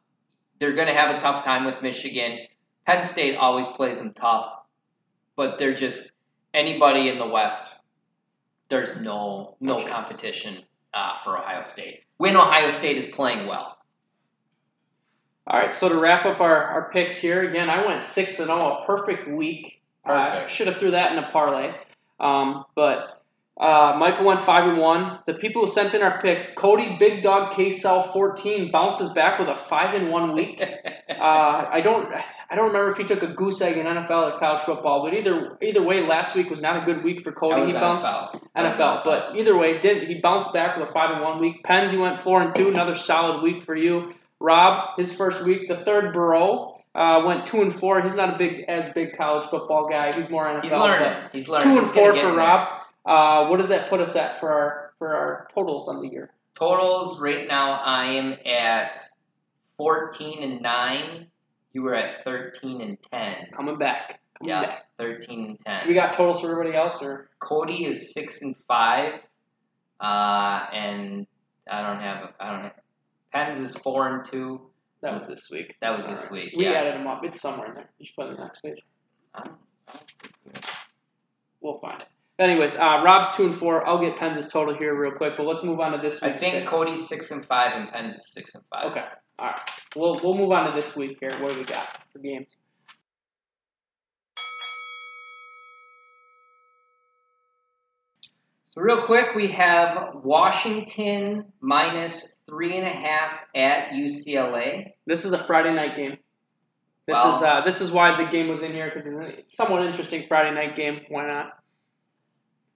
they're 0.59 0.75
going 0.75 0.89
to 0.89 0.95
have 0.95 1.15
a 1.15 1.19
tough 1.19 1.45
time 1.45 1.65
with 1.65 1.83
Michigan. 1.83 2.39
Penn 2.87 3.05
State 3.05 3.37
always 3.37 3.69
plays 3.69 3.99
them 3.99 4.13
tough, 4.13 4.51
but 5.37 5.59
they're 5.59 5.75
just 5.75 6.13
anybody 6.55 7.09
in 7.09 7.19
the 7.19 7.29
West. 7.29 7.81
There's 8.69 9.01
no 9.01 9.57
no 9.61 9.85
competition 9.85 10.63
uh, 10.95 11.19
for 11.19 11.39
Ohio 11.39 11.63
State 11.63 12.03
when 12.19 12.37
Ohio 12.37 12.71
State 12.71 12.97
is 12.97 13.07
playing 13.07 13.47
well. 13.47 13.77
All 15.47 15.59
right, 15.59 15.73
so 15.73 15.89
to 15.89 15.99
wrap 15.99 16.27
up 16.27 16.41
our, 16.41 16.63
our 16.63 16.91
picks 16.91 17.17
here, 17.17 17.49
again, 17.49 17.71
I 17.71 17.87
went 17.87 18.03
six 18.03 18.39
and 18.39 18.49
zero, 18.49 18.83
a 18.83 18.87
perfect 18.87 19.27
week. 19.27 19.81
I 20.05 20.31
Perfect. 20.31 20.51
should 20.51 20.67
have 20.67 20.77
threw 20.77 20.91
that 20.91 21.13
in 21.13 21.19
a 21.19 21.31
parlay, 21.31 21.75
um, 22.21 22.65
but 22.75 23.18
uh, 23.59 23.97
Michael 23.99 24.25
went 24.25 24.41
five 24.41 24.69
and 24.69 24.79
one. 24.79 25.19
The 25.27 25.35
people 25.35 25.63
who 25.63 25.71
sent 25.71 25.93
in 25.93 26.03
our 26.03 26.21
picks, 26.21 26.47
Cody 26.55 26.97
Big 26.99 27.23
Dog 27.23 27.53
K 27.55 27.71
Cell 27.71 28.05
fourteen 28.13 28.71
bounces 28.71 29.11
back 29.11 29.41
with 29.41 29.49
a 29.49 29.57
five 29.57 29.95
and 29.95 30.11
one 30.11 30.35
week. 30.35 30.63
Uh, 31.09 31.67
I 31.73 31.81
don't, 31.81 32.15
I 32.49 32.55
don't 32.55 32.69
remember 32.69 32.93
if 32.93 32.97
he 32.97 33.03
took 33.03 33.25
a 33.25 33.27
goose 33.27 33.61
egg 33.61 33.77
in 33.77 33.87
NFL 33.87 34.35
or 34.35 34.39
college 34.39 34.61
football, 34.61 35.03
but 35.03 35.15
either 35.15 35.59
either 35.61 35.83
way, 35.83 36.07
last 36.07 36.37
week 36.37 36.49
was 36.49 36.61
not 36.61 36.81
a 36.81 36.85
good 36.85 37.03
week 37.03 37.23
for 37.23 37.33
Cody. 37.33 37.67
He 37.67 37.73
bounced 37.73 38.07
NFL. 38.07 38.41
NFL. 38.55 39.05
But 39.05 39.35
either 39.35 39.57
way, 39.57 39.81
did 39.81 40.07
he 40.07 40.21
bounced 40.21 40.53
back 40.53 40.77
with 40.79 40.91
a 40.91 40.93
five 40.93 41.11
and 41.11 41.23
one 41.23 41.41
week? 41.41 41.65
Pens, 41.65 41.93
you 41.93 42.01
went 42.01 42.21
four 42.21 42.41
and 42.41 42.55
two, 42.55 42.69
another 42.69 42.95
solid 42.95 43.43
week 43.43 43.65
for 43.65 43.75
you. 43.75 44.13
Rob, 44.39 44.97
his 44.97 45.13
first 45.13 45.43
week, 45.43 45.67
the 45.67 45.77
third 45.77 46.13
Burrow. 46.13 46.77
Uh, 46.95 47.23
went 47.25 47.47
two 47.47 47.63
and 47.63 47.73
four. 47.73 48.01
He's 48.03 48.15
not 48.15 48.35
a 48.35 48.39
big 48.39 48.65
as 48.69 48.89
big 48.93 49.17
college 49.17 49.49
football 49.49 49.89
guy. 49.89 50.15
He's 50.15 50.31
more 50.31 50.47
NFL. 50.47 50.63
he's 50.63 50.73
learning. 50.73 51.29
He's 51.33 51.49
learning. 51.49 51.69
Two 51.69 51.79
and 51.79 51.87
He's 51.87 51.95
four 51.95 52.13
for. 52.13 52.35
Rob. 52.35 52.78
Uh, 53.09 53.47
what 53.49 53.59
does 53.59 53.69
that 53.71 53.89
put 53.89 54.01
us 54.01 54.15
at 54.17 54.39
for 54.39 54.53
our 54.53 54.93
for 54.99 55.15
our 55.15 55.49
totals 55.55 55.89
on 55.89 56.03
the 56.03 56.09
year? 56.09 56.31
Totals 56.55 57.19
right 57.21 57.49
now, 57.49 57.73
I 57.73 58.05
am 58.17 58.35
at 58.45 59.01
fourteen 59.79 60.43
and 60.43 60.61
nine. 60.61 61.29
You 61.73 61.83
were 61.83 61.95
at 61.95 62.23
thirteen 62.23 62.83
and 62.83 62.99
ten. 63.11 63.47
Coming 63.57 63.79
back. 63.79 64.21
Coming 64.39 64.51
Yeah, 64.51 64.63
back. 64.63 64.87
thirteen 64.99 65.57
and 65.65 65.83
Do 65.85 65.89
we 65.89 65.95
got 65.95 66.13
totals 66.13 66.41
for 66.43 66.51
everybody 66.51 66.77
else 66.77 67.01
or? 67.03 67.31
Cody 67.41 67.87
is 67.87 68.13
six 68.13 68.43
and 68.43 68.55
five, 68.67 69.15
uh, 70.01 70.67
and 70.73 71.27
I 71.71 71.81
don't 71.83 72.01
have. 72.03 72.33
I 72.39 72.51
don't 72.53 72.63
have. 72.65 72.73
Pens 73.33 73.59
is 73.59 73.75
four 73.77 74.07
and 74.09 74.25
two. 74.25 74.61
That 75.01 75.15
was 75.15 75.27
this 75.27 75.49
week. 75.51 75.77
That 75.81 75.91
was 75.97 76.07
this 76.07 76.25
right. 76.25 76.33
week, 76.45 76.55
We 76.59 76.65
yeah. 76.65 76.73
added 76.73 76.95
them 76.97 77.07
up. 77.07 77.25
It's 77.25 77.41
somewhere 77.41 77.69
in 77.69 77.75
there. 77.75 77.89
You 77.99 78.05
should 78.05 78.17
put 78.17 78.27
it 78.27 78.31
on 78.31 78.37
the 78.37 78.43
next 78.43 78.61
page. 78.61 78.83
I 79.35 79.45
don't- 79.45 79.59
I 79.89 79.93
don't- 80.53 80.67
We'll 81.61 81.79
find 81.79 82.03
it. 82.03 82.09
Anyways, 82.39 82.77
uh, 82.77 83.03
Rob's 83.05 83.31
two 83.37 83.45
and 83.45 83.55
four. 83.55 83.85
I'll 83.87 84.01
get 84.01 84.17
Pens' 84.17 84.47
total 84.47 84.77
here 84.77 84.95
real 84.95 85.11
quick, 85.13 85.35
but 85.37 85.45
let's 85.45 85.65
move 85.65 85.81
on 85.81 85.93
to 85.93 85.99
this 85.99 86.23
week. 86.23 86.35
I 86.35 86.37
think 86.37 86.55
pick. 86.55 86.69
Cody's 86.69 87.09
six 87.09 87.33
and 87.33 87.45
five, 87.45 87.73
and 87.75 87.91
Pens 87.91 88.15
is 88.15 88.33
six 88.33 88.55
and 88.55 88.63
five. 88.71 88.93
Okay. 88.93 89.05
All 89.41 89.47
right. 89.47 89.61
We'll 89.97 90.21
we'll 90.23 90.37
move 90.37 90.53
on 90.53 90.71
to 90.71 90.81
this 90.81 90.95
week 90.95 91.19
here. 91.21 91.33
What 91.41 91.53
do 91.53 91.59
we 91.59 91.65
got 91.65 91.99
for 92.13 92.21
games? 92.21 92.57
So 98.71 98.83
real 98.83 99.05
quick, 99.05 99.35
we 99.35 99.49
have 99.49 100.15
Washington 100.23 101.47
minus 101.61 102.29
three 102.49 102.79
and 102.79 102.87
a 102.87 102.91
half 102.91 103.43
at 103.57 103.91
UCLA. 103.91 104.93
This 105.07 105.25
is 105.25 105.33
a 105.33 105.45
Friday 105.45 105.75
night 105.75 105.97
game. 105.97 106.19
This 107.07 107.15
Well- 107.15 107.37
is 107.37 107.43
uh, 107.43 107.61
this 107.63 107.81
is 107.81 107.91
why 107.91 108.23
the 108.23 108.31
game 108.31 108.49
was 108.49 108.63
in 108.63 108.73
here 108.73 108.93
because 108.95 109.11
it's 109.35 109.55
a 109.55 109.57
somewhat 109.57 109.85
interesting 109.85 110.27
Friday 110.29 110.55
night 110.55 110.77
game. 110.77 111.01
Why 111.09 111.27
not? 111.27 111.58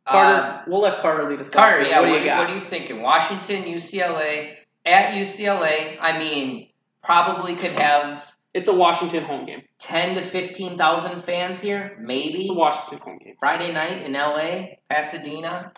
Carter, 0.09 0.46
Um, 0.59 0.62
we'll 0.66 0.80
let 0.80 1.00
Carter 1.00 1.28
lead 1.30 1.40
us. 1.40 1.48
off 1.48 1.55
Carter, 1.55 1.80
here. 1.80 1.88
yeah, 1.90 2.00
what 2.00 2.07
do 2.07 2.12
you 2.14 2.24
got? 2.24 2.38
what 2.38 2.50
are 2.50 2.55
you 2.55 2.61
thinking? 2.61 3.03
Washington, 3.03 3.62
UCLA 3.64 4.57
at 4.84 5.14
UCLA. 5.14 5.96
I 6.00 6.18
mean, 6.18 6.68
probably 7.05 7.55
could 7.57 7.70
have 7.72 8.32
It's 8.55 8.68
a 8.68 8.74
Washington 8.74 9.24
home 9.24 9.46
game. 9.46 9.62
ten 9.78 10.14
to 10.16 10.22
fifteen 10.22 10.76
thousand 10.76 11.22
fans 11.22 11.61
here, 11.61 11.96
maybe. 12.00 12.42
It's 12.42 12.50
a 12.50 12.55
Washington 12.55 12.98
home 12.98 13.18
game. 13.18 13.34
Friday 13.38 13.72
night 13.72 14.03
in 14.03 14.12
LA, 14.12 14.74
Pasadena. 14.90 15.72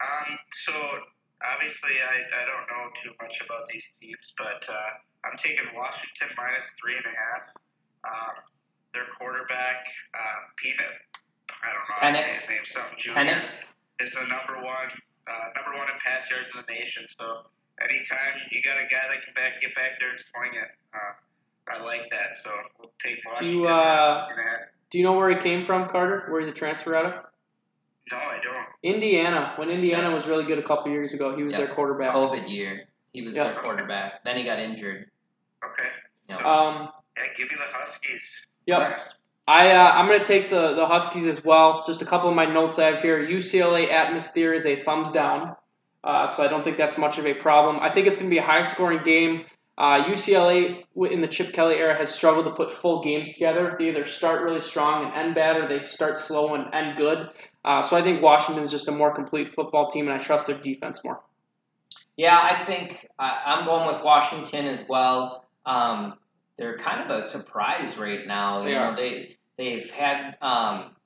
Um, 0.00 0.38
so 0.64 0.72
obviously, 1.42 1.94
I, 1.98 2.16
I 2.22 2.42
don't 2.46 2.66
know 2.70 2.84
too 3.02 3.10
much 3.20 3.34
about 3.44 3.66
these 3.72 3.82
teams, 4.00 4.34
but 4.38 4.62
uh, 4.68 4.90
I'm 5.26 5.36
taking 5.38 5.66
Washington 5.74 6.28
minus 6.36 6.62
three 6.80 6.94
and 6.94 7.06
a 7.06 7.14
half. 7.16 7.44
Um, 8.06 8.34
their 8.94 9.04
quarterback, 9.18 9.84
uh, 10.14 10.38
Peanut, 10.56 10.94
I 11.62 11.72
don't 11.74 11.84
know 11.88 11.96
how 11.98 12.08
to 12.10 12.14
say 12.14 12.22
Penix. 12.22 12.34
his 12.34 12.48
name, 12.48 12.64
something 12.66 12.98
Junior, 12.98 13.22
Penix. 13.34 13.64
is 14.00 14.12
the 14.12 14.20
number 14.26 14.62
one 14.64 14.88
uh, 15.26 15.32
number 15.56 15.76
one 15.78 15.88
in 15.90 15.98
pass 16.02 16.28
yards 16.30 16.48
in 16.54 16.62
the 16.66 16.72
nation. 16.72 17.04
So 17.18 17.42
anytime 17.82 18.40
you 18.50 18.62
got 18.62 18.78
a 18.78 18.86
guy 18.88 19.04
that 19.12 19.24
can 19.24 19.34
back 19.34 19.60
get 19.60 19.74
back 19.74 19.98
there 20.00 20.10
and 20.10 20.20
swing 20.32 20.52
it, 20.54 20.70
uh, 20.94 21.12
I 21.70 21.82
like 21.84 22.08
that. 22.10 22.36
So 22.42 22.50
we'll 22.78 22.92
take 23.02 23.18
Do 23.38 23.44
you, 23.46 23.64
uh, 23.66 24.26
three 24.28 24.36
and 24.38 24.46
a 24.46 24.50
half. 24.50 24.60
Do 24.90 24.98
you 24.98 25.04
know 25.04 25.12
where 25.12 25.28
he 25.28 25.36
came 25.36 25.66
from, 25.66 25.88
Carter? 25.90 26.26
Where 26.30 26.40
he's 26.40 26.48
a 26.48 26.52
transfer 26.52 26.94
out 26.96 27.04
of? 27.06 27.12
No, 28.10 28.16
I 28.16 28.38
don't. 28.42 28.64
Indiana. 28.82 29.52
When 29.56 29.68
Indiana 29.68 30.10
was 30.10 30.26
really 30.26 30.44
good 30.46 30.58
a 30.58 30.62
couple 30.62 30.90
years 30.90 31.12
ago, 31.12 31.36
he 31.36 31.42
was 31.42 31.52
Yeah. 31.52 31.58
their 31.66 31.74
quarterback. 31.74 32.10
COVID 32.12 32.48
year. 32.50 32.88
He 33.12 33.20
was 33.20 33.36
Yeah. 33.36 33.44
their 33.52 33.60
quarterback. 33.60 34.24
Then 34.24 34.38
he 34.38 34.44
got 34.44 34.58
injured. 34.58 35.10
Okay. 35.62 35.88
Yeah. 36.30 36.38
So, 36.38 36.46
Um, 36.48 36.92
yeah, 37.18 37.24
give 37.36 37.50
me 37.50 37.56
the 37.56 37.64
Huskies. 37.70 38.22
yep. 38.64 38.78
Minus 38.80 39.14
I 39.48 39.70
uh, 39.70 39.92
I'm 39.92 40.06
going 40.06 40.18
to 40.18 40.24
take 40.26 40.50
the 40.50 40.74
the 40.74 40.84
Huskies 40.84 41.26
as 41.26 41.42
well. 41.42 41.82
Just 41.86 42.02
a 42.02 42.04
couple 42.04 42.28
of 42.28 42.36
my 42.36 42.44
notes 42.44 42.78
I 42.78 42.90
have 42.90 43.00
here. 43.00 43.18
UCLA 43.18 43.90
atmosphere 43.90 44.52
is 44.52 44.66
a 44.66 44.82
thumbs 44.84 45.10
down, 45.10 45.56
uh, 46.04 46.26
so 46.26 46.42
I 46.44 46.48
don't 46.48 46.62
think 46.62 46.76
that's 46.76 46.98
much 46.98 47.16
of 47.16 47.24
a 47.24 47.32
problem. 47.32 47.78
I 47.80 47.90
think 47.90 48.06
it's 48.06 48.16
going 48.16 48.28
to 48.28 48.34
be 48.34 48.38
a 48.38 48.44
high 48.44 48.62
scoring 48.62 49.02
game. 49.02 49.46
Uh, 49.78 50.04
UCLA 50.04 50.84
in 51.10 51.22
the 51.22 51.28
Chip 51.28 51.54
Kelly 51.54 51.76
era 51.76 51.96
has 51.96 52.14
struggled 52.14 52.44
to 52.44 52.50
put 52.50 52.70
full 52.70 53.02
games 53.02 53.32
together. 53.32 53.74
They 53.78 53.88
either 53.88 54.04
start 54.04 54.42
really 54.42 54.60
strong 54.60 55.06
and 55.06 55.14
end 55.14 55.34
bad, 55.34 55.56
or 55.56 55.66
they 55.66 55.78
start 55.80 56.18
slow 56.18 56.54
and 56.54 56.74
end 56.74 56.98
good. 56.98 57.30
Uh, 57.64 57.80
so 57.80 57.96
I 57.96 58.02
think 58.02 58.20
Washington 58.20 58.62
is 58.62 58.70
just 58.70 58.88
a 58.88 58.92
more 58.92 59.14
complete 59.14 59.54
football 59.54 59.88
team, 59.88 60.08
and 60.08 60.20
I 60.20 60.22
trust 60.22 60.46
their 60.46 60.58
defense 60.58 61.02
more. 61.02 61.22
Yeah, 62.18 62.38
I 62.38 62.66
think 62.66 63.08
I, 63.18 63.44
I'm 63.46 63.64
going 63.64 63.86
with 63.86 64.04
Washington 64.04 64.66
as 64.66 64.84
well. 64.86 65.46
Um, 65.64 66.18
they're 66.58 66.76
kind 66.76 67.08
of 67.08 67.16
a 67.16 67.22
surprise 67.22 67.96
right 67.96 68.26
now. 68.26 68.62
They 68.62 68.72
you 68.72 68.76
are. 68.76 68.90
know, 68.90 68.96
they 68.96 69.37
they've 69.58 69.90
had 69.90 70.36
um, 70.40 70.96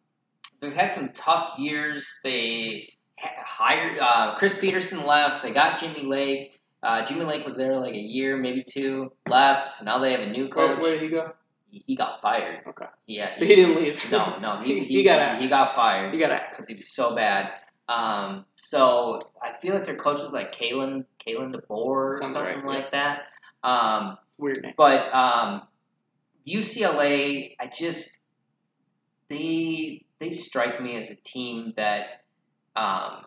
they've 0.61 0.73
had 0.73 0.93
some 0.93 1.09
tough 1.11 1.59
years. 1.59 2.09
They 2.23 2.93
hired 3.19 3.99
uh, 3.99 4.37
Chris 4.37 4.55
Petersen 4.59 5.05
left. 5.05 5.43
They 5.43 5.51
got 5.53 5.81
Jimmy 5.81 6.03
Lake. 6.05 6.61
Uh, 6.83 7.05
Jimmy 7.05 7.25
Lake 7.25 7.45
was 7.45 7.57
there 7.57 7.77
like 7.79 7.95
a 7.95 7.99
year, 7.99 8.37
maybe 8.37 8.65
two. 8.65 9.13
Left. 9.29 9.79
So 9.79 9.85
now 9.85 9.99
they 9.99 10.13
have 10.13 10.21
a 10.21 10.31
new 10.31 10.49
coach. 10.49 10.81
where 10.83 10.93
did 10.95 11.03
he 11.03 11.09
go? 11.09 11.33
He, 11.71 11.83
he 11.87 11.97
got 11.97 12.21
fired. 12.21 12.61
Okay. 12.69 12.87
Yeah. 13.07 13.33
So 13.33 13.45
he 13.45 13.55
didn't 13.55 13.77
leave. 13.77 14.11
No, 14.11 14.39
no. 14.41 14.61
He, 14.63 14.81
He- 14.81 14.81
he, 14.87 14.95
he 14.99 15.05
got 15.05 15.41
he, 15.41 15.49
got 15.49 15.75
fired 15.75 16.13
He 16.13 16.19
got 16.21 16.31
axed. 16.33 16.59
because 16.59 16.69
he 16.69 16.75
was 16.75 16.93
so 16.93 17.15
bad. 17.15 17.51
Um, 17.89 18.45
so 18.57 19.21
I 19.43 19.59
feel 19.61 19.75
like 19.75 19.85
their 19.85 19.97
coach 19.97 20.21
is 20.21 20.33
like 20.33 20.55
Kalen, 20.55 21.05
Kalen 21.27 21.55
DeBoer 21.55 21.69
or 21.71 22.19
Sounds 22.21 22.33
something 22.33 22.63
right, 22.63 22.83
like 22.83 22.91
that. 22.93 23.23
Um, 23.63 24.17
Weird 24.39 24.63
name. 24.63 24.75
but 24.77 25.13
um, 25.15 25.63
UCLA, 26.47 27.55
I 27.61 27.67
just 27.67 28.22
they 29.33 30.05
they 30.21 30.31
strike 30.31 30.81
me 30.81 30.97
as 30.97 31.11
a 31.11 31.17
team 31.17 31.73
that 31.77 32.23
um, 32.77 33.25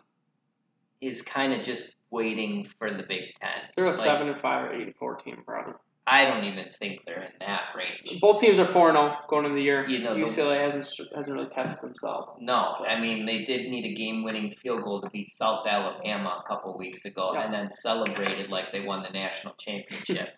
is 1.00 1.22
kind 1.22 1.52
of 1.52 1.62
just 1.62 1.94
waiting 2.10 2.64
for 2.78 2.90
the 2.90 3.02
Big 3.02 3.22
Ten. 3.40 3.50
They're 3.74 3.84
a 3.84 3.88
Like, 3.90 3.96
seven 3.96 4.28
and 4.28 4.38
five 4.38 4.64
or 4.64 4.72
eight 4.74 4.86
and 4.86 4.96
four 4.96 5.16
team, 5.16 5.42
probably. 5.44 5.74
I 6.08 6.24
don't 6.24 6.44
even 6.44 6.66
think 6.78 7.00
they're 7.04 7.22
in 7.22 7.32
that 7.40 7.62
range. 7.76 8.20
Both 8.20 8.40
teams 8.40 8.60
are 8.60 8.64
four 8.64 8.88
and 8.90 8.96
zero 8.96 9.16
going 9.28 9.44
into 9.44 9.56
the 9.56 9.62
year. 9.62 9.88
You 9.88 10.04
know, 10.04 10.14
the- 10.14 10.20
UCLA 10.20 10.60
hasn't 10.62 10.86
hasn't 11.14 11.34
really 11.36 11.48
tested 11.50 11.88
themselves. 11.88 12.32
No, 12.40 12.76
I 12.88 13.00
mean 13.00 13.26
they 13.26 13.42
did 13.42 13.68
need 13.68 13.84
a 13.84 13.94
game-winning 13.94 14.54
field 14.62 14.84
goal 14.84 15.00
to 15.02 15.10
beat 15.10 15.30
South 15.30 15.66
Alabama 15.66 16.42
a 16.44 16.48
couple 16.48 16.78
weeks 16.78 17.04
ago, 17.04 17.32
Yeah. 17.34 17.44
and 17.44 17.52
then 17.52 17.70
celebrated 17.70 18.50
like 18.50 18.70
they 18.72 18.80
won 18.82 19.02
the 19.02 19.10
national 19.10 19.54
championship. 19.54 20.28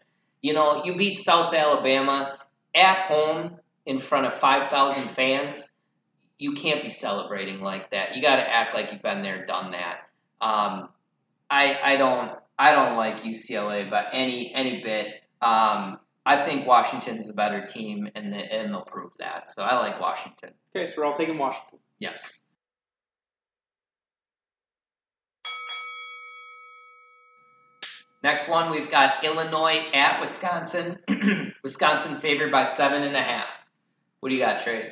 you 0.40 0.52
know, 0.54 0.84
you 0.84 0.96
beat 0.96 1.16
South 1.18 1.52
Alabama 1.52 2.38
at 2.74 3.02
home 3.02 3.58
in 3.88 3.98
front 3.98 4.26
of 4.26 4.34
five 4.34 4.68
thousand 4.68 5.08
fans. 5.08 5.74
You 6.38 6.52
can't 6.52 6.84
be 6.84 6.90
celebrating 6.90 7.60
like 7.60 7.90
that. 7.90 8.14
You 8.14 8.22
got 8.22 8.36
to 8.36 8.42
act 8.42 8.74
like 8.74 8.92
you've 8.92 9.02
been 9.02 9.22
there, 9.22 9.44
done 9.44 9.72
that. 9.72 9.96
Um, 10.40 10.90
I 11.50 11.76
I 11.82 11.96
don't 11.96 12.32
I 12.58 12.72
don't 12.72 12.96
like 12.96 13.22
UCLA, 13.24 13.90
but 13.90 14.04
any 14.12 14.52
any 14.54 14.82
bit. 14.84 15.06
Um, 15.40 15.98
I 16.26 16.44
think 16.44 16.66
Washington's 16.66 17.26
the 17.26 17.32
better 17.32 17.64
team, 17.64 18.08
and 18.14 18.32
the, 18.32 18.36
and 18.36 18.72
they'll 18.72 18.82
prove 18.82 19.12
that. 19.18 19.50
So 19.54 19.62
I 19.62 19.78
like 19.78 19.98
Washington. 19.98 20.50
Okay, 20.76 20.86
so 20.86 20.94
we're 20.98 21.06
all 21.06 21.16
taking 21.16 21.38
Washington. 21.38 21.78
Yes. 21.98 22.42
Next 28.22 28.48
one, 28.48 28.72
we've 28.72 28.90
got 28.90 29.24
Illinois 29.24 29.90
at 29.94 30.20
Wisconsin. 30.20 30.98
Wisconsin 31.62 32.16
favored 32.16 32.50
by 32.50 32.64
seven 32.64 33.02
and 33.04 33.16
a 33.16 33.22
half. 33.22 33.57
What 34.20 34.30
do 34.30 34.34
you 34.34 34.40
got, 34.40 34.60
Trace? 34.60 34.90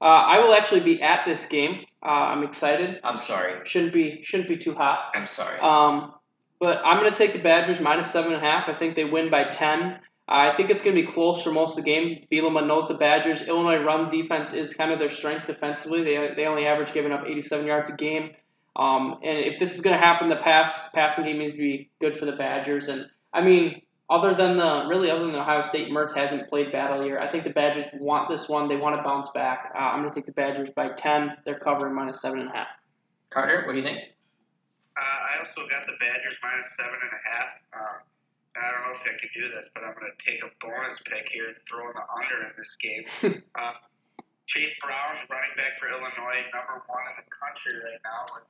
Uh, 0.00 0.04
I 0.04 0.38
will 0.38 0.54
actually 0.54 0.80
be 0.80 1.02
at 1.02 1.24
this 1.24 1.46
game. 1.46 1.84
Uh, 2.02 2.10
I'm 2.10 2.44
excited. 2.44 3.00
I'm 3.02 3.18
sorry. 3.18 3.54
Shouldn't 3.64 3.92
be 3.92 4.20
shouldn't 4.22 4.48
be 4.48 4.56
too 4.56 4.74
hot. 4.74 5.10
I'm 5.14 5.26
sorry. 5.26 5.58
Um, 5.58 6.14
but 6.60 6.80
I'm 6.84 7.00
going 7.00 7.12
to 7.12 7.16
take 7.16 7.32
the 7.32 7.40
Badgers 7.40 7.80
minus 7.80 8.10
seven 8.10 8.32
and 8.32 8.42
a 8.42 8.44
half. 8.44 8.68
I 8.68 8.72
think 8.72 8.94
they 8.94 9.04
win 9.04 9.30
by 9.30 9.44
ten. 9.44 9.98
I 10.28 10.54
think 10.56 10.68
it's 10.68 10.82
going 10.82 10.94
to 10.94 11.02
be 11.02 11.08
close 11.08 11.42
for 11.42 11.50
most 11.50 11.78
of 11.78 11.84
the 11.84 11.90
game. 11.90 12.26
Bielema 12.30 12.66
knows 12.66 12.86
the 12.86 12.94
Badgers. 12.94 13.40
Illinois 13.42 13.82
run 13.82 14.10
defense 14.10 14.52
is 14.52 14.74
kind 14.74 14.92
of 14.92 14.98
their 14.98 15.10
strength 15.10 15.46
defensively. 15.46 16.04
They, 16.04 16.34
they 16.36 16.44
only 16.44 16.66
average 16.66 16.92
giving 16.92 17.12
up 17.12 17.24
87 17.26 17.66
yards 17.66 17.88
a 17.88 17.94
game. 17.94 18.32
Um, 18.76 19.18
and 19.24 19.38
if 19.38 19.58
this 19.58 19.74
is 19.74 19.80
going 19.80 19.98
to 19.98 20.04
happen, 20.04 20.28
the 20.28 20.36
pass 20.36 20.90
passing 20.90 21.24
game 21.24 21.38
needs 21.38 21.54
to 21.54 21.58
be 21.58 21.90
good 21.98 22.14
for 22.14 22.26
the 22.26 22.32
Badgers. 22.32 22.88
And 22.88 23.06
I 23.32 23.40
mean, 23.40 23.80
other 24.10 24.34
than 24.34 24.56
the 24.56 24.86
really 24.88 25.10
other 25.10 25.26
than 25.26 25.34
Ohio 25.34 25.62
State, 25.62 25.90
Mertz 25.90 26.14
hasn't 26.14 26.48
played 26.48 26.72
bad 26.72 26.90
all 26.90 27.04
year. 27.04 27.20
I 27.20 27.28
think 27.30 27.44
the 27.44 27.50
Badgers 27.50 27.84
want 27.94 28.28
this 28.28 28.48
one. 28.48 28.68
They 28.68 28.76
want 28.76 28.96
to 28.96 29.02
bounce 29.02 29.28
back. 29.34 29.72
Uh, 29.74 29.78
I'm 29.78 30.00
going 30.00 30.12
to 30.12 30.14
take 30.14 30.26
the 30.26 30.32
Badgers 30.32 30.70
by 30.70 30.88
10. 30.88 31.38
They're 31.44 31.58
covering 31.58 31.94
minus 31.94 32.20
seven 32.20 32.40
and 32.40 32.48
a 32.48 32.52
half. 32.52 32.68
Carter, 33.30 33.64
what 33.66 33.72
do 33.72 33.78
you 33.78 33.84
think? 33.84 33.98
Uh, 34.96 35.00
I 35.00 35.44
also 35.44 35.68
got 35.68 35.84
the 35.84 35.94
Badgers 36.00 36.36
minus 36.42 36.66
seven 36.80 36.96
and 36.96 37.12
a 37.12 37.22
half. 37.28 37.50
Um, 37.76 37.98
and 38.56 38.64
I 38.64 38.68
don't 38.72 38.82
know 38.88 38.96
if 38.96 39.04
I 39.04 39.14
can 39.20 39.30
do 39.36 39.46
this, 39.52 39.68
but 39.76 39.84
I'm 39.84 39.92
going 39.92 40.08
to 40.08 40.18
take 40.24 40.40
a 40.40 40.50
bonus 40.58 40.96
pick 41.04 41.28
here 41.28 41.52
and 41.52 41.58
throw 41.68 41.84
in 41.86 41.94
the 41.94 42.06
under 42.08 42.48
in 42.48 42.52
this 42.56 42.74
game. 42.80 43.04
uh, 43.60 43.76
Chase 44.48 44.72
Brown, 44.80 45.20
running 45.28 45.54
back 45.60 45.76
for 45.76 45.92
Illinois, 45.92 46.48
number 46.56 46.80
one 46.88 47.04
in 47.12 47.14
the 47.20 47.28
country 47.28 47.76
right 47.84 48.00
now 48.00 48.24
with 48.32 48.48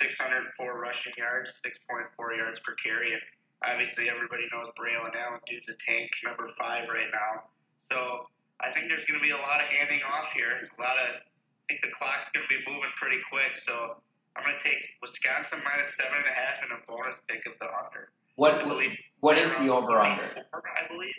604 0.00 0.80
rushing 0.80 1.12
yards, 1.20 1.52
6.4 1.60 2.08
yards 2.40 2.58
per 2.64 2.72
carry. 2.80 3.12
And 3.12 3.22
obviously, 3.62 4.10
everybody 4.10 4.48
knows 4.50 4.66
Braelon 4.74 5.14
Allen, 5.14 5.40
dude's 5.46 5.68
a 5.70 5.76
tank, 5.86 6.10
number 6.24 6.50
five 6.58 6.88
right 6.88 7.10
now. 7.12 7.46
So 7.92 8.26
I 8.60 8.72
think 8.72 8.88
there's 8.88 9.04
going 9.06 9.20
to 9.20 9.24
be 9.24 9.30
a 9.30 9.42
lot 9.42 9.60
of 9.60 9.68
handing 9.68 10.02
off 10.08 10.32
here. 10.34 10.50
A 10.50 10.80
lot 10.80 10.96
of, 10.98 11.20
I 11.20 11.64
think 11.68 11.82
the 11.82 11.92
clock's 11.94 12.26
going 12.32 12.46
to 12.46 12.50
be 12.50 12.60
moving 12.66 12.90
pretty 12.96 13.20
quick. 13.30 13.52
So 13.66 14.00
I'm 14.36 14.42
going 14.42 14.56
to 14.56 14.64
take 14.64 14.80
Wisconsin 15.02 15.62
minus 15.62 15.90
seven 16.00 16.18
and 16.18 16.28
a 16.28 16.34
half 16.34 16.56
and 16.64 16.70
a 16.74 16.80
bonus 16.88 17.16
pick 17.28 17.44
of 17.46 17.54
the 17.60 17.68
under. 17.70 18.10
What 18.36 18.58
I 18.58 18.66
believe. 18.66 18.98
what 19.20 19.38
is 19.38 19.52
the 19.54 19.68
over 19.70 20.00
under? 20.00 20.42
I 20.52 20.88
believe. 20.90 21.14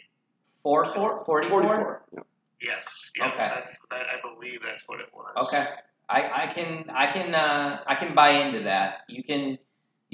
Four 0.63 0.85
four 0.93 1.23
forty 1.23 1.47
four. 1.47 1.63
44. 1.63 2.01
Yeah. 2.11 2.19
Yes. 2.61 2.83
Yep, 3.17 3.33
Okay. 3.33 3.47
That's, 3.53 3.67
that, 3.91 4.05
I 4.07 4.19
believe 4.21 4.59
that's 4.63 4.81
what 4.87 4.99
it 4.99 5.07
was. 5.13 5.31
Okay. 5.47 5.65
I, 6.09 6.43
I 6.43 6.53
can 6.53 6.85
I 6.89 7.11
can 7.11 7.33
uh, 7.33 7.79
I 7.87 7.95
can 7.95 8.13
buy 8.13 8.31
into 8.31 8.63
that. 8.63 8.99
You 9.07 9.23
can 9.23 9.57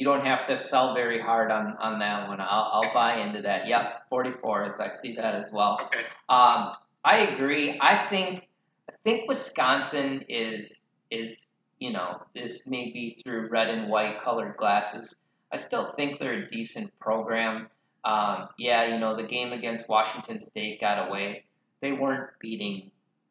you 0.01 0.05
don't 0.05 0.25
have 0.25 0.47
to 0.47 0.57
sell 0.57 0.95
very 0.95 1.21
hard 1.21 1.51
on, 1.51 1.77
on 1.79 1.99
that 1.99 2.27
one. 2.27 2.41
I'll, 2.41 2.71
I'll 2.73 2.91
buy 2.91 3.17
into 3.17 3.43
that. 3.43 3.67
Yep, 3.67 4.09
44. 4.09 4.63
It's, 4.63 4.79
I 4.79 4.87
see 4.87 5.13
that 5.17 5.35
as 5.35 5.51
well. 5.51 5.79
Okay. 5.79 5.99
Um, 6.27 6.71
I 7.05 7.17
agree. 7.29 7.77
I 7.79 8.07
think 8.07 8.49
I 8.89 8.93
think 9.03 9.29
Wisconsin 9.29 10.25
is 10.27 10.81
is 11.11 11.45
you 11.77 11.93
know 11.93 12.19
this 12.33 12.65
may 12.65 12.85
be 12.91 13.21
through 13.23 13.49
red 13.49 13.69
and 13.69 13.91
white 13.91 14.19
colored 14.23 14.57
glasses. 14.57 15.15
I 15.53 15.57
still 15.57 15.93
think 15.95 16.19
they're 16.19 16.45
a 16.45 16.47
decent 16.47 16.97
program. 16.99 17.67
Um, 18.03 18.47
yeah, 18.57 18.87
you 18.87 18.99
know 18.99 19.15
the 19.15 19.27
game 19.27 19.53
against 19.53 19.87
Washington 19.87 20.39
State 20.39 20.81
got 20.81 21.07
away. 21.07 21.43
They 21.81 21.91
weren't 21.91 22.31
beating 22.39 22.89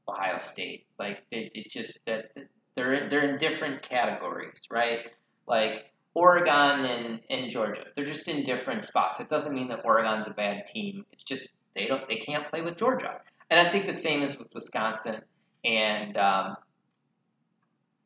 Ohio 0.08 0.38
State. 0.38 0.86
Like 1.00 1.24
it, 1.32 1.50
it 1.52 1.68
just 1.68 1.98
that 2.06 2.30
They're 2.76 3.08
they're 3.08 3.28
in 3.28 3.38
different 3.38 3.82
categories, 3.82 4.60
right? 4.70 5.00
Like 5.48 5.89
Oregon 6.14 6.84
and, 6.84 7.20
and 7.30 7.50
Georgia, 7.50 7.84
they're 7.94 8.04
just 8.04 8.28
in 8.28 8.44
different 8.44 8.82
spots. 8.82 9.20
It 9.20 9.28
doesn't 9.28 9.54
mean 9.54 9.68
that 9.68 9.80
Oregon's 9.84 10.26
a 10.26 10.34
bad 10.34 10.66
team. 10.66 11.04
It's 11.12 11.22
just 11.22 11.48
they 11.74 11.86
don't 11.86 12.06
they 12.08 12.16
can't 12.16 12.48
play 12.50 12.62
with 12.62 12.76
Georgia. 12.76 13.20
And 13.50 13.66
I 13.66 13.70
think 13.70 13.86
the 13.86 13.92
same 13.92 14.22
is 14.22 14.38
with 14.38 14.48
Wisconsin. 14.54 15.22
And 15.64 16.16
um, 16.16 16.56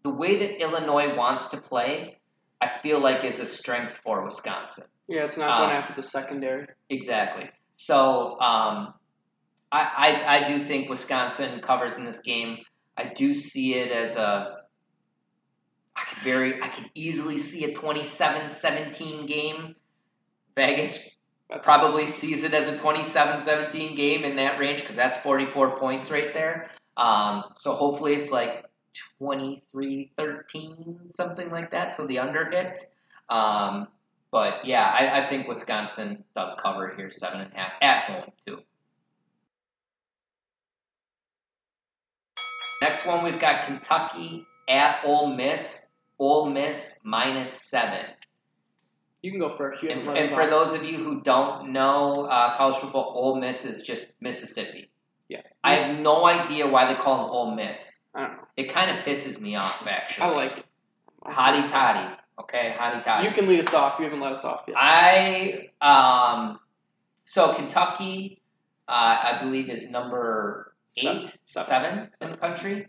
the 0.03 0.11
way 0.11 0.39
that 0.39 0.61
Illinois 0.63 1.17
wants 1.17 1.47
to 1.47 1.61
play, 1.61 2.19
I 2.61 2.69
feel 2.69 3.01
like 3.01 3.25
is 3.25 3.41
a 3.41 3.47
strength 3.47 4.01
for 4.05 4.25
Wisconsin. 4.25 4.85
Yeah, 5.09 5.25
it's 5.25 5.37
not 5.37 5.59
going 5.59 5.71
Um, 5.71 5.77
after 5.77 5.95
the 5.95 6.03
secondary. 6.07 6.67
Exactly. 6.91 7.51
So 7.77 8.39
um, 8.41 8.95
I, 9.73 9.81
I 9.81 10.37
I 10.39 10.45
do 10.45 10.59
think 10.59 10.89
Wisconsin 10.89 11.61
covers 11.61 11.97
in 11.97 12.05
this 12.05 12.21
game. 12.21 12.59
I 12.97 13.13
do 13.15 13.35
see 13.35 13.75
it 13.75 13.91
as 13.91 14.17
a 14.17 14.59
I 15.97 16.05
could 16.05 16.23
very 16.25 16.63
I 16.63 16.69
could 16.69 16.91
easily 16.95 17.39
see 17.39 17.65
a 17.65 17.75
27-17 17.75 19.27
game. 19.27 19.77
Vegas 20.57 21.17
That's 21.51 21.65
probably 21.65 22.07
sees 22.07 22.43
it 22.43 22.55
as 22.55 22.69
a 22.69 22.77
27-17 22.77 23.97
game 23.97 24.25
in 24.25 24.37
that 24.37 24.59
range 24.59 24.81
because 24.81 24.97
that's 24.97 25.17
44 25.19 25.79
points 25.79 26.11
right 26.11 26.33
there. 26.33 26.71
Um, 26.97 27.45
so 27.57 27.75
hopefully 27.75 28.15
it's 28.15 28.31
like 28.31 28.65
23-13, 29.21 31.15
something 31.15 31.51
like 31.51 31.71
that. 31.73 31.95
So 31.95 32.07
the 32.07 32.19
under 32.21 32.51
hits. 32.51 32.91
Um, 33.29 33.89
but 34.31 34.65
yeah, 34.65 34.85
I, 34.85 35.25
I 35.25 35.27
think 35.29 35.47
Wisconsin 35.49 36.25
does 36.35 36.55
cover 36.55 36.95
here, 36.97 37.11
seven 37.11 37.41
and 37.41 37.53
a 37.53 37.57
half 37.57 37.73
at 37.81 38.05
home 38.11 38.33
too. 38.47 38.61
Next 42.81 43.07
one, 43.07 43.25
we've 43.25 43.39
got 43.39 43.65
Kentucky 43.65 44.49
at 44.69 45.01
Ole 45.05 45.35
Miss. 45.35 45.89
Ole 46.19 46.51
Miss 46.51 46.99
minus 47.05 47.69
seven. 47.71 48.05
You 49.23 49.31
can 49.31 49.41
go 49.41 49.57
first. 49.57 49.83
You 49.83 49.91
And, 49.91 50.07
and 50.07 50.29
for 50.31 50.47
those 50.49 50.73
of 50.73 50.85
you 50.85 50.97
who 50.99 51.23
don't 51.23 51.73
know 51.73 52.27
uh, 52.27 52.57
college 52.57 52.77
football, 52.77 53.13
Ole 53.17 53.41
Miss 53.41 53.65
is 53.65 53.83
just 53.83 54.09
Mississippi. 54.21 54.91
yes, 55.29 55.59
I 55.65 55.75
have 55.77 55.99
no 56.01 56.25
idea 56.27 56.67
why 56.69 56.93
they 56.93 56.99
call 56.99 57.17
them 57.23 57.31
Ole 57.31 57.55
Miss. 57.57 57.91
I 58.15 58.21
don't 58.27 58.37
know. 58.37 58.45
It 58.57 58.71
kind 58.73 58.97
of 58.97 59.05
pisses 59.05 59.41
me 59.41 59.57
off, 59.57 59.85
actually. 59.89 60.27
I 60.27 60.31
like 60.31 60.59
it. 60.59 60.65
Hotty 61.27 61.67
toddy. 61.69 62.15
Okay, 62.41 62.75
hotty 62.79 63.03
toddy. 63.03 63.27
You 63.29 63.35
can 63.35 63.49
lead 63.49 63.67
us 63.67 63.73
off. 63.75 63.99
You 63.99 64.05
haven't 64.05 64.21
let 64.21 64.33
us 64.33 64.45
off 64.45 64.63
yet. 64.69 64.77
I 64.79 65.69
um, 65.81 66.59
so 67.25 67.55
Kentucky, 67.55 68.41
uh, 68.89 68.93
I 68.93 69.39
believe 69.43 69.69
is 69.71 69.89
number 69.89 70.75
Seven. 70.97 71.23
eight, 71.23 71.37
Seven. 71.45 71.67
seven 71.67 72.11
in 72.21 72.31
the 72.31 72.37
country. 72.37 72.87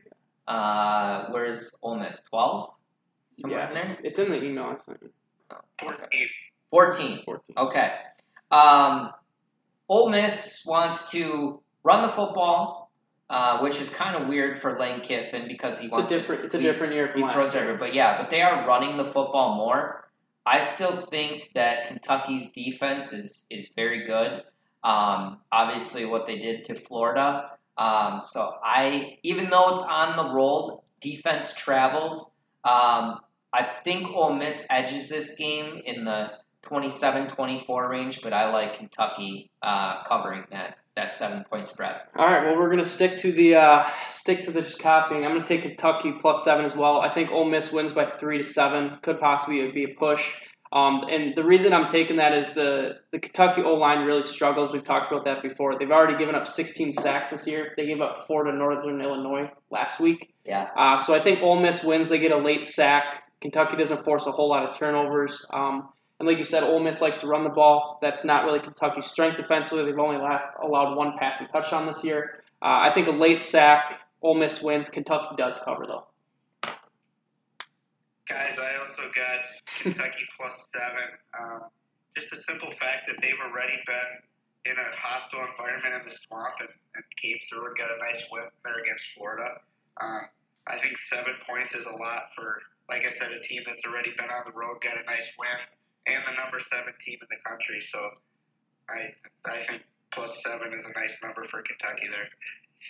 Uh, 0.48 1.26
where's 1.32 1.72
Ole 1.82 2.00
Miss? 2.00 2.22
Twelve, 2.30 2.72
somewhere 3.38 3.62
yes. 3.72 3.76
in 3.76 3.82
there. 3.92 3.98
It's 4.04 4.20
in 4.20 4.30
the 4.30 4.44
email 4.44 4.66
I 4.66 4.78
sent 4.84 5.00
you. 5.02 5.10
Oh, 5.52 5.58
okay. 5.84 5.96
14. 5.96 6.28
Fourteen. 6.72 7.24
14. 7.26 7.56
Okay. 7.58 7.92
Um, 8.52 9.12
Ole 9.90 10.10
Miss 10.10 10.64
wants 10.66 11.10
to 11.12 11.62
run 11.84 12.02
the 12.02 12.10
football, 12.10 12.92
uh, 13.30 13.60
which 13.60 13.80
is 13.80 13.90
kind 13.90 14.16
of 14.22 14.28
weird 14.28 14.60
for 14.60 14.78
Lane 14.80 15.02
Kiffin 15.02 15.48
because 15.48 15.80
he 15.80 15.88
It's 15.88 15.94
a 15.96 15.98
wants 15.98 16.10
to 16.10 16.18
different. 16.20 16.46
It's 16.46 16.56
a 16.56 16.58
he- 16.58 16.64
different 16.64 16.94
year 16.94 17.08
from 17.10 17.18
he 17.18 17.24
last 17.24 17.34
throws 17.34 17.54
year. 17.54 17.78
But 17.78 17.94
yeah, 17.94 18.22
but 18.22 18.30
they 18.30 18.42
are 18.42 18.68
running 18.68 18.98
the 18.98 19.06
football 19.06 19.56
more. 19.56 20.10
I 20.46 20.60
still 20.60 20.96
think 20.96 21.50
that 21.56 21.88
Kentucky's 21.88 22.50
defense 22.52 23.12
is 23.14 23.46
is 23.50 23.70
very 23.76 24.06
good. 24.06 24.44
Um, 24.84 25.40
obviously, 25.52 26.06
what 26.06 26.28
they 26.28 26.38
did 26.38 26.66
to 26.66 26.76
Florida. 26.76 27.52
Um, 27.78 28.22
so 28.22 28.56
I, 28.64 29.18
even 29.24 29.50
though 29.50 29.76
it's 29.76 29.84
on 29.84 30.16
the 30.16 30.34
road, 30.34 30.82
defense 31.02 31.54
travels. 31.54 32.32
Um, 32.64 33.20
I 33.54 33.64
think 33.64 34.08
Ole 34.10 34.34
Miss 34.34 34.66
edges 34.70 35.08
this 35.08 35.36
game 35.36 35.82
in 35.86 36.04
the 36.04 36.32
27-24 36.64 37.90
range, 37.90 38.22
but 38.22 38.34
I 38.34 38.52
like 38.52 38.78
Kentucky 38.78 39.52
uh, 39.62 40.04
covering 40.04 40.46
that 40.52 40.78
that 40.96 41.14
seven 41.14 41.44
point 41.44 41.68
spread. 41.68 41.98
All 42.16 42.26
right. 42.26 42.44
Well, 42.46 42.56
we're 42.56 42.70
gonna 42.70 42.86
stick 42.86 43.18
to 43.18 43.32
the 43.34 43.56
uh, 43.56 43.90
stick 44.10 44.44
to 44.44 44.52
the 44.52 44.62
just 44.62 44.82
copying. 44.82 45.26
I'm 45.26 45.34
gonna 45.34 45.46
take 45.46 45.64
Kentucky 45.64 46.14
plus 46.14 46.46
seven 46.46 46.64
as 46.64 46.74
well. 46.74 47.02
I 47.02 47.10
think 47.10 47.32
Ole 47.32 47.50
Miss 47.50 47.70
wins 47.72 47.92
by 47.92 48.06
three 48.06 48.38
to 48.38 48.44
seven. 48.46 48.98
Could 49.02 49.20
possibly 49.20 49.70
be 49.72 49.84
a 49.84 49.90
push. 49.90 50.26
Um, 50.76 51.06
and 51.10 51.34
the 51.36 51.44
reason 51.44 51.72
I'm 51.72 51.88
taking 51.88 52.18
that 52.18 52.34
is 52.34 52.50
the 52.50 52.98
the 53.12 53.20
Kentucky 53.20 53.62
O 53.62 53.76
line 53.76 54.06
really 54.06 54.22
struggles. 54.22 54.74
We've 54.74 54.84
talked 54.84 55.10
about 55.10 55.24
that 55.24 55.42
before. 55.42 55.80
They've 55.80 55.90
already 55.90 56.18
given 56.18 56.36
up 56.36 56.48
16 56.48 56.92
sacks 56.92 57.30
this 57.30 57.48
year. 57.48 57.74
They 57.78 57.86
gave 57.86 58.02
up 58.02 58.28
four 58.28 58.44
to 58.44 58.52
Northern 58.52 59.02
Illinois 59.02 59.50
last 59.72 60.02
week. 60.02 60.34
Yeah. 60.44 60.68
Uh, 60.76 60.98
so 60.98 61.16
I 61.16 61.22
think 61.22 61.42
Ole 61.42 61.62
Miss 61.62 61.82
wins. 61.82 62.10
They 62.10 62.20
get 62.20 62.34
a 62.34 62.38
late 62.38 62.66
sack. 62.66 63.24
Kentucky 63.40 63.78
doesn't 63.78 64.04
force 64.04 64.26
a 64.26 64.32
whole 64.32 64.50
lot 64.50 64.68
of 64.68 64.78
turnovers. 64.78 65.46
Um, 65.54 65.88
and 66.20 66.28
like 66.28 66.38
you 66.38 66.44
said, 66.44 66.64
Ole 66.64 66.82
Miss 66.82 67.00
likes 67.00 67.22
to 67.22 67.28
run 67.28 67.46
the 67.46 67.50
ball. 67.50 67.98
That's 68.02 68.26
not 68.26 68.44
really 68.44 68.60
Kentucky's 68.60 69.06
strength 69.06 69.38
defensively. 69.38 69.86
They've 69.86 69.98
only 69.98 70.18
last, 70.18 70.48
allowed 70.62 70.96
one 70.96 71.18
passing 71.18 71.48
touchdown 71.48 71.86
this 71.86 72.04
year. 72.04 72.44
Uh, 72.62 72.90
I 72.90 72.92
think 72.94 73.08
a 73.08 73.12
late 73.12 73.42
sack, 73.42 74.02
Ole 74.22 74.36
Miss 74.36 74.62
wins. 74.62 74.90
Kentucky 74.90 75.36
does 75.38 75.58
cover 75.60 75.86
though. 75.88 76.06
Guys, 78.28 78.58
I 78.58 78.72
also 78.82 79.06
got 79.14 79.40
Kentucky 79.82 80.26
plus 80.38 80.56
seven. 80.74 81.08
Um, 81.38 81.62
just 82.18 82.32
the 82.32 82.42
simple 82.48 82.72
fact 82.80 83.06
that 83.08 83.22
they've 83.22 83.38
already 83.38 83.78
been 83.86 84.12
in 84.66 84.74
a 84.74 84.88
hostile 84.98 85.46
environment 85.46 85.94
in 86.02 86.04
the 86.10 86.16
swamp 86.26 86.58
and, 86.60 86.74
and 86.96 87.04
came 87.22 87.38
through 87.46 87.70
and 87.70 87.78
got 87.78 87.94
a 87.94 88.00
nice 88.02 88.24
win 88.32 88.50
there 88.66 88.82
against 88.82 89.06
Florida. 89.14 89.62
Um, 90.02 90.26
I 90.66 90.82
think 90.82 90.98
seven 91.12 91.38
points 91.46 91.74
is 91.78 91.86
a 91.86 91.96
lot 92.02 92.34
for, 92.34 92.62
like 92.90 93.06
I 93.06 93.14
said, 93.22 93.30
a 93.30 93.42
team 93.46 93.62
that's 93.68 93.86
already 93.86 94.10
been 94.18 94.34
on 94.34 94.42
the 94.50 94.58
road, 94.58 94.82
got 94.82 94.98
a 94.98 95.06
nice 95.06 95.30
win, 95.38 95.60
and 96.10 96.24
the 96.26 96.34
number 96.34 96.58
seven 96.74 96.98
team 97.06 97.22
in 97.22 97.30
the 97.30 97.42
country. 97.46 97.78
So 97.94 98.00
I 98.90 99.14
I 99.46 99.58
think 99.70 99.86
plus 100.12 100.42
seven 100.42 100.74
is 100.74 100.86
a 100.86 100.94
nice 100.98 101.14
number 101.22 101.44
for 101.46 101.62
Kentucky 101.62 102.10
there. 102.10 102.26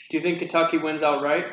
Do 0.09 0.17
you 0.17 0.23
think 0.23 0.39
Kentucky 0.39 0.77
wins 0.77 1.03
outright? 1.03 1.45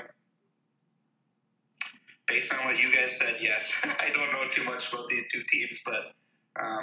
Based 2.33 2.51
on 2.55 2.65
what 2.65 2.79
you 2.79 2.91
guys 2.91 3.11
said, 3.19 3.37
yes. 3.43 3.63
I 3.85 4.09
don't 4.17 4.33
know 4.33 4.49
too 4.51 4.65
much 4.65 4.91
about 4.91 5.07
these 5.11 5.31
two 5.31 5.43
teams, 5.51 5.79
but 5.85 6.07
um, 6.59 6.81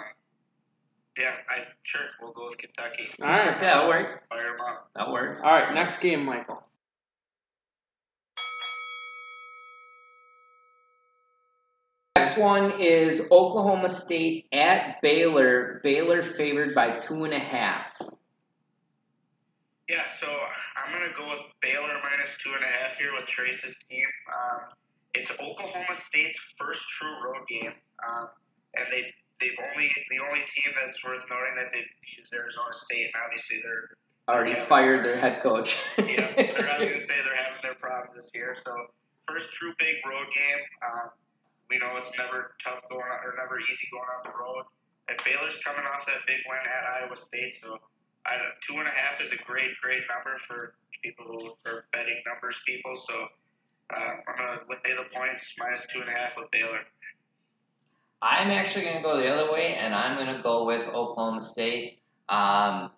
yeah, 1.18 1.32
I 1.50 1.64
sure 1.82 2.02
we'll 2.22 2.34
go 2.34 2.46
with 2.46 2.60
Kentucky. 2.60 3.10
All 3.20 3.28
right. 3.28 3.58
Yeah, 3.60 3.60
that 3.60 3.88
works. 3.88 4.14
Fire 4.30 4.52
them 4.52 4.62
up. 4.62 4.90
That 4.96 5.12
works. 5.12 5.42
All 5.42 5.52
right. 5.52 5.74
Next 5.74 5.98
game, 6.02 6.24
Michael. 6.24 6.62
Next 12.16 12.38
one 12.38 12.80
is 12.80 13.22
Oklahoma 13.32 13.90
State 13.90 14.46
at 14.54 15.02
Baylor. 15.02 15.82
Baylor 15.84 16.22
favored 16.22 16.76
by 16.76 17.00
two 17.00 17.24
and 17.24 17.34
a 17.34 17.40
half. 17.40 17.88
Yeah, 19.88 20.04
so 20.22 20.28
I'm 20.28 20.94
gonna 20.94 21.12
go 21.18 21.28
with 21.28 21.40
Baylor 21.64 21.98
minus 22.04 22.30
two 22.44 22.52
and 22.54 22.64
a 22.64 22.68
half 22.68 22.98
here 22.98 23.14
with 23.14 23.26
Trace's 23.26 23.76
team. 23.90 24.06
Um, 24.32 24.76
it's 25.20 25.32
Oklahoma 25.36 25.96
State's 26.08 26.38
first 26.58 26.82
true 26.98 27.16
road 27.24 27.44
game, 27.48 27.76
um, 28.08 28.30
and 28.76 28.88
they 28.92 29.04
they've 29.40 29.60
only 29.72 29.92
the 30.10 30.20
only 30.24 30.44
team 30.56 30.72
that's 30.76 31.00
worth 31.04 31.24
noting 31.30 31.56
that 31.60 31.72
they've 31.76 31.92
beat 32.00 32.24
is 32.24 32.32
Arizona 32.34 32.72
State, 32.74 33.12
and 33.12 33.18
obviously 33.24 33.60
they're 33.64 33.92
Already 34.30 34.52
Yeah. 34.54 34.70
fired 34.70 35.02
their 35.04 35.18
head 35.18 35.42
coach. 35.42 35.74
yeah, 35.98 36.30
they're, 36.38 36.70
I 36.70 36.78
was 36.78 36.86
gonna 36.86 37.02
say 37.10 37.18
they're 37.26 37.36
having 37.36 37.62
their 37.66 37.74
problems 37.82 38.14
this 38.14 38.30
year. 38.38 38.56
So 38.64 38.72
first 39.28 39.50
true 39.58 39.74
big 39.82 39.98
road 40.06 40.28
game. 40.30 40.62
Um, 40.86 41.10
we 41.70 41.78
know 41.82 41.98
it's 41.98 42.14
never 42.18 42.54
tough 42.64 42.82
going 42.94 43.10
on 43.10 43.20
or 43.26 43.34
never 43.42 43.58
easy 43.60 43.90
going 43.90 44.06
on 44.06 44.22
the 44.30 44.34
road. 44.38 44.70
And 45.10 45.18
Baylor's 45.26 45.58
coming 45.66 45.82
off 45.82 46.06
that 46.06 46.22
big 46.30 46.46
win 46.46 46.62
at 46.62 46.84
Iowa 47.02 47.18
State, 47.18 47.58
so 47.62 47.82
I, 48.30 48.38
two 48.70 48.78
and 48.78 48.86
a 48.86 48.94
half 48.94 49.18
is 49.22 49.34
a 49.34 49.42
great, 49.50 49.74
great 49.82 50.06
number 50.06 50.38
for 50.46 50.78
people 51.02 51.26
who 51.26 51.42
are 51.66 51.86
betting 51.94 52.22
numbers 52.30 52.58
people. 52.70 52.94
So 52.96 53.14
uh, 53.90 54.12
I'm 54.28 54.38
gonna 54.38 54.60
lay 54.70 54.96
the 54.96 55.10
points 55.14 55.44
minus 55.58 55.86
two 55.94 56.02
and 56.02 56.10
a 56.10 56.14
half 56.14 56.34
with 56.38 56.50
Baylor. 56.52 56.80
I'm 58.22 58.52
actually 58.52 58.84
going 58.84 58.98
to 58.98 59.02
go 59.02 59.18
the 59.18 59.30
other 59.30 59.52
way, 59.52 59.76
and 59.76 59.96
I'm 59.96 60.18
going 60.18 60.36
to 60.36 60.44
go 60.44 60.66
with 60.66 60.86
Oklahoma 60.90 61.40
State. 61.40 62.00
Um, 62.28 62.92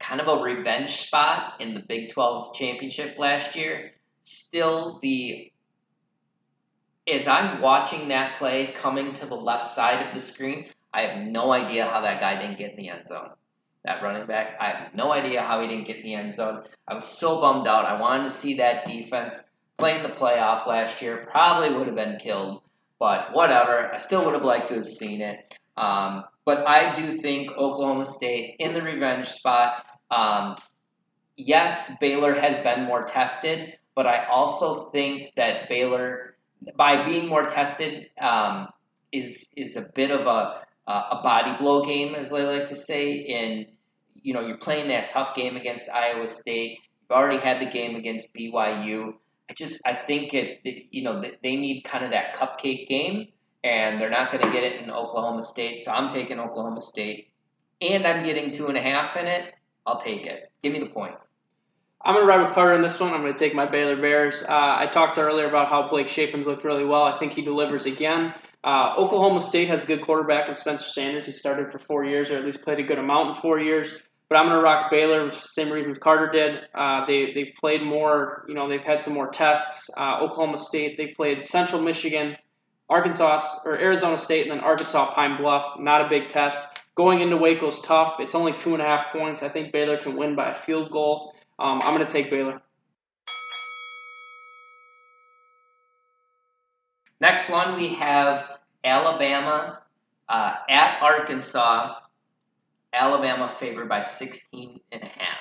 kind 0.00 0.20
of 0.20 0.26
a 0.26 0.42
revenge 0.42 1.06
spot 1.06 1.60
in 1.60 1.74
the 1.74 1.80
Big 1.80 2.10
12 2.10 2.54
championship 2.54 3.16
last 3.18 3.54
year. 3.54 3.92
Still, 4.24 4.98
the 5.00 5.50
as 7.06 7.26
I'm 7.26 7.60
watching 7.60 8.08
that 8.08 8.38
play 8.38 8.72
coming 8.74 9.12
to 9.14 9.26
the 9.26 9.34
left 9.34 9.74
side 9.74 10.06
of 10.06 10.14
the 10.14 10.20
screen, 10.20 10.70
I 10.92 11.02
have 11.02 11.26
no 11.26 11.52
idea 11.52 11.86
how 11.86 12.00
that 12.00 12.20
guy 12.20 12.40
didn't 12.40 12.58
get 12.58 12.70
in 12.70 12.76
the 12.76 12.88
end 12.88 13.06
zone. 13.06 13.30
That 13.84 14.02
running 14.02 14.26
back, 14.26 14.56
I 14.58 14.70
have 14.70 14.94
no 14.94 15.12
idea 15.12 15.42
how 15.42 15.60
he 15.60 15.68
didn't 15.68 15.86
get 15.86 15.96
in 15.96 16.02
the 16.02 16.14
end 16.14 16.32
zone. 16.32 16.64
I 16.88 16.94
was 16.94 17.04
so 17.04 17.40
bummed 17.42 17.66
out. 17.66 17.84
I 17.84 18.00
wanted 18.00 18.24
to 18.24 18.30
see 18.30 18.54
that 18.54 18.86
defense 18.86 19.42
playing 19.78 20.02
the 20.02 20.08
playoff 20.08 20.66
last 20.66 21.02
year. 21.02 21.26
Probably 21.30 21.76
would 21.76 21.86
have 21.86 21.96
been 21.96 22.16
killed, 22.18 22.62
but 22.98 23.32
whatever. 23.32 23.92
I 23.92 23.98
still 23.98 24.24
would 24.24 24.34
have 24.34 24.44
liked 24.44 24.68
to 24.68 24.74
have 24.74 24.86
seen 24.86 25.20
it. 25.20 25.58
Um, 25.76 26.24
but 26.44 26.66
I 26.66 26.94
do 26.94 27.12
think 27.12 27.50
Oklahoma 27.52 28.04
State 28.04 28.56
in 28.58 28.74
the 28.74 28.82
revenge 28.82 29.26
spot. 29.28 29.84
Um, 30.10 30.56
yes, 31.36 31.96
Baylor 31.98 32.34
has 32.34 32.56
been 32.58 32.84
more 32.84 33.02
tested, 33.04 33.78
but 33.94 34.06
I 34.06 34.26
also 34.26 34.90
think 34.90 35.34
that 35.36 35.68
Baylor 35.68 36.36
by 36.76 37.04
being 37.04 37.28
more 37.28 37.44
tested 37.44 38.08
um, 38.20 38.68
is 39.12 39.50
is 39.56 39.76
a 39.76 39.82
bit 39.94 40.10
of 40.10 40.26
a 40.26 40.60
a 40.86 41.20
body 41.22 41.56
blow 41.58 41.84
game, 41.84 42.14
as 42.14 42.30
they 42.30 42.42
like 42.42 42.68
to 42.68 42.76
say. 42.76 43.12
In 43.12 43.66
you 44.22 44.34
know, 44.34 44.40
you're 44.40 44.58
playing 44.58 44.88
that 44.88 45.08
tough 45.08 45.34
game 45.34 45.56
against 45.56 45.88
Iowa 45.88 46.26
State. 46.26 46.78
You've 47.02 47.10
already 47.10 47.38
had 47.38 47.60
the 47.60 47.70
game 47.70 47.96
against 47.96 48.32
BYU. 48.34 49.14
I 49.50 49.54
just 49.54 49.80
I 49.86 49.94
think 49.94 50.34
it, 50.34 50.60
it 50.64 50.86
you 50.90 51.02
know 51.02 51.22
they 51.42 51.56
need 51.56 51.82
kind 51.82 52.04
of 52.04 52.10
that 52.12 52.34
cupcake 52.34 52.88
game, 52.88 53.28
and 53.62 54.00
they're 54.00 54.10
not 54.10 54.32
going 54.32 54.44
to 54.44 54.50
get 54.50 54.64
it 54.64 54.82
in 54.82 54.90
Oklahoma 54.90 55.42
State. 55.42 55.80
So 55.80 55.90
I'm 55.92 56.08
taking 56.08 56.38
Oklahoma 56.40 56.80
State, 56.80 57.28
and 57.80 58.06
I'm 58.06 58.24
getting 58.24 58.50
two 58.50 58.68
and 58.68 58.76
a 58.76 58.82
half 58.82 59.16
in 59.16 59.26
it. 59.26 59.54
I'll 59.86 60.00
take 60.00 60.26
it. 60.26 60.50
Give 60.62 60.72
me 60.72 60.80
the 60.80 60.88
points. 60.88 61.30
I'm 62.06 62.14
going 62.14 62.26
to 62.26 62.28
ride 62.28 62.46
with 62.46 62.54
Carter 62.54 62.74
in 62.74 62.82
this 62.82 63.00
one. 63.00 63.14
I'm 63.14 63.22
going 63.22 63.32
to 63.32 63.38
take 63.38 63.54
my 63.54 63.66
Baylor 63.66 63.96
Bears. 63.96 64.42
Uh, 64.42 64.76
I 64.78 64.88
talked 64.92 65.16
earlier 65.16 65.48
about 65.48 65.68
how 65.68 65.88
Blake 65.88 66.08
Shapen's 66.08 66.46
looked 66.46 66.64
really 66.64 66.84
well. 66.84 67.02
I 67.02 67.18
think 67.18 67.32
he 67.32 67.40
delivers 67.40 67.86
again. 67.86 68.34
Uh, 68.62 68.94
Oklahoma 68.98 69.40
State 69.40 69.68
has 69.68 69.84
a 69.84 69.86
good 69.86 70.02
quarterback 70.02 70.48
in 70.48 70.56
Spencer 70.56 70.88
Sanders. 70.88 71.24
He 71.24 71.32
started 71.32 71.72
for 71.72 71.78
four 71.78 72.04
years, 72.04 72.30
or 72.30 72.36
at 72.36 72.44
least 72.44 72.62
played 72.62 72.78
a 72.78 72.82
good 72.82 72.98
amount 72.98 73.36
in 73.36 73.42
four 73.42 73.58
years. 73.58 73.96
But 74.34 74.40
I'm 74.40 74.46
going 74.46 74.58
to 74.58 74.64
rock 74.64 74.90
Baylor 74.90 75.30
for 75.30 75.36
the 75.36 75.46
same 75.46 75.70
reasons 75.70 75.96
Carter 75.96 76.28
did. 76.28 76.62
Uh, 76.74 77.06
they, 77.06 77.32
they've 77.34 77.54
played 77.56 77.84
more, 77.84 78.44
you 78.48 78.54
know, 78.54 78.68
they've 78.68 78.80
had 78.80 79.00
some 79.00 79.14
more 79.14 79.30
tests. 79.30 79.88
Uh, 79.96 80.18
Oklahoma 80.18 80.58
State, 80.58 80.96
they 80.96 81.06
played 81.06 81.44
Central 81.44 81.80
Michigan, 81.80 82.36
Arkansas, 82.90 83.60
or 83.64 83.78
Arizona 83.78 84.18
State, 84.18 84.42
and 84.42 84.50
then 84.50 84.58
Arkansas 84.58 85.14
Pine 85.14 85.40
Bluff. 85.40 85.78
Not 85.78 86.04
a 86.04 86.08
big 86.08 86.26
test. 86.26 86.66
Going 86.96 87.20
into 87.20 87.36
Waco's 87.36 87.80
tough. 87.82 88.16
It's 88.18 88.34
only 88.34 88.52
two 88.54 88.72
and 88.72 88.82
a 88.82 88.84
half 88.84 89.12
points. 89.12 89.44
I 89.44 89.48
think 89.48 89.70
Baylor 89.70 89.98
can 89.98 90.16
win 90.16 90.34
by 90.34 90.50
a 90.50 90.54
field 90.56 90.90
goal. 90.90 91.36
Um, 91.60 91.80
I'm 91.82 91.94
going 91.94 92.04
to 92.04 92.12
take 92.12 92.28
Baylor. 92.28 92.60
Next 97.20 97.48
one, 97.48 97.76
we 97.76 97.94
have 97.94 98.48
Alabama 98.82 99.78
uh, 100.28 100.54
at 100.68 101.00
Arkansas. 101.00 102.00
Alabama 102.94 103.48
favored 103.48 103.88
by 103.88 104.00
16 104.00 104.80
and 104.92 105.02
a 105.02 105.06
half. 105.06 105.38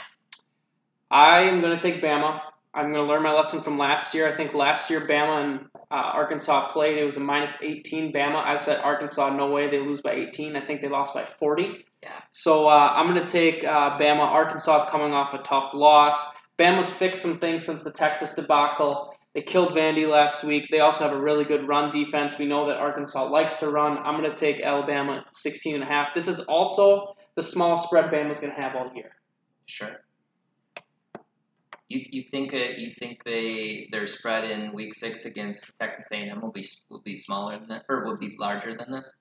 I 1.12 1.42
am 1.42 1.62
going 1.62 1.78
to 1.78 1.82
take 1.82 2.02
Bama. 2.02 2.42
I'm 2.74 2.92
going 2.92 3.06
to 3.06 3.10
learn 3.12 3.22
my 3.22 3.30
lesson 3.30 3.62
from 3.62 3.78
last 3.78 4.16
year. 4.16 4.32
I 4.32 4.36
think 4.36 4.56
last 4.56 4.90
year 4.90 5.02
Bama 5.02 5.44
and 5.44 5.60
uh, 5.92 5.96
Arkansas 5.96 6.72
played. 6.72 6.98
It 6.98 7.04
was 7.04 7.18
a 7.18 7.20
minus 7.20 7.56
18 7.62 8.12
Bama. 8.12 8.44
I 8.44 8.56
said 8.56 8.80
Arkansas, 8.80 9.30
no 9.36 9.52
way 9.52 9.70
they 9.70 9.80
lose 9.80 10.02
by 10.02 10.14
18. 10.14 10.56
I 10.56 10.66
think 10.66 10.82
they 10.82 10.90
lost 10.90 11.14
by 11.14 11.28
40. 11.40 11.86
Yeah. 12.02 12.10
So 12.32 12.68
uh, 12.68 12.94
I'm 12.96 13.14
going 13.14 13.24
to 13.24 13.32
take 13.32 13.64
uh, 13.64 13.98
Bama. 14.00 14.22
Arkansas 14.22 14.78
is 14.78 14.90
coming 14.90 15.14
off 15.14 15.36
a 15.36 15.44
tough 15.44 15.74
loss. 15.76 16.18
Bama's 16.58 16.90
fixed 16.90 17.22
some 17.22 17.40
things 17.40 17.64
since 17.64 17.84
the 17.84 17.92
Texas 17.92 18.34
debacle. 18.34 19.16
They 19.36 19.42
killed 19.42 19.74
Vandy 19.74 20.08
last 20.08 20.44
week. 20.44 20.68
They 20.70 20.80
also 20.80 21.04
have 21.04 21.14
a 21.14 21.22
really 21.22 21.44
good 21.44 21.68
run 21.68 21.92
defense. 21.92 22.38
We 22.38 22.46
know 22.46 22.68
that 22.68 22.78
Arkansas 22.78 23.30
likes 23.30 23.58
to 23.58 23.70
run. 23.70 23.98
I'm 24.00 24.20
going 24.20 24.30
to 24.30 24.38
take 24.38 24.62
Alabama 24.62 25.26
16 25.34 25.76
and 25.76 25.84
a 25.84 25.88
half. 25.88 26.14
This 26.14 26.28
is 26.28 26.42
also 26.42 27.16
the 27.36 27.44
small 27.44 27.78
spread 27.78 28.06
Bama's 28.12 28.40
going 28.40 28.54
to 28.54 28.62
have 28.62 28.76
all 28.76 28.92
year. 28.94 29.16
Sure. 29.66 30.02
You, 31.90 32.02
you 32.10 32.24
think 32.24 32.54
it, 32.54 32.80
you 32.80 32.92
think 32.92 33.24
they 33.24 33.88
their 33.92 34.08
spread 34.08 34.46
in 34.50 34.74
week 34.74 34.94
six 34.94 35.26
against 35.26 35.72
Texas 35.80 36.12
A&M 36.12 36.42
will 36.42 36.52
be 36.52 36.68
will 36.90 37.02
be 37.02 37.16
smaller 37.16 37.60
than 37.60 37.68
that, 37.68 37.84
or 37.90 38.04
will 38.04 38.18
be 38.18 38.36
larger 38.40 38.76
than 38.76 38.92
this? 38.92 39.20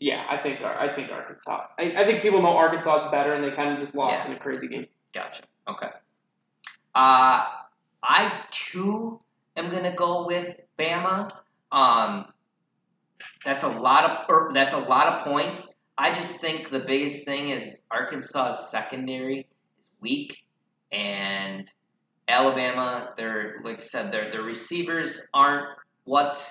Yeah, 0.00 0.24
I 0.30 0.38
think 0.42 0.60
I 0.60 0.94
think 0.94 1.10
Arkansas. 1.10 1.66
I, 1.78 1.92
I 1.96 2.04
think 2.06 2.22
people 2.22 2.40
know 2.40 2.56
Arkansas 2.56 3.10
better, 3.10 3.34
and 3.34 3.44
they 3.44 3.54
kind 3.54 3.72
of 3.72 3.78
just 3.78 3.94
lost 3.94 4.24
Yeah. 4.24 4.32
in 4.32 4.36
a 4.38 4.40
crazy 4.40 4.68
game. 4.68 4.86
Gotcha. 5.12 5.42
Okay. 5.68 5.88
Uh, 6.94 7.44
I 8.02 8.42
too 8.50 9.20
am 9.56 9.70
gonna 9.70 9.94
go 9.94 10.26
with 10.26 10.56
Bama. 10.78 11.30
Um, 11.72 12.26
that's 13.44 13.64
a 13.64 13.68
lot 13.68 14.10
of 14.10 14.26
or 14.28 14.50
that's 14.52 14.72
a 14.72 14.78
lot 14.78 15.08
of 15.08 15.24
points. 15.24 15.73
I 15.96 16.12
just 16.12 16.40
think 16.40 16.70
the 16.70 16.80
biggest 16.80 17.24
thing 17.24 17.50
is 17.50 17.82
Arkansas's 17.90 18.70
secondary 18.70 19.40
is 19.40 19.44
weak, 20.00 20.38
and 20.92 21.70
Alabama, 22.28 23.14
they're 23.16 23.58
like 23.62 23.76
I 23.76 23.80
said, 23.80 24.12
their 24.12 24.30
their 24.30 24.42
receivers 24.42 25.28
aren't 25.32 25.66
what 26.04 26.42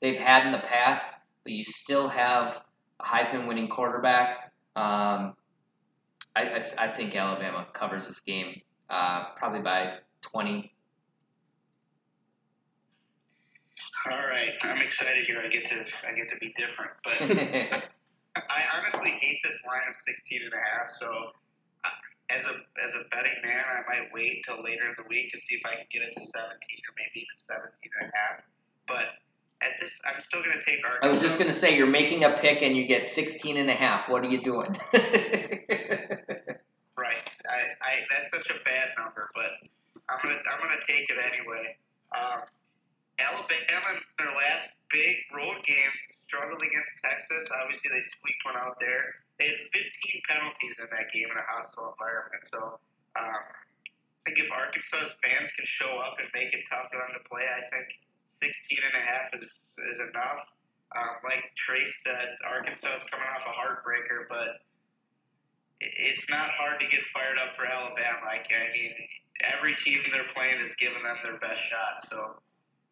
they've 0.00 0.18
had 0.18 0.46
in 0.46 0.52
the 0.52 0.58
past, 0.58 1.06
but 1.44 1.52
you 1.52 1.64
still 1.64 2.08
have 2.08 2.60
a 3.00 3.04
Heisman 3.04 3.46
winning 3.46 3.68
quarterback. 3.68 4.52
Um, 4.74 5.34
I, 6.34 6.54
I, 6.56 6.62
I 6.78 6.88
think 6.88 7.14
Alabama 7.16 7.66
covers 7.72 8.06
this 8.06 8.20
game 8.20 8.60
uh, 8.90 9.26
probably 9.36 9.60
by 9.60 9.98
20. 10.22 10.72
All 14.10 14.18
right, 14.28 14.56
I'm 14.62 14.80
excited 14.80 15.26
here. 15.26 15.38
I 15.44 15.48
get 15.48 15.64
to 15.66 15.84
I 16.08 16.14
get 16.14 16.28
to 16.28 16.36
be 16.36 16.54
different, 16.56 16.92
but 17.04 17.84
I 18.48 18.60
honestly 18.76 19.12
hate 19.18 19.40
this 19.42 19.58
line 19.66 19.86
of 19.88 19.96
16 20.06 20.40
and 20.44 20.54
a 20.54 20.62
half. 20.62 20.88
So 21.00 21.08
uh, 21.84 21.98
as 22.30 22.42
a 22.44 22.54
as 22.84 22.92
a 22.94 23.08
betting 23.10 23.38
man, 23.42 23.64
I 23.66 23.82
might 23.88 24.12
wait 24.12 24.44
till 24.46 24.62
later 24.62 24.86
in 24.86 24.94
the 24.96 25.08
week 25.08 25.32
to 25.32 25.38
see 25.38 25.56
if 25.56 25.64
I 25.66 25.76
can 25.76 25.86
get 25.90 26.02
it 26.02 26.14
to 26.14 26.22
17 26.22 26.30
or 26.30 26.92
maybe 26.96 27.26
even 27.26 27.36
17 27.48 27.70
and 28.00 28.08
a 28.08 28.12
half. 28.14 28.44
But 28.86 29.18
at 29.60 29.74
this, 29.80 29.90
I'm 30.06 30.22
still 30.22 30.42
going 30.42 30.58
to 30.58 30.64
take 30.64 30.84
Arkansas. 30.84 31.06
I 31.06 31.10
was 31.10 31.20
just 31.20 31.38
going 31.38 31.50
to 31.50 31.56
say, 31.56 31.76
you're 31.76 31.86
making 31.90 32.22
a 32.22 32.38
pick 32.38 32.62
and 32.62 32.76
you 32.76 32.86
get 32.86 33.06
16 33.06 33.56
and 33.56 33.68
a 33.68 33.74
half. 33.74 34.08
What 34.08 34.22
are 34.24 34.28
you 34.28 34.42
doing? 34.42 34.76
Right. 36.98 37.30
I, 37.46 37.78
I 37.78 37.92
that's 38.10 38.26
such 38.34 38.50
a 38.50 38.58
bad 38.66 38.90
number, 38.98 39.30
but 39.30 39.62
I'm 40.10 40.18
gonna 40.18 40.42
I'm 40.50 40.58
gonna 40.58 40.82
take 40.82 41.06
it 41.06 41.14
anyway. 41.14 41.78
Um, 42.10 42.42
Alabama 43.22 43.94
in 43.94 44.02
their 44.18 44.34
last 44.34 44.74
big 44.90 45.14
road 45.30 45.62
game 45.62 45.94
struggled 46.28 46.60
against 46.60 46.92
Texas. 47.00 47.48
Obviously, 47.64 47.88
they 47.88 48.04
squeaked 48.20 48.44
one 48.44 48.60
out 48.60 48.76
there. 48.76 49.24
They 49.40 49.48
had 49.48 49.60
15 49.72 50.28
penalties 50.28 50.76
in 50.76 50.88
that 50.92 51.08
game 51.10 51.26
in 51.32 51.38
a 51.40 51.46
hostile 51.48 51.96
environment. 51.96 52.44
So 52.52 52.60
um, 53.16 53.44
I 53.48 54.20
think 54.28 54.44
if 54.44 54.48
Arkansas's 54.52 55.16
fans 55.24 55.48
can 55.56 55.64
show 55.64 55.96
up 56.04 56.20
and 56.20 56.28
make 56.36 56.52
it 56.52 56.62
tough 56.68 56.92
for 56.92 57.00
them 57.00 57.16
to 57.16 57.22
play, 57.26 57.48
I 57.48 57.64
think 57.72 57.88
16 58.44 58.84
and 58.84 58.96
a 59.00 59.04
half 59.04 59.26
is 59.34 59.48
is 59.88 59.98
enough. 60.04 60.44
Um, 60.96 61.20
like 61.24 61.44
Trace 61.56 61.92
said, 62.04 62.36
Arkansas 62.44 63.00
is 63.00 63.04
coming 63.12 63.28
off 63.28 63.44
a 63.44 63.54
heartbreaker, 63.54 64.24
but 64.28 64.64
it's 65.80 66.24
not 66.28 66.50
hard 66.50 66.80
to 66.80 66.86
get 66.88 67.00
fired 67.12 67.38
up 67.38 67.54
for 67.54 67.66
Alabama. 67.66 68.24
I 68.24 68.40
mean, 68.72 68.92
every 69.54 69.74
team 69.76 70.00
they're 70.10 70.28
playing 70.34 70.60
is 70.64 70.74
giving 70.80 71.02
them 71.02 71.16
their 71.22 71.38
best 71.38 71.60
shot. 71.68 72.08
So 72.10 72.18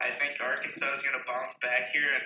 I 0.00 0.12
think 0.20 0.38
Arkansas 0.40 0.76
is 0.76 1.02
going 1.02 1.18
to 1.18 1.24
bounce 1.26 1.56
back 1.62 1.90
here, 1.92 2.06
and 2.06 2.24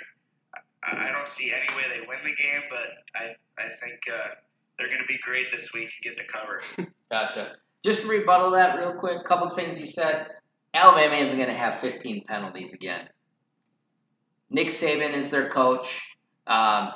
I, 0.85 1.09
I 1.09 1.13
don't 1.13 1.29
see 1.39 1.53
any 1.53 1.77
way 1.77 1.85
they 1.89 2.07
win 2.07 2.19
the 2.25 2.35
game, 2.35 2.63
but 2.69 2.89
I 3.15 3.25
I 3.59 3.69
think 3.81 4.01
uh, 4.13 4.35
they're 4.79 4.89
going 4.89 5.01
to 5.01 5.07
be 5.07 5.19
great 5.23 5.51
this 5.51 5.73
week 5.73 5.91
and 5.97 6.03
get 6.03 6.17
the 6.17 6.25
cover. 6.25 6.63
gotcha. 7.11 7.57
Just 7.83 8.03
to 8.03 8.09
rebuttal 8.09 8.51
that 8.53 8.79
real 8.79 8.99
quick, 8.99 9.19
a 9.21 9.29
couple 9.29 9.51
things 9.51 9.79
you 9.79 9.87
said. 9.87 10.27
Alabama 10.73 11.17
isn't 11.17 11.37
going 11.37 11.49
to 11.49 11.57
have 11.57 11.81
15 11.81 12.25
penalties 12.29 12.73
again. 12.73 13.09
Nick 14.51 14.69
Saban 14.69 15.15
is 15.15 15.31
their 15.31 15.49
coach. 15.49 16.01
Um, 16.47 16.91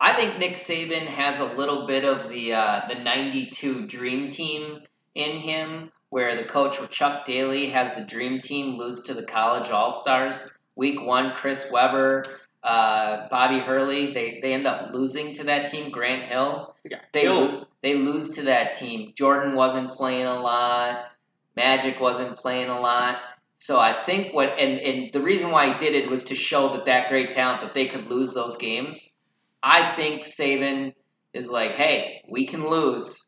I 0.00 0.14
think 0.16 0.38
Nick 0.38 0.52
Saban 0.52 1.06
has 1.06 1.38
a 1.38 1.54
little 1.54 1.86
bit 1.86 2.04
of 2.04 2.28
the 2.28 2.52
uh, 2.52 2.80
the 2.88 2.96
'92 2.96 3.86
Dream 3.86 4.30
Team 4.30 4.80
in 5.14 5.36
him, 5.36 5.90
where 6.10 6.36
the 6.36 6.48
coach 6.48 6.80
with 6.80 6.90
Chuck 6.90 7.24
Daly 7.24 7.68
has 7.70 7.94
the 7.94 8.02
Dream 8.02 8.40
Team 8.40 8.76
lose 8.76 9.02
to 9.04 9.14
the 9.14 9.24
College 9.24 9.70
All 9.70 9.92
Stars. 9.92 10.52
Week 10.76 11.00
one, 11.00 11.32
Chris 11.34 11.68
Webber, 11.70 12.24
uh, 12.64 13.28
Bobby 13.28 13.58
Hurley, 13.58 14.12
they, 14.14 14.40
they 14.40 14.54
end 14.54 14.66
up 14.66 14.92
losing 14.92 15.34
to 15.34 15.44
that 15.44 15.68
team. 15.68 15.90
Grant 15.90 16.24
Hill, 16.24 16.74
Yeah, 16.84 16.98
they 17.12 17.28
lo- 17.28 17.66
they 17.82 17.94
lose 17.94 18.30
to 18.30 18.42
that 18.44 18.78
team. 18.78 19.12
Jordan 19.14 19.54
wasn't 19.54 19.92
playing 19.92 20.26
a 20.26 20.40
lot. 20.40 21.04
Magic 21.56 22.00
wasn't 22.00 22.38
playing 22.38 22.70
a 22.70 22.80
lot. 22.80 23.18
So 23.58 23.78
I 23.78 24.04
think 24.06 24.34
what 24.34 24.58
and, 24.58 24.80
and 24.80 25.12
the 25.12 25.22
reason 25.22 25.50
why 25.50 25.72
he 25.72 25.78
did 25.78 25.94
it 25.94 26.10
was 26.10 26.24
to 26.24 26.34
show 26.34 26.74
that 26.74 26.86
that 26.86 27.08
great 27.10 27.30
talent 27.30 27.62
that 27.62 27.74
they 27.74 27.86
could 27.88 28.06
lose 28.06 28.32
those 28.32 28.56
games. 28.56 29.10
I 29.62 29.94
think 29.96 30.24
Saban 30.24 30.94
is 31.32 31.48
like, 31.48 31.72
hey, 31.72 32.22
we 32.28 32.46
can 32.46 32.68
lose. 32.68 33.26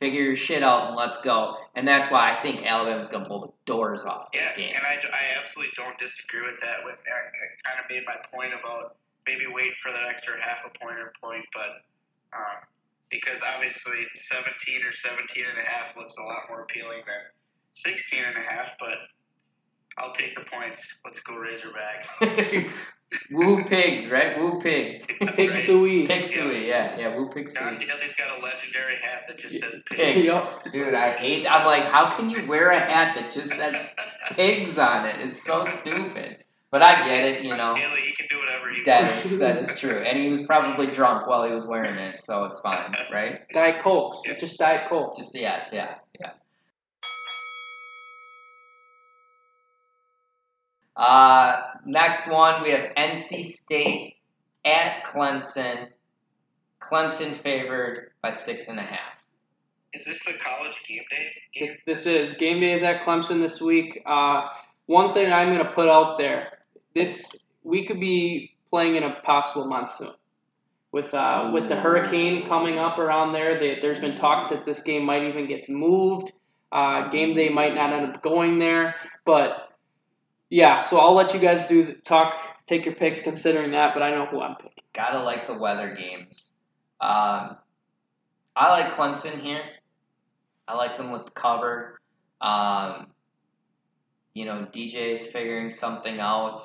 Figure 0.00 0.22
your 0.22 0.36
shit 0.36 0.62
out 0.62 0.88
and 0.88 0.96
let's 0.96 1.18
go. 1.18 1.54
And 1.76 1.86
that's 1.86 2.10
why 2.10 2.34
I 2.36 2.42
think 2.42 2.66
Alabama's 2.66 3.08
gonna 3.08 3.28
blow 3.28 3.40
the 3.46 3.52
doors 3.64 4.02
off 4.04 4.32
this 4.32 4.42
Yeah, 4.42 4.56
game. 4.56 4.74
and 4.74 4.84
I, 4.84 4.98
I 4.98 5.22
absolutely 5.38 5.72
don't 5.76 5.96
disagree 5.98 6.42
with 6.42 6.60
that. 6.60 6.82
I, 6.82 6.90
I 6.90 7.46
kind 7.62 7.78
of 7.78 7.86
made 7.88 8.02
my 8.06 8.18
point 8.34 8.52
about 8.54 8.96
maybe 9.26 9.46
wait 9.46 9.72
for 9.82 9.92
that 9.92 10.02
extra 10.08 10.34
half 10.42 10.66
a 10.66 10.72
point 10.78 10.98
or 10.98 11.12
point, 11.22 11.44
but 11.54 11.86
um, 12.34 12.66
because 13.10 13.38
obviously 13.54 14.06
17 14.30 14.82
or 14.82 14.92
17 14.92 15.44
and 15.46 15.58
a 15.58 15.66
half 15.68 15.96
looks 15.96 16.14
a 16.18 16.22
lot 16.22 16.46
more 16.48 16.62
appealing 16.62 17.02
than 17.06 17.22
16 17.74 18.18
and 18.24 18.36
a 18.36 18.40
half, 18.46 18.74
but 18.78 18.98
I'll 19.98 20.14
take 20.14 20.34
the 20.34 20.42
points. 20.50 20.78
Let's 21.04 21.18
go 21.20 21.34
Razorbacks. 21.34 22.70
Woo 23.30 23.64
pigs, 23.64 24.08
right? 24.08 24.38
Woo 24.38 24.60
pig. 24.60 25.06
Pig 25.36 25.50
Right? 25.50 25.56
suey. 25.56 26.06
Pig 26.06 26.24
suey, 26.26 26.68
yeah, 26.68 26.96
yeah, 26.98 27.16
woo 27.16 27.28
pig 27.28 27.46
John 27.52 27.76
suey. 27.78 27.86
Daly's 27.86 28.12
got 28.16 28.38
a 28.38 28.42
legendary 28.42 28.96
hat 28.96 29.22
that 29.28 29.38
just 29.38 29.58
says 29.60 29.74
pig. 29.90 29.98
Pigs. 30.14 30.26
Yup. 30.26 30.62
Dude, 30.70 30.94
I 30.94 31.10
hate 31.12 31.46
I'm 31.46 31.66
like, 31.66 31.84
how 31.84 32.16
can 32.16 32.30
you 32.30 32.46
wear 32.46 32.70
a 32.70 32.78
hat 32.78 33.16
that 33.16 33.32
just 33.32 33.52
says 33.52 33.76
pigs 34.30 34.78
on 34.78 35.06
it? 35.06 35.20
It's 35.20 35.42
so 35.42 35.64
stupid. 35.64 36.44
But 36.70 36.82
I 36.82 37.04
get 37.04 37.24
it, 37.24 37.42
you 37.42 37.50
know. 37.50 37.74
Haley, 37.74 38.00
he 38.02 38.12
can 38.12 38.26
do 38.30 38.38
whatever 38.38 38.70
he 38.72 38.84
That 38.84 39.02
wants. 39.02 39.32
is 39.32 39.38
that 39.40 39.58
is 39.58 39.74
true, 39.74 39.98
and 39.98 40.16
he 40.16 40.28
was 40.28 40.42
probably 40.42 40.86
drunk 40.86 41.26
while 41.26 41.44
he 41.44 41.52
was 41.52 41.66
wearing 41.66 41.96
it, 41.96 42.20
so 42.20 42.44
it's 42.44 42.60
fine, 42.60 42.94
right? 43.12 43.40
Diet 43.52 43.82
Cokes. 43.82 44.20
It's 44.24 44.40
just 44.40 44.56
Diet 44.56 44.88
Coke. 44.88 45.16
Just 45.16 45.34
yeah, 45.34 45.66
yeah, 45.72 45.96
yeah. 46.20 46.30
Uh, 51.00 51.62
next 51.86 52.28
one 52.28 52.62
we 52.62 52.70
have 52.72 52.94
NC 52.94 53.46
State 53.46 54.16
at 54.66 55.02
Clemson. 55.02 55.88
Clemson 56.78 57.32
favored 57.32 58.10
by 58.20 58.28
six 58.28 58.68
and 58.68 58.78
a 58.78 58.82
half. 58.82 59.14
Is 59.94 60.04
this 60.04 60.18
the 60.26 60.34
college 60.34 60.76
game 60.86 61.02
day 61.10 61.66
This, 61.66 61.70
this 61.86 62.06
is 62.06 62.32
game 62.34 62.60
day 62.60 62.72
is 62.72 62.82
at 62.82 63.00
Clemson 63.00 63.40
this 63.40 63.62
week. 63.62 64.02
Uh, 64.04 64.48
one 64.86 65.14
thing 65.14 65.32
I'm 65.32 65.46
going 65.46 65.64
to 65.64 65.72
put 65.72 65.88
out 65.88 66.18
there: 66.18 66.58
this 66.94 67.48
we 67.62 67.86
could 67.86 67.98
be 67.98 68.54
playing 68.68 68.96
in 68.96 69.02
a 69.02 69.14
possible 69.22 69.66
monsoon 69.66 70.12
with 70.92 71.14
uh, 71.14 71.50
with 71.54 71.70
the 71.70 71.76
hurricane 71.76 72.46
coming 72.46 72.78
up 72.78 72.98
around 72.98 73.32
there. 73.32 73.58
They, 73.58 73.80
there's 73.80 74.00
been 74.00 74.16
talks 74.16 74.50
that 74.50 74.66
this 74.66 74.82
game 74.82 75.06
might 75.06 75.22
even 75.24 75.48
get 75.48 75.66
moved. 75.70 76.32
Uh, 76.70 77.08
game 77.08 77.34
day 77.34 77.48
might 77.48 77.74
not 77.74 77.90
end 77.90 78.14
up 78.14 78.22
going 78.22 78.58
there, 78.58 78.96
but 79.24 79.69
yeah. 80.50 80.80
So 80.82 80.98
I'll 80.98 81.14
let 81.14 81.32
you 81.32 81.40
guys 81.40 81.66
do 81.66 81.84
the 81.84 81.94
talk, 81.94 82.34
take 82.66 82.84
your 82.84 82.94
picks 82.94 83.20
considering 83.22 83.70
that. 83.72 83.94
But 83.94 84.02
I 84.02 84.10
know 84.10 84.26
who 84.26 84.40
I'm 84.40 84.56
picking. 84.56 84.84
Gotta 84.92 85.22
like 85.22 85.46
the 85.46 85.56
weather 85.56 85.94
games. 85.94 86.52
Um, 87.00 87.56
I 88.54 88.68
like 88.68 88.92
Clemson 88.92 89.40
here. 89.40 89.62
I 90.68 90.74
like 90.74 90.96
them 90.98 91.12
with 91.12 91.24
the 91.24 91.30
cover. 91.30 92.00
Um, 92.40 93.08
you 94.34 94.44
know, 94.44 94.66
DJ's 94.72 95.26
figuring 95.28 95.70
something 95.70 96.20
out. 96.20 96.62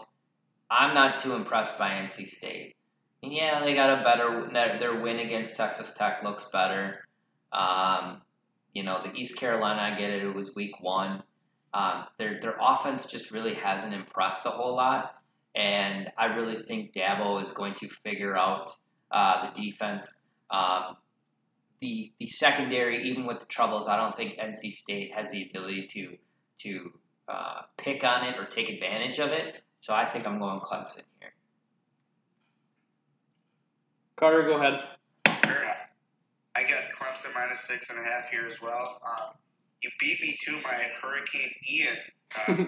I'm 0.69 0.93
not 0.93 1.19
too 1.19 1.33
impressed 1.33 1.77
by 1.77 1.89
NC 1.91 2.27
State. 2.27 2.75
Yeah, 3.21 3.63
they 3.63 3.73
got 3.73 3.99
a 3.99 4.03
better 4.03 4.49
their, 4.51 4.77
their 4.79 5.01
win 5.01 5.19
against 5.19 5.55
Texas 5.55 5.93
Tech 5.93 6.23
looks 6.23 6.45
better. 6.45 7.05
Um, 7.51 8.21
you 8.73 8.83
know, 8.83 9.01
the 9.03 9.13
East 9.13 9.37
Carolina, 9.37 9.81
I 9.81 9.97
get 9.97 10.11
it. 10.11 10.23
It 10.23 10.35
was 10.35 10.53
week 10.55 10.81
one. 10.81 11.23
Um, 11.75 12.05
their 12.17 12.39
their 12.39 12.55
offense 12.61 13.05
just 13.05 13.31
really 13.31 13.53
hasn't 13.53 13.93
impressed 13.93 14.45
a 14.45 14.49
whole 14.49 14.77
lot, 14.77 15.15
and 15.55 16.09
I 16.17 16.27
really 16.27 16.63
think 16.63 16.93
Dabo 16.93 17.43
is 17.43 17.51
going 17.51 17.73
to 17.73 17.89
figure 17.89 18.37
out 18.37 18.71
uh, 19.11 19.45
the 19.51 19.61
defense. 19.61 20.23
Um, 20.49 20.95
the 21.81 22.09
the 22.17 22.27
secondary, 22.27 23.09
even 23.09 23.25
with 23.25 23.41
the 23.41 23.45
troubles, 23.47 23.87
I 23.87 23.97
don't 23.97 24.15
think 24.15 24.39
NC 24.39 24.71
State 24.71 25.11
has 25.13 25.31
the 25.31 25.49
ability 25.49 25.87
to 25.87 26.17
to 26.59 26.93
uh, 27.27 27.61
pick 27.77 28.05
on 28.05 28.25
it 28.25 28.37
or 28.37 28.45
take 28.45 28.69
advantage 28.69 29.19
of 29.19 29.31
it. 29.31 29.55
So 29.81 29.93
I 29.93 30.05
think 30.05 30.25
I'm 30.25 30.39
going 30.39 30.61
Clemson 30.61 31.01
here. 31.19 31.33
Carter, 34.15 34.43
go 34.43 34.55
ahead. 34.55 34.79
Fair. 35.43 35.75
I 36.55 36.61
got 36.63 36.83
Clemson 36.97 37.33
minus 37.33 37.59
six 37.67 37.85
and 37.89 37.99
a 37.99 38.03
half 38.03 38.29
here 38.31 38.45
as 38.45 38.61
well. 38.61 39.01
Um, 39.05 39.35
you 39.85 39.91
beat 39.99 40.19
me 40.19 40.37
to 40.45 40.51
my 40.65 40.89
Hurricane 40.99 41.53
Ian. 41.69 41.97
Uh, 42.47 42.65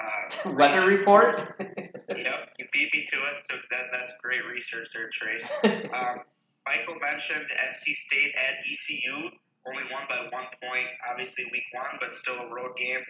uh, 0.48 0.52
Weather 0.52 0.86
report. 0.86 1.54
Yep, 1.60 2.40
you 2.58 2.66
beat 2.72 2.88
me 2.94 3.04
to 3.12 3.16
it. 3.28 3.36
So 3.50 3.56
that 3.70 3.84
that's 3.92 4.12
great 4.22 4.40
research 4.48 4.88
there, 4.94 5.10
Trace. 5.12 5.44
Um, 5.92 6.24
Michael 6.66 6.98
mentioned 6.98 7.46
NC 7.46 7.84
State 8.10 8.34
at 8.34 8.58
ECU, 8.58 9.30
only 9.68 9.84
won 9.92 10.02
by 10.08 10.26
one 10.34 10.50
point. 10.58 10.88
Obviously, 11.08 11.44
week 11.52 11.68
one, 11.72 11.94
but 12.00 12.10
still 12.18 12.34
a 12.40 12.48
road 12.50 12.74
game. 12.76 13.04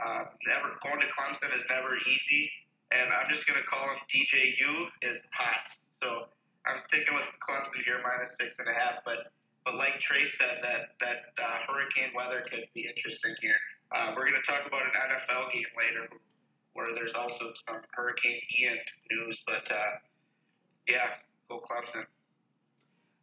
Uh, 0.00 0.24
never 0.46 0.72
going 0.80 0.98
to 1.02 1.08
Clemson 1.12 1.52
is 1.54 1.62
never 1.68 1.98
easy, 2.08 2.50
and 2.90 3.12
I'm 3.12 3.28
just 3.28 3.46
going 3.46 3.60
to 3.60 3.66
call 3.66 3.84
him 3.84 4.00
DJU 4.08 5.12
is 5.12 5.18
hot. 5.34 5.66
So 6.00 6.32
I'm 6.64 6.80
sticking 6.88 7.14
with 7.14 7.28
Clemson 7.44 7.84
here, 7.84 8.00
minus 8.00 8.32
six 8.40 8.54
and 8.58 8.68
a 8.68 8.72
half. 8.72 9.04
But 9.04 9.28
but 9.64 9.74
like 9.76 10.00
Trace 10.00 10.30
said, 10.38 10.58
that 10.62 10.96
that 11.00 11.16
uh, 11.42 11.58
hurricane 11.72 12.10
weather 12.16 12.42
could 12.48 12.64
be 12.74 12.88
interesting 12.88 13.34
here. 13.40 13.56
Uh, 13.94 14.12
we're 14.16 14.28
going 14.28 14.40
to 14.40 14.50
talk 14.50 14.66
about 14.66 14.82
an 14.82 14.90
NFL 14.94 15.52
game 15.52 15.64
later, 15.76 16.08
where 16.72 16.94
there's 16.94 17.14
also 17.14 17.52
some 17.68 17.80
Hurricane 17.92 18.40
Ian 18.60 18.78
news. 19.10 19.42
But 19.46 19.70
uh, 19.70 19.98
yeah, 20.88 21.20
go 21.48 21.60
Clemson. 21.60 22.04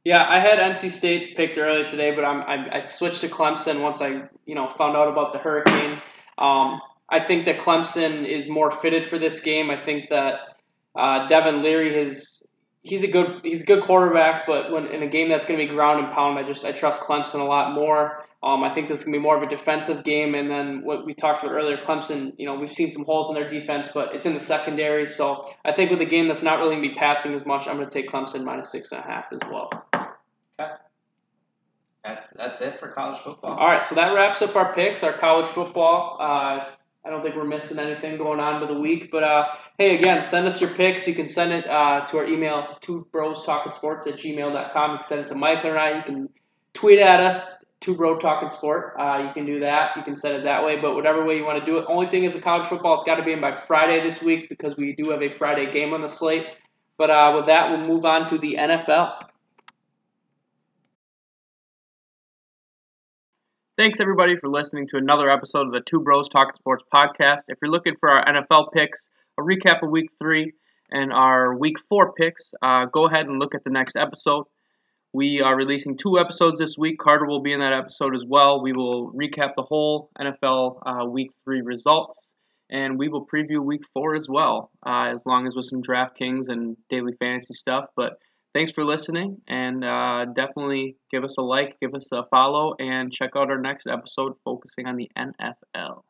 Yeah, 0.05 0.25
I 0.29 0.39
had 0.39 0.59
NC 0.59 0.91
State 0.91 1.35
picked 1.35 1.57
earlier 1.57 1.85
today, 1.85 2.15
but 2.15 2.23
I'm, 2.23 2.41
I, 2.41 2.77
I 2.77 2.79
switched 2.79 3.21
to 3.21 3.27
Clemson 3.27 3.81
once 3.81 4.01
I 4.01 4.23
you 4.45 4.55
know 4.55 4.65
found 4.77 4.95
out 4.95 5.07
about 5.07 5.33
the 5.33 5.39
hurricane. 5.39 6.01
Um, 6.37 6.79
I 7.09 7.19
think 7.19 7.45
that 7.45 7.57
Clemson 7.57 8.25
is 8.25 8.47
more 8.47 8.71
fitted 8.71 9.03
for 9.03 9.19
this 9.19 9.39
game. 9.39 9.69
I 9.69 9.83
think 9.83 10.09
that 10.09 10.39
uh, 10.95 11.27
Devin 11.27 11.61
Leary 11.63 11.93
has 12.05 12.43
he's 12.89 13.03
a 13.03 13.07
good 13.07 13.41
he's 13.43 13.61
a 13.61 13.65
good 13.65 13.83
quarterback, 13.83 14.47
but 14.47 14.71
when 14.71 14.87
in 14.87 15.03
a 15.03 15.07
game 15.07 15.29
that's 15.29 15.45
going 15.45 15.59
to 15.59 15.65
be 15.65 15.71
ground 15.71 16.03
and 16.03 16.13
pound, 16.13 16.37
I 16.37 16.43
just 16.43 16.65
I 16.65 16.71
trust 16.71 17.01
Clemson 17.01 17.39
a 17.39 17.43
lot 17.43 17.73
more. 17.73 18.25
Um, 18.41 18.63
I 18.63 18.73
think 18.73 18.87
this 18.87 18.99
is 18.99 19.03
going 19.03 19.13
to 19.13 19.19
be 19.19 19.23
more 19.23 19.35
of 19.35 19.43
a 19.43 19.47
defensive 19.47 20.03
game, 20.03 20.33
and 20.33 20.49
then 20.49 20.81
what 20.83 21.05
we 21.05 21.13
talked 21.13 21.43
about 21.43 21.53
earlier, 21.53 21.77
Clemson. 21.77 22.33
You 22.37 22.45
know, 22.45 22.55
we've 22.55 22.71
seen 22.71 22.89
some 22.89 23.05
holes 23.05 23.27
in 23.27 23.35
their 23.35 23.49
defense, 23.49 23.89
but 23.93 24.15
it's 24.15 24.25
in 24.25 24.33
the 24.33 24.39
secondary. 24.39 25.07
So 25.07 25.53
I 25.65 25.73
think 25.73 25.91
with 25.91 26.01
a 26.01 26.05
game 26.05 26.27
that's 26.27 26.41
not 26.41 26.59
really 26.59 26.75
going 26.75 26.83
to 26.83 26.89
be 26.89 26.95
passing 26.95 27.33
as 27.33 27.45
much, 27.45 27.67
I'm 27.67 27.75
going 27.75 27.89
to 27.89 27.93
take 27.93 28.09
Clemson 28.09 28.43
minus 28.43 28.71
six 28.71 28.91
and 28.91 29.01
a 29.01 29.03
half 29.03 29.25
as 29.31 29.39
well. 29.51 29.69
That's 32.03 32.31
that's 32.31 32.61
it 32.61 32.79
for 32.79 32.87
college 32.87 33.19
football. 33.19 33.57
All 33.57 33.67
right, 33.67 33.83
so 33.83 33.93
that 33.95 34.13
wraps 34.13 34.41
up 34.41 34.55
our 34.55 34.73
picks, 34.73 35.03
our 35.03 35.13
college 35.13 35.47
football. 35.47 36.17
Uh, 36.19 36.69
I 37.05 37.09
don't 37.09 37.23
think 37.23 37.35
we're 37.35 37.45
missing 37.45 37.79
anything 37.79 38.17
going 38.17 38.39
on 38.39 38.59
with 38.59 38.69
the 38.69 38.79
week. 38.79 39.09
But 39.11 39.23
uh, 39.23 39.45
hey, 39.77 39.97
again, 39.97 40.21
send 40.21 40.45
us 40.47 40.59
your 40.59 40.71
picks. 40.71 41.07
You 41.07 41.15
can 41.15 41.27
send 41.27 41.51
it 41.51 41.67
uh, 41.67 42.05
to 42.07 42.17
our 42.17 42.25
email, 42.25 42.77
two 42.81 43.07
bros 43.11 43.43
talking 43.45 43.71
sports 43.71 44.05
at 44.07 44.15
gmail.com. 44.15 44.91
You 44.91 44.97
can 44.97 45.07
send 45.07 45.21
it 45.21 45.27
to 45.29 45.35
Michael 45.35 45.71
and 45.71 45.79
I. 45.79 45.97
You 45.97 46.03
can 46.03 46.29
tweet 46.73 46.99
at 46.99 47.21
us, 47.21 47.47
two 47.79 47.95
bro 47.95 48.17
talking 48.17 48.49
sport. 48.49 48.95
Uh, 48.99 49.23
you 49.25 49.33
can 49.33 49.45
do 49.45 49.61
that. 49.61 49.95
You 49.95 50.03
can 50.03 50.15
send 50.15 50.35
it 50.35 50.43
that 50.43 50.63
way. 50.63 50.79
But 50.79 50.95
whatever 50.95 51.25
way 51.25 51.37
you 51.37 51.45
want 51.45 51.59
to 51.59 51.65
do 51.65 51.77
it. 51.77 51.85
Only 51.87 52.07
thing 52.07 52.25
is, 52.25 52.33
with 52.33 52.43
college 52.43 52.67
football, 52.67 52.95
it's 52.95 53.05
got 53.05 53.15
to 53.15 53.23
be 53.23 53.31
in 53.31 53.39
by 53.39 53.53
Friday 53.53 54.03
this 54.03 54.21
week 54.21 54.49
because 54.49 54.75
we 54.75 54.93
do 54.93 55.09
have 55.09 55.21
a 55.21 55.31
Friday 55.31 55.71
game 55.71 55.93
on 55.93 56.01
the 56.01 56.09
slate. 56.09 56.47
But 56.97 57.09
uh, 57.09 57.33
with 57.37 57.45
that, 57.45 57.71
we'll 57.71 57.85
move 57.85 58.03
on 58.03 58.27
to 58.27 58.37
the 58.37 58.55
NFL. 58.59 59.28
Thanks 63.79 64.01
everybody 64.01 64.35
for 64.35 64.49
listening 64.49 64.89
to 64.89 64.97
another 64.97 65.31
episode 65.31 65.67
of 65.67 65.71
the 65.71 65.79
Two 65.79 66.01
Bros 66.01 66.27
Talking 66.27 66.53
Sports 66.55 66.83
podcast. 66.93 67.43
If 67.47 67.59
you're 67.61 67.71
looking 67.71 67.95
for 67.97 68.09
our 68.09 68.25
NFL 68.25 68.73
picks, 68.73 69.05
a 69.39 69.41
recap 69.41 69.81
of 69.81 69.89
Week 69.89 70.09
Three, 70.21 70.51
and 70.91 71.13
our 71.13 71.57
Week 71.57 71.77
Four 71.87 72.11
picks, 72.11 72.51
uh, 72.61 72.87
go 72.91 73.07
ahead 73.07 73.27
and 73.27 73.39
look 73.39 73.55
at 73.55 73.63
the 73.63 73.69
next 73.69 73.95
episode. 73.95 74.47
We 75.13 75.39
are 75.39 75.55
releasing 75.55 75.95
two 75.95 76.19
episodes 76.19 76.59
this 76.59 76.77
week. 76.77 76.99
Carter 76.99 77.25
will 77.25 77.41
be 77.41 77.53
in 77.53 77.61
that 77.61 77.71
episode 77.71 78.15
as 78.15 78.25
well. 78.27 78.61
We 78.61 78.73
will 78.73 79.13
recap 79.13 79.53
the 79.55 79.63
whole 79.63 80.09
NFL 80.19 80.81
uh, 80.85 81.05
Week 81.05 81.31
Three 81.45 81.61
results, 81.61 82.33
and 82.69 82.99
we 82.99 83.07
will 83.07 83.25
preview 83.25 83.63
Week 83.63 83.83
Four 83.93 84.13
as 84.13 84.27
well, 84.27 84.71
uh, 84.85 85.05
as 85.15 85.25
long 85.25 85.47
as 85.47 85.55
with 85.55 85.67
some 85.67 85.81
DraftKings 85.81 86.49
and 86.49 86.75
daily 86.89 87.13
fantasy 87.13 87.53
stuff. 87.53 87.85
But 87.95 88.17
thanks 88.53 88.71
for 88.71 88.85
listening 88.85 89.37
and 89.47 89.83
uh, 89.83 90.25
definitely 90.35 90.95
give 91.11 91.23
us 91.23 91.35
a 91.37 91.41
like 91.41 91.75
give 91.81 91.93
us 91.93 92.09
a 92.11 92.23
follow 92.31 92.73
and 92.79 93.11
check 93.11 93.31
out 93.35 93.49
our 93.49 93.59
next 93.61 93.87
episode 93.87 94.33
focusing 94.43 94.85
on 94.87 94.95
the 94.95 95.09
nfl 95.17 96.01